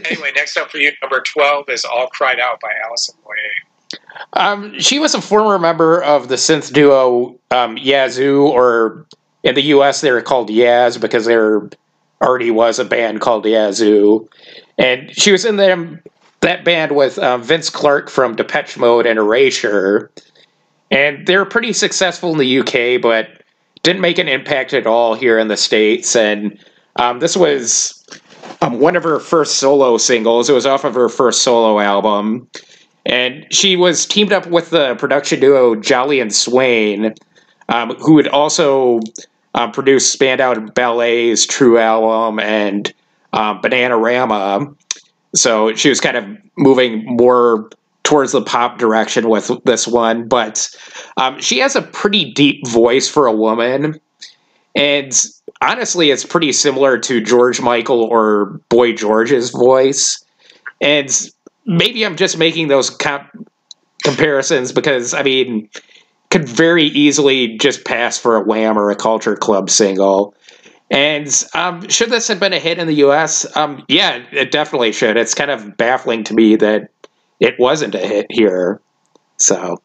anyway, 0.09 0.31
next 0.35 0.57
up 0.57 0.69
for 0.69 0.77
you, 0.77 0.91
number 1.01 1.21
12 1.21 1.69
is 1.69 1.85
All 1.85 2.07
Cried 2.07 2.39
Out 2.39 2.59
by 2.59 2.71
Alison 2.85 3.15
Moyet. 3.25 3.97
Um, 4.33 4.79
she 4.79 4.99
was 4.99 5.13
a 5.13 5.21
former 5.21 5.57
member 5.59 6.01
of 6.03 6.27
the 6.27 6.35
synth 6.35 6.71
duo 6.73 7.39
um, 7.51 7.77
Yazoo, 7.77 8.43
or 8.43 9.05
in 9.43 9.55
the 9.55 9.61
U.S. 9.63 10.01
they 10.01 10.11
were 10.11 10.21
called 10.21 10.49
Yaz 10.49 10.99
because 10.99 11.25
there 11.25 11.69
already 12.21 12.51
was 12.51 12.79
a 12.79 12.85
band 12.85 13.21
called 13.21 13.45
Yazoo, 13.45 14.27
and 14.77 15.15
she 15.15 15.31
was 15.31 15.45
in 15.45 15.57
them 15.57 16.01
that 16.41 16.63
band 16.65 16.95
with 16.95 17.17
um, 17.19 17.43
Vince 17.43 17.69
Clarke 17.69 18.09
from 18.09 18.35
Depeche 18.35 18.77
Mode 18.77 19.05
and 19.05 19.17
Erasure, 19.19 20.11
and 20.91 21.25
they 21.25 21.37
were 21.37 21.45
pretty 21.45 21.73
successful 21.73 22.33
in 22.33 22.37
the 22.37 22.59
UK, 22.59 23.01
but 23.01 23.41
didn't 23.83 24.01
make 24.01 24.17
an 24.17 24.27
impact 24.27 24.73
at 24.73 24.85
all 24.85 25.15
here 25.15 25.39
in 25.39 25.47
the 25.47 25.57
states. 25.57 26.15
And 26.15 26.63
um, 26.97 27.19
this 27.19 27.35
was 27.35 28.05
um, 28.61 28.79
one 28.79 28.95
of 28.95 29.03
her 29.03 29.19
first 29.19 29.55
solo 29.55 29.97
singles. 29.97 30.49
It 30.49 30.53
was 30.53 30.65
off 30.65 30.83
of 30.83 30.93
her 30.93 31.09
first 31.09 31.41
solo 31.41 31.79
album. 31.79 32.47
And 33.05 33.47
she 33.51 33.75
was 33.75 34.05
teamed 34.05 34.31
up 34.31 34.45
with 34.47 34.69
the 34.69 34.95
production 34.95 35.39
duo 35.39 35.75
Jolly 35.75 36.19
and 36.19 36.33
Swain, 36.33 37.15
um, 37.69 37.95
who 37.95 38.13
would 38.13 38.27
also 38.27 38.99
um, 39.55 39.71
produce 39.71 40.11
Spandau 40.11 40.53
Ballet's 40.53 41.45
True 41.45 41.79
album 41.79 42.39
and 42.39 42.93
um, 43.33 43.61
Bananarama. 43.61 44.75
So 45.33 45.73
she 45.73 45.89
was 45.89 45.99
kind 45.99 46.17
of 46.17 46.25
moving 46.57 47.05
more 47.05 47.69
towards 48.11 48.33
the 48.33 48.41
pop 48.41 48.77
direction 48.77 49.29
with 49.29 49.49
this 49.63 49.87
one. 49.87 50.27
But 50.27 50.69
um, 51.15 51.39
she 51.39 51.59
has 51.59 51.77
a 51.77 51.81
pretty 51.81 52.33
deep 52.33 52.67
voice 52.67 53.07
for 53.07 53.25
a 53.25 53.31
woman. 53.31 54.01
And 54.75 55.17
honestly, 55.61 56.11
it's 56.11 56.25
pretty 56.25 56.51
similar 56.51 56.99
to 56.99 57.21
George 57.21 57.61
Michael 57.61 58.03
or 58.03 58.59
Boy 58.67 58.91
George's 58.91 59.51
voice. 59.51 60.21
And 60.81 61.09
maybe 61.65 62.05
I'm 62.05 62.17
just 62.17 62.37
making 62.37 62.67
those 62.67 62.89
comp- 62.89 63.47
comparisons 64.03 64.73
because 64.73 65.13
I 65.13 65.23
mean, 65.23 65.69
could 66.31 66.49
very 66.49 66.83
easily 66.83 67.57
just 67.59 67.85
pass 67.85 68.17
for 68.17 68.35
a 68.35 68.43
Wham 68.43 68.77
or 68.77 68.89
a 68.89 68.95
Culture 68.95 69.37
Club 69.37 69.69
single. 69.69 70.35
And 70.89 71.45
um, 71.55 71.87
should 71.87 72.09
this 72.09 72.27
have 72.27 72.41
been 72.41 72.51
a 72.51 72.59
hit 72.59 72.77
in 72.77 72.87
the 72.87 72.95
U.S.? 72.95 73.45
Um, 73.55 73.85
yeah, 73.87 74.21
it 74.33 74.51
definitely 74.51 74.91
should. 74.91 75.15
It's 75.15 75.33
kind 75.33 75.49
of 75.49 75.77
baffling 75.77 76.25
to 76.25 76.33
me 76.33 76.57
that 76.57 76.89
it 77.41 77.59
wasn't 77.59 77.95
a 77.95 77.99
hit 77.99 78.27
here. 78.29 78.79
So 79.37 79.81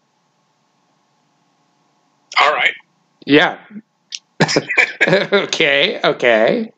All 2.39 2.53
right. 2.53 2.75
yeah. 3.27 3.59
okay. 5.09 5.99
Okay. 6.05 6.71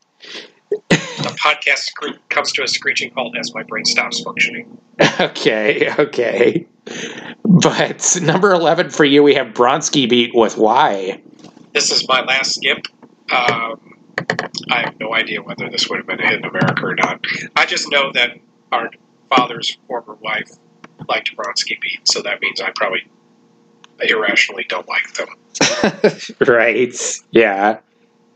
The 0.88 1.36
podcast 1.42 1.78
scre- 1.78 2.18
comes 2.28 2.52
to 2.52 2.62
a 2.62 2.68
screeching 2.68 3.12
halt 3.14 3.36
as 3.36 3.52
my 3.54 3.62
brain 3.64 3.84
stops 3.84 4.20
functioning. 4.20 4.78
Okay, 5.20 5.92
okay. 5.98 6.66
But 7.44 8.18
number 8.22 8.52
11 8.52 8.90
for 8.90 9.04
you, 9.04 9.22
we 9.22 9.34
have 9.34 9.48
Bronski 9.48 10.08
Beat 10.08 10.30
with 10.34 10.56
Why. 10.56 11.22
This 11.72 11.90
is 11.90 12.06
my 12.08 12.20
last 12.22 12.54
skip. 12.54 12.86
Um, 13.32 13.98
I 14.70 14.80
have 14.82 14.98
no 15.00 15.14
idea 15.14 15.42
whether 15.42 15.68
this 15.70 15.88
would 15.88 15.98
have 15.98 16.06
been 16.06 16.20
a 16.20 16.26
hit 16.28 16.38
in 16.38 16.44
America 16.44 16.84
or 16.86 16.94
not. 16.94 17.24
I 17.56 17.66
just 17.66 17.90
know 17.90 18.12
that 18.12 18.38
our 18.72 18.90
father's 19.28 19.76
former 19.86 20.14
wife 20.14 20.50
liked 21.08 21.36
Bronski 21.36 21.80
Beat, 21.80 22.00
so 22.04 22.22
that 22.22 22.40
means 22.40 22.60
I 22.60 22.70
probably 22.74 23.06
irrationally 24.00 24.64
don't 24.68 24.88
like 24.88 25.14
them. 25.14 25.28
right. 26.46 26.94
Yeah. 27.30 27.78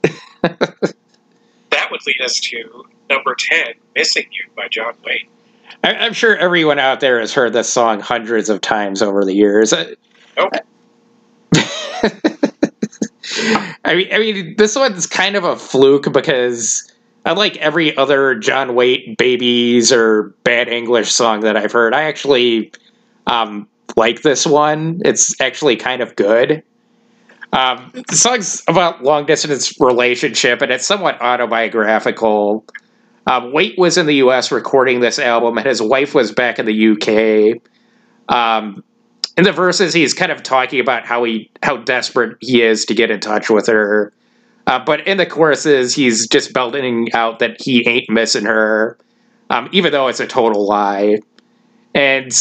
That 1.72 1.90
would 1.90 2.06
lead 2.06 2.20
us 2.20 2.38
to 2.38 2.84
number 3.08 3.34
10, 3.34 3.72
Missing 3.96 4.26
You 4.30 4.44
by 4.54 4.68
John 4.68 4.94
Waite. 5.04 5.28
I, 5.82 5.94
I'm 5.94 6.12
sure 6.12 6.36
everyone 6.36 6.78
out 6.78 7.00
there 7.00 7.18
has 7.18 7.32
heard 7.32 7.54
this 7.54 7.72
song 7.72 7.98
hundreds 7.98 8.50
of 8.50 8.60
times 8.60 9.00
over 9.00 9.24
the 9.24 9.32
years. 9.32 9.72
Nope. 9.72 10.52
I 13.84 13.94
mean, 13.94 14.08
I 14.12 14.18
mean, 14.18 14.56
this 14.56 14.76
one's 14.76 15.06
kind 15.06 15.34
of 15.34 15.44
a 15.44 15.56
fluke 15.56 16.12
because 16.12 16.92
unlike 17.24 17.56
every 17.58 17.96
other 17.96 18.34
John 18.34 18.74
Waite 18.74 19.16
"Babys" 19.16 19.92
or 19.92 20.34
Bad 20.44 20.68
English 20.68 21.12
song 21.12 21.40
that 21.40 21.56
I've 21.56 21.72
heard, 21.72 21.94
I 21.94 22.04
actually 22.04 22.72
um, 23.26 23.68
like 23.96 24.22
this 24.22 24.46
one. 24.46 25.00
It's 25.04 25.40
actually 25.40 25.76
kind 25.76 26.02
of 26.02 26.16
good. 26.16 26.62
Um, 27.52 27.90
the 28.08 28.16
song's 28.16 28.62
about 28.66 29.02
long 29.02 29.26
distance 29.26 29.78
relationship, 29.78 30.62
and 30.62 30.72
it's 30.72 30.86
somewhat 30.86 31.20
autobiographical. 31.20 32.64
Um, 33.26 33.52
Waite 33.52 33.78
was 33.78 33.98
in 33.98 34.06
the 34.06 34.16
U.S. 34.16 34.50
recording 34.50 35.00
this 35.00 35.18
album, 35.18 35.58
and 35.58 35.66
his 35.66 35.82
wife 35.82 36.14
was 36.14 36.32
back 36.32 36.58
in 36.58 36.66
the 36.66 36.74
U.K. 36.74 37.60
Um, 38.28 38.82
in 39.36 39.44
the 39.44 39.52
verses, 39.52 39.92
he's 39.94 40.14
kind 40.14 40.32
of 40.32 40.42
talking 40.42 40.80
about 40.80 41.04
how 41.04 41.24
he 41.24 41.50
how 41.62 41.76
desperate 41.76 42.36
he 42.40 42.62
is 42.62 42.86
to 42.86 42.94
get 42.94 43.10
in 43.10 43.20
touch 43.20 43.50
with 43.50 43.66
her. 43.66 44.12
Uh, 44.66 44.78
but 44.78 45.06
in 45.06 45.16
the 45.16 45.26
choruses, 45.26 45.94
he's 45.94 46.26
just 46.28 46.52
belting 46.52 47.12
out 47.14 47.40
that 47.40 47.60
he 47.60 47.86
ain't 47.88 48.08
missing 48.08 48.44
her, 48.44 48.96
um, 49.50 49.68
even 49.72 49.92
though 49.92 50.08
it's 50.08 50.20
a 50.20 50.26
total 50.26 50.66
lie. 50.66 51.18
And 51.94 52.32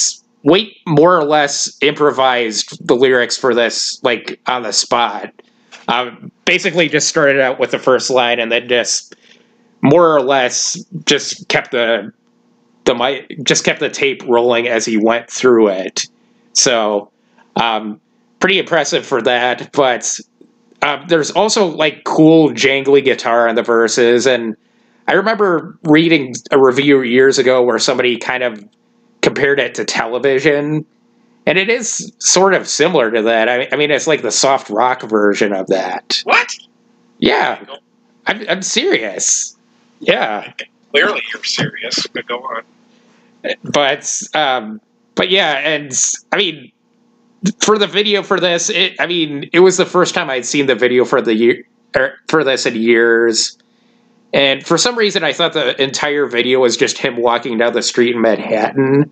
Waite 0.44 0.78
more 0.88 1.18
or 1.18 1.24
less 1.24 1.78
improvised 1.82 2.86
the 2.86 2.96
lyrics 2.96 3.38
for 3.38 3.54
this, 3.54 4.02
like 4.04 4.40
on 4.48 4.64
the 4.64 4.72
spot. 4.72 5.34
Um, 5.88 6.32
basically, 6.46 6.90
just 6.90 7.08
started 7.08 7.40
out 7.40 7.60
with 7.60 7.72
the 7.72 7.80
first 7.80 8.10
line 8.10 8.40
and 8.40 8.52
then 8.52 8.68
just 8.68 9.16
more 9.82 10.16
or 10.16 10.22
less 10.22 10.84
just 11.06 11.48
kept 11.48 11.72
the 11.72 12.14
the 12.86 13.38
just 13.44 13.64
kept 13.64 13.80
the 13.80 13.90
tape 13.90 14.24
rolling 14.28 14.68
as 14.68 14.86
he 14.86 14.98
went 14.98 15.30
through 15.30 15.70
it. 15.70 16.08
So, 16.54 17.12
um, 17.56 18.02
pretty 18.40 18.58
impressive 18.58 19.06
for 19.06 19.22
that. 19.22 19.72
But 19.74 20.20
um, 20.82 21.06
there's 21.08 21.32
also 21.32 21.66
like 21.68 22.04
cool 22.04 22.50
jangly 22.50 23.04
guitar 23.04 23.48
in 23.48 23.56
the 23.56 23.64
verses, 23.64 24.26
and 24.26 24.56
I 25.08 25.14
remember 25.14 25.78
reading 25.84 26.36
a 26.52 26.60
review 26.60 27.02
years 27.02 27.38
ago 27.38 27.64
where 27.64 27.80
somebody 27.80 28.18
kind 28.18 28.44
of 28.44 28.64
compared 29.22 29.60
it 29.60 29.76
to 29.76 29.86
television, 29.86 30.86
and 31.46 31.58
it 31.58 31.70
is 31.70 32.12
sort 32.20 32.54
of 32.54 32.68
similar 32.68 33.12
to 33.12 33.22
that. 33.24 33.50
I, 33.50 33.68
I 33.72 33.76
mean, 33.76 33.92
it's 33.92 34.08
like 34.08 34.22
the 34.22 34.32
soft 34.32 34.70
rock 34.70 35.02
version 35.04 35.54
of 35.54 35.68
that. 35.68 36.22
What? 36.24 36.56
Yeah, 37.20 37.64
I'm, 38.26 38.48
I'm 38.50 38.62
serious. 38.62 39.56
Yeah, 40.00 40.54
Clearly, 40.92 41.22
you're 41.34 41.44
serious, 41.44 42.06
but 42.08 42.28
go 42.28 42.40
on. 42.40 42.64
but 43.64 44.22
um, 44.34 44.82
but 45.16 45.30
yeah, 45.30 45.54
and 45.60 45.92
I 46.32 46.38
mean, 46.38 46.72
for 47.60 47.78
the 47.78 47.88
video 47.88 48.24
for 48.24 48.40
this, 48.40 48.70
it 48.70 48.96
I 49.00 49.08
mean, 49.08 49.50
it 49.54 49.60
was 49.60 49.78
the 49.78 49.86
first 49.86 50.14
time 50.14 50.30
I'd 50.30 50.46
seen 50.46 50.68
the 50.68 50.76
video 50.76 51.06
for 51.06 51.22
the 51.22 51.36
year 51.36 51.64
er, 51.96 52.14
for 52.28 52.44
this 52.44 52.66
in 52.66 52.76
years. 52.76 53.58
And 54.34 54.66
for 54.66 54.78
some 54.78 54.98
reason, 54.98 55.24
I 55.24 55.34
thought 55.34 55.54
the 55.54 55.82
entire 55.82 56.26
video 56.26 56.60
was 56.60 56.78
just 56.78 56.98
him 56.98 57.18
walking 57.18 57.58
down 57.58 57.74
the 57.74 57.82
street 57.82 58.16
in 58.16 58.22
Manhattan. 58.22 59.12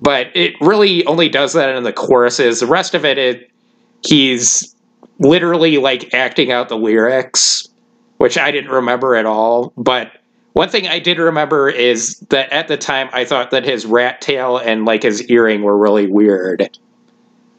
But 0.00 0.28
it 0.34 0.54
really 0.60 1.04
only 1.06 1.28
does 1.28 1.52
that 1.52 1.74
in 1.74 1.82
the 1.82 1.92
choruses. 1.92 2.60
The 2.60 2.66
rest 2.66 2.94
of 2.94 3.04
it, 3.04 3.18
it 3.18 3.50
he's 4.06 4.74
literally 5.18 5.78
like 5.78 6.14
acting 6.14 6.50
out 6.50 6.68
the 6.68 6.76
lyrics, 6.76 7.68
which 8.16 8.38
I 8.38 8.50
didn't 8.50 8.70
remember 8.70 9.14
at 9.14 9.26
all. 9.26 9.72
But 9.76 10.12
one 10.54 10.68
thing 10.68 10.86
I 10.86 11.00
did 11.00 11.18
remember 11.18 11.68
is 11.68 12.18
that 12.30 12.50
at 12.52 12.68
the 12.68 12.76
time 12.76 13.08
I 13.12 13.24
thought 13.24 13.50
that 13.50 13.64
his 13.64 13.84
rat 13.86 14.20
tail 14.20 14.56
and 14.56 14.84
like 14.84 15.02
his 15.02 15.28
earring 15.28 15.62
were 15.62 15.76
really 15.76 16.06
weird. 16.06 16.70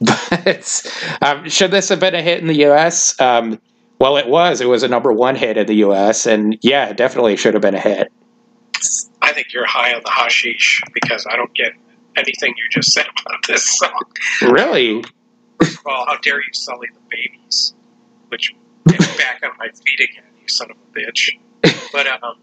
But 0.05 0.93
um, 1.21 1.49
should 1.49 1.71
this 1.71 1.89
have 1.89 1.99
been 1.99 2.15
a 2.15 2.21
hit 2.21 2.39
in 2.39 2.47
the 2.47 2.57
U.S.? 2.57 3.19
Um, 3.19 3.59
well, 3.99 4.17
it 4.17 4.27
was. 4.27 4.61
It 4.61 4.67
was 4.67 4.83
a 4.83 4.87
number 4.87 5.11
one 5.11 5.35
hit 5.35 5.57
in 5.57 5.67
the 5.67 5.75
U.S. 5.75 6.25
and 6.25 6.57
yeah, 6.61 6.89
it 6.89 6.97
definitely 6.97 7.37
should 7.37 7.53
have 7.53 7.61
been 7.61 7.75
a 7.75 7.79
hit. 7.79 8.11
I 9.21 9.31
think 9.33 9.53
you're 9.53 9.65
high 9.65 9.93
on 9.93 10.01
the 10.03 10.11
hashish 10.11 10.81
because 10.93 11.25
I 11.29 11.35
don't 11.35 11.53
get 11.53 11.71
anything 12.17 12.53
you 12.57 12.69
just 12.69 12.91
said 12.91 13.05
about 13.21 13.45
this 13.47 13.65
song. 13.77 14.03
Really? 14.41 15.03
well, 15.85 16.05
how 16.05 16.17
dare 16.21 16.37
you 16.37 16.53
sully 16.53 16.87
the 16.93 16.99
Babys? 17.09 17.73
Which 18.29 18.53
get 18.87 18.99
back 19.17 19.41
on 19.43 19.51
my 19.57 19.69
feet 19.69 19.99
again, 19.99 20.23
you 20.41 20.47
son 20.47 20.71
of 20.71 20.77
a 20.77 20.99
bitch. 20.99 21.37
But 21.91 22.07
um, 22.07 22.37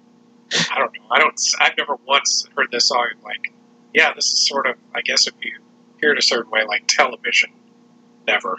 I 0.70 0.78
don't 0.78 0.92
know. 0.94 1.06
I 1.10 1.18
don't. 1.18 1.40
I've 1.60 1.76
never 1.76 1.96
once 2.06 2.46
heard 2.56 2.68
this 2.70 2.88
song 2.88 3.08
like, 3.22 3.52
yeah, 3.94 4.12
this 4.14 4.26
is 4.26 4.46
sort 4.46 4.66
of. 4.66 4.76
I 4.94 5.02
guess 5.02 5.26
if 5.26 5.34
you 5.42 5.58
it 6.10 6.18
a 6.18 6.22
certain 6.22 6.50
way, 6.50 6.64
like 6.66 6.84
television, 6.88 7.50
never. 8.26 8.56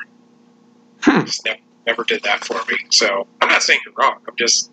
Hmm. 1.01 1.25
Just 1.25 1.43
never, 1.43 1.59
never 1.85 2.03
did 2.05 2.23
that 2.23 2.45
for 2.45 2.55
me. 2.71 2.77
So 2.89 3.27
I'm 3.41 3.49
not 3.49 3.61
saying 3.61 3.81
you're 3.85 3.93
wrong. 3.95 4.19
I'm 4.27 4.35
just. 4.37 4.71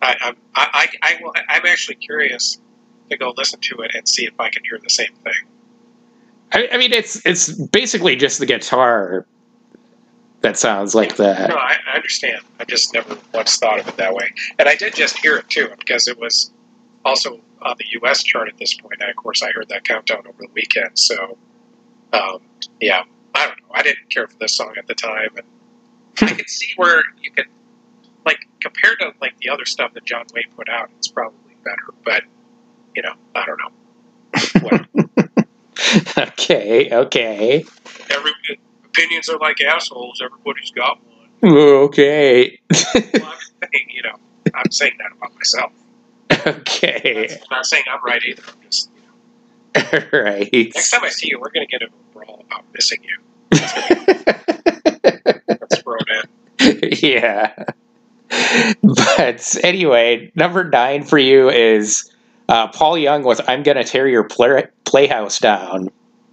I, 0.00 0.16
I'm. 0.20 0.36
I. 0.54 0.88
I. 1.02 1.14
I 1.14 1.22
will, 1.22 1.34
I'm 1.48 1.66
actually 1.66 1.96
curious 1.96 2.58
to 3.10 3.16
go 3.16 3.34
listen 3.36 3.60
to 3.60 3.80
it 3.82 3.94
and 3.94 4.08
see 4.08 4.24
if 4.24 4.38
I 4.40 4.48
can 4.48 4.64
hear 4.64 4.78
the 4.82 4.90
same 4.90 5.14
thing. 5.24 5.46
I, 6.52 6.68
I 6.72 6.78
mean, 6.78 6.92
it's 6.92 7.24
it's 7.26 7.52
basically 7.52 8.16
just 8.16 8.38
the 8.38 8.46
guitar 8.46 9.26
that 10.40 10.56
sounds 10.56 10.94
like 10.94 11.16
that. 11.16 11.50
No, 11.50 11.56
I, 11.56 11.76
I 11.92 11.96
understand. 11.96 12.42
I 12.60 12.64
just 12.64 12.94
never 12.94 13.18
once 13.34 13.56
thought 13.56 13.80
of 13.80 13.88
it 13.88 13.96
that 13.96 14.14
way. 14.14 14.30
And 14.58 14.68
I 14.68 14.76
did 14.76 14.94
just 14.94 15.18
hear 15.18 15.36
it 15.36 15.48
too, 15.48 15.68
because 15.78 16.06
it 16.06 16.18
was 16.18 16.52
also 17.04 17.40
on 17.62 17.76
the 17.78 17.84
U.S. 18.02 18.22
chart 18.22 18.48
at 18.48 18.56
this 18.58 18.74
point. 18.74 19.00
And 19.00 19.10
of 19.10 19.16
course, 19.16 19.42
I 19.42 19.50
heard 19.50 19.68
that 19.68 19.84
countdown 19.84 20.26
over 20.26 20.38
the 20.38 20.48
weekend. 20.54 20.98
So, 20.98 21.36
um, 22.12 22.40
yeah, 22.80 23.02
I 23.34 23.46
don't 23.46 23.58
know. 23.60 23.74
I 23.74 23.82
didn't 23.82 24.10
care 24.10 24.26
for 24.26 24.36
this 24.38 24.54
song 24.56 24.74
at 24.78 24.86
the 24.86 24.94
time, 24.94 25.30
and 25.36 25.46
I 26.30 26.34
can 26.34 26.46
see 26.48 26.72
where 26.76 27.02
you 27.22 27.30
could, 27.30 27.46
like, 28.24 28.40
compared 28.60 28.98
to 29.00 29.12
like 29.20 29.38
the 29.38 29.50
other 29.50 29.64
stuff 29.64 29.94
that 29.94 30.04
John 30.04 30.24
Waite 30.34 30.54
put 30.56 30.68
out, 30.68 30.90
it's 30.98 31.08
probably 31.08 31.54
better. 31.64 31.94
But 32.04 32.22
you 32.94 33.02
know, 33.02 33.14
I 33.34 33.44
don't 33.46 33.58
know. 33.58 33.72
Okay, 36.18 36.90
okay, 36.92 37.64
Every 38.10 38.32
opinions 38.84 39.28
are 39.28 39.38
like 39.38 39.60
assholes. 39.60 40.20
Everybody's 40.22 40.70
got 40.72 40.98
one. 41.42 41.52
okay, 41.52 42.58
Well, 42.72 42.82
I'm 42.92 43.38
saying, 43.72 43.88
you 43.90 44.02
know, 44.02 44.16
I'm 44.54 44.70
saying 44.70 44.98
that 44.98 45.12
about 45.16 45.34
myself. 45.36 45.72
okay. 46.46 47.28
I'm 47.30 47.46
not 47.50 47.66
saying 47.66 47.84
I'm 47.90 48.02
right 48.04 48.22
either. 48.24 48.42
I'm 48.48 48.60
just, 48.64 48.90
right. 50.12 50.50
next 50.52 50.90
time 50.90 51.04
I 51.04 51.08
see 51.08 51.28
you, 51.28 51.40
we're 51.40 51.50
going 51.50 51.66
to 51.66 51.70
get 51.70 51.82
a 51.82 51.88
brawl 52.12 52.44
about 52.46 52.64
missing 52.74 53.02
you. 53.02 53.18
It 55.90 57.02
in. 57.02 57.08
yeah. 57.10 57.54
But 58.82 59.56
anyway, 59.62 60.30
number 60.34 60.64
nine 60.68 61.04
for 61.04 61.18
you 61.18 61.48
is 61.50 62.12
uh, 62.48 62.68
Paul 62.68 62.98
Young 62.98 63.24
with 63.24 63.40
"I'm 63.48 63.62
Gonna 63.62 63.84
Tear 63.84 64.06
Your 64.08 64.24
Play- 64.24 64.66
Playhouse 64.84 65.38
Down." 65.38 65.88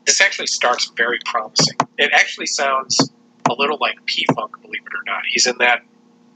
This 0.06 0.22
actually 0.22 0.48
starts 0.48 0.92
very 0.98 1.20
promising. 1.26 1.78
It 1.98 2.12
actually 2.14 2.48
sounds 2.48 3.12
a 3.50 3.54
little 3.54 3.78
like 3.80 4.04
P 4.06 4.26
Funk, 4.36 4.62
believe 4.62 4.82
it 4.86 4.94
or 4.94 5.04
not. 5.06 5.24
He's 5.32 5.48
in 5.48 5.58
that 5.60 5.84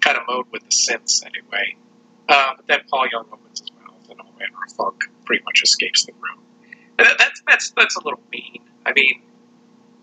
kind 0.02 0.18
of 0.18 0.24
mode 0.28 0.46
with 0.52 0.64
the 0.64 0.70
synths 0.70 1.24
anyway. 1.26 1.76
Uh, 2.28 2.54
but 2.56 2.68
then 2.68 2.80
Paul 2.90 3.08
Young 3.12 3.26
opens 3.32 3.60
his 3.60 3.72
mouth 3.74 4.10
and 4.10 4.20
all 4.22 4.32
manner 4.40 4.54
of 4.66 4.74
funk 4.74 5.04
pretty 5.26 5.44
much 5.44 5.62
escapes 5.64 6.06
the 6.06 6.14
room. 6.14 6.40
That's 7.18 7.42
that's 7.48 7.72
that's 7.72 7.96
a 7.96 8.04
little 8.04 8.22
mean. 8.32 8.60
I 8.86 8.94
mean, 8.94 9.22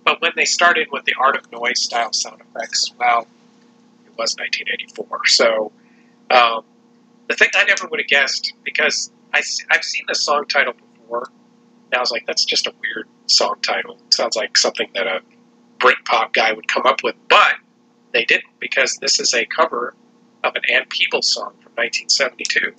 but 0.04 0.20
when 0.20 0.32
they 0.36 0.44
started 0.44 0.88
with 0.92 1.04
the 1.04 1.14
Art 1.18 1.36
of 1.36 1.50
Noise 1.52 1.80
style 1.80 2.12
sound 2.12 2.40
effects, 2.40 2.92
well, 2.98 3.26
it 4.06 4.12
was 4.16 4.36
1984. 4.36 5.26
So 5.26 5.72
um, 6.30 6.64
the 7.28 7.34
thing 7.34 7.48
I 7.54 7.64
never 7.64 7.86
would 7.88 8.00
have 8.00 8.08
guessed 8.08 8.52
because 8.64 9.10
I, 9.32 9.42
I've 9.70 9.82
seen 9.84 10.04
the 10.08 10.14
song 10.14 10.46
title 10.48 10.74
before. 10.74 11.28
And 11.90 11.94
I 11.94 12.00
was 12.00 12.10
like, 12.10 12.26
that's 12.26 12.44
just 12.44 12.66
a 12.66 12.72
weird 12.80 13.08
song 13.26 13.56
title. 13.62 13.98
It 14.06 14.14
sounds 14.14 14.36
like 14.36 14.56
something 14.56 14.88
that 14.94 15.06
a 15.06 15.20
Britpop 15.78 16.32
guy 16.32 16.52
would 16.52 16.66
come 16.68 16.84
up 16.86 17.02
with. 17.04 17.14
But 17.28 17.54
they 18.12 18.24
didn't 18.24 18.58
because 18.60 18.96
this 19.00 19.20
is 19.20 19.34
a 19.34 19.44
cover 19.46 19.94
of 20.44 20.54
an 20.56 20.62
Ann 20.72 20.86
Peebles 20.88 21.32
song 21.32 21.52
from 21.62 21.72
1972, 21.74 22.72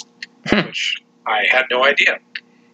Hmm. 0.49 0.67
which 0.67 0.97
I 1.25 1.45
had 1.49 1.65
no 1.69 1.83
idea. 1.83 2.19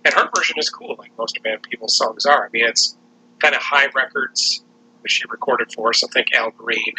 And 0.06 0.14
her 0.14 0.30
version 0.36 0.58
is 0.58 0.70
cool, 0.70 0.96
like 0.98 1.12
most 1.18 1.38
of 1.38 1.46
Ann 1.46 1.60
Peebles' 1.60 1.98
songs 1.98 2.26
are. 2.26 2.46
I 2.46 2.50
mean, 2.52 2.66
it's 2.66 2.98
kind 3.40 3.56
of 3.56 3.62
Hi 3.62 3.88
Records, 3.96 4.64
which 5.02 5.14
she 5.14 5.24
recorded 5.30 5.72
for 5.72 5.90
us. 5.90 6.04
I 6.04 6.08
think 6.08 6.34
Al 6.34 6.52
Green 6.52 6.94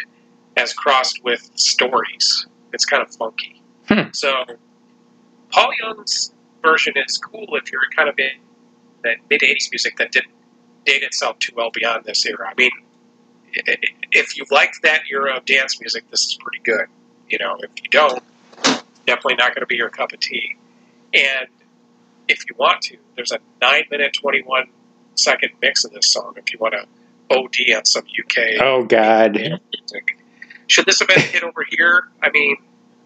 has 0.57 0.73
crossed 0.73 1.23
with 1.23 1.51
stories. 1.55 2.47
It's 2.73 2.85
kind 2.85 3.03
of 3.03 3.13
funky. 3.13 3.61
Hmm. 3.87 4.09
So 4.13 4.31
Paul 5.51 5.71
Young's 5.81 6.33
version 6.63 6.93
is 6.95 7.17
cool 7.17 7.47
if 7.51 7.71
you're 7.71 7.81
kind 7.95 8.09
of 8.09 8.17
in 8.17 8.31
that 9.03 9.17
mid 9.29 9.41
'80s 9.41 9.71
music 9.71 9.97
that 9.97 10.11
didn't 10.11 10.33
date 10.85 11.03
itself 11.03 11.39
too 11.39 11.53
well 11.55 11.71
beyond 11.71 12.05
this 12.05 12.25
era. 12.25 12.49
I 12.49 12.53
mean, 12.57 12.71
if 14.11 14.37
you 14.37 14.45
liked 14.51 14.81
that 14.83 15.01
era 15.11 15.37
of 15.37 15.45
dance 15.45 15.79
music, 15.79 16.09
this 16.09 16.21
is 16.21 16.37
pretty 16.39 16.63
good. 16.63 16.87
You 17.29 17.39
know, 17.39 17.57
if 17.59 17.71
you 17.83 17.89
don't, 17.89 18.23
definitely 19.05 19.35
not 19.35 19.53
going 19.53 19.61
to 19.61 19.65
be 19.65 19.75
your 19.75 19.89
cup 19.89 20.13
of 20.13 20.19
tea. 20.19 20.55
And 21.13 21.47
if 22.27 22.47
you 22.49 22.55
want 22.57 22.81
to, 22.83 22.97
there's 23.15 23.31
a 23.31 23.39
nine 23.61 23.83
minute, 23.91 24.13
21 24.19 24.67
second 25.15 25.51
mix 25.61 25.85
of 25.85 25.91
this 25.91 26.11
song 26.11 26.33
if 26.37 26.51
you 26.53 26.59
want 26.59 26.73
to 26.73 26.85
OD 27.35 27.75
on 27.77 27.85
some 27.85 28.03
UK 28.03 28.61
Oh 28.61 28.83
God. 28.83 29.33
music. 29.33 30.17
Should 30.67 30.85
this 30.85 30.99
have 30.99 31.07
been 31.07 31.17
a 31.19 31.21
hit 31.21 31.43
over 31.43 31.63
here? 31.69 32.09
I 32.21 32.29
mean, 32.31 32.57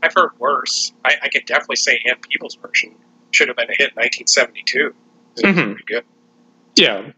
I've 0.01 0.13
heard 0.15 0.31
worse. 0.39 0.93
I, 1.03 1.15
I 1.23 1.29
could 1.29 1.45
definitely 1.45 1.75
say 1.75 2.01
Ann 2.07 2.15
Peebles' 2.21 2.55
version 2.55 2.95
should 3.31 3.47
have 3.49 3.57
been 3.57 3.69
a 3.69 3.73
hit 3.77 3.91
in 3.91 3.95
1972. 3.95 4.87
It 4.87 4.93
was 5.35 5.43
Mhm. 5.55 5.65
pretty 5.73 5.83
good. 5.85 6.03
Yeah. 6.75 7.11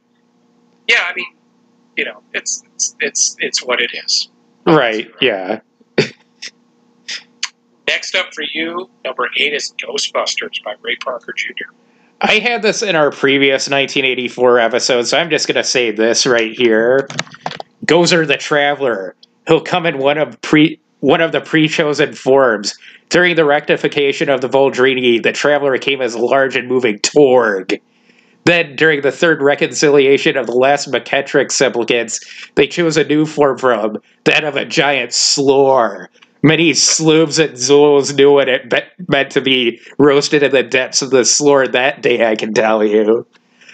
Yeah, 0.88 1.04
I 1.08 1.14
mean, 1.14 1.28
you 1.96 2.06
know, 2.06 2.22
it's 2.34 2.64
it's 2.74 2.96
it's, 3.00 3.36
it's 3.40 3.64
what 3.64 3.80
it 3.82 3.92
is. 3.94 4.30
Right. 4.66 5.10
Yeah. 5.22 5.60
Next 7.88 8.16
up 8.16 8.34
for 8.34 8.44
you, 8.54 8.90
number 9.04 9.28
eight 9.38 9.54
is 9.54 9.74
Ghostbusters 9.78 10.64
by 10.64 10.76
Ray 10.82 10.96
Parker 10.96 11.34
Jr. 11.34 11.72
I 12.24 12.38
had 12.38 12.62
this 12.62 12.84
in 12.84 12.96
our 12.96 13.10
previous 13.10 13.68
1984 13.68 14.60
episode, 14.60 15.08
so 15.08 15.18
I'm 15.18 15.32
just 15.32 15.48
going 15.48 15.56
to 15.56 15.64
say 15.64 15.90
this 15.90 16.28
right 16.28 16.54
here. 16.56 17.08
Gozer 17.86 18.28
the 18.28 18.38
Traveler. 18.38 19.16
He'll 19.48 19.60
come 19.60 19.88
in 19.88 19.98
one 19.98 20.20
of 20.20 20.40
pre 20.42 20.80
one 21.00 21.20
of 21.20 21.32
the 21.32 21.42
pre-chosen 21.42 22.14
forms. 22.14 22.78
During 23.10 23.36
the 23.36 23.44
rectification 23.44 24.30
of 24.30 24.42
the 24.42 24.48
Vuldronaii, 24.48 25.24
the 25.24 25.32
Traveler 25.32 25.80
came 25.80 26.00
as 26.00 26.14
a 26.14 26.20
large 26.20 26.56
and 26.56 26.68
moving 26.68 27.00
Torb. 27.00 27.82
Then, 28.46 28.76
during 28.76 29.02
the 29.02 29.12
third 29.12 29.42
reconciliation 29.42 30.38
of 30.38 30.46
the 30.46 30.54
last 30.54 30.92
Meketrex 30.92 31.54
supplicants, 31.54 32.20
they 32.54 32.68
chose 32.68 32.98
a 32.98 33.04
new 33.04 33.26
form 33.26 33.58
for 33.58 33.74
him, 33.74 33.98
that 34.26 34.44
of 34.44 34.56
a 34.56 34.66
giant 34.66 35.12
slore. 35.12 36.12
Many 36.44 36.72
sloobs 36.72 37.44
and 37.44 37.54
Zuuls 37.56 38.16
knew 38.16 38.32
what 38.32 38.50
it 38.50 38.70
be- 38.70 39.06
meant 39.08 39.32
to 39.32 39.42
be 39.42 39.80
roasted 39.98 40.44
in 40.44 40.52
the 40.52 40.64
depths 40.64 41.02
of 41.02 41.12
the 41.12 41.24
slore 41.24 41.68
that 41.68 42.02
day, 42.02 42.26
I 42.26 42.36
can 42.36 42.54
tell 42.54 42.84
you. 42.84 43.26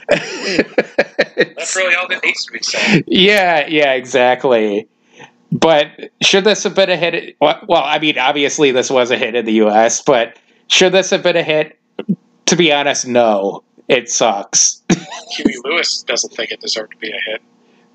That's 0.10 1.76
really 1.76 1.96
all 1.96 2.08
that 2.10 2.24
needs 2.24 2.46
to 2.46 2.52
be 2.52 2.60
said. 2.62 3.04
yeah, 3.08 3.68
yeah, 3.68 3.94
exactly. 3.94 4.88
But 5.52 6.12
should 6.22 6.44
this 6.44 6.64
have 6.64 6.76
been 6.76 6.90
a 6.90 6.98
hit? 6.98 7.38
Well, 7.40 7.60
well, 7.68 7.84
I 7.84 8.00
mean, 8.00 8.18
obviously 8.18 8.72
this 8.72 8.90
was 8.90 9.12
a 9.12 9.18
hit 9.18 9.36
in 9.36 9.46
the 9.46 9.54
U.S., 9.54 10.02
but 10.02 10.38
should 10.68 10.92
this 10.92 11.10
have 11.12 11.24
been 11.24 11.38
a 11.38 11.44
hit? 11.44 11.80
To 12.48 12.56
be 12.56 12.72
honest, 12.74 13.08
no. 13.08 13.64
It 13.88 14.10
sucks. 14.10 14.82
Huey 15.32 15.56
Lewis 15.64 16.04
doesn't 16.04 16.34
think 16.34 16.52
it 16.52 16.60
deserved 16.60 16.92
to 16.92 16.98
be 16.98 17.10
a 17.10 17.20
hit. 17.32 17.42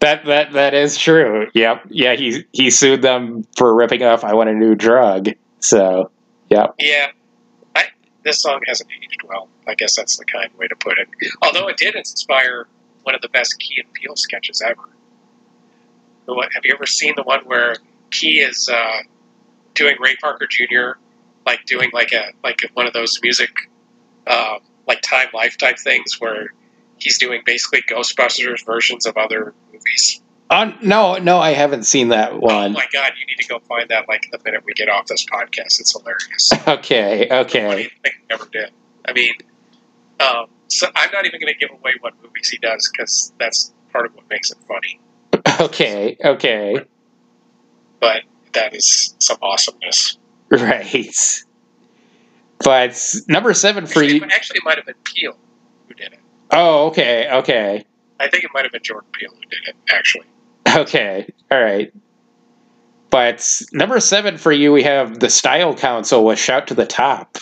That 0.02 0.24
that 0.24 0.52
that 0.54 0.74
is 0.74 0.98
true. 0.98 1.46
Yep. 1.54 1.84
Yeah, 1.90 2.16
he 2.16 2.44
he 2.52 2.70
sued 2.70 3.02
them 3.02 3.46
for 3.56 3.72
ripping 3.72 4.02
off 4.02 4.24
"I 4.24 4.34
Want 4.34 4.50
a 4.50 4.52
New 4.52 4.74
Drug." 4.74 5.28
So, 5.60 6.10
yep. 6.50 6.74
Yeah, 6.80 7.12
I, 7.76 7.84
this 8.24 8.42
song 8.42 8.60
hasn't 8.66 8.90
aged 9.00 9.22
well. 9.24 9.48
I 9.68 9.76
guess 9.76 9.94
that's 9.94 10.16
the 10.16 10.24
kind 10.24 10.50
way 10.58 10.66
to 10.66 10.74
put 10.74 10.98
it. 10.98 11.06
Although 11.40 11.68
it 11.68 11.76
did 11.76 11.94
inspire 11.94 12.66
one 13.04 13.14
of 13.14 13.20
the 13.20 13.28
best 13.28 13.60
Key 13.60 13.80
and 13.80 13.92
Peele 13.92 14.16
sketches 14.16 14.60
ever. 14.60 14.82
One- 16.26 16.48
Have 16.52 16.64
you 16.64 16.74
ever 16.74 16.86
seen 16.86 17.14
the 17.16 17.22
one 17.22 17.44
where 17.44 17.76
Key 18.10 18.40
is 18.40 18.68
uh, 18.68 19.02
doing 19.74 19.94
Ray 20.00 20.16
Parker 20.16 20.48
Jr. 20.50 20.98
like 21.46 21.64
doing 21.64 21.90
like 21.92 22.10
a 22.12 22.32
like 22.42 22.68
one 22.74 22.88
of 22.88 22.92
those 22.92 23.20
music 23.22 23.50
uh, 24.26 24.58
like 24.88 25.00
Time 25.02 25.28
Life 25.32 25.58
type 25.58 25.78
things 25.78 26.20
where 26.20 26.52
he's 27.02 27.18
doing 27.18 27.42
basically 27.44 27.82
Ghostbusters 27.82 28.64
versions 28.64 29.06
of 29.06 29.16
other 29.16 29.54
movies. 29.72 30.22
Uh, 30.50 30.72
no, 30.82 31.16
no, 31.16 31.38
I 31.38 31.52
haven't 31.52 31.84
seen 31.84 32.08
that 32.08 32.32
Oh 32.32 32.38
one. 32.38 32.72
my 32.72 32.84
god, 32.92 33.12
you 33.18 33.26
need 33.26 33.40
to 33.42 33.48
go 33.48 33.58
find 33.60 33.88
that 33.88 34.06
like 34.08 34.26
the 34.30 34.38
minute 34.44 34.64
we 34.66 34.74
get 34.74 34.88
off 34.88 35.06
this 35.06 35.24
podcast. 35.24 35.80
It's 35.80 35.92
hilarious. 35.92 36.50
Okay, 36.68 37.28
okay, 37.30 37.84
thing 37.84 38.12
he 38.28 38.34
ever 38.34 38.46
did. 38.52 38.70
I 39.06 39.12
mean, 39.14 39.32
um, 40.20 40.46
so 40.68 40.86
I'm 40.94 41.10
not 41.10 41.24
even 41.26 41.40
going 41.40 41.52
to 41.52 41.58
give 41.58 41.70
away 41.70 41.94
what 42.00 42.14
movies 42.22 42.48
he 42.50 42.58
does 42.58 42.90
because 42.92 43.32
that's 43.38 43.72
part 43.92 44.06
of 44.06 44.14
what 44.14 44.28
makes 44.30 44.50
it 44.50 44.58
funny. 44.68 45.00
okay, 45.60 46.16
okay. 46.24 46.76
But 48.00 48.22
that 48.52 48.74
is 48.74 49.14
some 49.18 49.38
awesomeness. 49.42 50.18
Right. 50.50 51.16
But 52.64 53.02
number 53.28 53.54
seven 53.54 53.86
for 53.86 54.02
Actually, 54.02 54.16
you. 54.18 54.24
actually, 54.24 54.58
it 54.58 54.64
might 54.64 54.76
have 54.76 54.86
been 54.86 54.94
Peele 55.04 55.32
who 55.32 55.38
did 55.38 55.38
it. 55.38 55.51
Oh, 56.52 56.88
okay, 56.88 57.28
okay, 57.30 57.84
I 58.20 58.28
think 58.28 58.44
it 58.44 58.50
might 58.52 58.64
have 58.64 58.72
been 58.72 58.82
Jordan 58.82 59.08
Peele 59.12 59.30
who 59.34 59.40
did 59.48 59.68
it. 59.68 59.76
Actually, 59.90 60.26
okay. 60.76 61.32
All 61.50 61.60
right. 61.60 61.92
But 63.10 63.46
number 63.72 64.00
seven 64.00 64.38
for 64.38 64.52
you, 64.52 64.72
we 64.72 64.82
have 64.84 65.20
the 65.20 65.28
Style 65.28 65.74
Council 65.74 66.24
with 66.24 66.38
"Shout 66.38 66.68
to 66.68 66.74
the 66.74 66.86
Top." 66.86 67.38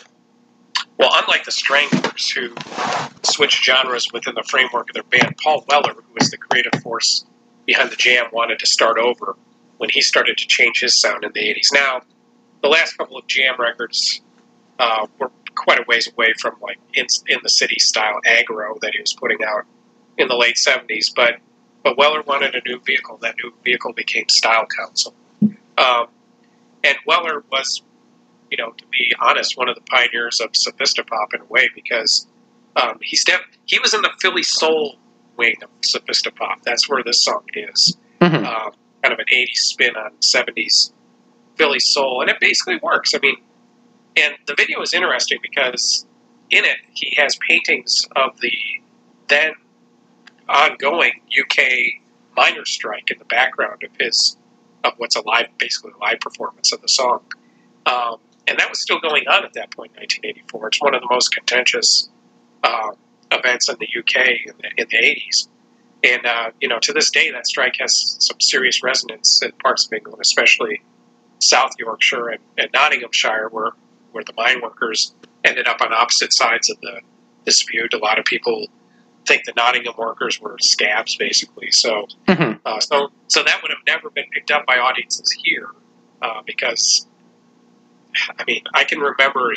well, 1.00 1.10
unlike 1.14 1.44
the 1.44 1.50
Stranglers 1.50 2.30
who 2.30 2.54
switched 3.22 3.64
genres 3.64 4.12
within 4.12 4.34
the 4.34 4.42
framework 4.42 4.90
of 4.90 4.94
their 4.94 5.02
band, 5.04 5.34
Paul 5.42 5.64
Weller, 5.66 5.94
who 5.94 6.12
was 6.18 6.30
the 6.30 6.36
creative 6.36 6.82
force 6.82 7.24
behind 7.64 7.90
the 7.90 7.96
Jam, 7.96 8.26
wanted 8.32 8.58
to 8.58 8.66
start 8.66 8.98
over 8.98 9.34
when 9.78 9.88
he 9.88 10.02
started 10.02 10.36
to 10.36 10.46
change 10.46 10.80
his 10.80 11.00
sound 11.00 11.24
in 11.24 11.32
the 11.32 11.40
'80s. 11.40 11.72
Now, 11.72 12.02
the 12.62 12.68
last 12.68 12.98
couple 12.98 13.16
of 13.16 13.26
Jam 13.26 13.54
records 13.58 14.20
uh, 14.78 15.06
were 15.18 15.30
quite 15.60 15.78
a 15.78 15.84
ways 15.86 16.08
away 16.12 16.32
from 16.40 16.54
like 16.60 16.78
in, 16.94 17.06
in 17.28 17.38
the 17.42 17.48
city 17.50 17.78
style 17.78 18.18
aggro 18.26 18.78
that 18.80 18.92
he 18.94 19.00
was 19.00 19.12
putting 19.12 19.42
out 19.44 19.64
in 20.18 20.26
the 20.28 20.34
late 20.36 20.56
'70s. 20.56 21.06
But 21.14 21.34
but 21.84 21.96
Weller 21.98 22.22
wanted 22.22 22.54
a 22.54 22.62
new 22.66 22.80
vehicle. 22.80 23.18
That 23.22 23.36
new 23.42 23.52
vehicle 23.64 23.92
became 23.92 24.28
Style 24.28 24.66
Council, 24.66 25.14
um, 25.78 26.06
and 26.84 26.96
Weller 27.06 27.44
was, 27.52 27.82
you 28.50 28.56
know, 28.56 28.70
to 28.72 28.84
be 28.90 29.12
honest, 29.20 29.56
one 29.56 29.68
of 29.68 29.74
the 29.76 29.82
pioneers 29.82 30.40
of 30.40 30.50
Sophisti-pop 30.52 31.34
in 31.34 31.40
a 31.42 31.44
way 31.44 31.68
because 31.74 32.26
um, 32.76 32.98
he 33.02 33.16
stepped. 33.16 33.58
He 33.66 33.78
was 33.78 33.92
in 33.94 34.02
the 34.02 34.10
Philly 34.20 34.42
soul 34.42 34.96
wing 35.36 35.56
of 35.62 35.70
Sophisti-pop. 35.82 36.62
That's 36.64 36.88
where 36.88 37.02
this 37.04 37.22
song 37.24 37.44
is 37.54 37.96
Mhm. 38.20 38.44
um, 38.44 38.72
kind 39.02 39.12
of 39.14 39.18
an 39.18 39.26
80s 39.32 39.56
spin 39.72 39.96
on 39.96 40.10
70s 40.20 40.92
Philly 41.56 41.80
soul, 41.80 42.20
and 42.20 42.28
it 42.30 42.36
basically 42.40 42.78
works. 42.82 43.14
I 43.14 43.18
mean, 43.22 43.36
and 44.16 44.34
the 44.46 44.54
video 44.54 44.80
is 44.82 44.94
interesting 44.94 45.38
because 45.42 46.06
in 46.50 46.64
it 46.64 46.78
he 46.92 47.14
has 47.16 47.36
paintings 47.48 48.06
of 48.16 48.38
the 48.40 48.52
then 49.28 49.52
ongoing 50.48 51.12
UK 51.38 51.62
miners' 52.36 52.70
strike 52.70 53.10
in 53.10 53.18
the 53.18 53.24
background 53.24 53.82
of 53.84 53.90
his 53.98 54.36
of 54.82 54.94
what's 54.96 55.14
a 55.14 55.20
live, 55.26 55.46
basically 55.58 55.92
a 55.92 55.98
live 55.98 56.20
performance 56.20 56.72
of 56.72 56.80
the 56.80 56.88
song, 56.88 57.20
um, 57.86 58.16
and 58.46 58.58
that 58.58 58.68
was 58.68 58.80
still 58.80 58.98
going 58.98 59.28
on 59.28 59.44
at 59.44 59.52
that 59.52 59.70
point, 59.70 59.92
1984. 59.92 60.68
It's 60.68 60.80
one 60.80 60.94
of 60.94 61.02
the 61.02 61.08
most 61.10 61.34
contentious 61.34 62.08
um, 62.64 62.96
events 63.30 63.68
in 63.68 63.76
the 63.78 63.86
UK 63.86 64.28
in 64.46 64.54
the, 64.58 64.82
in 64.82 64.86
the 64.90 64.96
80s. 64.96 65.48
And 66.02 66.26
uh, 66.26 66.50
you 66.60 66.68
know, 66.68 66.78
to 66.80 66.92
this 66.92 67.10
day, 67.10 67.30
that 67.30 67.46
strike 67.46 67.76
has 67.78 68.16
some 68.20 68.40
serious 68.40 68.82
resonance 68.82 69.42
in 69.42 69.52
parts 69.52 69.86
of 69.86 69.92
England, 69.92 70.18
especially 70.22 70.82
South 71.40 71.72
Yorkshire 71.78 72.28
and, 72.28 72.40
and 72.56 72.70
Nottinghamshire, 72.72 73.48
where 73.50 73.72
where 74.12 74.24
the 74.24 74.32
mine 74.36 74.60
workers 74.62 75.14
ended 75.44 75.66
up 75.66 75.80
on 75.80 75.92
opposite 75.92 76.32
sides 76.32 76.70
of 76.70 76.80
the 76.80 77.00
dispute. 77.44 77.92
A 77.94 77.98
lot 77.98 78.18
of 78.18 78.24
people 78.24 78.66
think 79.26 79.44
the 79.44 79.52
Nottingham 79.56 79.94
workers 79.96 80.40
were 80.40 80.56
scabs, 80.60 81.16
basically. 81.16 81.70
So, 81.70 82.06
Mhm. 82.26 82.60
uh, 82.64 82.80
so, 82.80 83.10
so 83.28 83.42
that 83.42 83.62
would 83.62 83.70
have 83.70 83.84
never 83.86 84.10
been 84.10 84.26
picked 84.32 84.50
up 84.50 84.66
by 84.66 84.78
audiences 84.78 85.30
here, 85.44 85.70
uh, 86.22 86.42
because 86.46 87.06
I 88.38 88.44
mean, 88.44 88.62
I 88.74 88.84
can 88.84 88.98
remember 88.98 89.54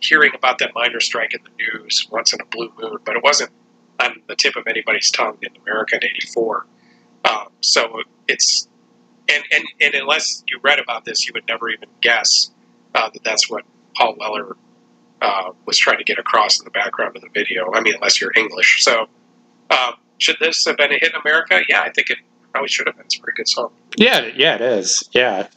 hearing 0.00 0.32
about 0.34 0.58
that 0.58 0.72
miner 0.74 0.98
strike 1.00 1.32
in 1.34 1.40
the 1.44 1.50
news 1.80 2.08
once 2.10 2.32
in 2.32 2.40
a 2.40 2.44
blue 2.46 2.72
moon, 2.80 2.98
but 3.04 3.16
it 3.16 3.22
wasn't 3.22 3.50
on 4.00 4.20
the 4.26 4.34
tip 4.34 4.56
of 4.56 4.66
anybody's 4.66 5.10
tongue 5.12 5.38
in 5.42 5.50
America 5.62 5.96
in 5.96 6.04
'84. 6.04 6.66
Um, 7.24 7.48
so 7.60 8.02
it's 8.26 8.68
and, 9.28 9.44
and 9.52 9.64
and 9.80 9.94
unless 9.94 10.42
you 10.48 10.58
read 10.62 10.78
about 10.80 11.04
this, 11.04 11.26
you 11.26 11.32
would 11.34 11.46
never 11.46 11.68
even 11.68 11.88
guess 12.00 12.50
uh, 12.94 13.10
that 13.10 13.24
that's 13.24 13.48
what 13.50 13.64
Paul 13.96 14.16
Weller 14.18 14.56
uh, 15.20 15.50
was 15.66 15.76
trying 15.78 15.98
to 15.98 16.04
get 16.04 16.18
across 16.18 16.58
in 16.58 16.64
the 16.64 16.70
background 16.70 17.16
of 17.16 17.22
the 17.22 17.28
video. 17.34 17.72
I 17.72 17.80
mean, 17.80 17.94
unless 17.94 18.20
you're 18.20 18.32
English. 18.36 18.84
So, 18.84 19.06
um, 19.70 19.94
should 20.18 20.36
this 20.40 20.64
have 20.66 20.76
been 20.76 20.92
a 20.92 20.98
hit 20.98 21.12
in 21.14 21.20
America? 21.20 21.60
Yeah, 21.68 21.80
I 21.82 21.90
think 21.90 22.10
it 22.10 22.18
probably 22.52 22.68
should 22.68 22.86
have 22.86 22.96
been. 22.96 23.04
It's 23.04 23.16
a 23.16 23.20
pretty 23.20 23.36
good 23.36 23.48
song. 23.48 23.70
Yeah, 23.96 24.28
yeah, 24.36 24.54
it 24.56 24.60
is. 24.60 25.08
Yeah. 25.12 25.48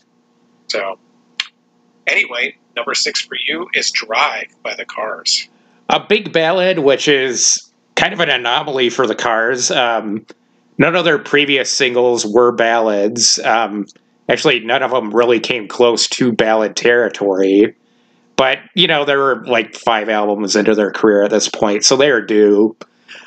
So, 0.67 0.99
anyway, 2.07 2.57
number 2.75 2.93
six 2.93 3.21
for 3.21 3.35
you 3.47 3.67
is 3.73 3.91
"Drive" 3.91 4.47
by 4.63 4.75
the 4.75 4.85
Cars. 4.85 5.47
a 5.89 5.99
big 5.99 6.31
ballad, 6.31 6.79
which 6.79 7.07
is 7.07 7.71
kind 7.95 8.13
of 8.13 8.19
an 8.19 8.29
anomaly 8.29 8.89
for 8.89 9.05
the 9.05 9.15
Cars. 9.15 9.69
Um, 9.71 10.25
none 10.77 10.95
of 10.95 11.05
their 11.05 11.19
previous 11.19 11.69
singles 11.69 12.25
were 12.25 12.51
ballads. 12.51 13.37
Um, 13.39 13.85
actually, 14.31 14.61
none 14.61 14.81
of 14.81 14.91
them 14.91 15.11
really 15.11 15.39
came 15.39 15.67
close 15.67 16.07
to 16.07 16.31
ballad 16.31 16.75
territory. 16.75 17.75
But 18.35 18.59
you 18.73 18.87
know, 18.87 19.05
they 19.05 19.15
were 19.15 19.43
like 19.45 19.75
five 19.75 20.09
albums 20.09 20.55
into 20.55 20.73
their 20.73 20.91
career 20.91 21.23
at 21.23 21.29
this 21.29 21.49
point, 21.49 21.83
so 21.83 21.95
they 21.95 22.09
are 22.09 22.21
due. 22.21 22.75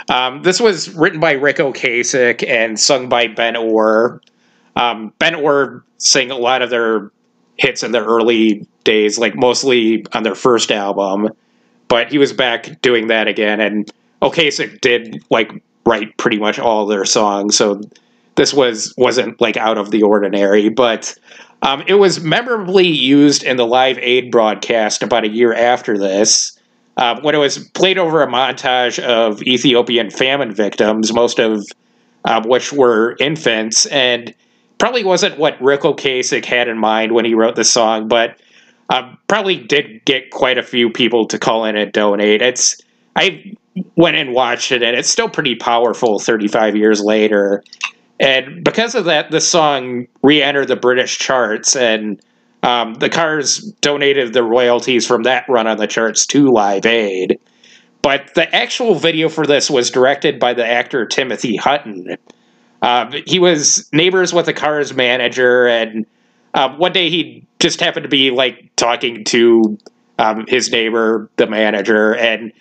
Um, 0.08 0.42
this 0.42 0.60
was 0.60 0.92
written 0.94 1.20
by 1.20 1.32
Ric 1.32 1.56
Ocasek 1.56 2.46
and 2.46 2.78
sung 2.78 3.08
by 3.08 3.28
Ben 3.28 3.56
Orr. 3.56 4.20
Um, 4.76 5.12
ben 5.18 5.34
Orr 5.34 5.84
sang 5.98 6.30
a 6.30 6.36
lot 6.36 6.62
of 6.62 6.70
their 6.70 7.10
hits 7.56 7.82
in 7.82 7.92
the 7.92 8.04
early 8.04 8.66
days, 8.82 9.18
like 9.18 9.36
mostly 9.36 10.04
on 10.12 10.24
their 10.24 10.34
first 10.34 10.72
album. 10.72 11.28
But 11.86 12.10
he 12.10 12.18
was 12.18 12.32
back 12.32 12.80
doing 12.80 13.08
that 13.08 13.28
again, 13.28 13.60
and 13.60 13.90
Ocasek 14.20 14.80
did 14.80 15.22
like 15.30 15.52
write 15.86 16.16
pretty 16.16 16.38
much 16.38 16.58
all 16.58 16.86
their 16.86 17.04
songs, 17.04 17.56
so 17.56 17.80
this 18.36 18.52
was 18.52 18.92
wasn't 18.96 19.40
like 19.40 19.56
out 19.56 19.78
of 19.78 19.90
the 19.90 20.02
ordinary. 20.02 20.68
But 20.68 21.16
um, 21.62 21.82
it 21.86 21.94
was 21.94 22.20
memorably 22.20 22.86
used 22.86 23.42
in 23.42 23.56
the 23.56 23.66
Live 23.66 23.98
Aid 23.98 24.30
broadcast 24.30 25.02
about 25.02 25.24
a 25.24 25.28
year 25.28 25.54
after 25.54 25.98
this. 25.98 26.58
Uh, 26.96 27.20
when 27.22 27.34
it 27.34 27.38
was 27.38 27.58
played 27.70 27.98
over 27.98 28.22
a 28.22 28.26
montage 28.26 29.02
of 29.02 29.42
Ethiopian 29.42 30.10
famine 30.10 30.54
victims, 30.54 31.12
most 31.12 31.40
of 31.40 31.64
um, 32.24 32.44
which 32.44 32.72
were 32.72 33.16
infants, 33.18 33.86
and 33.86 34.32
probably 34.78 35.02
wasn't 35.04 35.38
what 35.38 35.60
Ric 35.60 35.80
Ocasek 35.80 36.44
had 36.44 36.68
in 36.68 36.78
mind 36.78 37.12
when 37.12 37.24
he 37.24 37.34
wrote 37.34 37.56
the 37.56 37.64
song, 37.64 38.06
but 38.06 38.40
um, 38.90 39.18
probably 39.28 39.56
did 39.56 40.04
get 40.04 40.30
quite 40.30 40.58
a 40.58 40.62
few 40.62 40.90
people 40.90 41.26
to 41.28 41.38
call 41.38 41.64
in 41.64 41.76
and 41.76 41.92
donate. 41.92 42.42
It's 42.42 42.80
I 43.16 43.54
went 43.96 44.16
and 44.16 44.32
watched 44.32 44.72
it, 44.72 44.82
and 44.82 44.96
it's 44.96 45.08
still 45.08 45.28
pretty 45.28 45.54
powerful 45.54 46.18
35 46.18 46.76
years 46.76 47.00
later. 47.02 47.64
And 48.20 48.62
because 48.64 48.94
of 48.94 49.06
that, 49.06 49.30
the 49.30 49.40
song 49.40 50.06
re-entered 50.22 50.68
the 50.68 50.76
British 50.76 51.18
charts, 51.18 51.74
and 51.74 52.20
um, 52.62 52.94
the 52.94 53.10
Cars 53.10 53.58
donated 53.80 54.32
the 54.32 54.42
royalties 54.42 55.06
from 55.06 55.24
that 55.24 55.48
run 55.48 55.66
on 55.66 55.78
the 55.78 55.86
charts 55.86 56.26
to 56.26 56.50
Live 56.50 56.86
Aid. 56.86 57.38
But 58.02 58.34
the 58.34 58.54
actual 58.54 58.94
video 58.94 59.28
for 59.28 59.46
this 59.46 59.70
was 59.70 59.90
directed 59.90 60.38
by 60.38 60.54
the 60.54 60.66
actor 60.66 61.06
Timothy 61.06 61.56
Hutton. 61.56 62.16
Uh, 62.82 63.10
he 63.26 63.38
was 63.38 63.88
neighbors 63.92 64.32
with 64.32 64.46
the 64.46 64.52
Cars 64.52 64.94
manager, 64.94 65.66
and 65.66 66.06
um, 66.52 66.78
one 66.78 66.92
day 66.92 67.10
he 67.10 67.46
just 67.58 67.80
happened 67.80 68.04
to 68.04 68.10
be 68.10 68.30
like 68.30 68.70
talking 68.76 69.24
to 69.24 69.78
um, 70.18 70.44
his 70.46 70.70
neighbor, 70.70 71.30
the 71.36 71.46
manager, 71.46 72.14
and 72.14 72.52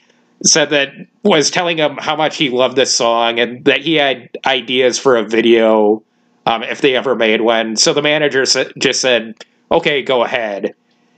said 0.46 0.70
that 0.72 0.90
was 1.24 1.50
telling 1.50 1.78
him 1.78 1.98
how 2.00 2.16
much 2.16 2.38
he 2.38 2.50
loved 2.50 2.76
this 2.76 2.96
song 2.96 3.40
and 3.40 3.64
that 3.66 3.82
he 3.82 3.96
had 3.96 4.30
ideas 4.46 5.00
for 5.00 5.16
a 5.16 5.24
video 5.24 6.04
um, 6.46 6.64
if 6.64 6.82
they 6.82 6.96
ever 6.96 7.16
made 7.16 7.42
one. 7.42 7.76
So 7.76 7.94
the 7.94 8.02
manager 8.02 8.44
just 8.78 9.02
said, 9.02 9.36
"Okay, 9.72 10.04
go 10.04 10.24
ahead." 10.24 10.76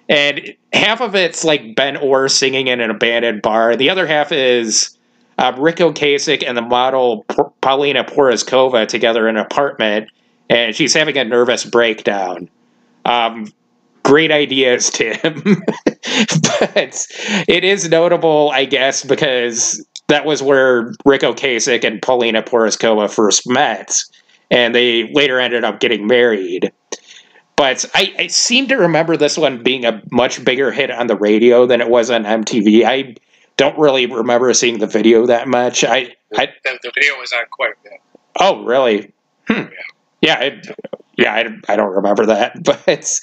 And 0.08 0.54
half 0.72 1.02
of 1.02 1.16
it's 1.16 1.44
like 1.44 1.76
Ben 1.76 1.98
Orr 1.98 2.30
singing 2.30 2.68
in 2.68 2.80
an 2.80 2.92
abandoned 2.92 3.42
bar. 3.42 3.76
The 3.76 3.90
other 3.90 4.06
half 4.06 4.32
is 4.32 4.98
uh, 5.40 5.54
Ric 5.58 5.78
Ocasek 5.78 6.44
and 6.48 6.56
the 6.56 6.62
model 6.62 7.26
Paulina 7.62 8.04
Porizkova 8.04 8.88
together 8.88 9.28
in 9.28 9.38
an 9.38 9.44
apartment, 9.44 10.10
and 10.50 10.76
she's 10.76 10.94
having 10.94 11.18
a 11.18 11.24
nervous 11.24 11.66
breakdown. 11.66 12.50
Um, 13.04 13.52
great 14.06 14.32
ideas, 14.32 14.90
Tim. 14.92 15.18
but 15.86 17.08
it 17.48 17.64
is 17.64 17.90
notable, 17.90 18.52
I 18.54 18.66
guess, 18.66 19.04
because 19.04 19.86
that 20.08 20.26
was 20.26 20.42
where 20.42 20.94
Ric 21.04 21.22
Ocasek 21.22 21.84
and 21.84 22.02
Paulina 22.02 22.44
Porizkova 22.44 23.12
first 23.12 23.50
met, 23.50 23.98
and 24.52 24.74
they 24.74 25.12
later 25.12 25.40
ended 25.40 25.64
up 25.64 25.80
getting 25.80 26.08
married. 26.08 26.72
But 27.56 27.86
I, 27.96 28.14
I, 28.20 28.28
seem 28.28 28.68
to 28.68 28.76
remember 28.76 29.16
this 29.16 29.38
one 29.38 29.64
being 29.64 29.86
a 29.86 30.02
much 30.12 30.44
bigger 30.44 30.72
hit 30.72 30.92
on 30.92 31.08
the 31.08 31.16
radio 31.16 31.66
than 31.66 31.80
it 31.80 31.90
was 31.90 32.10
on 32.10 32.24
MTV. 32.24 32.84
I 32.84 33.16
don't 33.56 33.78
really 33.80 34.06
remember 34.06 34.54
seeing 34.54 34.80
the 34.80 34.88
video 34.88 35.26
that 35.26 35.48
much. 35.48 35.86
I, 35.86 36.14
I 36.36 36.48
the, 36.66 36.80
the 36.84 36.92
video 36.94 37.18
was 37.18 37.32
on 37.32 37.46
quite 37.50 37.72
a 37.72 37.84
bit. 37.84 38.02
Oh, 38.42 38.66
really? 38.66 39.14
Hmm. 39.48 39.70
Yeah, 40.20 40.44
yeah, 40.44 40.62
yeah. 41.18 41.34
I, 41.34 41.74
I 41.74 41.76
don't 41.76 41.94
remember 41.94 42.26
that, 42.28 42.64
but 42.64 43.20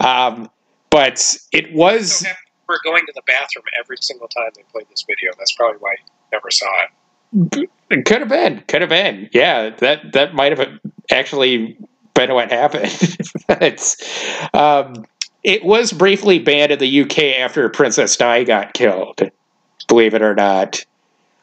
um, 0.00 0.50
but 0.90 1.36
it 1.52 1.72
was. 1.72 2.20
So 2.20 2.28
we're 2.68 2.78
going 2.84 3.04
to 3.06 3.12
the 3.14 3.22
bathroom 3.26 3.64
every 3.78 3.96
single 4.00 4.28
time 4.28 4.50
they 4.54 4.62
played 4.72 4.86
this 4.90 5.04
video. 5.08 5.32
That's 5.38 5.52
probably 5.52 5.78
why 5.78 5.90
I 5.90 5.96
never 6.32 6.50
saw 6.50 6.70
it. 6.84 7.70
It 7.90 8.04
could 8.04 8.20
have 8.20 8.28
been. 8.28 8.62
Could 8.68 8.80
have 8.80 8.90
been. 8.90 9.28
Yeah, 9.32 9.70
that 9.70 10.12
that 10.12 10.34
might 10.34 10.56
have 10.56 10.78
actually 11.10 11.78
been 12.14 12.34
what 12.34 12.50
happened. 12.50 13.16
but, 13.46 13.96
um, 14.54 15.04
it 15.42 15.64
was 15.64 15.92
briefly 15.92 16.38
banned 16.38 16.72
in 16.72 16.78
the 16.78 17.02
UK 17.02 17.18
after 17.38 17.68
Princess 17.68 18.16
Di 18.16 18.44
got 18.44 18.74
killed. 18.74 19.20
Believe 19.88 20.14
it 20.14 20.22
or 20.22 20.34
not. 20.34 20.84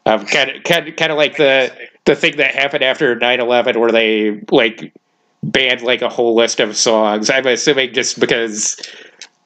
Um, 0.05 0.25
kind 0.25 0.51
of, 0.51 0.63
kind 0.63 0.87
of, 0.87 0.95
kind 0.95 1.11
of 1.11 1.17
like 1.17 1.37
the 1.37 1.75
the 2.05 2.15
thing 2.15 2.37
that 2.37 2.55
happened 2.55 2.83
after 2.83 3.15
9-11 3.15 3.75
where 3.77 3.91
they 3.91 4.39
like 4.49 4.93
banned 5.43 5.81
like 5.81 6.01
a 6.01 6.09
whole 6.09 6.35
list 6.35 6.59
of 6.59 6.75
songs. 6.75 7.29
I'm 7.29 7.45
assuming 7.47 7.93
just 7.93 8.19
because 8.19 8.79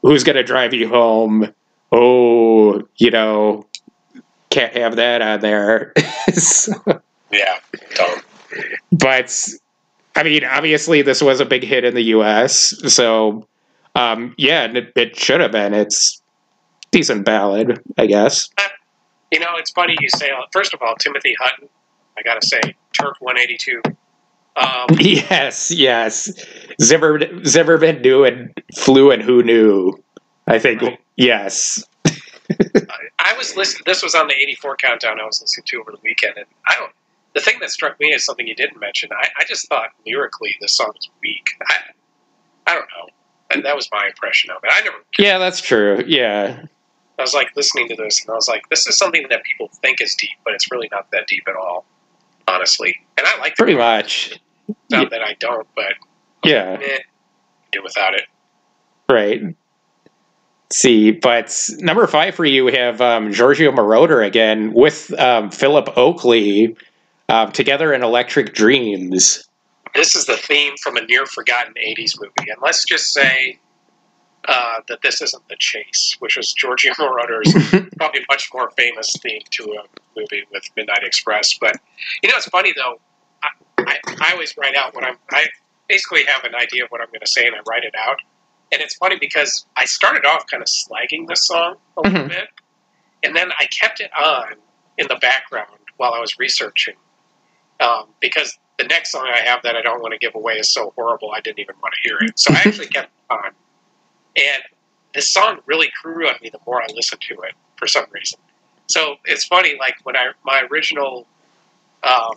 who's 0.02 0.24
gonna 0.24 0.44
drive 0.44 0.74
you 0.74 0.88
home? 0.88 1.54
Oh, 1.92 2.82
you 2.98 3.12
know, 3.12 3.66
can't 4.50 4.76
have 4.76 4.96
that 4.96 5.22
on 5.22 5.42
there. 5.42 5.94
so, 6.34 6.74
yeah, 7.32 7.60
don't. 7.96 8.24
But 8.92 9.48
I 10.16 10.24
mean, 10.24 10.44
obviously, 10.44 11.02
this 11.02 11.22
was 11.22 11.40
a 11.40 11.46
big 11.46 11.64
hit 11.64 11.84
in 11.84 11.96
the 11.96 12.04
U.S., 12.04 12.76
so 12.94 13.48
um, 13.96 14.34
yeah, 14.38 14.66
it, 14.66 14.94
it 14.96 15.16
should 15.16 15.42
have 15.42 15.52
been. 15.52 15.74
It's 15.74 16.22
decent 16.92 17.26
ballad, 17.26 17.82
I 17.98 18.06
guess. 18.06 18.50
You 19.32 19.40
know, 19.40 19.56
it's 19.56 19.72
funny 19.72 19.96
you 20.00 20.10
say. 20.10 20.30
First 20.52 20.74
of 20.74 20.82
all, 20.82 20.96
Timothy 20.96 21.36
Hutton. 21.40 21.70
I 22.18 22.22
gotta 22.24 22.46
say, 22.46 22.60
Turk 22.94 23.16
182. 23.20 23.82
Um, 24.56 24.88
yes, 25.00 25.72
yes. 25.72 26.32
Zimmer, 26.82 27.20
Zimmerman 27.46 28.02
knew 28.02 28.24
and 28.24 28.52
flew, 28.76 29.12
and 29.12 29.22
who 29.22 29.44
knew? 29.44 29.94
I 30.48 30.60
think 30.60 30.82
right. 30.82 31.00
yes. 31.16 31.84
I 32.06 33.34
was 33.38 33.56
listening. 33.56 33.84
This 33.86 34.04
was 34.04 34.16
on 34.16 34.28
the 34.28 34.34
'84 34.34 34.76
countdown. 34.78 35.20
I 35.22 35.26
was 35.26 35.42
listening 35.42 35.66
to 35.68 35.80
over 35.80 35.92
the 35.92 36.00
weekend, 36.04 36.38
and 36.38 36.48
I 36.68 36.76
don't 36.76 36.92
the 37.34 37.40
thing 37.40 37.58
that 37.62 37.70
struck 37.70 38.00
me 38.00 38.08
is 38.08 38.26
something 38.26 38.48
you 38.48 38.56
didn't 38.56 38.80
mention. 38.80 39.10
I, 39.12 39.28
I 39.40 39.44
just 39.46 39.68
thought 39.70 39.90
lyrically 40.06 40.56
this 40.60 40.76
song 40.76 40.92
was 40.94 41.10
weak. 41.22 41.52
I, 41.70 41.76
I 42.68 42.76
don't 42.76 42.88
know. 42.98 43.10
And 43.52 43.66
that 43.66 43.76
was 43.76 43.90
my 43.92 44.08
impression 44.08 44.52
of 44.52 44.58
it. 44.64 44.70
I 44.74 44.82
never. 44.82 44.98
Yeah, 45.18 45.38
that's 45.38 45.62
true. 45.62 46.04
Yeah. 46.08 46.64
I 47.20 47.22
was 47.22 47.34
like 47.34 47.56
listening 47.56 47.88
to 47.90 47.96
this, 47.96 48.22
and 48.22 48.32
I 48.32 48.34
was 48.34 48.48
like, 48.48 48.68
"This 48.70 48.88
is 48.88 48.98
something 48.98 49.28
that 49.30 49.44
people 49.44 49.70
think 49.82 50.02
is 50.02 50.16
deep, 50.16 50.38
but 50.44 50.54
it's 50.54 50.72
really 50.72 50.88
not 50.92 51.12
that 51.12 51.28
deep 51.28 51.44
at 51.48 51.56
all, 51.56 51.86
honestly." 52.52 52.96
And 53.18 53.26
I 53.26 53.40
like 53.40 53.56
pretty 53.56 53.76
much. 53.76 54.40
Not 54.90 55.04
yeah. 55.04 55.10
that 55.10 55.22
I 55.22 55.36
don't, 55.40 55.68
but 55.76 55.94
yeah, 56.44 56.78
eh, 56.82 57.00
do 57.72 57.82
without 57.84 58.14
it. 58.14 58.24
Right. 59.10 59.42
Let's 59.44 59.58
see, 60.80 61.12
but 61.12 61.70
number 61.80 62.08
five 62.08 62.36
for 62.36 62.46
you, 62.46 62.66
we 62.66 62.74
have 62.74 63.02
um, 63.02 63.34
Giorgio 63.34 63.72
Moroder 63.72 64.26
again 64.26 64.74
with 64.74 65.12
um, 65.20 65.52
Philip 65.52 65.98
Oakey 65.98 66.76
uh, 67.28 67.48
together 67.48 67.94
in 67.94 68.04
Electric 68.04 68.54
Dreams. 68.54 69.48
This 69.94 70.16
is 70.16 70.26
the 70.26 70.38
theme 70.38 70.74
from 70.82 70.96
a 70.96 71.02
near 71.02 71.26
forgotten 71.26 71.74
80s 71.74 72.14
movie. 72.20 72.50
And 72.50 72.58
let's 72.62 72.86
just 72.86 73.14
say 73.14 73.60
uh, 74.48 74.82
that 74.88 75.02
this 75.02 75.22
isn't 75.22 75.48
The 75.50 75.56
Chase, 75.58 76.16
which 76.20 76.38
was 76.38 76.54
Giorgio 76.54 76.94
Moroder's 77.00 77.54
probably 77.98 78.26
much 78.30 78.50
more 78.54 78.72
famous 78.72 79.14
theme 79.22 79.42
to 79.52 79.64
a 79.64 80.20
movie 80.20 80.44
with 80.52 80.64
Midnight 80.76 81.04
Express. 81.04 81.58
But, 81.60 81.78
you 82.24 82.30
know, 82.30 82.38
it's 82.38 82.48
funny, 82.48 82.74
though. 82.76 83.00
I, 83.44 83.50
I, 83.80 84.00
I 84.22 84.32
always 84.34 84.56
write 84.58 84.76
out 84.76 84.94
what 84.96 85.04
I'm. 85.04 85.18
I 85.32 85.46
basically 85.88 86.24
have 86.26 86.44
an 86.44 86.56
idea 86.56 86.86
of 86.86 86.90
what 86.90 87.02
I'm 87.02 87.08
going 87.08 87.22
to 87.22 87.32
say, 87.32 87.46
and 87.46 87.56
I 87.56 87.60
write 87.68 87.84
it 87.84 87.96
out. 87.98 88.18
And 88.72 88.82
it's 88.82 88.96
funny 88.96 89.18
because 89.20 89.66
I 89.76 89.86
started 89.86 90.26
off 90.26 90.46
kind 90.50 90.64
of 90.64 90.68
slagging 90.68 91.28
this 91.28 91.46
song 91.46 91.76
a 91.98 92.02
little 92.02 92.20
mm-hmm. 92.20 92.30
bit, 92.30 92.48
and 93.24 93.36
then 93.36 93.52
I 93.60 93.66
kept 93.66 94.00
it 94.00 94.12
on 94.18 94.54
in 94.98 95.08
the 95.08 95.16
background 95.16 95.78
while 95.98 96.14
I 96.14 96.20
was 96.20 96.40
researching 96.40 96.96
um, 97.82 98.08
because 98.20 98.58
the 98.78 98.86
next 98.86 99.12
song 99.12 99.30
I 99.34 99.40
have 99.40 99.64
that 99.64 99.76
I 99.76 99.82
don't 99.82 100.02
want 100.02 100.14
to 100.14 100.18
give 100.18 100.36
away 100.36 100.54
is 100.54 100.70
so 100.70 100.94
horrible 100.96 101.32
I 101.32 101.42
didn't 101.42 101.60
even 101.60 101.76
want 101.82 101.94
to 101.94 102.08
hear 102.08 102.18
it. 102.22 102.40
So 102.40 102.54
I 102.54 102.58
actually 102.66 102.88
kept 102.96 103.08
it 103.08 103.34
on, 103.34 103.52
and 104.36 104.64
this 105.14 105.30
song 105.30 105.60
really 105.66 105.92
grew 106.02 106.28
on 106.28 106.36
me 106.42 106.50
the 106.50 106.60
more 106.66 106.82
I 106.82 106.88
listened 106.94 107.22
to 107.22 107.34
it 107.42 107.54
for 107.78 107.88
some 107.88 108.06
reason. 108.12 108.40
So 108.88 109.16
it's 109.26 109.46
funny, 109.46 109.78
like 109.80 109.96
when 110.04 110.16
I 110.16 110.32
my 110.44 110.64
original 110.70 111.28
um, 112.04 112.36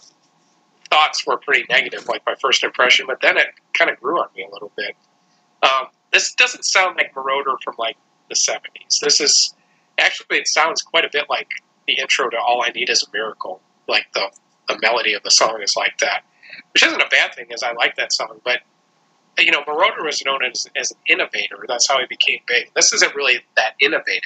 thoughts 0.91 1.27
were 1.27 1.37
pretty 1.37 1.67
negative, 1.69 2.07
like 2.09 2.23
my 2.27 2.35
first 2.41 2.63
impression, 2.63 3.07
but 3.07 3.21
then 3.21 3.37
it 3.37 3.49
kind 3.73 3.91
of 3.91 4.01
grew 4.01 4.19
on 4.19 4.29
me 4.37 4.47
a 4.49 4.53
little 4.53 4.73
bit. 4.77 4.95
Um, 5.63 5.89
this 6.13 6.35
doesn't 6.35 6.65
sound 6.65 6.97
like 6.97 7.13
Moroder 7.15 7.57
from 7.63 7.75
like 7.79 7.97
the 8.29 8.35
'70s. 8.35 9.01
This 9.01 9.21
is 9.21 9.55
actually 9.99 10.39
it 10.39 10.49
sounds 10.49 10.83
quite 10.83 11.05
a 11.05 11.11
bit 11.13 11.27
like 11.29 11.49
the 11.87 11.95
intro 11.95 12.29
to 12.31 12.37
All 12.39 12.63
I 12.65 12.71
Need 12.71 12.89
Is 12.89 13.03
a 13.03 13.07
Miracle, 13.13 13.61
like 13.89 14.07
the 14.15 14.31
the 14.69 14.79
melody 14.81 15.13
of 15.13 15.23
the 15.23 15.31
song 15.31 15.61
is 15.63 15.77
like 15.77 15.99
that, 15.99 16.25
which 16.73 16.83
isn't 16.83 17.01
a 17.01 17.09
bad 17.09 17.35
thing, 17.35 17.53
as 17.53 17.63
I 17.63 17.73
like 17.73 17.97
that 17.97 18.13
song. 18.13 18.41
But 18.45 18.61
you 19.39 19.51
know, 19.51 19.63
Moroder 19.63 20.05
was 20.05 20.23
known 20.25 20.45
as, 20.45 20.67
as 20.77 20.91
an 20.91 20.99
innovator. 21.09 21.65
That's 21.67 21.89
how 21.89 21.99
he 21.99 22.07
became 22.07 22.41
big. 22.47 22.71
This 22.75 22.93
isn't 22.93 23.15
really 23.15 23.39
that 23.57 23.75
innovative. 23.81 24.23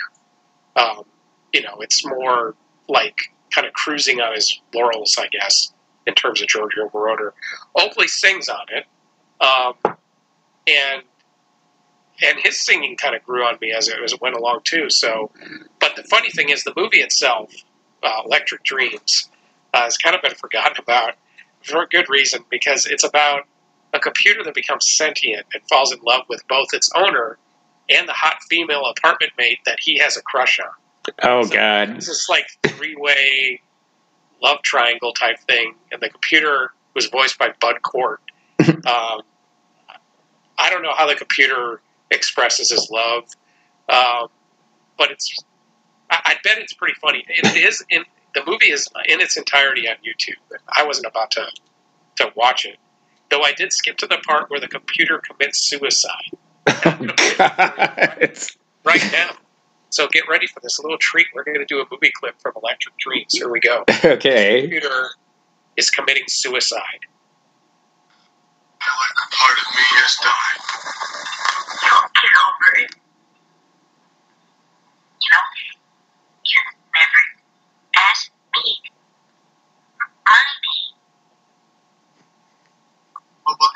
Um, 0.76 1.05
you 1.52 1.62
know, 1.62 1.76
it's 1.80 2.05
more 2.06 2.55
like 2.89 3.16
kind 3.55 3.66
of 3.66 3.72
cruising 3.72 4.20
on 4.20 4.35
his 4.35 4.60
laurels, 4.74 5.16
I 5.18 5.28
guess, 5.28 5.72
in 6.06 6.14
terms 6.14 6.40
of 6.43 6.48
Giorgio 6.48 6.89
Moroder. 6.89 7.32
Oakey 7.76 8.09
sings 8.09 8.48
on 8.48 8.66
it, 8.70 8.85
um, 9.44 9.97
and 10.66 11.02
and 12.20 12.39
his 12.43 12.60
singing 12.60 12.97
kind 12.97 13.14
of 13.14 13.24
grew 13.24 13.44
on 13.44 13.59
me 13.60 13.72
as 13.72 13.89
it, 13.89 13.97
as 14.02 14.12
it 14.12 14.20
went 14.20 14.35
along 14.35 14.60
too. 14.64 14.90
So, 14.90 15.30
but 15.78 15.94
the 15.97 16.02
funny 16.05 16.30
thing 16.30 16.48
is, 16.48 16.64
the 16.64 16.72
movie 16.76 16.98
itself, 16.98 17.52
uh, 18.02 18.22
Electric 18.24 18.64
Dreams, 18.64 19.30
uh, 19.72 19.85
has 19.85 19.97
kind 19.97 20.16
of 20.16 20.22
been 20.22 20.35
forgotten 20.35 20.76
about 20.78 21.14
for 21.62 21.82
a 21.82 21.86
good 21.86 22.09
reason 22.09 22.44
because 22.51 22.86
it's 22.86 23.05
about 23.05 23.44
a 23.93 23.98
computer 23.98 24.43
that 24.44 24.55
becomes 24.55 24.89
sentient 24.89 25.47
and 25.55 25.62
falls 25.69 25.93
in 25.93 25.98
love 26.02 26.23
with 26.28 26.47
both 26.48 26.69
its 26.73 26.90
owner 26.94 27.39
and 27.89 28.06
the 28.09 28.12
hot 28.12 28.36
female 28.51 28.85
apartment 28.86 29.32
mate 29.39 29.59
that 29.65 29.78
he 29.81 29.98
has 29.98 30.16
a 30.16 30.23
crush 30.23 30.59
on. 30.60 31.15
Oh 31.23 31.43
So- 31.44 31.55
God. 31.55 31.97
This 31.97 32.09
is 32.09 32.27
like 32.28 32.47
three 32.66 32.94
way 32.97 33.60
love 34.43 34.62
triangle 34.62 35.12
type 35.12 35.39
thing, 35.40 35.74
and 35.90 36.01
the 36.01 36.09
computer 36.10 36.73
was 36.94 37.06
voiced 37.06 37.39
by 37.39 37.51
Bud 37.60 37.82
Cort. 37.82 38.20
um, 38.69 39.23
I 40.59 40.70
don't 40.70 40.82
know 40.82 40.94
how 40.94 41.06
the 41.06 41.15
computer 41.15 41.81
expresses 42.10 42.70
his 42.70 42.89
love, 42.90 43.24
um, 43.89 44.28
but 44.97 45.10
it's. 45.10 45.43
I, 46.10 46.20
I 46.24 46.35
bet 46.44 46.59
it's 46.59 46.73
pretty 46.73 46.94
funny. 47.01 47.24
It 47.28 47.56
is 47.56 47.85
in 47.90 48.05
the 48.35 48.43
movie 48.47 48.66
is 48.70 48.89
in 49.06 49.20
its 49.20 49.36
entirety 49.36 49.89
on 49.89 49.97
YouTube. 49.97 50.36
I 50.69 50.85
wasn't 50.85 51.06
about 51.06 51.31
to 51.32 51.47
to 52.16 52.32
watch 52.36 52.65
it, 52.66 52.77
though. 53.30 53.42
I 53.42 53.52
did 53.52 53.72
skip 53.72 53.96
to 53.98 54.06
the 54.06 54.18
part 54.18 54.50
where 54.50 54.60
the 54.60 54.68
computer 54.68 55.20
commits 55.26 55.60
suicide 55.60 56.36
Oh 56.68 56.98
right 58.84 59.12
now. 59.12 59.30
So 59.90 60.06
get 60.09 60.28
ready 60.28 60.46
for 60.46 60.60
this 60.60 60.78
little 60.78 60.98
treat. 60.98 61.26
We're 61.34 61.44
going 61.44 61.59
to 61.59 61.64
do 61.64 61.80
a 61.80 61.84
movie 61.90 62.12
clip 62.14 62.40
from 62.40 62.52
Electric 62.62 62.96
Dreams. 62.98 63.32
Here 63.32 63.50
we 63.50 63.60
go. 63.60 63.84
okay. 64.05 64.62
computer 64.62 65.09
is 65.76 65.90
committing 65.90 66.24
suicide. 66.28 67.00
feel 68.80 68.94
like 69.00 69.16
a 69.24 69.34
part 69.34 69.59
of 69.59 69.64
me 69.74 69.82
has 69.96 70.16
died. 70.22 70.60
Don't 71.90 72.12
get 72.14 72.30
over 72.44 72.84
it. 72.84 72.94
You 75.20 75.28
know, 75.32 75.44
you 76.44 76.60
never 76.94 77.22
asked 77.96 78.30
me. 78.55 78.76
I 80.26 80.36
mean, 80.62 80.88
What 83.59 83.72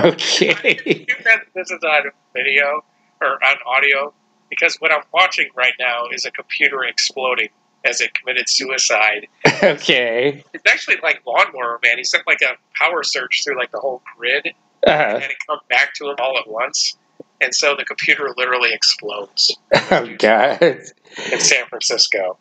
okay. 0.04 1.06
This 1.54 1.70
is 1.70 1.78
on 1.82 2.02
video 2.34 2.84
or 3.20 3.44
on 3.44 3.56
audio 3.66 4.12
because 4.48 4.76
what 4.76 4.92
I'm 4.92 5.02
watching 5.12 5.48
right 5.56 5.74
now 5.78 6.04
is 6.12 6.24
a 6.24 6.30
computer 6.30 6.82
exploding 6.84 7.48
as 7.84 8.00
it 8.00 8.12
committed 8.14 8.48
suicide. 8.48 9.26
Okay. 9.62 10.42
It's 10.52 10.64
actually 10.70 10.96
like 11.02 11.22
Lawnmower 11.26 11.80
Man. 11.82 11.98
He 11.98 12.04
sent 12.04 12.26
like 12.26 12.40
a 12.42 12.56
power 12.76 13.02
surge 13.02 13.42
through 13.44 13.58
like 13.58 13.70
the 13.70 13.78
whole 13.78 14.02
grid 14.16 14.54
Uh, 14.86 14.90
and 14.90 15.22
it 15.24 15.36
come 15.46 15.58
back 15.68 15.94
to 15.94 16.08
him 16.08 16.16
all 16.18 16.38
at 16.38 16.48
once. 16.48 16.96
And 17.42 17.54
so 17.54 17.74
the 17.76 17.84
computer 17.84 18.32
literally 18.36 18.72
explodes 18.72 19.56
oh 19.90 20.14
God. 20.18 20.60
in 20.62 21.40
San 21.40 21.66
Francisco. 21.68 22.38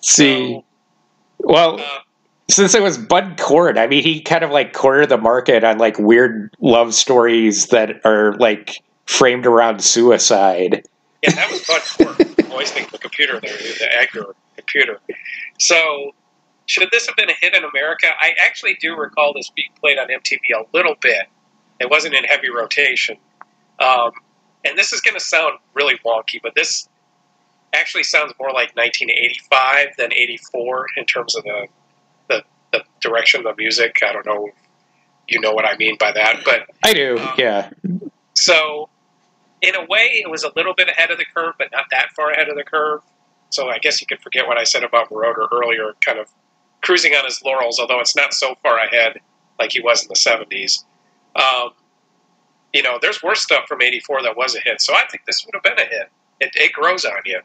See. 0.00 0.62
Well, 1.38 1.80
uh, 1.80 1.98
since 2.50 2.74
it 2.74 2.82
was 2.82 2.98
Bud 2.98 3.36
Cort, 3.38 3.76
I 3.78 3.86
mean, 3.86 4.02
he 4.02 4.20
kind 4.20 4.42
of 4.42 4.50
like 4.50 4.72
cornered 4.72 5.10
the 5.10 5.18
market 5.18 5.64
on 5.64 5.78
like 5.78 5.98
weird 5.98 6.54
love 6.60 6.94
stories 6.94 7.66
that 7.66 8.04
are 8.04 8.34
like 8.34 8.82
framed 9.06 9.46
around 9.46 9.82
suicide. 9.82 10.86
Yeah, 11.22 11.32
that 11.32 11.50
was 11.50 11.66
Bud 11.66 12.16
Cort 12.16 12.46
voicing 12.46 12.86
the 12.90 12.98
computer 12.98 13.40
there, 13.40 13.56
the 13.56 13.88
Edgar 14.00 14.34
computer. 14.56 15.00
So, 15.58 16.12
should 16.66 16.90
this 16.90 17.06
have 17.06 17.16
been 17.16 17.30
a 17.30 17.34
hit 17.40 17.54
in 17.54 17.64
America? 17.64 18.06
I 18.20 18.34
actually 18.40 18.74
do 18.80 18.96
recall 18.96 19.32
this 19.34 19.50
being 19.50 19.70
played 19.80 19.98
on 19.98 20.08
MTV 20.08 20.40
a 20.54 20.64
little 20.74 20.94
bit. 21.00 21.26
It 21.80 21.90
wasn't 21.90 22.14
in 22.14 22.24
heavy 22.24 22.50
rotation. 22.50 23.16
Um, 23.78 24.10
and 24.64 24.76
this 24.76 24.92
is 24.92 25.00
going 25.00 25.14
to 25.14 25.20
sound 25.20 25.58
really 25.74 25.98
wonky, 26.04 26.40
but 26.42 26.54
this 26.54 26.88
actually 27.74 28.02
sounds 28.02 28.32
more 28.40 28.48
like 28.48 28.74
1985 28.76 29.96
than 29.96 30.12
84 30.12 30.86
in 30.96 31.04
terms 31.04 31.36
of 31.36 31.44
the, 31.44 31.68
the, 32.72 32.82
direction 33.00 33.40
of 33.40 33.56
the 33.56 33.62
music. 33.62 33.96
I 34.02 34.12
don't 34.12 34.26
know 34.26 34.50
you 35.28 35.40
know 35.40 35.52
what 35.52 35.64
I 35.64 35.76
mean 35.76 35.96
by 36.00 36.12
that, 36.12 36.40
but 36.44 36.66
I 36.82 36.94
do, 36.94 37.18
Um, 37.18 37.34
yeah. 37.36 37.70
so, 38.34 38.88
in 39.60 39.74
a 39.74 39.84
way, 39.84 40.22
it 40.24 40.30
was 40.30 40.42
a 40.42 40.50
little 40.56 40.74
bit 40.74 40.88
ahead 40.88 41.10
of 41.10 41.18
the 41.18 41.26
curve, 41.36 41.54
but 41.58 41.70
not 41.70 41.84
that 41.90 42.10
far 42.16 42.30
ahead 42.30 42.48
of 42.48 42.56
the 42.56 42.64
curve. 42.64 43.02
So, 43.50 43.68
I 43.68 43.78
guess 43.78 44.00
you 44.00 44.06
could 44.06 44.20
forget 44.20 44.46
what 44.46 44.58
I 44.58 44.64
said 44.64 44.82
about 44.84 45.10
Moroder 45.10 45.46
earlier, 45.52 45.92
kind 46.00 46.18
of 46.18 46.28
cruising 46.82 47.14
on 47.14 47.24
his 47.24 47.42
laurels, 47.44 47.78
although 47.78 48.00
it's 48.00 48.16
not 48.16 48.32
so 48.32 48.54
far 48.62 48.78
ahead 48.78 49.20
like 49.58 49.72
he 49.72 49.80
was 49.80 50.02
in 50.02 50.08
the 50.08 50.14
70s. 50.14 50.84
Um, 51.36 51.70
you 52.72 52.82
know, 52.82 52.98
there's 53.00 53.22
worse 53.22 53.42
stuff 53.42 53.66
from 53.66 53.82
84 53.82 54.22
that 54.22 54.36
was 54.36 54.54
a 54.54 54.60
hit, 54.60 54.80
so 54.80 54.94
I 54.94 55.04
think 55.10 55.24
this 55.26 55.44
would 55.44 55.54
have 55.54 55.62
been 55.62 55.78
a 55.78 55.88
hit. 55.88 56.10
It, 56.40 56.52
it 56.54 56.72
grows 56.72 57.04
on 57.04 57.20
you. 57.24 57.40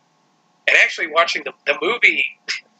And 0.68 0.78
actually, 0.82 1.08
watching 1.08 1.44
the, 1.44 1.52
the 1.66 1.78
movie, 1.82 2.26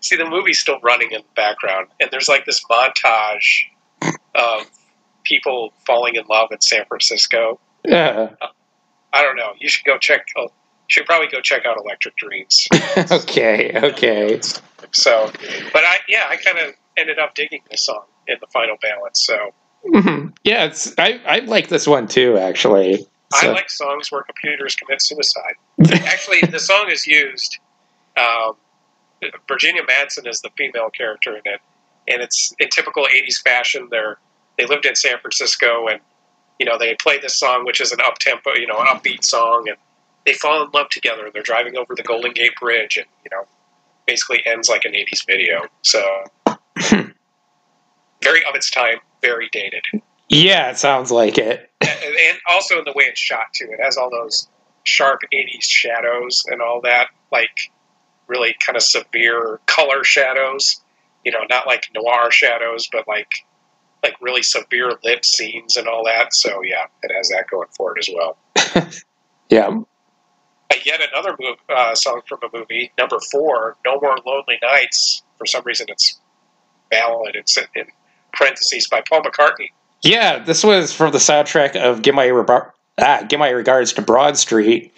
see, 0.00 0.16
the 0.16 0.28
movie's 0.28 0.58
still 0.58 0.80
running 0.80 1.10
in 1.12 1.20
the 1.20 1.34
background, 1.34 1.88
and 2.00 2.10
there's 2.10 2.28
like 2.28 2.44
this 2.44 2.62
montage 2.64 3.64
of 4.34 4.70
people 5.24 5.72
falling 5.86 6.14
in 6.14 6.24
love 6.28 6.50
in 6.52 6.60
San 6.60 6.84
Francisco. 6.86 7.58
Uh, 7.90 8.28
I 9.12 9.22
don't 9.22 9.36
know. 9.36 9.52
You 9.58 9.68
should 9.68 9.84
go 9.84 9.98
check. 9.98 10.26
Oh, 10.36 10.42
you 10.42 10.48
should 10.88 11.06
probably 11.06 11.28
go 11.28 11.40
check 11.40 11.64
out 11.66 11.76
Electric 11.78 12.16
Dreams. 12.16 12.68
okay, 13.10 13.72
okay. 13.74 14.40
So, 14.92 15.30
but 15.72 15.84
I 15.84 15.98
yeah, 16.08 16.26
I 16.28 16.36
kind 16.36 16.58
of 16.58 16.74
ended 16.96 17.18
up 17.18 17.34
digging 17.34 17.60
this 17.70 17.84
song 17.84 18.04
in 18.26 18.36
the 18.40 18.46
final 18.48 18.76
balance. 18.82 19.24
So 19.24 19.52
Mhm. 19.86 20.36
Yeah, 20.44 20.64
it's 20.64 20.94
I, 20.98 21.20
I 21.26 21.38
like 21.40 21.68
this 21.68 21.86
one 21.86 22.08
too, 22.08 22.36
actually. 22.38 23.06
I 23.32 23.48
like 23.48 23.70
songs 23.70 24.10
where 24.10 24.22
computers 24.22 24.74
commit 24.74 25.02
suicide. 25.02 25.54
Actually, 26.06 26.40
the 26.50 26.58
song 26.58 26.86
is 26.90 27.06
used. 27.06 27.58
Um, 28.16 28.54
Virginia 29.48 29.82
Madsen 29.82 30.26
is 30.28 30.40
the 30.40 30.50
female 30.56 30.90
character 30.90 31.32
in 31.36 31.42
it, 31.44 31.60
and 32.06 32.22
it's 32.22 32.54
in 32.58 32.68
typical 32.68 33.04
'80s 33.04 33.40
fashion. 33.42 33.88
They're 33.90 34.18
they 34.58 34.66
lived 34.66 34.86
in 34.86 34.94
San 34.94 35.18
Francisco, 35.20 35.86
and 35.88 36.00
you 36.58 36.66
know 36.66 36.78
they 36.78 36.94
play 37.00 37.18
this 37.18 37.36
song, 37.36 37.64
which 37.64 37.80
is 37.80 37.92
an 37.92 38.00
up 38.00 38.18
tempo, 38.18 38.54
you 38.54 38.66
know, 38.66 38.78
an 38.78 38.86
upbeat 38.86 39.24
song, 39.24 39.64
and 39.68 39.76
they 40.26 40.34
fall 40.34 40.62
in 40.64 40.70
love 40.72 40.88
together. 40.90 41.30
They're 41.32 41.42
driving 41.42 41.76
over 41.76 41.94
the 41.94 42.02
Golden 42.02 42.32
Gate 42.32 42.52
Bridge, 42.60 42.96
and 42.96 43.06
you 43.24 43.30
know, 43.36 43.46
basically 44.06 44.42
ends 44.46 44.68
like 44.68 44.84
an 44.84 44.92
'80s 44.92 45.26
video. 45.26 45.62
So 45.82 46.02
very 48.22 48.44
of 48.44 48.54
its 48.54 48.70
time, 48.70 48.98
very 49.22 49.48
dated, 49.52 49.84
Yeah, 50.28 50.70
it 50.70 50.78
sounds 50.78 51.10
like 51.10 51.38
it. 51.38 51.70
and 51.80 51.90
and 51.90 52.38
also 52.48 52.78
in 52.78 52.84
the 52.84 52.92
way 52.94 53.04
it's 53.04 53.20
shot 53.20 53.46
too. 53.54 53.68
It 53.70 53.82
has 53.82 53.96
all 53.96 54.10
those 54.10 54.48
sharp 54.84 55.20
'80s 55.32 55.62
shadows 55.64 56.44
and 56.48 56.60
all 56.60 56.80
that, 56.82 57.08
like 57.32 57.70
really 58.28 58.54
kind 58.64 58.76
of 58.76 58.82
severe 58.82 59.60
color 59.66 60.04
shadows. 60.04 60.80
You 61.24 61.32
know, 61.32 61.40
not 61.50 61.66
like 61.66 61.88
noir 61.94 62.30
shadows, 62.30 62.88
but 62.90 63.08
like 63.08 63.44
like 64.02 64.14
really 64.20 64.42
severe 64.42 64.92
lit 65.02 65.24
scenes 65.24 65.76
and 65.76 65.88
all 65.88 66.04
that. 66.04 66.32
So 66.34 66.62
yeah, 66.62 66.86
it 67.02 67.12
has 67.14 67.28
that 67.30 67.46
going 67.50 67.68
for 67.76 67.96
it 67.96 68.06
as 68.06 68.14
well. 68.14 68.36
Yeah. 69.48 69.68
Uh, 70.70 70.74
yet 70.84 71.00
another 71.10 71.34
move, 71.40 71.56
uh, 71.68 71.94
song 71.94 72.20
from 72.28 72.40
a 72.42 72.56
movie, 72.56 72.92
number 72.98 73.18
four, 73.32 73.76
"No 73.84 73.98
More 74.00 74.18
Lonely 74.26 74.58
Nights." 74.62 75.22
For 75.38 75.46
some 75.46 75.62
reason, 75.64 75.86
it's 75.88 76.18
ballad. 76.90 77.36
It's 77.36 77.56
in, 77.56 77.86
parentheses 78.34 78.86
by 78.88 79.02
Paul 79.08 79.22
McCartney. 79.22 79.70
Yeah, 80.02 80.38
this 80.38 80.62
was 80.62 80.92
from 80.92 81.12
the 81.12 81.18
soundtrack 81.18 81.76
of 81.76 82.02
"Give 82.02 82.14
My 82.14 82.26
Rebar- 82.26 82.72
ah, 82.98 83.24
Give 83.28 83.38
My 83.38 83.50
Regards 83.50 83.92
to 83.94 84.02
Broad 84.02 84.36
Street," 84.36 84.92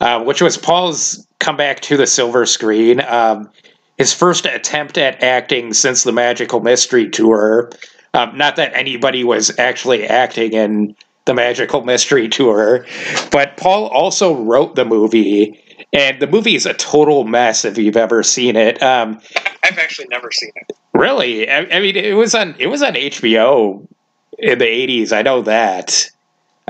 uh, 0.00 0.22
which 0.22 0.42
was 0.42 0.56
Paul's 0.56 1.26
comeback 1.38 1.80
to 1.80 1.96
the 1.96 2.06
silver 2.06 2.46
screen. 2.46 3.00
Um, 3.00 3.50
his 3.98 4.12
first 4.12 4.46
attempt 4.46 4.98
at 4.98 5.22
acting 5.22 5.72
since 5.74 6.02
the 6.02 6.12
Magical 6.12 6.60
Mystery 6.60 7.08
Tour. 7.08 7.70
Um, 8.14 8.36
not 8.36 8.56
that 8.56 8.74
anybody 8.74 9.24
was 9.24 9.56
actually 9.58 10.06
acting 10.06 10.52
in 10.52 10.96
the 11.24 11.34
Magical 11.34 11.82
Mystery 11.84 12.28
Tour, 12.28 12.84
but 13.30 13.56
Paul 13.56 13.86
also 13.88 14.34
wrote 14.34 14.74
the 14.74 14.84
movie, 14.84 15.60
and 15.92 16.20
the 16.20 16.26
movie 16.26 16.54
is 16.54 16.66
a 16.66 16.74
total 16.74 17.24
mess 17.24 17.64
if 17.64 17.78
you've 17.78 17.96
ever 17.96 18.22
seen 18.22 18.56
it. 18.56 18.82
Um, 18.82 19.20
I've 19.62 19.78
actually 19.78 20.08
never 20.08 20.30
seen 20.32 20.50
it. 20.56 20.76
Really? 20.94 21.48
I, 21.48 21.60
I 21.60 21.80
mean, 21.80 21.96
it 21.96 22.16
was 22.16 22.34
on 22.34 22.56
it 22.58 22.66
was 22.66 22.82
on 22.82 22.94
HBO 22.94 23.86
in 24.38 24.58
the 24.58 24.64
'80s. 24.64 25.12
I 25.12 25.22
know 25.22 25.42
that. 25.42 26.10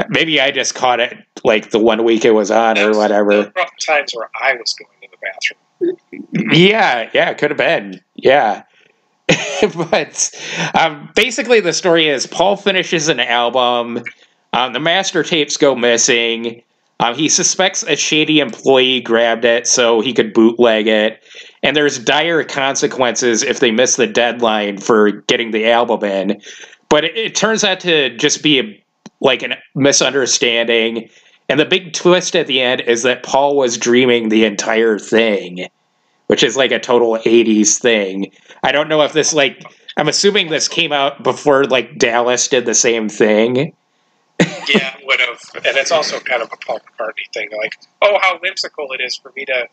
Maybe 0.08 0.40
I 0.40 0.50
just 0.50 0.74
caught 0.74 1.00
it 1.00 1.16
like 1.44 1.70
the 1.70 1.78
one 1.78 2.04
week 2.04 2.24
it 2.24 2.32
was 2.32 2.50
on 2.50 2.78
or 2.78 2.96
whatever. 2.96 3.52
times 3.80 4.12
where 4.14 4.30
I 4.40 4.54
was 4.54 4.74
going 4.74 4.90
to 5.02 5.08
the 5.10 5.16
bathroom. 5.20 6.52
Yeah, 6.54 7.10
yeah, 7.12 7.30
it 7.30 7.38
could 7.38 7.50
have 7.50 7.58
been. 7.58 8.00
Yeah. 8.14 8.62
but 9.74 10.40
um, 10.78 11.10
basically, 11.14 11.60
the 11.60 11.72
story 11.72 12.08
is 12.08 12.26
Paul 12.26 12.56
finishes 12.56 13.08
an 13.08 13.20
album. 13.20 14.02
Um, 14.52 14.72
the 14.72 14.80
master 14.80 15.22
tapes 15.22 15.56
go 15.56 15.74
missing. 15.74 16.62
Um, 17.00 17.16
he 17.16 17.28
suspects 17.28 17.82
a 17.82 17.96
shady 17.96 18.38
employee 18.38 19.00
grabbed 19.00 19.44
it 19.44 19.66
so 19.66 20.00
he 20.00 20.12
could 20.12 20.32
bootleg 20.32 20.86
it. 20.86 21.22
And 21.62 21.74
there's 21.74 21.98
dire 21.98 22.44
consequences 22.44 23.42
if 23.42 23.60
they 23.60 23.72
miss 23.72 23.96
the 23.96 24.06
deadline 24.06 24.78
for 24.78 25.10
getting 25.10 25.50
the 25.50 25.68
album 25.68 26.04
in. 26.04 26.40
But 26.88 27.04
it, 27.04 27.16
it 27.16 27.34
turns 27.34 27.64
out 27.64 27.80
to 27.80 28.16
just 28.16 28.42
be 28.42 28.60
a, 28.60 28.84
like 29.22 29.42
a 29.42 29.56
misunderstanding. 29.74 31.08
And 31.48 31.58
the 31.58 31.64
big 31.64 31.92
twist 31.92 32.36
at 32.36 32.46
the 32.46 32.60
end 32.60 32.82
is 32.82 33.02
that 33.02 33.22
Paul 33.22 33.56
was 33.56 33.78
dreaming 33.78 34.28
the 34.28 34.44
entire 34.44 34.98
thing 34.98 35.68
which 36.32 36.42
is 36.42 36.56
like 36.56 36.72
a 36.72 36.78
total 36.78 37.18
80s 37.18 37.78
thing. 37.78 38.32
I 38.62 38.72
don't 38.72 38.88
know 38.88 39.02
if 39.02 39.12
this 39.12 39.34
like 39.34 39.62
I'm 39.98 40.08
assuming 40.08 40.48
this 40.48 40.66
came 40.66 40.90
out 40.90 41.22
before 41.22 41.64
like 41.64 41.98
Dallas 41.98 42.48
did 42.48 42.64
the 42.64 42.74
same 42.74 43.10
thing. 43.10 43.74
Yeah, 44.66 44.96
would 45.04 45.20
have. 45.20 45.42
And 45.54 45.76
it's 45.76 45.92
also 45.92 46.18
kind 46.20 46.40
of 46.40 46.48
a 46.50 46.56
Paul 46.56 46.80
McCartney 46.80 47.30
thing. 47.34 47.50
Like, 47.58 47.78
oh, 48.00 48.18
how 48.22 48.38
whimsical 48.38 48.90
it 48.92 49.02
is 49.02 49.14
for 49.16 49.30
me 49.36 49.44
to 49.44 49.68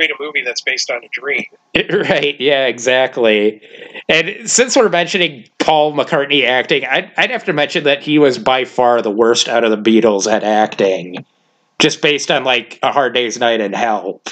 create 0.00 0.10
a 0.10 0.22
movie 0.22 0.42
that's 0.42 0.62
based 0.62 0.90
on 0.90 1.04
a 1.04 1.08
dream. 1.08 1.44
right, 2.08 2.40
yeah, 2.40 2.66
exactly. 2.66 3.60
And 4.08 4.48
since 4.48 4.76
we're 4.76 4.88
mentioning 4.88 5.46
Paul 5.58 5.92
McCartney 5.92 6.46
acting, 6.46 6.84
I'd, 6.86 7.12
I'd 7.18 7.30
have 7.30 7.44
to 7.44 7.52
mention 7.52 7.84
that 7.84 8.02
he 8.02 8.18
was 8.18 8.38
by 8.38 8.64
far 8.64 9.02
the 9.02 9.10
worst 9.10 9.48
out 9.48 9.62
of 9.62 9.70
the 9.70 9.76
Beatles 9.76 10.30
at 10.30 10.42
acting, 10.42 11.26
just 11.78 12.00
based 12.00 12.30
on 12.30 12.44
like 12.44 12.78
A 12.82 12.92
Hard 12.92 13.12
Day's 13.12 13.38
Night 13.38 13.60
and 13.60 13.74
Help. 13.74 14.30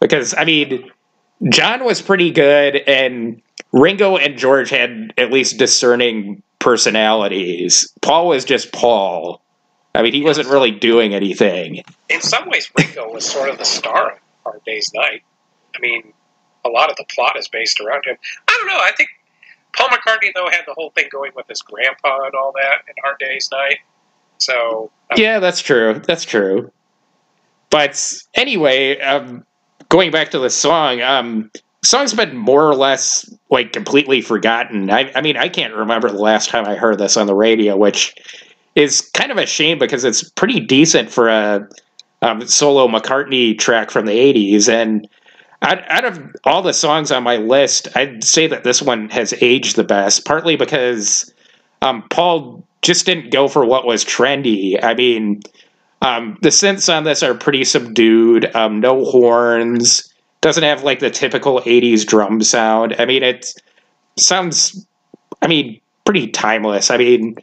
Because, 0.00 0.32
I 0.34 0.44
mean, 0.44 0.90
John 1.48 1.84
was 1.84 2.00
pretty 2.00 2.30
good, 2.30 2.76
and 2.76 3.42
Ringo 3.72 4.16
and 4.16 4.38
George 4.38 4.70
had 4.70 5.12
at 5.18 5.32
least 5.32 5.58
discerning 5.58 6.42
personalities. 6.60 7.92
Paul 8.00 8.28
was 8.28 8.44
just 8.44 8.72
Paul. 8.72 9.42
I 9.94 10.02
mean, 10.02 10.14
he 10.14 10.22
wasn't 10.22 10.48
really 10.48 10.70
doing 10.70 11.14
anything. 11.14 11.82
In 12.08 12.20
some 12.20 12.48
ways, 12.48 12.70
Ringo 12.78 13.12
was 13.12 13.24
sort 13.24 13.50
of 13.50 13.58
the 13.58 13.64
star 13.64 14.18
Hard 14.44 14.62
Day's 14.64 14.92
Night. 14.94 15.22
I 15.74 15.80
mean, 15.80 16.12
a 16.64 16.68
lot 16.68 16.90
of 16.90 16.96
the 16.96 17.04
plot 17.14 17.36
is 17.38 17.48
based 17.48 17.80
around 17.80 18.04
him. 18.04 18.16
I 18.48 18.56
don't 18.58 18.66
know. 18.66 18.80
I 18.82 18.92
think 18.96 19.08
Paul 19.74 19.88
McCartney, 19.88 20.32
though, 20.34 20.48
had 20.48 20.62
the 20.66 20.74
whole 20.74 20.90
thing 20.90 21.08
going 21.10 21.32
with 21.34 21.46
his 21.48 21.62
grandpa 21.62 22.24
and 22.26 22.34
all 22.34 22.52
that 22.52 22.82
in 22.88 22.94
Our 23.04 23.16
Day's 23.18 23.48
Night. 23.50 23.78
So, 24.38 24.90
uh, 25.10 25.14
Yeah, 25.16 25.38
that's 25.38 25.60
true. 25.60 26.00
That's 26.06 26.24
true. 26.24 26.70
But 27.70 28.22
anyway, 28.34 29.00
um, 29.00 29.46
going 29.88 30.10
back 30.10 30.30
to 30.32 30.38
the 30.38 30.50
song, 30.50 31.00
um, 31.00 31.50
song's 31.82 32.12
been 32.12 32.36
more 32.36 32.68
or 32.68 32.74
less 32.74 33.32
like 33.50 33.72
completely 33.72 34.20
forgotten. 34.20 34.90
I, 34.90 35.10
I 35.14 35.20
mean, 35.22 35.36
I 35.36 35.48
can't 35.48 35.74
remember 35.74 36.10
the 36.10 36.18
last 36.18 36.50
time 36.50 36.66
I 36.66 36.74
heard 36.74 36.98
this 36.98 37.16
on 37.16 37.26
the 37.26 37.34
radio, 37.34 37.76
which 37.76 38.14
is 38.74 39.00
kind 39.14 39.30
of 39.30 39.38
a 39.38 39.46
shame 39.46 39.78
because 39.78 40.04
it's 40.04 40.28
pretty 40.30 40.60
decent 40.60 41.10
for 41.10 41.28
a 41.28 41.68
um, 42.22 42.46
solo 42.46 42.88
McCartney 42.88 43.58
track 43.58 43.90
from 43.90 44.06
the 44.06 44.12
'80s. 44.12 44.68
And 44.68 45.08
out, 45.62 45.78
out 45.90 46.04
of 46.04 46.20
all 46.44 46.62
the 46.62 46.72
songs 46.72 47.12
on 47.12 47.22
my 47.22 47.36
list, 47.36 47.88
I'd 47.96 48.24
say 48.24 48.46
that 48.46 48.64
this 48.64 48.80
one 48.82 49.08
has 49.10 49.34
aged 49.40 49.76
the 49.76 49.84
best, 49.84 50.24
partly 50.24 50.56
because 50.56 51.32
um, 51.82 52.04
Paul 52.10 52.66
just 52.82 53.06
didn't 53.06 53.30
go 53.30 53.46
for 53.48 53.64
what 53.64 53.86
was 53.86 54.04
trendy. 54.04 54.82
I 54.82 54.94
mean, 54.94 55.40
um, 56.00 56.36
the 56.42 56.48
synths 56.48 56.92
on 56.92 57.04
this 57.04 57.22
are 57.22 57.34
pretty 57.34 57.64
subdued, 57.64 58.54
um, 58.56 58.80
no 58.80 59.04
horns, 59.04 60.12
doesn't 60.40 60.64
have 60.64 60.82
like 60.82 60.98
the 60.98 61.10
typical 61.10 61.60
80s 61.60 62.04
drum 62.04 62.42
sound. 62.42 62.96
I 62.98 63.04
mean, 63.04 63.22
it 63.22 63.54
sounds, 64.18 64.84
I 65.40 65.46
mean, 65.46 65.80
pretty 66.04 66.26
timeless. 66.28 66.90
I 66.90 66.96
mean, 66.96 67.36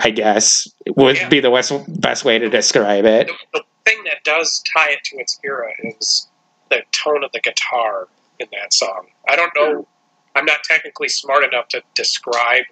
I 0.00 0.10
guess 0.10 0.66
would 0.96 1.16
Yeah. 1.16 1.28
be 1.28 1.38
the 1.38 1.50
best, 1.52 1.72
best 2.00 2.24
way 2.24 2.40
to 2.40 2.48
describe 2.48 3.04
it. 3.04 3.30
the, 3.52 3.62
thing 3.84 4.02
that 4.04 4.24
does 4.24 4.62
tie 4.74 4.90
it 4.90 5.04
to 5.04 5.16
its 5.18 5.38
era 5.44 5.72
is 5.82 6.28
the 6.70 6.82
tone 6.92 7.24
of 7.24 7.32
the 7.32 7.40
guitar 7.40 8.08
in 8.38 8.48
that 8.52 8.72
song. 8.72 9.06
I 9.28 9.36
don't 9.36 9.52
know. 9.54 9.86
I'm 10.34 10.44
not 10.44 10.64
technically 10.64 11.08
smart 11.08 11.44
enough 11.44 11.68
to 11.68 11.82
describe 11.94 12.64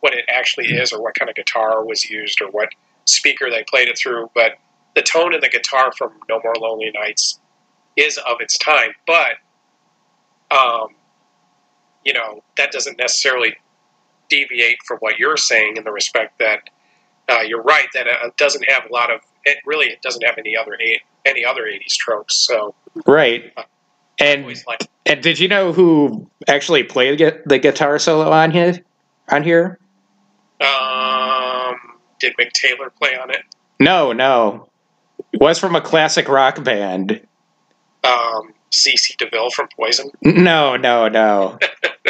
what 0.00 0.14
it 0.14 0.24
actually 0.28 0.66
is 0.66 0.92
or 0.92 1.00
what 1.00 1.14
kind 1.14 1.28
of 1.28 1.36
guitar 1.36 1.84
was 1.84 2.08
used 2.10 2.42
or 2.42 2.50
what 2.50 2.70
speaker 3.04 3.50
they 3.50 3.64
played 3.64 3.88
it 3.88 3.98
through, 3.98 4.30
but 4.34 4.52
the 4.94 5.02
tone 5.02 5.34
of 5.34 5.40
the 5.40 5.48
guitar 5.48 5.92
from 5.92 6.12
No 6.28 6.40
More 6.42 6.54
Lonely 6.58 6.90
Nights 6.94 7.38
is 7.96 8.18
of 8.18 8.36
its 8.40 8.58
time. 8.58 8.90
But, 9.06 9.36
um, 10.50 10.88
you 12.04 12.12
know, 12.12 12.42
that 12.56 12.70
doesn't 12.70 12.98
necessarily 12.98 13.56
deviate 14.28 14.78
from 14.84 14.98
what 14.98 15.18
you're 15.18 15.36
saying 15.36 15.76
in 15.76 15.84
the 15.84 15.92
respect 15.92 16.38
that 16.38 16.70
uh, 17.28 17.40
you're 17.40 17.62
right 17.62 17.88
that 17.94 18.06
it 18.06 18.36
doesn't 18.36 18.68
have 18.68 18.84
a 18.88 18.92
lot 18.92 19.10
of 19.10 19.20
it 19.44 19.58
really 19.66 19.86
it 19.86 20.00
doesn't 20.02 20.24
have 20.24 20.38
any 20.38 20.56
other 20.56 20.76
eight, 20.80 21.00
any 21.24 21.44
other 21.44 21.62
80s 21.62 21.96
tropes 21.98 22.46
so 22.46 22.74
Right. 23.06 23.52
I 23.56 23.64
And 24.18 24.46
like 24.66 24.88
and 25.06 25.22
did 25.22 25.38
you 25.38 25.48
know 25.48 25.72
who 25.72 26.28
actually 26.48 26.82
played 26.84 27.18
the 27.18 27.42
the 27.46 27.58
guitar 27.58 27.98
solo 27.98 28.30
on 28.30 28.50
here? 28.50 28.78
On 29.30 29.42
here? 29.42 29.78
um 30.60 31.74
did 32.20 32.34
Mick 32.38 32.52
Taylor 32.52 32.90
play 32.90 33.16
on 33.16 33.30
it 33.30 33.42
No, 33.80 34.12
no. 34.12 34.68
It 35.32 35.40
was 35.40 35.58
from 35.58 35.74
a 35.74 35.80
classic 35.80 36.28
rock 36.28 36.62
band. 36.64 37.20
um 38.04 38.54
CC 38.70 39.16
DeVille 39.16 39.50
from 39.50 39.68
Poison 39.76 40.10
No, 40.22 40.76
no, 40.76 41.08
no. 41.08 41.58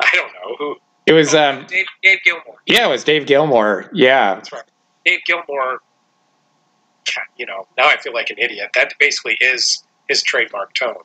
I 0.00 0.10
don't 0.12 0.32
know 0.32 0.56
who 0.58 0.76
It 1.06 1.12
was 1.12 1.34
um 1.34 1.66
Dave, 1.66 1.86
Dave 2.02 2.18
Gilmour 2.24 2.56
yeah, 2.66 2.86
it 2.86 2.90
was 2.90 3.04
Dave 3.04 3.26
Gilmour. 3.26 3.90
Yeah. 3.92 4.34
that's 4.36 4.52
right 4.52 4.64
Dave 5.04 5.20
Gilmour 5.28 5.44
God, 5.46 5.78
you 7.36 7.46
know 7.46 7.66
now 7.76 7.86
I 7.86 7.96
feel 7.96 8.12
like 8.12 8.30
an 8.30 8.38
idiot 8.38 8.70
that 8.74 8.94
basically 8.98 9.36
is 9.40 9.82
his 10.08 10.22
trademark 10.22 10.74
tone 10.74 11.02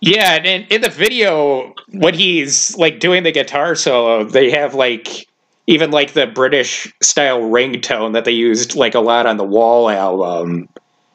Yeah, 0.00 0.34
and 0.34 0.46
in, 0.46 0.62
in 0.64 0.80
the 0.82 0.88
video 0.90 1.72
when 1.92 2.14
he's 2.14 2.76
like 2.76 3.00
doing 3.00 3.22
the 3.22 3.32
guitar 3.32 3.74
solo, 3.74 4.24
they 4.24 4.50
have 4.50 4.74
like 4.74 5.26
even 5.66 5.90
like 5.90 6.12
the 6.12 6.26
British 6.26 6.92
style 7.02 7.40
ringtone 7.40 8.12
that 8.12 8.24
they 8.26 8.32
used 8.32 8.74
like 8.76 8.94
a 8.94 9.00
lot 9.00 9.24
on 9.26 9.38
the 9.38 9.44
Wall 9.44 9.88
album. 9.88 10.68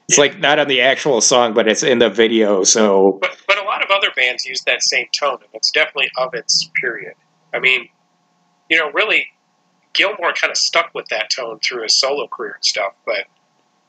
It's 0.07 0.17
Yeah. 0.17 0.23
like 0.23 0.39
not 0.39 0.57
on 0.57 0.67
the 0.67 0.81
actual 0.81 1.21
song, 1.21 1.53
but 1.53 1.67
it's 1.67 1.83
in 1.83 1.99
the 1.99 2.09
video. 2.09 2.63
So 2.63 3.19
But 3.21 3.37
but 3.47 3.59
a 3.59 3.63
lot 3.63 3.83
of 3.83 3.91
other 3.91 4.09
bands 4.15 4.45
use 4.45 4.61
that 4.65 4.81
same 4.81 5.05
tone, 5.11 5.37
and 5.43 5.49
it's 5.53 5.69
definitely 5.69 6.09
of 6.17 6.33
its 6.33 6.67
period. 6.81 7.13
I 7.53 7.59
mean, 7.59 7.89
you 8.69 8.77
know, 8.77 8.89
really, 8.91 9.27
Gilmour 9.93 10.33
kind 10.33 10.49
of 10.49 10.57
stuck 10.57 10.89
with 10.95 11.07
that 11.09 11.29
tone 11.29 11.59
through 11.59 11.83
his 11.83 11.99
solo 11.99 12.27
career 12.27 12.53
and 12.55 12.65
stuff. 12.65 12.93
But 13.05 13.25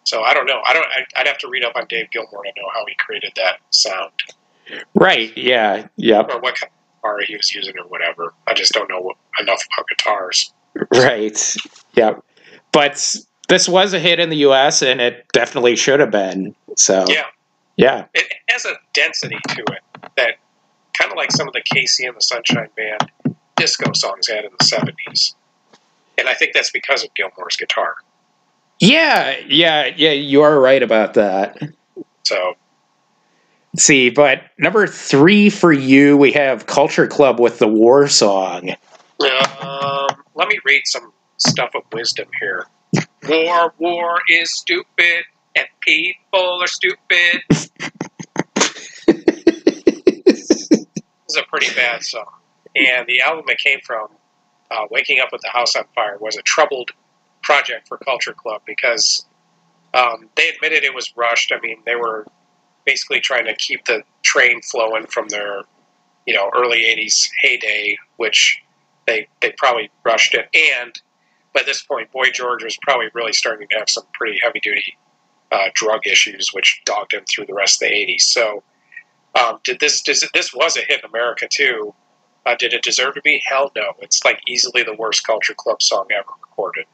so 0.05 0.23
I 0.23 0.35
don't 0.35 0.47
know. 0.47 0.61
I 0.67 0.73
don't. 0.73 0.87
I'd 1.17 1.27
have 1.27 1.39
to 1.39 1.49
read 1.49 1.65
up 1.65 1.77
on 1.77 1.87
Dave 1.89 2.11
Gilmour 2.11 2.43
to 2.45 2.53
know 2.57 2.69
how 2.73 2.85
he 2.87 2.95
created 2.99 3.33
that 3.37 3.59
sound 3.71 4.13
right, 4.95 5.37
yeah, 5.37 5.89
yep, 5.97 6.29
or 6.31 6.41
what 6.41 6.57
kind 6.57 6.71
of 6.71 7.03
guitar 7.03 7.19
he 7.27 7.37
was 7.37 7.55
using 7.55 7.79
or 7.79 7.87
whatever. 7.89 8.35
I 8.47 8.55
just 8.55 8.73
don't 8.73 8.89
know 8.89 9.13
enough 9.39 9.63
about 9.73 9.89
guitars. 9.89 10.53
right, 10.95 11.57
yep. 11.95 12.23
But 12.73 13.17
this 13.49 13.69
was 13.69 13.93
a 13.93 13.99
hit 13.99 14.21
in 14.21 14.31
the 14.31 14.37
U.S. 14.39 14.83
and 14.83 15.01
it 15.01 15.27
definitely 15.33 15.77
should 15.77 16.01
have 16.01 16.11
been. 16.11 16.55
So 16.77 17.05
Yeah, 17.09 17.27
yeah, 17.77 18.07
it 18.15 18.33
has 18.49 18.65
a 18.65 18.75
density 18.93 19.39
to 19.49 19.63
it 19.63 20.13
that 20.17 20.35
kind 20.99 21.11
of 21.11 21.17
like 21.17 21.33
some 21.33 21.49
of 21.49 21.55
the 21.55 21.63
KC 21.63 22.07
and 22.07 22.17
the 22.17 22.23
Sunshine 22.23 22.69
Band 22.77 23.37
disco 23.57 23.93
songs 23.95 24.29
had 24.29 24.45
in 24.45 24.51
the 24.59 24.65
seventies. 24.65 25.35
And 26.19 26.29
I 26.29 26.35
think 26.35 26.53
that's 26.53 26.71
because 26.71 27.03
of 27.03 27.15
Gilmour's 27.15 27.57
guitar. 27.57 27.95
Yeah, 28.81 29.37
yeah, 29.47 29.93
yeah. 29.97 30.13
You 30.13 30.43
are 30.43 30.59
right 30.59 30.83
about 30.83 31.15
that. 31.15 31.59
So 32.25 32.55
Let's 33.73 33.85
see, 33.85 34.11
but 34.11 34.43
number 34.59 34.89
three 34.89 35.49
for 35.49 35.73
you, 35.73 36.17
we 36.17 36.33
have 36.33 36.67
Culture 36.67 37.07
Club 37.07 37.39
with 37.39 37.61
the 37.61 37.69
War 37.69 38.09
Song. 38.09 38.71
Um, 39.21 40.09
let 40.35 40.49
me 40.49 40.59
read 40.65 40.83
some 40.87 41.13
stuff 41.37 41.71
of 41.77 41.83
wisdom 41.93 42.27
here. 42.41 42.67
War, 43.29 43.73
war 43.79 44.19
is 44.29 44.53
stupid, 44.53 45.25
and 45.55 45.67
people 45.81 46.61
are 46.61 46.67
stupid. 46.67 47.43
This 50.27 51.37
is 51.37 51.45
a 51.45 51.49
pretty 51.49 51.73
bad 51.77 52.03
song. 52.03 52.27
And 52.75 53.07
the 53.07 53.21
album 53.21 53.45
it 53.49 53.59
came 53.59 53.79
from, 53.87 54.09
uh, 54.71 54.87
Waking 54.91 55.21
Up 55.21 55.29
with 55.31 55.43
the 55.43 55.51
House 55.51 55.77
on 55.77 55.85
Fire, 55.95 56.17
was 56.19 56.37
a 56.37 56.43
troubled 56.43 56.91
project 57.51 57.89
for 57.89 57.99
Culture 57.99 58.33
Club 58.33 58.63
because 58.65 59.27
um, 59.93 60.29
they 60.37 60.49
admitted 60.51 60.85
it 60.85 60.95
was 60.95 61.13
rushed. 61.17 61.51
I 61.53 61.59
mean, 61.61 61.79
they 61.85 61.97
were 61.97 62.25
basically 62.87 63.19
trying 63.19 63.47
to 63.47 63.55
keep 63.55 63.85
the 63.87 64.03
train 64.23 64.61
flowing 64.63 65.07
from 65.07 65.27
their, 65.29 65.63
you 66.27 66.35
know, 66.35 66.49
early 66.57 66.85
80s 66.85 67.29
heyday, 67.41 67.97
which 68.19 68.63
they 69.09 69.27
they 69.41 69.53
probably 69.59 69.91
rushed 70.05 70.35
it. 70.35 70.49
And 70.55 70.93
by 71.53 71.63
this 71.67 71.83
point, 71.83 72.13
Boy 72.13 72.31
George 72.33 72.63
was 72.63 72.79
probably 72.83 73.09
really 73.15 73.33
starting 73.33 73.67
to 73.69 73.79
have 73.79 73.91
some 73.91 74.05
pretty 74.15 74.39
heavy 74.41 74.61
duty 74.61 74.97
uh, 75.51 75.71
drug 75.75 76.07
issues, 76.07 76.51
which 76.53 76.81
dogged 76.85 77.15
him 77.15 77.25
through 77.29 77.47
the 77.47 77.55
rest 77.55 77.83
of 77.83 77.89
the 77.89 77.95
'80s. 77.95 78.23
So, 78.23 78.63
um, 79.35 79.59
did 79.65 79.81
this? 79.81 80.07
It, 80.07 80.31
this 80.33 80.55
was 80.55 80.77
a 80.77 80.83
hit 80.83 81.01
in 81.03 81.11
America 81.11 81.49
too? 81.51 81.95
Uh, 82.47 82.57
did 82.59 82.73
it 82.73 82.83
deserve 82.83 83.15
to 83.15 83.23
be? 83.23 83.43
Hell 83.47 83.71
no! 83.77 83.93
It's 84.01 84.25
like 84.25 84.41
easily 84.49 84.83
the 84.83 84.95
worst 84.95 85.27
Culture 85.27 85.55
Club 85.55 85.83
song 85.83 86.07
ever 86.11 86.31
recorded. 86.41 86.87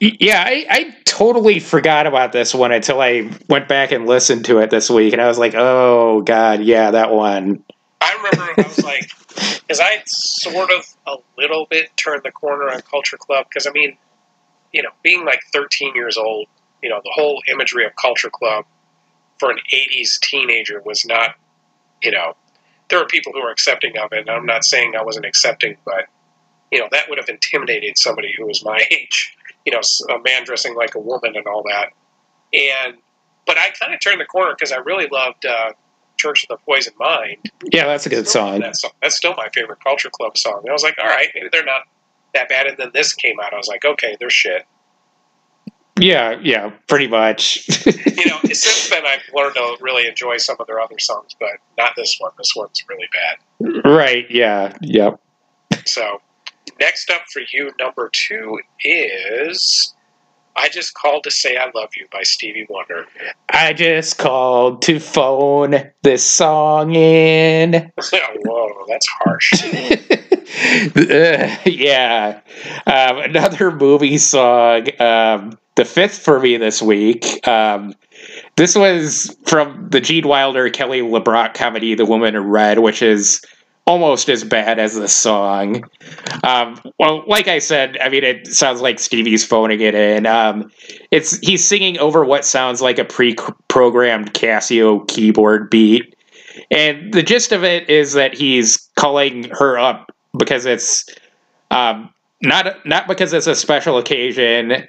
Yeah, 0.00 0.44
I, 0.46 0.66
I 0.70 0.96
totally 1.04 1.58
forgot 1.58 2.06
about 2.06 2.32
this 2.32 2.54
one 2.54 2.70
until 2.70 3.00
I 3.00 3.28
went 3.48 3.68
back 3.68 3.90
and 3.90 4.06
listened 4.06 4.44
to 4.44 4.58
it 4.58 4.70
this 4.70 4.88
week, 4.88 5.12
and 5.12 5.20
I 5.20 5.28
was 5.28 5.38
like, 5.38 5.54
"Oh 5.54 6.22
God, 6.22 6.62
yeah, 6.62 6.90
that 6.92 7.10
one." 7.10 7.64
I 8.00 8.14
remember 8.14 8.62
I 8.62 8.66
was 8.66 8.84
like, 8.84 9.10
because 9.68 9.80
I 9.80 10.02
sort 10.06 10.70
of 10.70 10.86
a 11.06 11.16
little 11.36 11.66
bit 11.66 11.94
turned 11.96 12.22
the 12.22 12.30
corner 12.30 12.70
on 12.70 12.80
Culture 12.82 13.16
Club. 13.16 13.46
Because 13.48 13.66
I 13.66 13.70
mean, 13.70 13.96
you 14.72 14.82
know, 14.82 14.90
being 15.02 15.24
like 15.24 15.40
13 15.52 15.94
years 15.94 16.16
old, 16.16 16.46
you 16.82 16.88
know, 16.88 17.00
the 17.02 17.12
whole 17.12 17.42
imagery 17.48 17.84
of 17.84 17.92
Culture 17.96 18.30
Club 18.30 18.64
for 19.38 19.50
an 19.50 19.58
80s 19.72 20.20
teenager 20.20 20.80
was 20.84 21.04
not, 21.04 21.34
you 22.02 22.10
know, 22.10 22.34
there 22.90 23.00
are 23.00 23.06
people 23.06 23.32
who 23.32 23.40
are 23.40 23.50
accepting 23.50 23.96
of 23.98 24.12
it. 24.12 24.20
And 24.20 24.30
I'm 24.30 24.46
not 24.46 24.64
saying 24.64 24.94
I 24.96 25.02
wasn't 25.02 25.26
accepting, 25.26 25.76
but 25.84 26.06
you 26.70 26.78
know, 26.78 26.88
that 26.90 27.08
would 27.08 27.18
have 27.18 27.28
intimidated 27.28 27.98
somebody 27.98 28.34
who 28.36 28.46
was 28.46 28.64
my 28.64 28.82
age. 28.90 29.34
You 29.64 29.72
know, 29.72 29.80
a 30.08 30.18
man 30.20 30.44
dressing 30.44 30.74
like 30.74 30.94
a 30.94 31.00
woman 31.00 31.36
and 31.36 31.46
all 31.46 31.62
that. 31.64 31.92
And 32.52 32.98
but 33.46 33.58
I 33.58 33.70
kind 33.70 33.94
of 33.94 34.00
turned 34.00 34.20
the 34.20 34.26
corner 34.26 34.54
because 34.54 34.72
I 34.72 34.76
really 34.76 35.08
loved 35.10 35.44
uh, 35.46 35.72
Church 36.18 36.44
of 36.44 36.48
the 36.48 36.56
Poison 36.64 36.92
Mind. 36.98 37.50
Yeah, 37.72 37.86
that's 37.86 38.06
a 38.06 38.10
good 38.10 38.28
song. 38.28 38.60
That 38.60 38.76
song. 38.76 38.90
That's 39.00 39.16
still 39.16 39.34
my 39.36 39.48
favorite 39.54 39.82
Culture 39.82 40.10
Club 40.10 40.36
song. 40.36 40.60
And 40.60 40.70
I 40.70 40.72
was 40.72 40.82
like, 40.82 40.96
all 40.98 41.06
right, 41.06 41.28
maybe 41.34 41.48
they're 41.50 41.64
not 41.64 41.82
that 42.34 42.48
bad. 42.48 42.66
And 42.66 42.76
then 42.76 42.90
this 42.92 43.14
came 43.14 43.40
out. 43.40 43.54
I 43.54 43.56
was 43.56 43.68
like, 43.68 43.84
okay, 43.84 44.16
they're 44.20 44.30
shit. 44.30 44.66
Yeah, 45.98 46.38
yeah, 46.42 46.70
pretty 46.86 47.06
much. 47.08 47.68
You 47.86 48.26
know, 48.26 48.38
since 48.44 48.88
then 48.90 49.06
I've 49.06 49.22
learned 49.34 49.54
to 49.54 49.76
really 49.80 50.06
enjoy 50.06 50.36
some 50.38 50.56
of 50.60 50.66
their 50.66 50.80
other 50.80 50.98
songs, 50.98 51.34
but 51.38 51.50
not 51.76 51.92
this 51.96 52.16
one. 52.18 52.32
This 52.38 52.54
one's 52.56 52.82
really 52.88 53.08
bad. 53.12 53.84
right? 53.84 54.26
Yeah, 54.30 54.76
yep. 54.80 55.20
So, 55.84 56.20
next 56.80 57.10
up 57.10 57.22
for 57.32 57.42
you, 57.52 57.70
number 57.78 58.10
two 58.12 58.58
is 58.84 59.94
I 60.56 60.68
Just 60.68 60.94
Called 60.94 61.24
to 61.24 61.30
Say 61.30 61.56
I 61.56 61.70
Love 61.74 61.90
You 61.96 62.06
by 62.12 62.22
Stevie 62.24 62.66
Wonder. 62.68 63.06
I 63.48 63.72
just 63.72 64.18
called 64.18 64.82
to 64.82 64.98
phone 64.98 65.90
this 66.02 66.24
song 66.24 66.94
in. 66.94 67.92
Whoa, 68.44 68.84
that's 68.88 69.06
harsh. 69.06 69.52
Uh, 70.96 71.56
yeah. 71.66 72.40
Um, 72.86 73.18
another 73.18 73.70
movie 73.70 74.18
song, 74.18 74.88
um, 75.00 75.58
the 75.78 75.84
fifth 75.84 76.18
for 76.18 76.40
me 76.40 76.56
this 76.56 76.82
week. 76.82 77.46
Um, 77.46 77.94
this 78.56 78.74
was 78.74 79.34
from 79.46 79.88
the 79.90 80.00
Gene 80.00 80.26
Wilder 80.26 80.68
Kelly 80.70 81.02
LeBrock 81.02 81.54
comedy, 81.54 81.94
The 81.94 82.04
Woman 82.04 82.34
in 82.34 82.42
Red, 82.42 82.80
which 82.80 83.00
is 83.00 83.40
almost 83.86 84.28
as 84.28 84.42
bad 84.42 84.80
as 84.80 84.96
the 84.96 85.06
song. 85.06 85.84
Um, 86.42 86.80
well, 86.98 87.22
like 87.28 87.46
I 87.46 87.60
said, 87.60 87.96
I 88.02 88.08
mean, 88.08 88.24
it 88.24 88.48
sounds 88.48 88.80
like 88.80 88.98
Stevie's 88.98 89.46
phoning 89.46 89.80
it 89.80 89.94
in. 89.94 90.26
Um, 90.26 90.68
it's 91.12 91.38
he's 91.38 91.64
singing 91.64 91.96
over 91.98 92.24
what 92.24 92.44
sounds 92.44 92.82
like 92.82 92.98
a 92.98 93.04
pre-programmed 93.04 94.34
Casio 94.34 95.06
keyboard 95.06 95.70
beat. 95.70 96.12
And 96.72 97.14
the 97.14 97.22
gist 97.22 97.52
of 97.52 97.62
it 97.62 97.88
is 97.88 98.14
that 98.14 98.34
he's 98.34 98.88
calling 98.96 99.44
her 99.50 99.78
up 99.78 100.10
because 100.36 100.66
it's 100.66 101.06
um, 101.70 102.12
not 102.42 102.84
not 102.84 103.06
because 103.06 103.32
it's 103.32 103.46
a 103.46 103.54
special 103.54 103.96
occasion, 103.96 104.88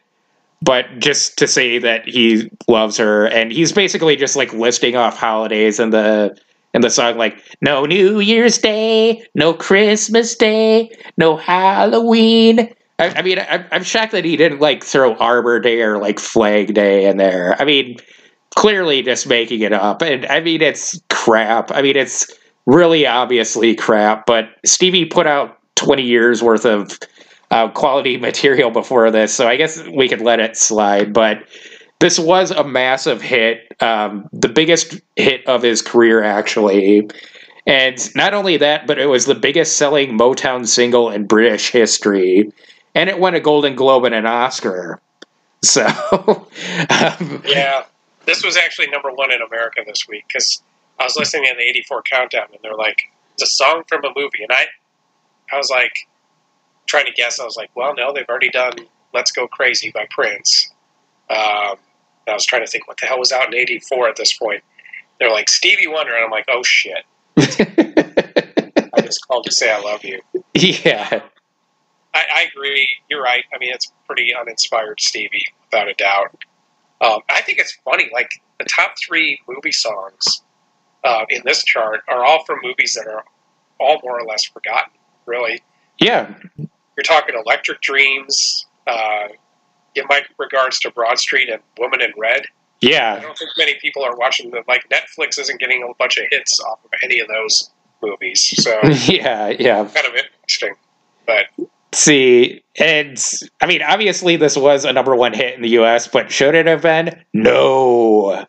but 0.62 0.86
just 1.00 1.38
to 1.38 1.48
say 1.48 1.78
that 1.80 2.08
he 2.08 2.50
loves 2.68 2.98
her, 2.98 3.28
and 3.28 3.52
he's 3.52 3.72
basically 3.72 4.16
just 4.16 4.36
like 4.36 4.54
listing 4.54 4.96
off 4.96 5.18
holidays 5.18 5.80
in 5.80 5.92
the 5.92 6.38
in 6.74 6.82
the 6.82 6.90
song, 6.90 7.18
like 7.18 7.42
no 7.62 7.86
New 7.86 8.20
Year's 8.20 8.58
Day, 8.58 9.26
no 9.36 9.54
Christmas 9.54 10.36
Day, 10.36 10.92
no 11.18 11.38
Halloween. 11.38 12.74
I, 13.00 13.10
I 13.16 13.22
mean, 13.22 13.40
I, 13.40 13.66
I'm 13.72 13.84
shocked 13.84 14.12
that 14.12 14.26
he 14.26 14.36
didn't 14.36 14.60
like 14.60 14.84
throw 14.84 15.16
Arbor 15.16 15.60
Day 15.60 15.82
or 15.82 15.98
like 15.98 16.20
Flag 16.20 16.74
Day 16.74 17.06
in 17.06 17.18
there. 17.18 17.56
I 17.60 17.66
mean, 17.66 17.98
clearly 18.56 19.02
just 19.02 19.28
making 19.28 19.62
it 19.62 19.74
up, 19.74 20.02
and 20.02 20.26
I 20.26 20.42
mean, 20.42 20.62
it's 20.62 21.02
crap. 21.10 21.72
I 21.72 21.82
mean, 21.82 21.96
it's 21.96 22.30
really 22.66 23.08
obviously 23.08 23.76
crap. 23.76 24.26
But 24.26 24.50
Stevie 24.66 25.06
put 25.06 25.26
out 25.26 25.58
20 25.76 26.04
years 26.04 26.44
worth 26.44 26.66
of 26.66 27.00
uh, 27.52 27.70
quality 27.70 28.18
material 28.18 28.72
before 28.72 29.10
this, 29.12 29.34
so 29.34 29.48
I 29.48 29.56
guess 29.56 29.82
we 29.88 30.08
could 30.08 30.22
let 30.22 30.40
it 30.40 30.56
slide. 30.58 31.14
But 31.14 31.44
this 32.00 32.18
was 32.18 32.52
a 32.52 32.64
massive 32.64 33.22
hit, 33.22 33.76
um, 33.82 34.30
the 34.32 34.50
biggest 34.50 35.00
hit 35.16 35.46
of 35.48 35.62
his 35.62 35.82
career, 35.82 36.24
actually. 36.24 37.10
And 37.68 38.16
not 38.16 38.34
only 38.34 38.58
that, 38.58 38.88
but 38.88 38.98
it 38.98 39.08
was 39.08 39.26
the 39.26 39.36
biggest 39.36 39.78
selling 39.78 40.18
Motown 40.18 40.68
single 40.68 41.10
in 41.10 41.28
British 41.28 41.72
history. 41.72 42.52
And 42.96 43.10
it 43.10 43.20
won 43.20 43.36
a 43.36 43.40
Golden 43.40 43.76
Globe 43.76 44.06
and 44.06 44.16
an 44.16 44.26
Oscar. 44.26 45.00
So, 45.62 45.86
um, 45.86 47.44
Yeah, 47.46 47.84
this 48.26 48.46
was 48.46 48.56
actually 48.56 48.88
number 48.88 49.12
one 49.12 49.30
in 49.30 49.42
America 49.42 49.82
this 49.86 50.08
week 50.08 50.24
because 50.26 50.64
I 50.98 51.04
was 51.04 51.18
listening 51.18 51.50
to 51.52 51.56
the 51.58 51.64
'84 51.64 52.02
countdown, 52.04 52.48
and 52.54 52.60
they're 52.64 52.76
like, 52.76 53.02
"It's 53.34 53.44
a 53.44 53.46
song 53.46 53.84
from 53.86 54.06
a 54.06 54.14
movie," 54.16 54.42
and 54.42 54.54
I, 54.54 54.68
I 55.52 55.58
was 55.58 55.70
like, 55.70 56.08
trying 56.90 57.06
to 57.06 57.12
guess. 57.14 57.40
I 57.40 57.46
was 57.46 57.56
like, 57.56 57.70
"Well, 57.76 57.94
no, 57.96 58.12
they've 58.14 58.28
already 58.28 58.50
done 58.50 58.74
"Let's 59.14 59.32
Go 59.32 59.48
Crazy" 59.48 59.92
by 59.92 60.08
Prince." 60.10 60.70
Um, 61.30 61.78
I 62.28 62.34
was 62.34 62.46
trying 62.46 62.66
to 62.66 62.72
think 62.72 62.88
what 62.88 62.98
the 63.00 63.06
hell 63.06 63.20
was 63.20 63.32
out 63.32 63.48
in 63.48 63.56
'84 63.56 64.10
at 64.10 64.16
this 64.16 64.38
point. 64.38 64.64
They're 65.20 65.32
like 65.32 65.50
Stevie 65.50 65.88
Wonder, 65.88 66.14
and 66.16 66.26
I'm 66.26 66.32
like, 66.32 66.46
"Oh 66.50 66.64
shit!" 66.64 67.04
I 68.94 69.02
just 69.02 69.26
called 69.28 69.46
to 69.46 69.52
say 69.52 69.72
I 69.72 69.80
love 69.80 70.04
you. 70.04 70.20
yeah. 70.54 71.22
I, 72.14 72.26
I 72.34 72.48
agree. 72.52 72.88
You're 73.10 73.22
right. 73.22 73.44
I 73.54 73.58
mean, 73.60 73.72
it's 73.74 73.92
pretty 74.08 74.34
uninspired 74.36 75.00
Stevie, 75.00 75.46
without 75.66 75.88
a 75.88 75.94
doubt. 75.94 76.36
Um, 77.02 77.22
I 77.30 77.42
think 77.42 77.60
it's 77.60 77.78
funny. 77.86 78.10
Like 78.12 78.32
the 78.60 78.66
top 78.66 78.96
three 79.06 79.40
movie 79.48 79.72
songs 79.72 80.42
uh, 81.04 81.26
in 81.30 81.42
this 81.46 81.64
chart 81.64 82.02
are 82.08 82.26
all 82.26 82.44
from 82.46 82.60
movies 82.64 82.94
that 82.94 83.08
are 83.08 83.24
all 83.80 84.00
more 84.04 84.20
or 84.20 84.26
less 84.26 84.44
forgotten. 84.46 84.92
Really, 85.28 85.62
Yeah. 86.00 86.34
You're 87.00 87.04
talking 87.18 87.36
Electric 87.46 87.80
Dreams. 87.82 88.66
Uh, 88.86 89.30
in 89.96 90.04
my 90.10 90.22
regards 90.38 90.80
to 90.80 90.92
Broad 90.92 91.18
Street 91.20 91.50
and 91.50 91.62
Woman 91.78 92.02
in 92.02 92.12
Red, 92.18 92.44
Yeah. 92.82 93.16
I 93.18 93.22
don't 93.22 93.38
think 93.38 93.52
many 93.58 93.76
people 93.82 94.04
are 94.04 94.16
watching 94.16 94.52
them. 94.52 94.64
Like 94.68 94.88
Netflix 94.90 95.40
isn't 95.40 95.60
getting 95.60 95.84
a 95.84 95.94
bunch 95.98 96.18
of 96.18 96.26
hits 96.30 96.60
off 96.60 96.80
of 96.86 96.92
any 97.04 97.20
of 97.20 97.28
those 97.28 97.72
movies, 98.02 98.54
so 98.64 98.80
Yeah. 99.08 99.50
Yeah. 99.50 99.86
kind 99.94 100.06
of 100.08 100.14
interesting. 100.16 100.76
But 101.26 101.46
See, 101.94 102.64
and 102.78 103.18
I 103.62 103.66
mean, 103.66 103.82
obviously, 103.82 104.36
this 104.36 104.56
was 104.56 104.86
a 104.86 104.94
number 104.94 105.16
one 105.16 105.34
hit 105.34 105.56
in 105.56 105.62
the 105.64 105.70
U.S., 105.70 106.08
but 106.08 106.32
should 106.32 106.54
it 106.56 106.68
have 106.68 106.84
been? 106.84 107.24
No. 107.34 108.46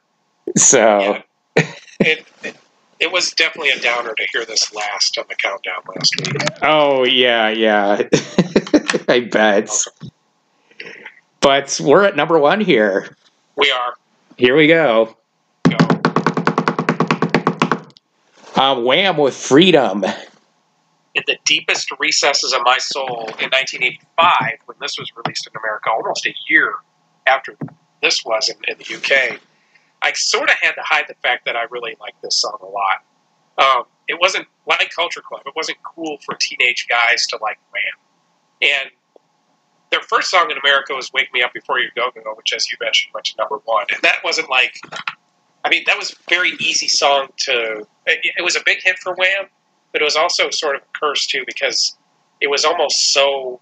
So, 0.56 1.22
Yeah. 1.56 1.72
it, 2.01 2.27
it 2.44 2.56
it 3.01 3.10
was 3.10 3.32
definitely 3.32 3.70
a 3.70 3.81
downer 3.81 4.14
to 4.14 4.27
hear 4.32 4.44
this 4.44 4.72
last 4.74 5.18
on 5.18 5.24
the 5.28 5.35
countdown 5.35 5.82
last 5.89 6.14
week. 6.18 6.36
oh 6.62 7.05
yeah, 7.05 7.48
yeah, 7.48 8.02
I 9.09 9.20
bet. 9.20 9.70
But 11.40 11.81
we're 11.82 12.05
at 12.05 12.16
number 12.16 12.39
one 12.39 12.60
here. 12.60 13.16
We 13.56 13.70
are 13.70 13.94
Here 14.36 14.55
we 14.56 14.66
go. 14.66 15.16
go. 15.68 15.77
Um, 18.60 18.85
Wham 18.85 19.16
with 19.16 19.35
Freedom. 19.35 20.05
in 21.14 21.22
the 21.27 21.39
deepest 21.47 21.89
recesses 21.98 22.52
of 22.52 22.60
my 22.64 22.77
soul 22.78 23.20
in 23.39 23.48
1985 23.51 24.59
when 24.66 24.77
this 24.81 24.98
was 24.98 25.10
released 25.16 25.47
in 25.47 25.59
America, 25.59 25.90
almost 25.90 26.27
a 26.27 26.35
year 26.48 26.74
after 27.27 27.56
this 28.02 28.22
was 28.24 28.48
in, 28.51 28.56
in 28.68 28.77
the 28.78 28.94
UK. 28.97 29.40
I 30.02 30.12
sort 30.12 30.48
of 30.48 30.56
had 30.60 30.72
to 30.72 30.82
hide 30.82 31.05
the 31.09 31.14
fact 31.22 31.44
that 31.44 31.56
I 31.56 31.64
really 31.70 31.97
liked 32.01 32.22
this 32.22 32.40
song 32.40 32.59
a 32.62 32.66
lot. 32.66 33.05
Um, 33.59 33.85
it 34.09 34.18
wasn't 34.20 34.47
like 34.66 34.90
Culture 34.94 35.20
Club. 35.20 35.43
It 35.47 35.55
wasn't 35.55 35.78
cool 35.82 36.18
for 36.24 36.35
teenage 36.35 36.86
guys 36.89 37.27
to 37.28 37.39
like 37.40 37.59
Wham. 37.72 38.70
And 38.70 38.90
their 39.90 40.01
first 40.01 40.31
song 40.31 40.51
in 40.51 40.56
America 40.59 40.94
was 40.94 41.12
"Wake 41.12 41.32
Me 41.32 41.43
Up 41.43 41.52
Before 41.52 41.78
You 41.78 41.89
Go 41.94 42.10
Go," 42.10 42.35
which, 42.35 42.52
as 42.52 42.70
you 42.70 42.78
mentioned, 42.81 43.12
went 43.12 43.27
to 43.27 43.35
number 43.39 43.59
one. 43.64 43.86
And 43.93 44.01
that 44.02 44.16
wasn't 44.24 44.48
like, 44.48 44.81
I 45.64 45.68
mean, 45.68 45.82
that 45.86 45.98
was 45.98 46.12
a 46.12 46.16
very 46.28 46.52
easy 46.60 46.89
song 46.89 47.28
to. 47.39 47.86
It, 48.06 48.35
it 48.39 48.43
was 48.43 48.56
a 48.56 48.60
big 48.64 48.78
hit 48.82 48.98
for 48.98 49.14
Wham, 49.14 49.47
but 49.93 50.01
it 50.01 50.05
was 50.05 50.16
also 50.16 50.51
sort 50.51 50.77
of 50.77 50.82
a 50.82 50.98
curse 50.98 51.27
too 51.27 51.44
because 51.47 51.97
it 52.40 52.48
was 52.48 52.64
almost 52.64 53.12
so 53.12 53.60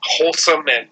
wholesome 0.00 0.68
and 0.68 0.88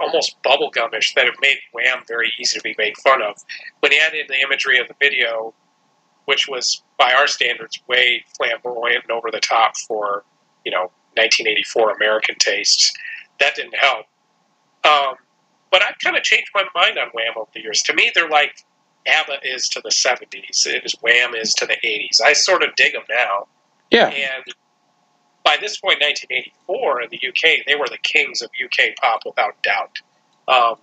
almost 0.00 0.42
bubblegumish 0.42 1.14
that 1.14 1.26
it 1.26 1.34
made 1.40 1.58
Wham 1.72 2.02
very 2.08 2.32
easy 2.40 2.58
to 2.58 2.62
be 2.62 2.74
made 2.78 2.96
fun 2.98 3.22
of. 3.22 3.44
When 3.80 3.92
he 3.92 4.00
added 4.00 4.26
the 4.28 4.40
imagery 4.40 4.78
of 4.78 4.88
the 4.88 4.94
video, 5.00 5.54
which 6.24 6.48
was 6.48 6.82
by 6.98 7.12
our 7.12 7.26
standards 7.26 7.80
way 7.88 8.24
flamboyant 8.36 9.04
and 9.04 9.10
over 9.10 9.30
the 9.30 9.40
top 9.40 9.76
for 9.76 10.24
you 10.64 10.70
know 10.70 10.90
1984 11.14 11.92
American 11.96 12.36
tastes. 12.38 12.92
That 13.40 13.56
didn't 13.56 13.74
help. 13.76 14.06
Um, 14.84 15.14
but 15.70 15.82
I've 15.82 15.98
kind 16.02 16.16
of 16.16 16.22
changed 16.22 16.50
my 16.54 16.64
mind 16.74 16.98
on 16.98 17.08
Wham 17.08 17.34
over 17.36 17.50
the 17.54 17.60
years. 17.60 17.82
To 17.82 17.94
me, 17.94 18.10
they're 18.14 18.28
like 18.28 18.64
ABBA 19.06 19.38
is 19.44 19.68
to 19.70 19.80
the 19.82 19.90
70s, 19.90 20.66
it 20.66 20.84
is 20.84 20.94
Wham 21.00 21.34
is 21.34 21.54
to 21.54 21.66
the 21.66 21.76
80s. 21.84 22.20
I 22.22 22.32
sort 22.32 22.62
of 22.62 22.74
dig 22.76 22.92
them 22.92 23.02
now. 23.08 23.46
Yeah. 23.90 24.08
And 24.08 24.44
by 25.44 25.56
this 25.60 25.78
point, 25.78 26.00
1984, 26.00 27.02
in 27.02 27.08
the 27.10 27.20
UK, 27.28 27.64
they 27.66 27.74
were 27.74 27.88
the 27.88 27.98
kings 28.02 28.42
of 28.42 28.50
UK 28.62 28.96
pop 28.96 29.22
without 29.24 29.62
doubt. 29.62 29.98
Um, 30.48 30.76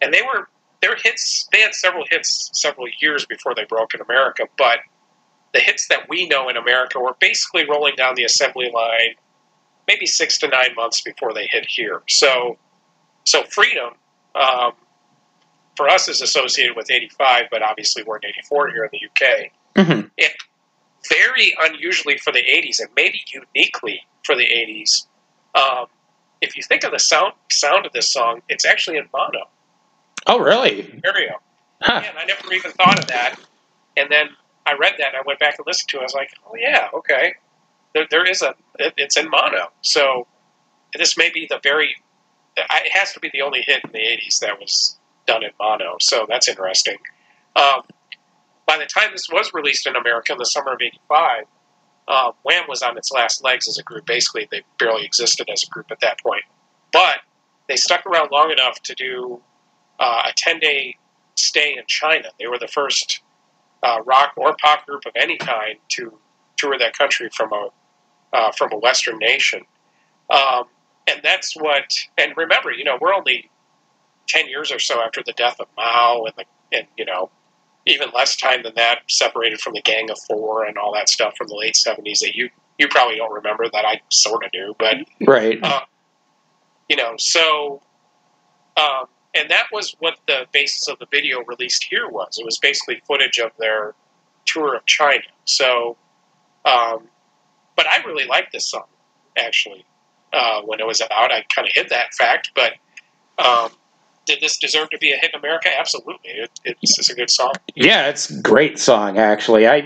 and 0.00 0.12
they 0.12 0.22
were 0.22 0.48
their 0.80 0.96
hits. 0.96 1.48
They 1.52 1.60
had 1.60 1.74
several 1.74 2.04
hits 2.10 2.50
several 2.54 2.86
years 3.00 3.26
before 3.26 3.54
they 3.54 3.64
broke 3.64 3.94
in 3.94 4.00
America, 4.00 4.44
but 4.56 4.80
the 5.52 5.60
hits 5.60 5.88
that 5.88 6.08
we 6.08 6.28
know 6.28 6.48
in 6.48 6.56
America 6.56 7.00
were 7.00 7.16
basically 7.20 7.68
rolling 7.68 7.94
down 7.96 8.14
the 8.14 8.24
assembly 8.24 8.70
line, 8.72 9.14
maybe 9.88 10.06
six 10.06 10.38
to 10.38 10.48
nine 10.48 10.74
months 10.74 11.00
before 11.00 11.32
they 11.32 11.46
hit 11.50 11.66
here. 11.66 12.02
So, 12.08 12.58
so 13.24 13.42
Freedom 13.44 13.94
um, 14.34 14.72
for 15.76 15.88
us 15.88 16.08
is 16.08 16.20
associated 16.20 16.76
with 16.76 16.90
'85, 16.90 17.44
but 17.50 17.62
obviously 17.62 18.02
we're 18.02 18.18
in 18.18 18.26
'84 18.26 18.70
here 18.70 18.84
in 18.84 18.90
the 18.92 19.06
UK 19.06 19.50
hmm 19.76 20.00
very 21.36 21.54
unusually 21.60 22.18
for 22.18 22.32
the 22.32 22.40
80s 22.42 22.80
and 22.80 22.88
maybe 22.96 23.20
uniquely 23.32 24.00
for 24.24 24.34
the 24.36 24.44
80s. 24.44 25.06
Um, 25.54 25.86
if 26.40 26.56
you 26.56 26.62
think 26.62 26.84
of 26.84 26.92
the 26.92 26.98
sound 26.98 27.32
sound 27.50 27.86
of 27.86 27.92
this 27.92 28.12
song, 28.12 28.42
it's 28.48 28.64
actually 28.66 28.98
in 28.98 29.08
mono, 29.12 29.48
Oh, 30.26 30.38
really? 30.38 30.82
stereo. 30.98 31.40
Huh. 31.80 32.02
I 32.18 32.24
never 32.24 32.52
even 32.52 32.72
thought 32.72 32.98
of 32.98 33.06
that. 33.08 33.36
And 33.96 34.10
then 34.10 34.28
I 34.66 34.74
read 34.74 34.94
that 34.98 35.08
and 35.08 35.16
I 35.16 35.22
went 35.26 35.38
back 35.38 35.56
and 35.58 35.66
listened 35.66 35.88
to 35.90 35.98
it. 35.98 36.00
I 36.00 36.02
was 36.04 36.14
like, 36.14 36.30
oh, 36.46 36.54
yeah, 36.56 36.88
okay. 36.94 37.34
There, 37.94 38.06
there 38.10 38.24
is 38.26 38.42
a, 38.42 38.54
it, 38.78 38.94
it's 38.96 39.16
in 39.16 39.30
mono. 39.30 39.70
So 39.82 40.26
this 40.94 41.16
may 41.16 41.30
be 41.30 41.46
the 41.48 41.60
very, 41.62 41.94
it 42.56 42.92
has 42.92 43.12
to 43.14 43.20
be 43.20 43.30
the 43.32 43.42
only 43.42 43.62
hit 43.62 43.82
in 43.84 43.92
the 43.92 43.98
80s 43.98 44.40
that 44.40 44.58
was 44.58 44.98
done 45.26 45.42
in 45.44 45.50
mono. 45.58 45.96
So 46.00 46.26
that's 46.28 46.48
interesting. 46.48 46.96
Um, 47.54 47.82
by 48.66 48.76
the 48.78 48.86
time 48.86 49.10
this 49.12 49.28
was 49.30 49.52
released 49.54 49.86
in 49.86 49.96
America 49.96 50.32
in 50.32 50.38
the 50.38 50.44
summer 50.44 50.72
of 50.72 50.80
85, 50.80 51.44
uh, 52.08 52.32
Wham 52.42 52.64
was 52.68 52.82
on 52.82 52.96
its 52.98 53.10
last 53.12 53.42
legs 53.42 53.68
as 53.68 53.78
a 53.78 53.82
group. 53.82 54.06
Basically, 54.06 54.48
they 54.50 54.62
barely 54.78 55.04
existed 55.04 55.48
as 55.50 55.64
a 55.64 55.66
group 55.68 55.90
at 55.90 56.00
that 56.00 56.20
point. 56.20 56.42
But 56.92 57.18
they 57.68 57.76
stuck 57.76 58.06
around 58.06 58.30
long 58.30 58.50
enough 58.50 58.80
to 58.82 58.94
do 58.94 59.40
uh, 59.98 60.22
a 60.26 60.32
10 60.36 60.60
day 60.60 60.96
stay 61.36 61.76
in 61.76 61.84
China. 61.86 62.28
They 62.38 62.46
were 62.46 62.58
the 62.58 62.68
first 62.68 63.20
uh, 63.82 64.02
rock 64.04 64.32
or 64.36 64.56
pop 64.60 64.86
group 64.86 65.02
of 65.06 65.12
any 65.16 65.36
kind 65.36 65.76
to 65.90 66.18
tour 66.56 66.78
that 66.78 66.96
country 66.96 67.28
from 67.34 67.52
a 67.52 67.68
uh, 68.32 68.52
from 68.52 68.72
a 68.72 68.76
Western 68.78 69.18
nation. 69.18 69.62
Um, 70.30 70.64
and 71.06 71.20
that's 71.22 71.54
what. 71.54 71.92
And 72.18 72.32
remember, 72.36 72.72
you 72.72 72.84
know, 72.84 72.98
we're 73.00 73.14
only 73.14 73.50
10 74.28 74.48
years 74.48 74.72
or 74.72 74.78
so 74.78 75.00
after 75.00 75.22
the 75.24 75.32
death 75.32 75.60
of 75.60 75.68
Mao, 75.76 76.24
and 76.24 76.34
the 76.36 76.44
and 76.76 76.86
you 76.96 77.04
know 77.04 77.30
even 77.86 78.08
less 78.14 78.36
time 78.36 78.62
than 78.62 78.74
that, 78.74 79.00
separated 79.08 79.60
from 79.60 79.74
the 79.74 79.82
Gang 79.82 80.10
of 80.10 80.18
Four 80.26 80.64
and 80.64 80.76
all 80.76 80.92
that 80.94 81.08
stuff 81.08 81.34
from 81.36 81.48
the 81.48 81.54
late 81.54 81.74
70s 81.74 82.18
that 82.20 82.34
you 82.34 82.50
you 82.78 82.88
probably 82.88 83.16
don't 83.16 83.32
remember 83.32 83.64
that 83.72 83.86
I 83.86 84.02
sort 84.10 84.44
of 84.44 84.52
do, 84.52 84.74
but 84.78 84.96
Right. 85.26 85.58
you 86.90 86.96
know, 86.96 87.14
so, 87.16 87.80
um, 88.76 89.06
and 89.34 89.50
that 89.50 89.68
was 89.72 89.96
what 89.98 90.18
the 90.26 90.46
basis 90.52 90.86
of 90.86 90.98
the 90.98 91.06
video 91.10 91.42
released 91.44 91.84
here 91.88 92.06
was. 92.06 92.36
It 92.38 92.44
was 92.44 92.58
basically 92.58 93.00
footage 93.06 93.38
of 93.38 93.52
their 93.58 93.94
tour 94.44 94.74
of 94.76 94.84
China. 94.84 95.22
So, 95.46 95.96
um, 96.66 97.08
but 97.76 97.86
I 97.86 98.02
really 98.04 98.26
liked 98.26 98.52
this 98.52 98.66
song 98.70 98.84
actually 99.38 99.86
uh, 100.34 100.60
when 100.62 100.78
it 100.78 100.86
was 100.86 101.00
out. 101.00 101.32
I 101.32 101.44
kind 101.54 101.66
of 101.66 101.72
hid 101.74 101.88
that 101.88 102.12
fact, 102.12 102.50
but 102.54 102.74
um, 103.38 103.70
did 104.26 104.40
this 104.40 104.58
deserve 104.58 104.90
to 104.90 104.98
be 104.98 105.12
a 105.12 105.16
hit 105.16 105.30
in 105.34 105.38
America? 105.40 105.68
Absolutely, 105.76 106.30
it, 106.30 106.50
it's, 106.64 106.98
it's 106.98 107.08
a 107.10 107.14
good 107.14 107.30
song. 107.30 107.52
Yeah, 107.74 108.08
it's 108.08 108.28
a 108.30 108.40
great 108.42 108.78
song 108.78 109.18
actually. 109.18 109.66
I 109.66 109.76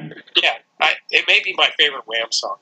Yeah, 0.42 0.56
I, 0.80 0.94
it 1.10 1.24
may 1.28 1.40
be 1.44 1.54
my 1.56 1.70
favorite 1.78 2.04
Wham 2.06 2.30
song, 2.32 2.56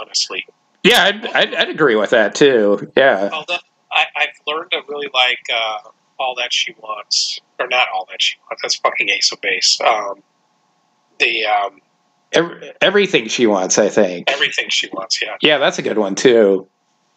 honestly. 0.00 0.46
yeah, 0.84 1.04
I'd, 1.04 1.26
I'd, 1.26 1.54
I'd 1.54 1.68
agree 1.68 1.96
with 1.96 2.10
that 2.10 2.34
too. 2.34 2.90
Yeah. 2.96 3.30
Although 3.32 3.58
I, 3.92 4.04
I've 4.16 4.40
learned 4.46 4.70
to 4.72 4.80
really 4.88 5.08
like 5.12 5.40
uh, 5.52 5.88
all 6.18 6.34
that 6.36 6.52
she 6.52 6.74
wants, 6.80 7.40
or 7.58 7.66
not 7.68 7.88
all 7.94 8.06
that 8.10 8.22
she 8.22 8.36
wants. 8.48 8.62
That's 8.62 8.76
fucking 8.76 9.08
Ace 9.08 9.32
of 9.32 9.40
Base. 9.40 9.78
Um, 9.80 10.22
the 11.18 11.44
um, 11.46 11.80
Ev- 12.32 12.74
everything 12.82 13.28
she 13.28 13.46
wants, 13.46 13.78
I 13.78 13.88
think. 13.88 14.30
everything 14.30 14.66
she 14.68 14.88
wants, 14.92 15.22
yeah. 15.22 15.36
Yeah, 15.40 15.58
that's 15.58 15.78
a 15.78 15.82
good 15.82 15.96
one 15.98 16.14
too. 16.16 16.66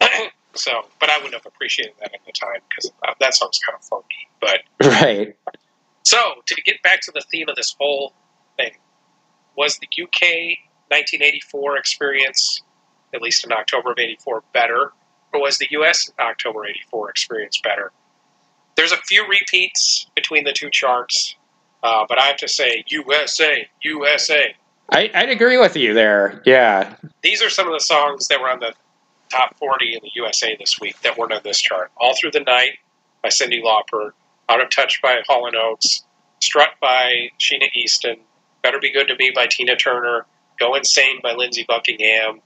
so, 0.54 0.84
but 0.98 1.10
I 1.10 1.16
wouldn't 1.18 1.34
have 1.34 1.46
appreciated 1.46 1.94
that 2.00 2.14
at 2.14 2.20
the 2.26 2.32
time 2.32 2.60
because 2.68 2.90
uh, 3.06 3.14
that 3.20 3.34
song's 3.34 3.58
kind 3.66 3.76
of 3.78 3.84
funky. 3.84 4.28
But 4.40 4.60
Right. 4.86 5.36
so 6.02 6.18
to 6.46 6.62
get 6.62 6.82
back 6.82 7.00
to 7.02 7.12
the 7.12 7.22
theme 7.30 7.48
of 7.48 7.56
this 7.56 7.74
whole 7.78 8.12
thing, 8.56 8.72
was 9.56 9.78
the 9.78 9.86
UK 10.02 10.58
1984 10.88 11.76
experience, 11.76 12.62
at 13.14 13.22
least 13.22 13.44
in 13.44 13.52
October 13.52 13.92
of 13.92 13.98
'84, 13.98 14.42
better, 14.52 14.92
or 15.32 15.40
was 15.40 15.58
the 15.58 15.68
US 15.70 16.10
October 16.18 16.66
'84 16.66 17.10
experience 17.10 17.60
better? 17.62 17.92
There's 18.76 18.92
a 18.92 18.96
few 18.96 19.26
repeats 19.28 20.06
between 20.14 20.44
the 20.44 20.52
two 20.52 20.70
charts, 20.70 21.34
uh, 21.82 22.04
but 22.08 22.18
I 22.18 22.26
have 22.26 22.38
to 22.38 22.48
say 22.48 22.84
USA, 22.88 23.68
USA. 23.82 24.54
I, 24.92 25.10
I'd 25.14 25.28
agree 25.28 25.58
with 25.58 25.76
you 25.76 25.94
there. 25.94 26.42
Yeah. 26.46 26.94
These 27.22 27.42
are 27.42 27.50
some 27.50 27.66
of 27.66 27.72
the 27.72 27.80
songs 27.80 28.26
that 28.28 28.40
were 28.40 28.48
on 28.48 28.58
the 28.60 28.74
top 29.30 29.56
40 29.58 29.94
in 29.94 30.00
the 30.02 30.10
USA 30.14 30.56
this 30.58 30.78
week 30.80 31.00
that 31.02 31.16
weren't 31.16 31.32
on 31.32 31.40
this 31.44 31.60
chart. 31.60 31.90
All 31.96 32.14
Through 32.14 32.32
the 32.32 32.40
Night 32.40 32.78
by 33.22 33.28
Cyndi 33.28 33.62
Lauper, 33.62 34.12
Out 34.48 34.62
of 34.62 34.70
Touch 34.70 35.00
by 35.02 35.22
Hall 35.26 35.48
& 35.52 35.54
Oates, 35.54 36.04
Strut 36.40 36.70
by 36.80 37.30
Sheena 37.38 37.72
Easton, 37.74 38.16
Better 38.62 38.78
Be 38.78 38.92
Good 38.92 39.08
to 39.08 39.16
Me 39.16 39.32
by 39.34 39.46
Tina 39.46 39.76
Turner, 39.76 40.26
Go 40.58 40.74
Insane 40.74 41.20
by 41.22 41.32
Lindsey 41.32 41.64
Buckingham, 41.66 42.40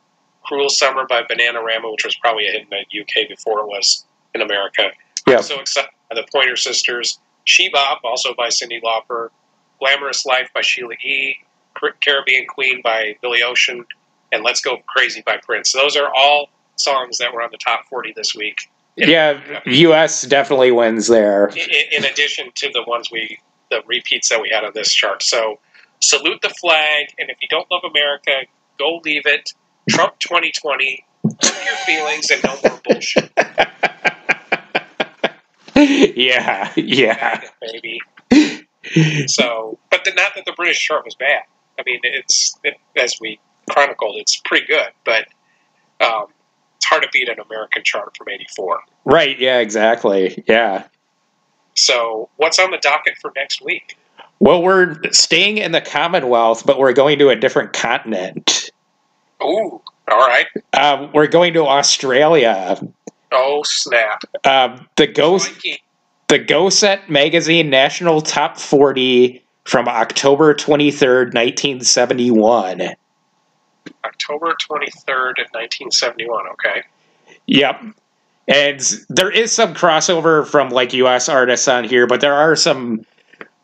Cruel 0.44 0.69
Summer 0.69 1.06
by 1.09 1.23
Bananarama, 1.23 1.90
which 1.90 2.05
was 2.05 2.16
probably 2.16 2.47
a 2.47 2.52
hit 2.52 2.62
in 2.62 2.69
the 2.70 3.01
UK 3.01 3.28
before 3.28 3.61
it 3.61 3.66
was 3.66 4.05
in 4.35 4.43
America. 4.43 4.90
Yeah. 5.27 5.36
I'm 5.36 5.43
so 5.43 5.61
excited 5.61 5.90
by 6.11 6.16
the 6.16 6.27
Pointer 6.32 6.56
Sisters, 6.56 7.19
She 7.44 7.70
Bop, 7.70 8.01
also 8.05 8.35
by 8.35 8.48
Cyndi 8.48 8.81
Lauper, 8.82 9.31
Glamorous 9.78 10.27
Life 10.27 10.51
by 10.55 10.61
Sheila 10.61 10.94
E., 10.94 11.36
Caribbean 12.02 12.47
Queen 12.47 12.81
by 12.82 13.16
Billy 13.20 13.43
Ocean, 13.43 13.85
and 14.32 14.44
Let's 14.44 14.61
Go 14.61 14.78
Crazy 14.86 15.23
by 15.24 15.39
Prince. 15.39 15.73
Those 15.73 15.97
are 15.97 16.12
all 16.15 16.48
songs 16.76 17.18
that 17.18 17.32
were 17.32 17.42
on 17.42 17.51
the 17.51 17.59
top 17.59 17.86
40 17.88 18.12
this 18.16 18.34
week. 18.34 18.70
Yeah, 18.96 19.40
US 19.66 20.22
definitely 20.22 20.70
wins 20.70 21.09
there. 21.09 21.48
in, 21.48 21.68
in 21.98 22.05
addition 22.05 22.51
to 22.55 22.70
the 22.72 22.84
ones 22.86 23.10
we, 23.10 23.38
the 23.70 23.82
repeats 23.86 24.28
that 24.28 24.40
we 24.40 24.51
had 24.51 24.64
on 24.64 24.72
this 24.74 24.92
chart. 24.92 25.22
So 25.22 25.59
salute 26.01 26.40
the 26.42 26.51
flag, 26.51 27.09
and 27.18 27.28
if 27.30 27.38
you 27.42 27.48
don't 27.48 27.68
love 27.70 27.82
America, 27.84 28.30
go 28.78 29.01
leave 29.05 29.26
it. 29.26 29.52
Trump 29.90 30.18
2020, 30.20 31.05
hurt 31.24 31.42
your 31.42 31.76
feelings, 31.84 32.30
and 32.30 32.42
no 32.42 32.56
more 32.64 32.80
bullshit, 32.84 33.30
yeah, 36.16 36.72
yeah. 36.76 37.40
baby. 37.60 38.01
So, 39.26 39.78
but 39.90 40.05
the, 40.05 40.12
not 40.12 40.34
that 40.34 40.44
the 40.46 40.52
British 40.56 40.78
chart 40.78 41.05
was 41.05 41.14
bad. 41.14 41.42
I 41.78 41.82
mean, 41.84 42.01
it's 42.02 42.59
it, 42.64 42.76
as 42.96 43.16
we 43.20 43.40
chronicled, 43.68 44.16
it's 44.16 44.40
pretty 44.44 44.66
good, 44.66 44.88
but 45.05 45.26
um, 46.01 46.26
it's 46.85 46.90
hard 46.90 47.02
to 47.02 47.09
beat 47.12 47.31
an 47.31 47.40
American 47.40 47.82
chart 47.82 48.15
from 48.16 48.28
'84. 48.28 48.81
Right, 49.06 49.39
yeah, 49.39 49.59
exactly. 49.59 50.44
Yeah. 50.47 50.85
So, 51.74 52.28
what's 52.36 52.59
on 52.59 52.70
the 52.73 52.78
docket 52.78 53.15
for 53.23 53.32
next 53.35 53.62
week? 53.62 53.97
Well, 54.39 54.62
we're 54.62 54.97
staying 55.11 55.56
in 55.59 55.73
the 55.73 55.81
Commonwealth, 55.81 56.66
but 56.66 56.78
we're 56.78 56.93
going 56.93 57.19
to 57.20 57.31
a 57.31 57.36
different 57.36 57.73
continent. 57.73 58.70
Ooh, 59.43 59.81
all 60.09 60.19
right. 60.19 60.47
Um, 60.78 61.11
we're 61.15 61.27
going 61.27 61.55
to 61.55 61.66
Australia. 61.66 62.78
Oh 63.32 63.62
snap! 63.65 64.23
Um, 64.44 64.86
the 64.97 65.06
Ghost 65.06 65.52
Mikey. 65.55 65.82
the 66.28 66.39
Go 66.39 66.69
Set 66.69 67.09
Magazine 67.09 67.70
National 67.70 68.20
Top 68.20 68.59
40 68.59 69.43
from 69.65 69.89
October 69.89 70.55
23rd, 70.55 71.32
1971. 71.32 72.94
October 74.05 74.55
23rd, 74.55 75.40
of 75.40 75.48
1971. 75.52 76.47
Okay. 76.52 76.82
Yep. 77.47 77.82
And 78.47 78.81
there 79.09 79.31
is 79.31 79.52
some 79.52 79.74
crossover 79.74 80.47
from 80.47 80.70
like 80.70 80.93
US 80.93 81.28
artists 81.28 81.66
on 81.68 81.85
here, 81.85 82.06
but 82.06 82.20
there 82.20 82.35
are 82.35 82.56
some 82.56 83.05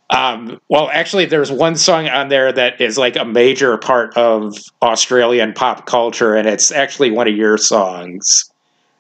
um 0.09 0.61
well 0.69 0.91
actually 0.93 1.25
there's 1.25 1.53
one 1.53 1.77
song 1.77 2.09
on 2.09 2.29
there 2.29 2.51
that 2.53 2.81
is 2.81 2.99
like 2.99 3.15
a 3.15 3.25
major 3.25 3.77
part 3.79 4.17
of 4.17 4.57
Australian 4.83 5.53
pop 5.53 5.87
culture 5.87 6.35
and 6.35 6.49
it's 6.49 6.73
actually 6.73 7.11
one 7.11 7.29
of 7.29 7.37
your 7.37 7.57
songs. 7.59 8.51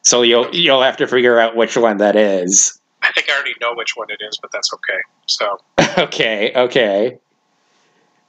So 0.03 0.23
you'll 0.23 0.55
you'll 0.55 0.83
have 0.83 0.97
to 0.99 1.07
figure 1.07 1.39
out 1.39 1.57
which 1.57 1.77
one 1.77 1.97
that 1.99 2.17
is. 2.17 2.81
I 3.03 3.13
think 3.13 3.31
I 3.31 3.35
already 3.35 3.55
know 3.61 3.75
which 3.75 3.97
one 3.97 4.09
it 4.11 4.21
is, 4.21 4.39
but 4.41 4.53
that's 4.53 4.71
okay. 4.75 5.01
So, 5.27 5.59
okay, 6.05 6.53
okay. 6.55 7.19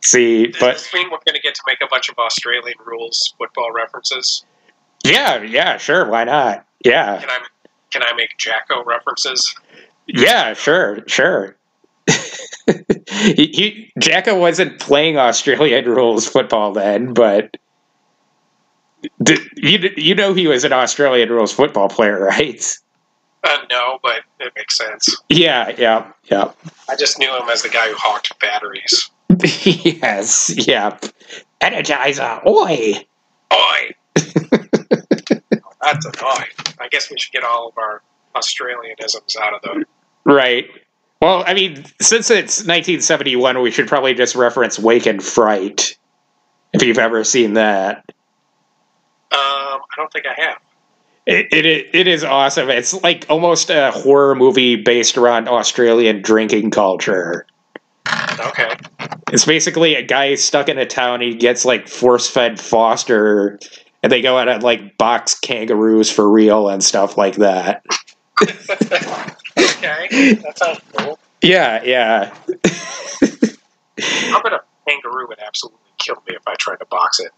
See, 0.03 0.47
does 0.47 0.59
but 0.59 0.73
this 0.73 0.93
mean 0.93 1.05
we're 1.11 1.19
going 1.25 1.35
to 1.35 1.41
get 1.41 1.55
to 1.55 1.61
make 1.67 1.79
a 1.81 1.87
bunch 1.87 2.09
of 2.09 2.17
Australian 2.17 2.77
rules 2.85 3.33
football 3.37 3.71
references? 3.71 4.45
Yeah, 5.03 5.41
yeah, 5.43 5.77
sure. 5.77 6.07
Why 6.09 6.23
not? 6.23 6.65
Yeah, 6.83 7.19
Can 7.19 7.29
I 7.29 7.39
can 7.91 8.03
I 8.03 8.13
make 8.15 8.37
Jacko 8.37 8.83
references? 8.83 9.55
yeah, 10.07 10.53
sure, 10.53 10.99
sure. 11.07 11.55
he, 12.07 12.83
he, 13.53 13.91
Jacko 13.99 14.39
wasn't 14.39 14.79
playing 14.79 15.17
Australian 15.17 15.85
rules 15.85 16.27
football 16.27 16.73
then, 16.73 17.13
but 17.13 17.57
d 19.23 19.37
you 19.55 19.91
you 19.97 20.15
know 20.15 20.33
he 20.33 20.47
was 20.47 20.63
an 20.63 20.73
Australian 20.73 21.29
rules 21.29 21.51
football 21.53 21.89
player, 21.89 22.19
right? 22.25 22.77
Uh, 23.43 23.57
no, 23.71 23.99
but 24.03 24.21
it 24.39 24.53
makes 24.55 24.77
sense. 24.77 25.15
Yeah, 25.29 25.73
yeah, 25.77 26.11
yeah. 26.25 26.51
I 26.89 26.95
just 26.95 27.17
knew 27.17 27.35
him 27.35 27.49
as 27.49 27.63
the 27.63 27.69
guy 27.69 27.89
who 27.89 27.95
hawked 27.95 28.37
batteries. 28.39 29.09
yes, 29.39 30.67
yep. 30.67 31.05
Energizer, 31.61 32.45
oi! 32.45 32.93
Oi! 33.53 33.95
That's 35.81 36.05
annoying. 36.05 36.49
I 36.79 36.87
guess 36.89 37.09
we 37.09 37.17
should 37.17 37.31
get 37.31 37.43
all 37.43 37.69
of 37.69 37.77
our 37.77 38.01
Australianisms 38.35 39.37
out 39.37 39.53
of 39.53 39.61
the. 39.61 39.85
Right. 40.25 40.67
Well, 41.21 41.43
I 41.45 41.53
mean, 41.53 41.83
since 42.01 42.29
it's 42.31 42.59
1971, 42.59 43.61
we 43.61 43.71
should 43.71 43.87
probably 43.87 44.13
just 44.13 44.35
reference 44.35 44.79
Wake 44.79 45.07
in 45.07 45.19
Fright, 45.19 45.97
if 46.73 46.83
you've 46.83 46.97
ever 46.97 47.23
seen 47.23 47.53
that. 47.53 48.03
Um, 49.31 49.79
I 49.79 49.95
don't 49.95 50.11
think 50.11 50.25
I 50.25 50.41
have. 50.41 50.57
It, 51.27 51.53
it 51.53 51.95
it 51.95 52.07
is 52.07 52.23
awesome. 52.23 52.69
It's 52.69 52.93
like 53.03 53.27
almost 53.29 53.69
a 53.69 53.91
horror 53.91 54.33
movie 54.33 54.75
based 54.75 55.17
around 55.17 55.47
Australian 55.47 56.23
drinking 56.23 56.71
culture. 56.71 57.45
Okay. 58.39 58.75
It's 59.31 59.45
basically 59.45 59.95
a 59.95 60.03
guy 60.03 60.35
stuck 60.35 60.69
in 60.69 60.77
a 60.77 60.85
town. 60.85 61.21
He 61.21 61.35
gets 61.35 61.65
like 61.65 61.87
force 61.87 62.29
fed 62.29 62.59
Foster, 62.59 63.59
and 64.03 64.11
they 64.11 64.21
go 64.21 64.37
out 64.37 64.47
and 64.47 64.63
like 64.63 64.97
box 64.97 65.39
kangaroos 65.39 66.11
for 66.11 66.29
real 66.29 66.69
and 66.69 66.83
stuff 66.83 67.17
like 67.17 67.35
that. 67.35 67.83
Okay. 68.41 70.33
That 70.35 70.57
sounds 70.57 70.79
cool. 70.95 71.19
Yeah, 71.41 71.83
yeah. 71.83 72.33
I 72.53 74.41
bet 74.43 74.53
a 74.53 74.61
kangaroo 74.87 75.27
would 75.27 75.39
absolutely 75.39 75.79
kill 75.97 76.15
me 76.27 76.35
if 76.35 76.47
I 76.47 76.53
tried 76.55 76.77
to 76.77 76.85
box 76.85 77.19
it. 77.19 77.31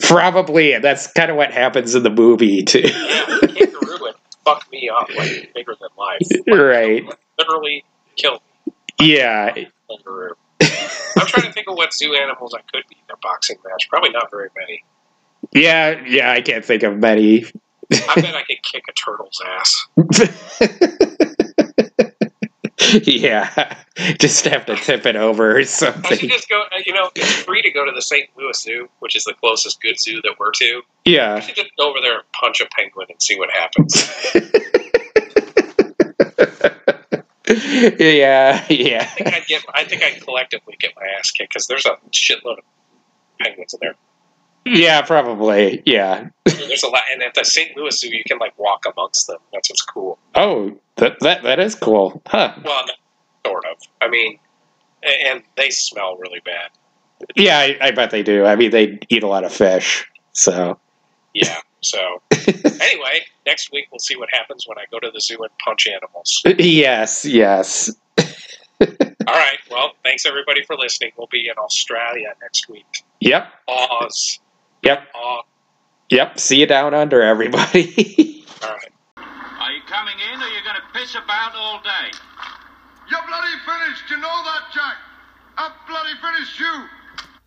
Probably. 0.00 0.72
and 0.72 0.82
That's 0.84 1.06
kind 1.12 1.30
of 1.30 1.36
what 1.36 1.52
happens 1.52 1.94
in 1.94 2.02
the 2.02 2.10
movie 2.10 2.62
too. 2.62 2.80
Yeah, 2.80 3.36
a 3.42 3.46
kangaroo 3.48 3.98
would 4.00 4.14
fuck 4.44 4.70
me 4.72 4.88
up 4.88 5.08
like 5.16 5.52
bigger 5.54 5.74
than 5.80 5.88
life. 5.96 6.20
right. 6.48 7.04
Literally 7.38 7.84
kill 8.16 8.42
me. 8.66 8.72
Yeah. 9.00 9.54
Kangaroo. 9.88 10.34
I'm 10.60 11.26
trying 11.26 11.46
to 11.46 11.52
think 11.52 11.68
of 11.68 11.76
what 11.76 11.92
zoo 11.92 12.14
animals 12.14 12.54
I 12.54 12.60
could 12.72 12.84
be 12.88 12.96
in 12.96 13.12
a 13.12 13.16
boxing 13.22 13.58
match. 13.68 13.88
Probably 13.88 14.10
not 14.10 14.30
very 14.30 14.48
many. 14.58 14.84
Yeah, 15.52 16.00
yeah, 16.06 16.32
I 16.32 16.40
can't 16.42 16.64
think 16.64 16.82
of 16.82 16.96
many. 16.98 17.44
I 17.92 18.14
bet 18.20 18.34
I 18.36 18.42
could 18.42 18.62
kick 18.62 18.84
a 18.88 18.92
turtle's 18.92 19.40
ass. 19.46 19.86
yeah. 23.04 23.76
Just 24.18 24.44
have 24.46 24.66
to 24.66 24.76
tip 24.76 25.06
it 25.06 25.16
over 25.16 25.56
or 25.56 25.58
I 25.58 25.62
should 25.62 25.68
something. 25.70 26.28
just 26.28 26.48
go. 26.48 26.62
uh, 26.62 26.78
You 26.86 26.94
know, 26.94 27.10
it's 27.14 27.42
free 27.42 27.62
to 27.62 27.70
go 27.70 27.84
to 27.84 27.92
the 27.92 28.02
St. 28.02 28.28
Louis 28.36 28.58
Zoo, 28.60 28.88
which 29.00 29.16
is 29.16 29.24
the 29.24 29.34
closest 29.34 29.80
good 29.82 29.98
zoo 29.98 30.20
that 30.22 30.34
we're 30.38 30.52
to. 30.52 30.82
I 31.06 31.10
Yeah. 31.10 31.40
should 31.40 31.56
just 31.56 31.70
go 31.78 31.90
over 31.90 32.00
there 32.00 32.14
and 32.14 32.22
punch 32.32 32.60
a 32.60 32.66
penguin 32.66 33.08
and 33.10 33.20
see 33.20 33.36
what 33.38 33.50
happens. 33.50 34.06
yeah, 37.98 38.64
yeah. 38.68 39.02
I 39.02 39.04
think 39.04 39.34
I'd 39.34 39.46
get. 39.46 39.64
I 39.74 39.84
think 39.84 40.02
I'd 40.02 40.22
collectively 40.22 40.76
get 40.78 40.92
my 40.96 41.06
ass 41.18 41.30
kicked 41.30 41.52
because 41.52 41.66
there's 41.66 41.86
a 41.86 41.96
shitload 42.12 42.58
of 42.58 42.64
penguins 43.40 43.74
in 43.74 43.80
there. 43.82 43.94
Yeah, 44.64 45.02
probably. 45.02 45.82
Yeah. 45.86 46.28
There's 46.44 46.82
a 46.82 46.88
lot, 46.88 47.02
and 47.10 47.22
at 47.22 47.34
the 47.34 47.44
St. 47.44 47.76
Louis 47.76 47.98
Zoo, 47.98 48.08
you 48.08 48.22
can 48.26 48.38
like 48.38 48.58
walk 48.58 48.84
amongst 48.86 49.26
them. 49.26 49.38
That's 49.52 49.70
what's 49.70 49.82
cool. 49.82 50.18
Oh, 50.34 50.78
that 50.96 51.18
that, 51.20 51.42
that 51.42 51.58
is 51.58 51.74
cool. 51.74 52.22
Huh. 52.26 52.54
Well, 52.64 52.84
sort 53.46 53.64
of. 53.64 53.78
I 54.00 54.08
mean, 54.08 54.38
and 55.02 55.42
they 55.56 55.70
smell 55.70 56.16
really 56.16 56.40
bad. 56.44 56.70
Yeah, 57.36 57.58
I, 57.58 57.78
I 57.80 57.90
bet 57.90 58.10
they 58.10 58.22
do. 58.22 58.44
I 58.44 58.56
mean, 58.56 58.70
they 58.70 58.98
eat 59.08 59.22
a 59.22 59.26
lot 59.28 59.44
of 59.44 59.52
fish. 59.52 60.06
So, 60.32 60.78
Yeah. 61.34 61.58
So 61.82 62.22
anyway, 62.30 63.20
next 63.46 63.72
week 63.72 63.88
we'll 63.90 63.98
see 63.98 64.16
what 64.16 64.28
happens 64.32 64.64
when 64.66 64.78
I 64.78 64.84
go 64.90 64.98
to 64.98 65.10
the 65.12 65.20
zoo 65.20 65.38
and 65.40 65.50
punch 65.64 65.86
animals. 65.86 66.42
yes, 66.58 67.24
yes. 67.24 67.90
All 68.80 69.34
right. 69.34 69.58
Well, 69.70 69.92
thanks 70.02 70.26
everybody 70.26 70.64
for 70.64 70.76
listening. 70.76 71.12
We'll 71.16 71.28
be 71.30 71.48
in 71.48 71.58
Australia 71.58 72.34
next 72.40 72.68
week. 72.68 73.04
Yep. 73.20 73.46
Oz. 73.68 74.40
Yep. 74.82 75.08
Oz. 75.14 75.44
Yep. 76.10 76.38
See 76.40 76.60
you 76.60 76.66
down 76.66 76.94
under, 76.94 77.22
everybody. 77.22 78.44
All 78.62 78.70
right. 78.70 78.92
Are 79.16 79.72
you 79.72 79.82
coming 79.86 80.16
in 80.32 80.40
or 80.40 80.44
are 80.44 80.48
you 80.48 80.64
going 80.64 80.76
to 80.76 80.98
piss 80.98 81.14
about 81.14 81.54
all 81.54 81.80
day? 81.82 82.10
You're 83.10 83.26
bloody 83.26 83.54
finished, 83.66 84.10
you 84.10 84.16
know 84.16 84.42
that, 84.44 84.72
Jack. 84.72 84.96
I'm 85.58 85.72
bloody 85.86 86.14
finished, 86.22 86.58
you. 86.58 86.84